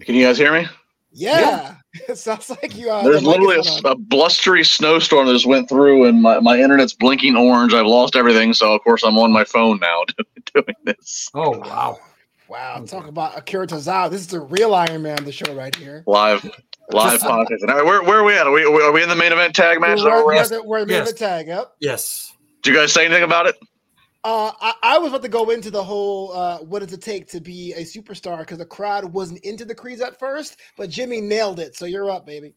Can 0.00 0.14
you 0.14 0.24
guys 0.24 0.38
hear 0.38 0.52
me? 0.52 0.66
Yeah. 1.12 1.40
yeah. 1.40 1.74
It 2.08 2.18
sounds 2.18 2.50
like 2.50 2.76
you 2.76 2.90
are. 2.90 3.02
There's 3.02 3.22
literally 3.22 3.56
a, 3.56 3.88
a, 3.88 3.94
blustery 3.96 4.64
snowstorm 4.64 5.26
that 5.26 5.32
just 5.32 5.46
went 5.46 5.68
through, 5.68 6.06
and 6.06 6.22
my, 6.22 6.40
my 6.40 6.58
internet's 6.58 6.92
blinking 6.92 7.36
orange. 7.36 7.74
I've 7.74 7.86
lost 7.86 8.16
everything. 8.16 8.52
So, 8.52 8.74
of 8.74 8.82
course, 8.82 9.02
I'm 9.02 9.18
on 9.18 9.32
my 9.32 9.44
phone 9.44 9.78
now 9.80 10.04
doing 10.54 10.76
this. 10.84 11.30
Oh, 11.34 11.58
wow. 11.58 11.98
Wow. 12.48 12.84
Talk 12.86 13.06
about 13.06 13.36
Akira 13.36 13.66
Tozawa. 13.66 14.10
This 14.10 14.20
is 14.22 14.28
the 14.28 14.40
real 14.40 14.74
Iron 14.74 15.02
Man, 15.02 15.24
the 15.24 15.32
show 15.32 15.54
right 15.54 15.74
here. 15.74 16.02
Live. 16.06 16.44
Live 16.90 17.22
uh, 17.22 17.28
podcast. 17.28 17.68
All 17.68 17.74
right, 17.74 17.84
where, 17.84 18.02
where 18.02 18.20
are 18.20 18.24
we 18.24 18.34
at? 18.34 18.46
Are 18.46 18.52
we, 18.52 18.64
are 18.64 18.92
we 18.92 19.02
in 19.02 19.10
the 19.10 19.16
main 19.16 19.32
event 19.32 19.54
tag 19.54 19.80
match? 19.80 19.98
We're, 20.00 20.24
we're, 20.24 20.64
we're 20.64 20.78
in 20.78 20.88
the 20.88 20.94
main 20.94 21.02
event 21.02 21.18
tag, 21.18 21.46
yep. 21.48 21.74
Yes. 21.80 22.34
Did 22.62 22.72
you 22.72 22.76
guys 22.76 22.92
say 22.92 23.04
anything 23.04 23.22
about 23.22 23.46
it? 23.46 23.56
Uh, 24.28 24.52
I, 24.60 24.74
I, 24.82 24.98
was 24.98 25.08
about 25.08 25.22
to 25.22 25.28
go 25.30 25.48
into 25.48 25.70
the 25.70 25.82
whole 25.82 26.32
uh, 26.32 26.58
what 26.58 26.80
does 26.80 26.92
it 26.92 27.00
take 27.00 27.28
to 27.28 27.40
be 27.40 27.72
a 27.72 27.80
superstar 27.80 28.40
because 28.40 28.58
the 28.58 28.66
crowd 28.66 29.06
wasn't 29.06 29.42
into 29.42 29.64
the 29.64 29.74
Creeds 29.74 30.02
at 30.02 30.18
first, 30.18 30.58
but 30.76 30.90
Jimmy 30.90 31.22
nailed 31.22 31.58
it. 31.58 31.74
So 31.74 31.86
you're 31.86 32.10
up, 32.10 32.26
baby. 32.26 32.52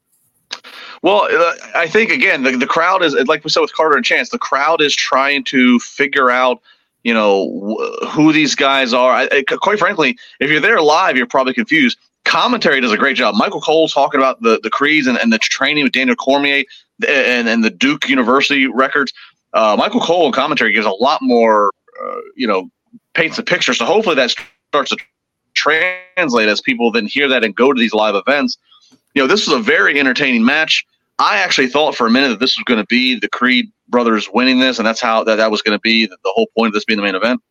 Well, 1.01 1.29
uh, 1.31 1.53
I 1.73 1.87
think 1.87 2.11
again 2.11 2.43
the, 2.43 2.57
the 2.57 2.67
crowd 2.67 3.03
is 3.03 3.13
like 3.13 3.45
we 3.45 3.49
said 3.49 3.61
with 3.61 3.73
Carter 3.73 3.95
and 3.95 4.03
Chance. 4.03 4.31
The 4.31 4.37
crowd 4.37 4.81
is 4.81 4.93
trying 4.93 5.45
to 5.45 5.79
figure 5.79 6.29
out, 6.29 6.61
you 7.03 7.13
know, 7.13 7.77
who 8.09 8.33
these 8.33 8.53
guys 8.53 8.93
are. 8.93 9.13
I, 9.13 9.29
I, 9.31 9.43
quite 9.43 9.79
frankly, 9.79 10.17
if 10.41 10.49
you're 10.49 10.59
there 10.59 10.81
live, 10.81 11.15
you're 11.15 11.25
probably 11.25 11.53
confused. 11.53 11.97
Commentary 12.25 12.81
does 12.81 12.91
a 12.91 12.97
great 12.97 13.15
job. 13.15 13.35
Michael 13.35 13.61
Cole's 13.61 13.93
talking 13.93 14.19
about 14.19 14.41
the 14.41 14.59
the 14.61 14.69
Creeds 14.69 15.07
and, 15.07 15.17
and 15.17 15.31
the 15.31 15.39
training 15.39 15.85
with 15.85 15.93
Daniel 15.93 16.17
Cormier 16.17 16.65
and, 17.07 17.47
and 17.47 17.63
the 17.63 17.69
Duke 17.69 18.09
University 18.09 18.67
records 18.67 19.13
uh, 19.53 19.75
Michael 19.77 20.01
Cole 20.01 20.25
in 20.27 20.31
commentary 20.31 20.73
gives 20.73 20.85
a 20.85 20.91
lot 20.91 21.21
more, 21.21 21.71
uh, 22.01 22.21
you 22.35 22.47
know, 22.47 22.69
paints 23.13 23.37
a 23.37 23.43
picture. 23.43 23.73
So 23.73 23.85
hopefully 23.85 24.15
that 24.15 24.33
starts 24.69 24.91
to 24.91 24.97
translate 25.53 26.47
as 26.47 26.61
people 26.61 26.91
then 26.91 27.05
hear 27.05 27.27
that 27.27 27.43
and 27.43 27.55
go 27.55 27.73
to 27.73 27.79
these 27.79 27.93
live 27.93 28.15
events. 28.15 28.57
You 29.13 29.21
know, 29.21 29.27
this 29.27 29.47
was 29.47 29.57
a 29.57 29.61
very 29.61 29.99
entertaining 29.99 30.45
match. 30.45 30.85
I 31.19 31.37
actually 31.37 31.67
thought 31.67 31.95
for 31.95 32.07
a 32.07 32.09
minute 32.09 32.29
that 32.29 32.39
this 32.39 32.57
was 32.57 32.63
going 32.63 32.79
to 32.79 32.85
be 32.87 33.19
the 33.19 33.29
Creed 33.29 33.71
brothers 33.89 34.29
winning 34.33 34.59
this, 34.59 34.79
and 34.79 34.87
that's 34.87 35.01
how 35.01 35.23
that, 35.25 35.35
that 35.35 35.51
was 35.51 35.61
going 35.61 35.77
to 35.77 35.81
be 35.81 36.05
the, 36.05 36.17
the 36.23 36.31
whole 36.33 36.47
point 36.57 36.69
of 36.69 36.73
this 36.73 36.85
being 36.85 36.97
the 36.97 37.03
main 37.03 37.15
event. 37.15 37.41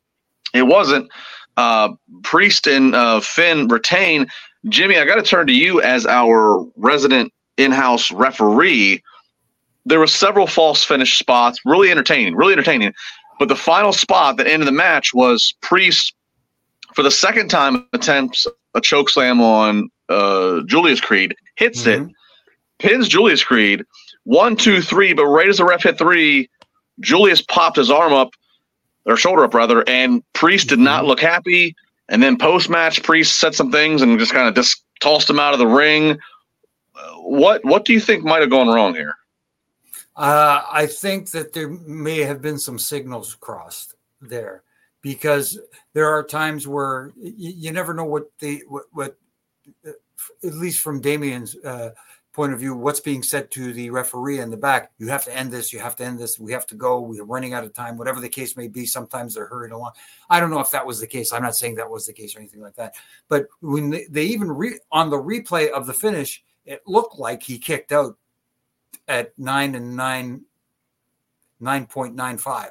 It 0.54 0.66
wasn't. 0.66 1.10
Uh, 1.56 1.90
Priest 2.22 2.66
and 2.66 2.94
uh, 2.94 3.20
Finn 3.20 3.68
retain. 3.68 4.26
Jimmy, 4.68 4.98
I 4.98 5.04
got 5.04 5.16
to 5.16 5.22
turn 5.22 5.46
to 5.46 5.52
you 5.52 5.80
as 5.82 6.06
our 6.06 6.66
resident 6.76 7.32
in-house 7.58 8.10
referee 8.10 9.02
there 9.86 9.98
were 9.98 10.06
several 10.06 10.46
false 10.46 10.84
finish 10.84 11.18
spots, 11.18 11.60
really 11.64 11.90
entertaining, 11.90 12.34
really 12.36 12.52
entertaining. 12.52 12.92
But 13.38 13.48
the 13.48 13.56
final 13.56 13.92
spot 13.92 14.36
that 14.36 14.46
ended 14.46 14.68
the 14.68 14.72
match 14.72 15.14
was 15.14 15.54
Priest, 15.62 16.14
for 16.94 17.02
the 17.02 17.10
second 17.10 17.48
time, 17.48 17.86
attempts 17.92 18.46
a 18.74 18.80
choke 18.80 19.08
slam 19.08 19.40
on 19.40 19.90
uh, 20.08 20.60
Julius 20.66 21.00
Creed, 21.00 21.34
hits 21.56 21.82
mm-hmm. 21.84 22.04
it, 22.04 22.12
pins 22.78 23.08
Julius 23.08 23.42
Creed, 23.42 23.84
one, 24.24 24.56
two, 24.56 24.82
three. 24.82 25.14
But 25.14 25.26
right 25.26 25.48
as 25.48 25.58
the 25.58 25.64
ref 25.64 25.84
hit 25.84 25.96
three, 25.96 26.50
Julius 27.00 27.40
popped 27.40 27.76
his 27.76 27.90
arm 27.90 28.12
up, 28.12 28.34
or 29.06 29.16
shoulder 29.16 29.44
up 29.44 29.54
rather, 29.54 29.88
and 29.88 30.22
Priest 30.34 30.68
did 30.68 30.78
not 30.78 31.00
mm-hmm. 31.00 31.08
look 31.08 31.20
happy. 31.20 31.74
And 32.10 32.22
then 32.22 32.36
post 32.36 32.68
match, 32.68 33.02
Priest 33.02 33.38
said 33.38 33.54
some 33.54 33.70
things 33.70 34.02
and 34.02 34.18
just 34.18 34.32
kind 34.32 34.48
of 34.48 34.54
just 34.54 34.84
tossed 35.00 35.30
him 35.30 35.38
out 35.38 35.54
of 35.54 35.58
the 35.58 35.66
ring. 35.66 36.18
What 37.18 37.64
what 37.64 37.84
do 37.84 37.92
you 37.92 38.00
think 38.00 38.24
might 38.24 38.40
have 38.40 38.50
gone 38.50 38.68
wrong 38.68 38.94
here? 38.94 39.14
Uh, 40.16 40.62
I 40.70 40.86
think 40.86 41.30
that 41.30 41.52
there 41.52 41.68
may 41.68 42.18
have 42.20 42.42
been 42.42 42.58
some 42.58 42.78
signals 42.78 43.34
crossed 43.34 43.94
there 44.20 44.62
because 45.02 45.58
there 45.92 46.08
are 46.08 46.22
times 46.22 46.66
where 46.66 47.12
you, 47.16 47.52
you 47.56 47.72
never 47.72 47.94
know 47.94 48.04
what 48.04 48.30
the 48.38 48.62
what, 48.68 48.84
what, 48.92 49.16
uh, 49.86 49.92
at 50.44 50.54
least 50.54 50.80
from 50.80 51.00
Damian's 51.00 51.56
uh, 51.64 51.90
point 52.32 52.52
of 52.52 52.60
view, 52.60 52.74
what's 52.74 53.00
being 53.00 53.22
said 53.22 53.50
to 53.50 53.72
the 53.72 53.90
referee 53.90 54.38
in 54.38 54.50
the 54.50 54.56
back. 54.56 54.92
You 54.98 55.08
have 55.08 55.24
to 55.24 55.36
end 55.36 55.50
this. 55.50 55.72
You 55.72 55.80
have 55.80 55.96
to 55.96 56.04
end 56.04 56.18
this. 56.18 56.38
We 56.38 56.52
have 56.52 56.66
to 56.68 56.74
go. 56.74 57.00
We 57.00 57.20
are 57.20 57.24
running 57.24 57.54
out 57.54 57.64
of 57.64 57.74
time. 57.74 57.96
Whatever 57.96 58.20
the 58.20 58.28
case 58.28 58.56
may 58.56 58.68
be. 58.68 58.86
Sometimes 58.86 59.34
they're 59.34 59.46
hurried 59.46 59.72
along. 59.72 59.92
I 60.28 60.38
don't 60.38 60.50
know 60.50 60.60
if 60.60 60.70
that 60.70 60.86
was 60.86 61.00
the 61.00 61.06
case. 61.06 61.32
I'm 61.32 61.42
not 61.42 61.56
saying 61.56 61.74
that 61.76 61.90
was 61.90 62.06
the 62.06 62.12
case 62.12 62.36
or 62.36 62.38
anything 62.38 62.60
like 62.60 62.76
that. 62.76 62.94
But 63.28 63.46
when 63.60 63.90
they, 63.90 64.06
they 64.08 64.24
even 64.24 64.50
re, 64.50 64.78
on 64.92 65.10
the 65.10 65.18
replay 65.18 65.70
of 65.70 65.86
the 65.86 65.94
finish, 65.94 66.44
it 66.64 66.82
looked 66.86 67.18
like 67.18 67.42
he 67.42 67.58
kicked 67.58 67.90
out 67.90 68.16
at 69.10 69.36
nine 69.36 69.74
and 69.74 69.96
nine, 69.96 70.42
9.95. 71.60 72.70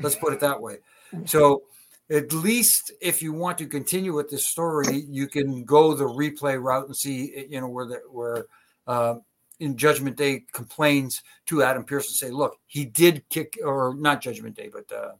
Let's 0.00 0.16
put 0.16 0.32
it 0.32 0.40
that 0.40 0.60
way. 0.60 0.78
So 1.26 1.64
at 2.10 2.32
least 2.32 2.90
if 3.00 3.22
you 3.22 3.32
want 3.32 3.58
to 3.58 3.66
continue 3.66 4.14
with 4.14 4.30
this 4.30 4.46
story, 4.46 5.04
you 5.08 5.28
can 5.28 5.62
go 5.64 5.94
the 5.94 6.04
replay 6.04 6.60
route 6.60 6.86
and 6.86 6.96
see, 6.96 7.46
you 7.48 7.60
know, 7.60 7.68
where 7.68 7.86
the, 7.86 8.00
where 8.10 8.46
uh, 8.86 9.16
in 9.60 9.76
Judgment 9.76 10.16
Day 10.16 10.44
complains 10.52 11.22
to 11.46 11.62
Adam 11.62 11.84
Pearce 11.84 12.08
and 12.08 12.16
say, 12.16 12.30
look, 12.30 12.56
he 12.66 12.86
did 12.86 13.22
kick, 13.28 13.58
or 13.62 13.94
not 13.94 14.22
Judgment 14.22 14.56
Day, 14.56 14.70
but 14.72 14.90
uh, 14.90 15.12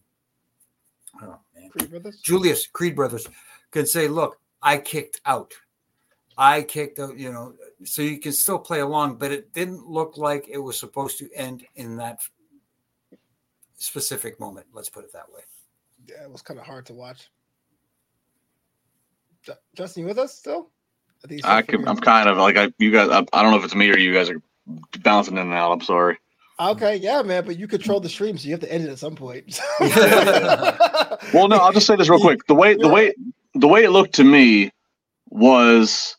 oh 1.23 1.39
man, 1.55 1.69
Creed 1.71 1.91
Brothers, 1.91 2.21
Julius 2.23 2.67
Creed 2.67 2.97
Brothers 2.97 3.29
can 3.71 3.87
say, 3.87 4.09
look, 4.09 4.41
I 4.63 4.79
kicked 4.79 5.21
out. 5.27 5.53
I 6.37 6.63
kicked 6.63 6.99
out, 6.99 7.17
you 7.17 7.33
know, 7.33 7.55
so 7.85 8.03
you 8.03 8.19
can 8.19 8.33
still 8.33 8.59
play 8.59 8.81
along, 8.81 9.17
but 9.17 9.31
it 9.31 9.53
didn't 9.53 9.87
look 9.87 10.17
like 10.17 10.49
it 10.49 10.59
was 10.59 10.79
supposed 10.79 11.19
to 11.19 11.33
end 11.35 11.65
in 11.77 11.97
that 11.99 12.21
specific 13.77 14.41
moment. 14.41 14.67
Let's 14.73 14.89
put 14.89 15.05
it 15.05 15.13
that 15.13 15.33
way. 15.33 15.43
Yeah, 16.07 16.25
it 16.25 16.31
was 16.31 16.43
kind 16.43 16.59
of 16.59 16.67
hard 16.67 16.87
to 16.87 16.95
watch. 16.95 17.31
Justin, 19.77 20.03
you 20.03 20.07
with 20.09 20.19
us 20.19 20.35
still? 20.35 20.71
I, 21.45 21.59
I 21.59 21.63
could, 21.63 21.87
I'm 21.87 21.97
kind 21.97 22.29
of 22.29 22.37
like 22.37 22.57
I, 22.57 22.73
you 22.79 22.91
guys. 22.91 23.09
I, 23.09 23.25
I 23.33 23.43
don't 23.43 23.51
know 23.51 23.59
if 23.59 23.65
it's 23.65 23.75
me 23.75 23.91
or 23.91 23.99
you 23.99 24.13
guys 24.13 24.29
are 24.29 24.43
bouncing 25.03 25.35
in 25.35 25.43
and 25.43 25.53
out. 25.55 25.73
I'm 25.73 25.81
sorry. 25.81 26.19
Okay, 26.61 26.97
yeah, 26.97 27.23
man, 27.23 27.45
but 27.45 27.59
you 27.59 27.67
control 27.67 27.99
the 27.99 28.09
stream, 28.09 28.39
so 28.39 28.47
you 28.47 28.53
have 28.53 28.61
to 28.61 28.73
end 28.73 28.85
it 28.85 28.91
at 28.91 28.99
some 28.99 29.17
point. 29.17 29.59
well, 29.81 31.49
no, 31.49 31.57
I'll 31.57 31.73
just 31.73 31.87
say 31.87 31.97
this 31.97 32.09
real 32.09 32.21
quick. 32.21 32.47
The 32.47 32.55
way 32.55 32.77
the 32.77 32.89
way 32.89 33.15
the 33.55 33.67
way 33.67 33.85
it 33.85 33.91
looked 33.91 34.15
to 34.17 34.25
me 34.25 34.71
was 35.31 36.17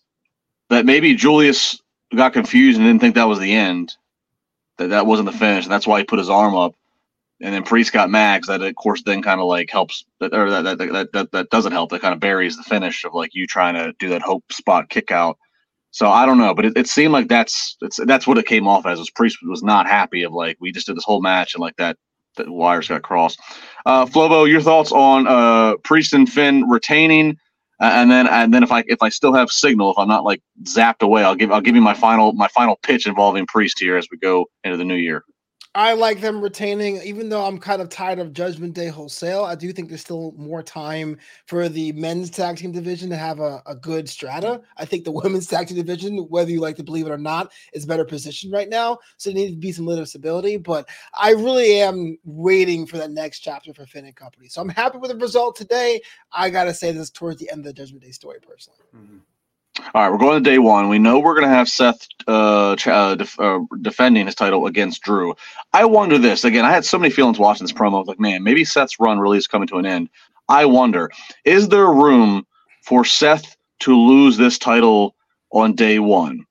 that 0.70 0.86
maybe 0.86 1.16
Julius 1.16 1.80
got 2.16 2.34
confused 2.34 2.78
and 2.78 2.88
didn't 2.88 3.02
think 3.02 3.16
that 3.16 3.28
was 3.28 3.40
the 3.40 3.54
end, 3.54 3.96
that 4.78 4.90
that 4.90 5.06
wasn't 5.06 5.32
the 5.32 5.38
finish, 5.38 5.66
and 5.66 5.72
that's 5.72 5.88
why 5.88 6.00
he 6.00 6.06
put 6.06 6.20
his 6.20 6.30
arm 6.30 6.56
up. 6.56 6.76
And 7.42 7.54
then 7.54 7.64
Priest 7.64 7.92
got 7.92 8.10
Max. 8.10 8.48
That 8.48 8.62
of 8.62 8.76
course 8.76 9.04
then 9.04 9.22
kind 9.22 9.42
of 9.42 9.48
like 9.48 9.70
helps, 9.70 10.06
or 10.22 10.50
that 10.50 10.64
that, 10.64 10.78
that 10.78 11.10
that 11.12 11.32
that 11.32 11.50
doesn't 11.50 11.74
help. 11.74 11.90
That 11.92 12.02
kind 12.02 12.14
of 12.14 12.20
buries 12.20 12.56
the 12.56 12.64
finish 12.64 13.04
of 13.04 13.14
like 13.14 13.36
you 13.36 13.46
trying 13.46 13.74
to 13.76 13.94
do 14.00 14.10
that 14.10 14.22
hope 14.22 14.52
spot 14.52 14.90
kick 14.90 15.12
out. 15.12 15.38
So 15.92 16.10
I 16.10 16.26
don't 16.26 16.38
know, 16.38 16.54
but 16.54 16.66
it, 16.66 16.78
it 16.78 16.88
seemed 16.88 17.14
like 17.14 17.28
that's 17.28 17.78
that's 18.06 18.28
what 18.28 18.38
it 18.38 18.46
came 18.46 18.68
off 18.68 18.86
as. 18.86 19.00
Was 19.00 19.10
Priest 19.10 19.38
was 19.44 19.64
not 19.64 19.88
happy 19.88 20.24
of 20.24 20.34
like 20.34 20.58
we 20.60 20.72
just 20.72 20.88
did 20.88 20.96
this 20.96 21.04
whole 21.04 21.22
match 21.22 21.56
and 21.56 21.62
like 21.62 21.76
that 21.78 21.98
the 22.36 22.52
wires 22.52 22.88
got 22.88 23.02
crossed. 23.02 23.40
Uh, 23.86 24.06
Flobo, 24.06 24.50
your 24.50 24.62
thoughts 24.62 24.92
on 24.92 25.28
uh, 25.28 25.76
Priest 25.84 26.14
and 26.14 26.30
Finn 26.30 26.68
retaining, 26.70 27.38
and 27.80 28.10
then 28.10 28.28
and 28.28 28.54
then 28.54 28.64
if 28.64 28.72
I 28.72 28.84
if 28.88 29.02
I 29.02 29.10
still 29.10 29.34
have 29.34 29.50
signal, 29.52 29.92
if 29.92 29.98
I'm 29.98 30.08
not 30.08 30.24
like 30.24 30.42
zapped 30.64 31.02
away, 31.02 31.24
I'll 31.24 31.36
give 31.36 31.52
I'll 31.52 31.62
give 31.62 31.76
you 31.76 31.82
my 31.82 31.94
final 31.94 32.34
my 32.34 32.48
final 32.50 32.78
pitch 32.84 33.08
involving 33.08 33.46
Priest 33.48 33.80
here 33.80 33.98
as 33.98 34.08
we 34.12 34.18
go 34.18 34.46
into 34.64 34.78
the 34.78 34.86
new 34.86 34.96
year. 34.96 35.24
I 35.76 35.92
like 35.92 36.22
them 36.22 36.40
retaining, 36.40 37.02
even 37.02 37.28
though 37.28 37.44
I'm 37.44 37.60
kind 37.60 37.82
of 37.82 37.90
tired 37.90 38.18
of 38.20 38.32
Judgment 38.32 38.74
Day 38.74 38.88
wholesale. 38.88 39.44
I 39.44 39.56
do 39.56 39.74
think 39.74 39.90
there's 39.90 40.00
still 40.00 40.34
more 40.38 40.64
time 40.64 41.18
for 41.48 41.68
the 41.68 41.92
men's 41.92 42.30
tag 42.30 42.56
team 42.56 42.72
division 42.72 43.10
to 43.10 43.18
have 43.18 43.42
a, 43.42 43.62
a 43.66 43.76
good 43.76 44.08
strata. 44.08 44.62
I 44.78 44.86
think 44.86 45.04
the 45.04 45.12
women's 45.24 45.48
tag 45.48 45.68
team 45.68 45.76
division, 45.76 46.18
whether 46.30 46.50
you 46.50 46.62
like 46.62 46.78
to 46.78 46.84
believe 46.84 47.08
it 47.08 47.12
or 47.12 47.18
not, 47.18 47.52
is 47.74 47.86
better 47.86 48.06
positioned 48.06 48.54
right 48.54 48.70
now. 48.70 49.00
So 49.18 49.30
there 49.30 49.36
needs 49.36 49.52
to 49.52 49.58
be 49.58 49.74
some 49.74 49.86
little 49.86 50.06
stability. 50.06 50.56
But 50.56 50.88
I 51.14 51.32
really 51.32 51.82
am 51.82 52.18
waiting 52.24 52.88
for 52.88 52.98
that 52.98 53.12
next 53.12 53.42
chapter 53.42 53.74
for 53.74 53.86
Finn 53.86 54.06
and 54.06 54.16
Company. 54.16 54.48
So 54.48 54.62
I'm 54.62 54.70
happy 54.70 54.98
with 54.98 55.12
the 55.12 55.18
result 55.18 55.58
today. 55.58 56.02
I 56.32 56.52
gotta 56.52 56.74
say 56.74 56.94
this 56.94 57.10
towards 57.10 57.42
the 57.42 57.52
end 57.52 57.60
of 57.60 57.66
the 57.66 57.74
Judgment 57.74 58.06
Day 58.06 58.12
story, 58.12 58.40
personally. 58.40 58.80
Mm-hmm. 58.96 59.18
All 59.80 60.04
right, 60.04 60.12
we're 60.12 60.20
going 60.20 60.42
to 60.42 60.50
day 60.50 60.58
one. 60.58 60.88
We 60.88 61.00
know 61.00 61.20
we're 61.20 61.36
going 61.36 61.50
to 61.50 61.56
have 61.56 61.68
Seth 61.68 62.08
uh, 62.30 62.78
uh, 62.86 63.16
def- 63.16 63.40
uh, 63.42 63.60
defending 63.82 64.26
his 64.26 64.36
title 64.36 64.68
against 64.68 65.02
Drew. 65.04 65.36
I 65.74 65.86
wonder 65.86 66.18
this 66.18 66.46
again. 66.46 66.66
I 66.66 66.72
had 66.72 66.86
so 66.86 66.98
many 66.98 67.12
feelings 67.14 67.40
watching 67.40 67.66
this 67.66 67.74
promo. 67.74 68.06
Like, 68.06 68.20
man, 68.20 68.42
maybe 68.44 68.64
Seth's 68.66 69.02
run 69.02 69.20
really 69.20 69.38
is 69.38 69.48
coming 69.48 69.68
to 69.70 69.78
an 69.78 69.86
end. 69.86 70.10
I 70.48 70.66
wonder, 70.66 71.12
is 71.44 71.68
there 71.70 71.88
room 71.92 72.48
for 72.84 73.04
Seth 73.04 73.58
to 73.82 73.98
lose 73.98 74.38
this 74.38 74.58
title 74.60 75.14
on 75.52 75.76
day 75.76 76.00
one? 76.00 76.46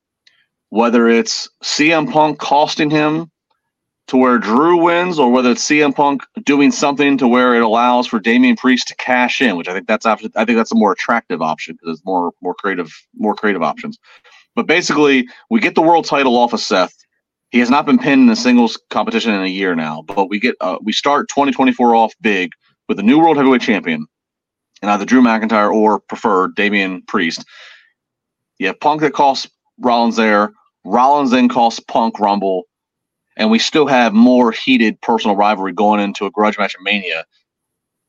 Whether 0.69 1.09
it's 1.09 1.49
CM 1.63 2.11
Punk 2.11 2.39
costing 2.39 2.91
him 2.91 3.31
to 4.07 4.17
where 4.17 4.37
Drew 4.37 4.77
wins, 4.77 5.17
or 5.17 5.31
whether 5.31 5.51
it's 5.51 5.67
CM 5.67 5.95
Punk 5.95 6.23
doing 6.43 6.71
something 6.71 7.17
to 7.17 7.27
where 7.27 7.55
it 7.55 7.63
allows 7.63 8.05
for 8.05 8.19
Damian 8.19 8.55
Priest 8.55 8.87
to 8.89 8.95
cash 8.95 9.41
in, 9.41 9.57
which 9.57 9.67
I 9.67 9.73
think 9.73 9.87
that's 9.87 10.05
option. 10.05 10.31
I 10.35 10.45
think 10.45 10.57
that's 10.57 10.71
a 10.71 10.75
more 10.75 10.91
attractive 10.91 11.41
option 11.41 11.75
because 11.75 11.97
it's 11.97 12.05
more 12.05 12.31
more 12.41 12.53
creative 12.53 12.91
more 13.15 13.35
creative 13.35 13.63
options. 13.63 13.97
But 14.55 14.67
basically, 14.67 15.27
we 15.49 15.59
get 15.59 15.75
the 15.75 15.81
world 15.81 16.05
title 16.05 16.37
off 16.37 16.53
of 16.53 16.59
Seth. 16.59 16.95
He 17.49 17.59
has 17.59 17.69
not 17.69 17.85
been 17.85 17.97
pinned 17.97 18.23
in 18.23 18.29
a 18.29 18.35
singles 18.35 18.79
competition 18.89 19.33
in 19.33 19.41
a 19.41 19.47
year 19.47 19.75
now, 19.75 20.03
but 20.03 20.29
we 20.29 20.39
get 20.39 20.55
uh, 20.61 20.77
we 20.81 20.93
start 20.93 21.29
2024 21.29 21.95
off 21.95 22.13
big 22.21 22.51
with 22.87 22.99
a 22.99 23.03
new 23.03 23.19
world 23.19 23.37
heavyweight 23.37 23.61
champion, 23.61 24.05
and 24.81 24.91
either 24.91 25.05
Drew 25.05 25.21
McIntyre 25.21 25.73
or 25.73 25.99
preferred 25.99 26.55
Damian 26.55 27.01
Priest. 27.03 27.43
You 28.59 28.67
have 28.67 28.79
Punk 28.79 29.01
that 29.01 29.13
costs 29.13 29.49
Rollins 29.79 30.15
there. 30.15 30.53
Rollins 30.85 31.31
then 31.31 31.49
costs 31.49 31.79
Punk 31.79 32.19
Rumble 32.19 32.63
and 33.37 33.51
we 33.51 33.59
still 33.59 33.87
have 33.87 34.13
more 34.13 34.51
heated 34.51 34.99
personal 35.01 35.35
rivalry 35.35 35.73
going 35.73 35.99
into 35.99 36.25
a 36.25 36.31
grudge 36.31 36.57
match 36.57 36.75
at 36.75 36.81
Mania. 36.81 37.25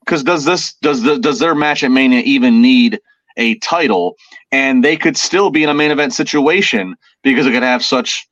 Because 0.01 0.23
does 0.23 0.45
this 0.45 0.75
does 0.83 1.03
the 1.03 1.19
does 1.19 1.39
their 1.39 1.55
match 1.55 1.83
at 1.83 1.91
Mania 1.91 2.21
even 2.21 2.63
need 2.63 3.01
a 3.37 3.57
title? 3.57 4.17
And 4.53 4.85
they 4.85 4.97
could 4.97 5.17
still 5.17 5.51
be 5.51 5.63
in 5.65 5.69
a 5.69 5.75
main 5.75 5.91
event 5.91 6.15
situation 6.15 6.97
because 7.23 7.47
it 7.47 7.53
could 7.53 7.63
have 7.63 7.85
such 7.85 8.29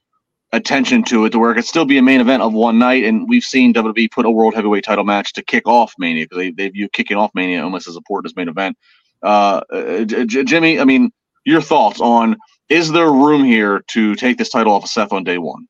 attention 0.53 1.03
to 1.03 1.25
it 1.25 1.31
to 1.31 1.39
where 1.39 1.51
it 1.51 1.57
could 1.57 1.65
still 1.65 1.85
be 1.85 1.99
a 1.99 2.03
main 2.03 2.21
event 2.21 2.43
of 2.43 2.53
one 2.53 2.79
night. 2.79 3.03
And 3.05 3.29
we've 3.29 3.43
seen 3.43 3.75
WWE 3.75 4.11
put 4.13 4.25
a 4.25 4.31
world 4.31 4.55
heavyweight 4.55 4.85
title 4.85 5.05
match 5.05 5.33
to 5.33 5.43
kick 5.43 5.67
off 5.67 5.95
Mania 5.99 6.25
because 6.25 6.39
they, 6.39 6.51
they 6.53 6.69
view 6.69 6.89
kicking 6.89 7.17
off 7.17 7.33
Mania 7.35 7.63
almost 7.63 7.89
as 7.89 7.97
important 7.97 8.31
as 8.31 8.37
main 8.37 8.49
event. 8.49 8.79
Uh, 9.23 9.63
uh 9.73 10.05
J- 10.05 10.45
Jimmy, 10.45 10.79
I 10.79 10.85
mean, 10.85 11.13
your 11.45 11.61
thoughts 11.61 12.01
on 12.01 12.37
is 12.69 12.93
there 12.93 13.11
room 13.11 13.45
here 13.45 13.85
to 13.89 14.15
take 14.15 14.39
this 14.39 14.49
title 14.49 14.73
off 14.73 14.85
of 14.85 14.91
Seth 14.91 15.13
on 15.13 15.25
day 15.25 15.39
one? 15.39 15.67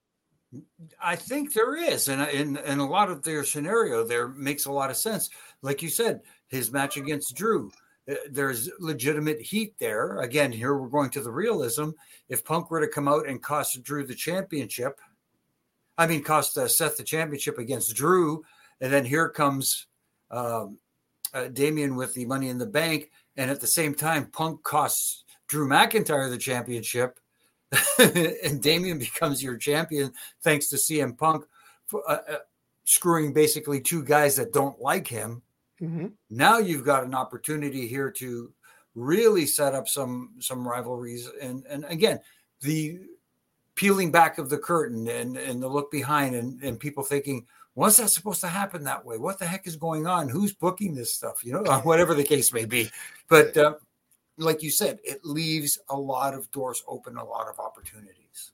I 1.04 1.16
think 1.16 1.52
there 1.52 1.76
is, 1.76 2.08
and 2.08 2.22
in 2.56 2.78
a 2.78 2.88
lot 2.88 3.10
of 3.10 3.22
their 3.22 3.44
scenario 3.44 4.04
there 4.04 4.28
makes 4.28 4.64
a 4.64 4.72
lot 4.72 4.90
of 4.90 4.96
sense. 4.96 5.28
Like 5.60 5.82
you 5.82 5.90
said, 5.90 6.22
his 6.48 6.72
match 6.72 6.96
against 6.96 7.36
Drew, 7.36 7.70
uh, 8.10 8.14
there's 8.30 8.70
legitimate 8.80 9.40
heat 9.40 9.74
there. 9.78 10.20
Again, 10.20 10.50
here 10.50 10.76
we're 10.76 10.88
going 10.88 11.10
to 11.10 11.20
the 11.20 11.30
realism. 11.30 11.90
If 12.28 12.44
Punk 12.44 12.70
were 12.70 12.80
to 12.80 12.88
come 12.88 13.06
out 13.06 13.28
and 13.28 13.42
cost 13.42 13.82
Drew 13.82 14.06
the 14.06 14.14
championship, 14.14 14.98
I 15.98 16.06
mean, 16.06 16.22
cost 16.22 16.56
uh, 16.56 16.68
Seth 16.68 16.96
the 16.96 17.04
championship 17.04 17.58
against 17.58 17.94
Drew, 17.94 18.42
and 18.80 18.92
then 18.92 19.04
here 19.04 19.28
comes 19.28 19.86
um, 20.30 20.78
uh, 21.34 21.48
Damian 21.48 21.96
with 21.96 22.14
the 22.14 22.24
Money 22.24 22.48
in 22.48 22.58
the 22.58 22.66
Bank, 22.66 23.10
and 23.36 23.50
at 23.50 23.60
the 23.60 23.66
same 23.66 23.94
time, 23.94 24.26
Punk 24.26 24.62
costs 24.62 25.24
Drew 25.48 25.68
McIntyre 25.68 26.30
the 26.30 26.38
championship 26.38 27.20
and 28.44 28.62
Damian 28.62 28.98
becomes 28.98 29.42
your 29.42 29.56
champion 29.56 30.12
thanks 30.42 30.68
to 30.68 30.76
CM 30.76 31.16
Punk 31.16 31.44
for, 31.86 32.02
uh, 32.08 32.18
uh, 32.28 32.38
screwing 32.84 33.32
basically 33.32 33.80
two 33.80 34.04
guys 34.04 34.36
that 34.36 34.52
don't 34.52 34.80
like 34.80 35.06
him. 35.06 35.42
Mm-hmm. 35.80 36.08
Now 36.30 36.58
you've 36.58 36.84
got 36.84 37.04
an 37.04 37.14
opportunity 37.14 37.86
here 37.86 38.10
to 38.12 38.52
really 38.94 39.46
set 39.46 39.74
up 39.74 39.88
some 39.88 40.30
some 40.38 40.66
rivalries 40.66 41.28
and 41.42 41.64
and 41.68 41.84
again 41.86 42.20
the 42.60 43.00
peeling 43.74 44.12
back 44.12 44.38
of 44.38 44.48
the 44.48 44.58
curtain 44.58 45.08
and 45.08 45.36
and 45.36 45.62
the 45.62 45.68
look 45.68 45.90
behind 45.90 46.34
and 46.36 46.62
and 46.62 46.78
people 46.78 47.02
thinking 47.02 47.44
what's 47.74 47.96
that 47.96 48.08
supposed 48.08 48.40
to 48.40 48.46
happen 48.46 48.84
that 48.84 49.04
way 49.04 49.18
what 49.18 49.38
the 49.38 49.44
heck 49.44 49.66
is 49.66 49.74
going 49.74 50.06
on 50.06 50.28
who's 50.28 50.52
booking 50.52 50.94
this 50.94 51.12
stuff 51.12 51.44
you 51.44 51.52
know 51.52 51.62
whatever 51.82 52.14
the 52.14 52.22
case 52.22 52.52
may 52.52 52.64
be 52.64 52.88
but 53.28 53.56
uh, 53.56 53.74
like 54.38 54.62
you 54.62 54.70
said, 54.70 54.98
it 55.04 55.24
leaves 55.24 55.78
a 55.88 55.96
lot 55.96 56.34
of 56.34 56.50
doors 56.50 56.82
open, 56.88 57.16
a 57.16 57.24
lot 57.24 57.48
of 57.48 57.58
opportunities. 57.58 58.52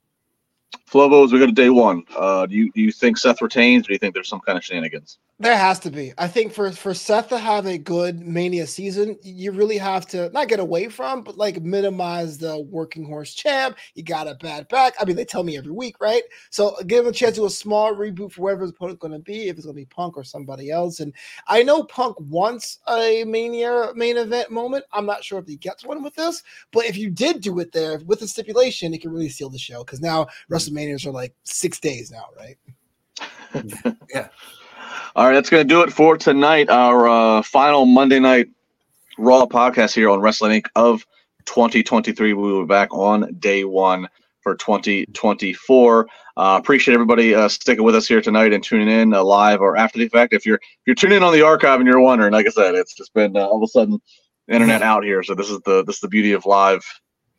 Flobo, 0.90 1.24
as 1.24 1.32
we 1.32 1.38
go 1.38 1.46
to 1.46 1.52
day 1.52 1.70
one, 1.70 2.04
uh, 2.16 2.46
do 2.46 2.54
you 2.54 2.70
do 2.72 2.80
you 2.80 2.92
think 2.92 3.16
Seth 3.16 3.40
retains? 3.40 3.84
Or 3.84 3.88
do 3.88 3.92
you 3.94 3.98
think 3.98 4.14
there's 4.14 4.28
some 4.28 4.40
kind 4.40 4.58
of 4.58 4.64
shenanigans? 4.64 5.18
There 5.40 5.56
has 5.56 5.78
to 5.80 5.90
be. 5.90 6.12
I 6.18 6.28
think 6.28 6.52
for 6.52 6.70
for 6.70 6.92
Seth 6.92 7.30
to 7.30 7.38
have 7.38 7.64
a 7.64 7.78
good 7.78 8.20
Mania 8.20 8.66
season, 8.66 9.16
you 9.22 9.52
really 9.52 9.78
have 9.78 10.06
to 10.08 10.28
not 10.32 10.48
get 10.48 10.60
away 10.60 10.88
from, 10.90 11.22
but 11.22 11.38
like 11.38 11.62
minimize 11.62 12.36
the 12.36 12.60
working 12.60 13.06
horse 13.06 13.32
champ. 13.32 13.78
You 13.94 14.02
got 14.02 14.28
a 14.28 14.34
bad 14.34 14.68
back. 14.68 14.92
I 15.00 15.06
mean, 15.06 15.16
they 15.16 15.24
tell 15.24 15.42
me 15.42 15.56
every 15.56 15.72
week, 15.72 15.98
right? 15.98 16.24
So 16.50 16.76
give 16.86 17.06
him 17.06 17.10
a 17.10 17.14
chance 17.14 17.36
to 17.36 17.40
do 17.40 17.46
a 17.46 17.50
small 17.50 17.94
reboot 17.94 18.32
for 18.32 18.42
whatever 18.42 18.60
his 18.60 18.72
opponent's 18.72 19.00
going 19.00 19.14
to 19.14 19.18
be, 19.18 19.48
if 19.48 19.56
it's 19.56 19.64
going 19.64 19.74
to 19.74 19.80
be 19.80 19.86
Punk 19.86 20.18
or 20.18 20.24
somebody 20.24 20.70
else. 20.70 21.00
And 21.00 21.14
I 21.48 21.62
know 21.62 21.84
Punk 21.84 22.16
wants 22.20 22.80
a 22.86 23.24
Mania 23.24 23.92
main 23.94 24.18
event 24.18 24.50
moment. 24.50 24.84
I'm 24.92 25.06
not 25.06 25.24
sure 25.24 25.38
if 25.38 25.46
he 25.46 25.56
gets 25.56 25.86
one 25.86 26.02
with 26.02 26.14
this, 26.16 26.42
but 26.70 26.84
if 26.84 26.98
you 26.98 27.08
did 27.08 27.40
do 27.40 27.60
it 27.60 27.72
there 27.72 27.98
with 28.04 28.20
the 28.20 28.28
stipulation, 28.28 28.92
it 28.92 29.00
can 29.00 29.10
really 29.10 29.30
seal 29.30 29.48
the 29.48 29.58
show 29.58 29.84
because 29.84 30.02
now 30.02 30.24
mm-hmm. 30.24 30.54
WrestleManias 30.54 31.06
are 31.06 31.12
like 31.12 31.34
six 31.44 31.80
days 31.80 32.10
now, 32.10 32.26
right? 32.36 32.58
yeah. 34.14 34.28
All 35.16 35.26
right, 35.26 35.34
that's 35.34 35.50
going 35.50 35.66
to 35.66 35.68
do 35.68 35.82
it 35.82 35.92
for 35.92 36.16
tonight. 36.16 36.70
Our 36.70 37.08
uh, 37.08 37.42
final 37.42 37.84
Monday 37.84 38.20
night 38.20 38.46
Raw 39.18 39.44
podcast 39.46 39.92
here 39.92 40.08
on 40.08 40.20
Wrestling 40.20 40.62
Inc. 40.62 40.68
of 40.76 41.04
2023. 41.46 42.32
We 42.32 42.40
will 42.40 42.62
be 42.62 42.68
back 42.68 42.94
on 42.94 43.34
day 43.40 43.64
one 43.64 44.08
for 44.42 44.54
2024. 44.54 46.06
Uh, 46.36 46.58
appreciate 46.62 46.94
everybody 46.94 47.34
uh, 47.34 47.48
sticking 47.48 47.82
with 47.82 47.96
us 47.96 48.06
here 48.06 48.20
tonight 48.20 48.52
and 48.52 48.62
tuning 48.62 48.88
in 48.88 49.12
uh, 49.12 49.24
live 49.24 49.60
or 49.60 49.76
after 49.76 49.98
the 49.98 50.08
fact. 50.08 50.32
If 50.32 50.46
you're 50.46 50.60
if 50.62 50.80
you're 50.86 50.94
tuning 50.94 51.16
in 51.16 51.22
on 51.24 51.32
the 51.32 51.42
archive 51.42 51.80
and 51.80 51.88
you're 51.88 52.00
wondering, 52.00 52.32
like 52.32 52.46
I 52.46 52.50
said, 52.50 52.76
it's 52.76 52.94
just 52.94 53.12
been 53.12 53.36
uh, 53.36 53.40
all 53.40 53.56
of 53.56 53.64
a 53.64 53.68
sudden 53.68 54.00
internet 54.46 54.80
out 54.80 55.02
here. 55.02 55.24
So 55.24 55.34
this 55.34 55.50
is 55.50 55.58
the 55.64 55.82
this 55.84 55.96
is 55.96 56.00
the 56.00 56.08
beauty 56.08 56.32
of 56.32 56.46
live 56.46 56.84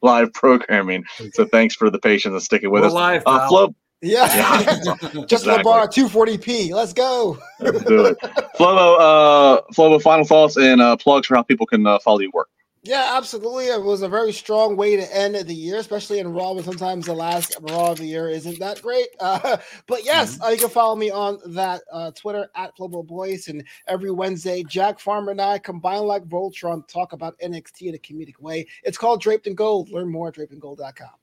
live 0.01 0.33
programming. 0.33 1.05
So 1.31 1.45
thanks 1.45 1.73
for 1.73 1.89
the 1.89 1.99
patience 1.99 2.33
and 2.33 2.43
sticking 2.43 2.69
with 2.69 2.81
We're 2.81 2.87
us. 2.87 2.93
Live, 2.93 3.23
uh, 3.25 3.47
Flo, 3.47 3.73
yeah. 4.01 4.59
yeah. 4.83 4.95
Just 5.25 5.45
exactly. 5.45 5.63
bar 5.63 5.87
240p. 5.87 6.71
Let's 6.71 6.93
go. 6.93 7.37
Let's 7.59 7.83
do 7.83 8.05
it. 8.05 8.17
Flobo, 8.57 8.97
uh, 8.99 9.61
Flobo, 9.73 10.01
final 10.01 10.25
thoughts 10.25 10.57
and 10.57 10.81
uh, 10.81 10.97
plugs 10.97 11.27
for 11.27 11.35
how 11.35 11.43
people 11.43 11.65
can 11.65 11.85
uh, 11.85 11.99
follow 11.99 12.19
your 12.19 12.31
work. 12.31 12.49
Yeah, 12.83 13.11
absolutely. 13.15 13.65
It 13.65 13.83
was 13.83 14.01
a 14.01 14.09
very 14.09 14.33
strong 14.33 14.75
way 14.75 14.95
to 14.95 15.15
end 15.15 15.35
the 15.35 15.53
year, 15.53 15.77
especially 15.77 16.17
in 16.17 16.33
Raw, 16.33 16.53
when 16.53 16.63
sometimes 16.63 17.05
the 17.05 17.13
last 17.13 17.55
Raw 17.61 17.91
of 17.91 17.99
the 17.99 18.07
year 18.07 18.27
isn't 18.27 18.59
that 18.59 18.81
great. 18.81 19.07
Uh, 19.21 19.57
but 19.87 20.03
yes, 20.03 20.33
mm-hmm. 20.33 20.43
uh, 20.43 20.49
you 20.49 20.57
can 20.57 20.69
follow 20.69 20.95
me 20.95 21.11
on 21.11 21.37
that 21.45 21.81
uh, 21.91 22.09
Twitter 22.11 22.49
at 22.55 22.75
Flobo 22.75 23.05
Boyce. 23.05 23.49
And 23.49 23.63
every 23.87 24.09
Wednesday, 24.09 24.63
Jack 24.63 24.99
Farmer 24.99 25.31
and 25.31 25.39
I 25.39 25.59
combine 25.59 26.03
like 26.03 26.23
Voltron 26.23 26.87
talk 26.87 27.13
about 27.13 27.37
NXT 27.39 27.83
in 27.83 27.95
a 27.95 27.97
comedic 27.99 28.39
way. 28.39 28.67
It's 28.83 28.97
called 28.97 29.21
Draped 29.21 29.45
in 29.45 29.53
Gold. 29.53 29.89
Learn 29.91 30.11
more 30.11 30.29
at 30.29 30.35
drapedingold.com. 30.35 31.20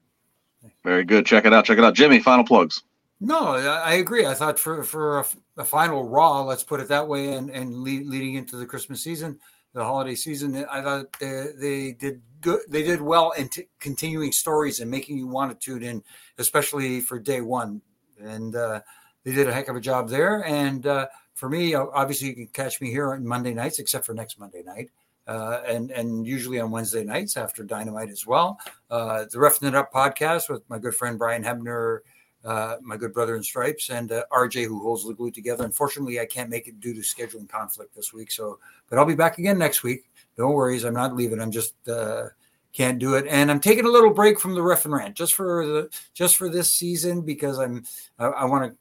Very 0.84 1.04
good. 1.04 1.26
Check 1.26 1.44
it 1.44 1.52
out. 1.52 1.64
Check 1.64 1.78
it 1.78 1.84
out. 1.84 1.94
Jimmy, 1.94 2.20
final 2.20 2.44
plugs. 2.44 2.82
No, 3.20 3.54
I 3.54 3.94
agree. 3.94 4.26
I 4.26 4.34
thought 4.34 4.58
for 4.58 4.84
for 4.84 5.20
a, 5.20 5.26
a 5.56 5.64
final 5.64 6.08
Raw, 6.08 6.42
let's 6.42 6.62
put 6.62 6.80
it 6.80 6.88
that 6.88 7.08
way, 7.08 7.32
and 7.32 7.50
and 7.50 7.82
lead, 7.82 8.06
leading 8.06 8.34
into 8.34 8.56
the 8.56 8.66
Christmas 8.66 9.02
season, 9.02 9.40
the 9.74 9.84
holiday 9.84 10.14
season, 10.14 10.64
I 10.70 10.82
thought 10.82 11.18
they, 11.18 11.46
they 11.56 11.92
did 11.92 12.22
good. 12.40 12.60
They 12.68 12.82
did 12.82 13.00
well 13.00 13.32
in 13.32 13.48
t- 13.48 13.68
continuing 13.80 14.32
stories 14.32 14.80
and 14.80 14.90
making 14.90 15.18
you 15.18 15.26
want 15.26 15.50
to 15.50 15.64
tune 15.64 15.82
in, 15.82 16.02
especially 16.38 17.00
for 17.00 17.18
day 17.18 17.40
one. 17.40 17.82
And 18.20 18.54
uh, 18.54 18.80
they 19.24 19.32
did 19.32 19.48
a 19.48 19.52
heck 19.52 19.68
of 19.68 19.76
a 19.76 19.80
job 19.80 20.08
there. 20.08 20.44
And 20.44 20.86
uh, 20.86 21.08
for 21.34 21.48
me, 21.48 21.74
obviously, 21.74 22.28
you 22.28 22.34
can 22.34 22.46
catch 22.48 22.80
me 22.80 22.90
here 22.90 23.12
on 23.12 23.26
Monday 23.26 23.52
nights, 23.52 23.78
except 23.78 24.06
for 24.06 24.14
next 24.14 24.38
Monday 24.38 24.62
night 24.64 24.90
uh, 25.28 25.60
and 25.66 25.90
and 25.90 26.26
usually 26.26 26.58
on 26.58 26.70
Wednesday 26.70 27.04
nights 27.04 27.36
after 27.36 27.62
Dynamite 27.62 28.08
as 28.08 28.26
well. 28.26 28.58
Uh, 28.90 29.26
the 29.30 29.38
Roughing 29.38 29.68
It 29.68 29.74
Up 29.74 29.92
podcast 29.92 30.48
with 30.48 30.68
my 30.70 30.78
good 30.78 30.94
friend 30.94 31.18
Brian 31.18 31.44
Hebner, 31.44 32.00
uh, 32.44 32.76
my 32.82 32.96
good 32.96 33.12
brother 33.12 33.36
in 33.36 33.42
stripes, 33.42 33.90
and 33.90 34.10
uh, 34.10 34.24
RJ 34.32 34.66
who 34.66 34.80
holds 34.80 35.06
the 35.06 35.12
glue 35.12 35.30
together. 35.30 35.64
Unfortunately, 35.64 36.18
I 36.18 36.24
can't 36.24 36.48
make 36.48 36.66
it 36.66 36.80
due 36.80 36.94
to 36.94 37.00
scheduling 37.00 37.48
conflict 37.48 37.94
this 37.94 38.12
week. 38.12 38.30
So, 38.30 38.58
but 38.88 38.98
I'll 38.98 39.04
be 39.04 39.14
back 39.14 39.36
again 39.36 39.58
next 39.58 39.82
week. 39.82 40.04
No 40.38 40.48
worries, 40.50 40.84
I'm 40.84 40.94
not 40.94 41.14
leaving. 41.14 41.40
I'm 41.40 41.52
just 41.52 41.74
uh, 41.86 42.28
can't 42.72 42.98
do 42.98 43.14
it, 43.14 43.26
and 43.28 43.50
I'm 43.50 43.60
taking 43.60 43.84
a 43.84 43.90
little 43.90 44.14
break 44.14 44.40
from 44.40 44.54
the 44.54 44.62
ref 44.62 44.86
and 44.86 44.94
rant 44.94 45.14
just 45.14 45.34
for 45.34 45.66
the 45.66 45.90
just 46.14 46.36
for 46.36 46.48
this 46.48 46.72
season 46.72 47.20
because 47.20 47.58
I'm 47.58 47.84
I, 48.18 48.26
I 48.28 48.44
want 48.46 48.72
to 48.72 48.78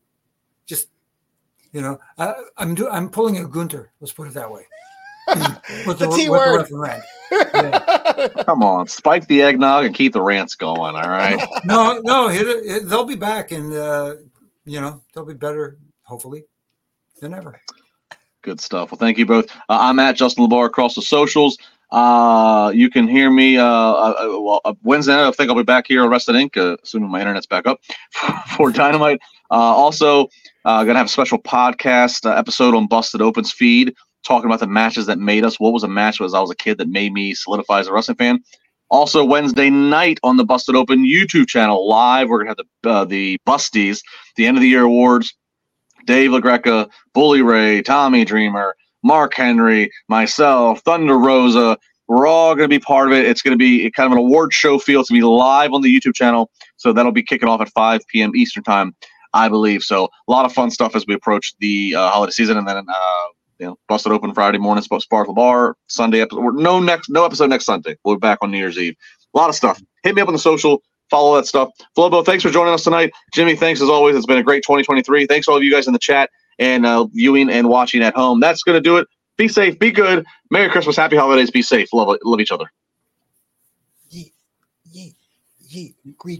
just 0.66 0.88
you 1.74 1.82
know 1.82 2.00
I, 2.18 2.36
I'm 2.58 2.74
do 2.74 2.88
I'm 2.88 3.10
pulling 3.10 3.38
a 3.38 3.46
Gunther. 3.46 3.92
Let's 4.00 4.14
put 4.14 4.30
it 4.30 4.34
that 4.36 4.50
way. 4.50 4.66
With 5.86 6.00
the, 6.00 6.08
the 6.08 6.16
T 6.16 6.30
word. 6.30 6.68
Yeah. 7.32 8.44
Come 8.46 8.64
on, 8.64 8.88
spike 8.88 9.28
the 9.28 9.42
eggnog 9.42 9.86
and 9.86 9.94
keep 9.94 10.14
the 10.14 10.22
rants 10.22 10.56
going. 10.56 10.96
All 10.96 11.10
right. 11.10 11.40
no, 11.66 12.00
no, 12.04 12.30
it, 12.30 12.48
it, 12.48 12.90
they'll 12.90 13.06
be 13.06 13.16
back, 13.16 13.52
and 13.52 13.74
uh, 13.74 14.16
you 14.66 14.80
know 14.80 15.02
they'll 15.14 15.26
be 15.26 15.34
better, 15.34 15.78
hopefully, 16.04 16.46
than 17.22 17.34
ever. 17.34 17.60
Good 18.42 18.62
stuff. 18.62 18.92
Well, 18.92 19.00
thank 19.00 19.18
you 19.18 19.26
both. 19.26 19.52
Uh, 19.70 19.78
I'm 19.82 20.00
at 20.00 20.16
Justin 20.16 20.48
LaBar 20.48 20.68
across 20.68 20.96
the 20.96 21.02
socials. 21.02 21.58
Uh, 21.92 22.72
you 22.74 22.90
can 22.90 23.08
hear 23.08 23.30
me. 23.30 23.58
Uh, 23.58 23.66
uh, 23.66 24.14
uh 24.20 24.42
well, 24.42 24.62
uh, 24.66 24.74
Wednesday 24.84 25.14
night, 25.16 25.28
I 25.28 25.32
think 25.32 25.50
I'll 25.50 25.56
be 25.56 25.64
back 25.64 25.88
here 25.88 26.04
on 26.04 26.10
Wrestling 26.10 26.50
Inc. 26.50 26.58
Uh, 26.58 26.78
assuming 26.84 27.10
my 27.10 27.20
internet's 27.20 27.46
back 27.46 27.68
up 27.68 27.80
for 28.56 28.72
Dynamite. 28.72 29.20
Uh, 29.50 29.56
also, 29.56 30.28
uh, 30.66 30.84
gonna 30.84 30.98
have 30.98 31.08
a 31.08 31.10
special 31.10 31.42
podcast 31.42 32.30
uh, 32.30 32.36
episode 32.36 32.76
on 32.76 32.88
Busted 32.88 33.22
Open's 33.22 33.52
feed 33.52 33.96
talking 34.28 34.50
about 34.50 34.60
the 34.60 34.68
matches 34.68 35.06
that 35.08 35.20
made 35.20 35.44
us. 35.44 35.60
What 35.60 35.74
was 35.74 35.84
a 35.84 35.88
match 35.88 36.22
as 36.22 36.34
I 36.34 36.40
was 36.40 36.52
a 36.52 36.56
kid 36.56 36.78
that 36.78 36.90
made 36.90 37.14
me 37.14 37.34
solidify 37.34 37.80
as 37.80 37.88
a 37.88 37.94
wrestling 37.94 38.18
fan? 38.18 38.44
Also, 38.90 39.24
Wednesday 39.24 39.70
night 39.70 40.20
on 40.24 40.38
the 40.38 40.46
Busted 40.46 40.76
Open 40.76 41.04
YouTube 41.04 41.48
channel, 41.48 41.88
live, 41.88 42.30
we're 42.30 42.40
gonna 42.40 42.52
have 42.52 42.58
the 42.84 42.90
uh, 42.90 43.06
the 43.06 43.38
Busties, 43.48 44.02
the 44.36 44.46
end 44.46 44.58
of 44.58 44.62
the 44.62 44.70
year 44.70 44.84
awards. 44.84 45.34
Dave 46.06 46.32
LaGreca, 46.32 46.90
Bully 47.14 47.42
Ray, 47.42 47.82
Tommy 47.82 48.24
Dreamer, 48.26 48.76
Mark 49.04 49.34
Henry, 49.36 49.92
myself, 50.08 50.82
Thunder 50.82 51.18
Rosa. 51.18 51.78
We're 52.08 52.26
all 52.26 52.56
going 52.56 52.70
to 52.70 52.74
be 52.74 52.80
part 52.80 53.12
of 53.12 53.18
it. 53.18 53.26
It's 53.26 53.42
going 53.42 53.52
to 53.52 53.58
be 53.58 53.92
kind 53.92 54.08
of 54.08 54.14
an 54.14 54.18
award 54.18 54.54
show 54.54 54.80
feel. 54.80 55.02
It's 55.02 55.10
going 55.10 55.22
to 55.22 55.26
be 55.26 55.30
live 55.30 55.74
on 55.74 55.82
the 55.82 55.94
YouTube 55.94 56.16
channel. 56.16 56.50
So 56.78 56.94
that'll 56.94 57.12
be 57.12 57.24
kicking 57.24 57.50
off 57.50 57.60
at 57.60 57.70
5 57.70 58.02
p.m. 58.08 58.32
Eastern 58.36 58.64
Time, 58.64 58.96
I 59.34 59.50
believe. 59.50 59.84
So 59.84 60.06
a 60.06 60.32
lot 60.32 60.46
of 60.46 60.54
fun 60.54 60.72
stuff 60.72 60.96
as 60.96 61.06
we 61.06 61.14
approach 61.14 61.54
the 61.60 61.96
uh, 61.96 62.10
holiday 62.10 62.32
season. 62.32 62.58
And 62.58 62.66
then 62.66 62.78
uh, 62.78 63.26
you 63.60 63.68
know, 63.68 63.78
busted 63.88 64.12
open 64.12 64.34
Friday 64.34 64.58
morning, 64.58 64.84
Sparkle 64.84 65.34
Bar, 65.34 65.76
Sunday 65.88 66.22
episode. 66.22 66.56
No 66.56 66.80
next, 66.80 67.10
no 67.10 67.26
episode 67.26 67.50
next 67.50 67.66
Sunday. 67.66 67.98
We'll 68.04 68.16
be 68.16 68.20
back 68.20 68.40
on 68.42 68.52
New 68.52 68.58
Year's 68.58 68.78
Eve. 68.78 68.96
A 69.34 69.38
lot 69.38 69.50
of 69.50 69.56
stuff. 69.56 69.82
Hit 70.04 70.16
me 70.16 70.22
up 70.22 70.28
on 70.28 70.34
the 70.34 70.40
social. 70.40 70.82
Follow 71.10 71.36
that 71.38 71.46
stuff. 71.46 71.70
Flobo, 71.98 72.26
thanks 72.26 72.44
for 72.44 72.50
joining 72.50 72.74
us 72.74 72.84
tonight. 72.84 73.12
Jimmy, 73.34 73.56
thanks 73.56 73.82
as 73.82 73.90
always. 73.90 74.16
It's 74.16 74.26
been 74.26 74.38
a 74.38 74.44
great 74.44 74.64
2023. 74.64 75.26
Thanks 75.26 75.46
to 75.46 75.52
all 75.52 75.58
of 75.58 75.64
you 75.64 75.72
guys 75.72 75.88
in 75.88 75.94
the 75.94 76.00
chat 76.00 76.30
and 76.60 76.86
uh, 76.86 77.06
viewing 77.06 77.50
and 77.50 77.70
watching 77.70 78.04
at 78.04 78.14
home. 78.16 78.40
That's 78.40 78.64
going 78.64 78.76
to 78.76 78.82
do 78.82 78.98
it. 78.98 79.08
Be 79.38 79.48
safe. 79.48 79.80
Be 79.80 79.92
good. 79.92 80.26
Merry 80.52 80.70
Christmas. 80.70 80.98
Happy 80.98 81.16
holidays. 81.16 81.52
Be 81.52 81.62
safe. 81.62 81.94
Love, 81.94 82.18
love 82.24 82.40
each 82.42 82.52
other. 82.52 82.66
Yeet, 84.12 84.34
yeet, 84.94 85.14
yeet. 85.72 85.94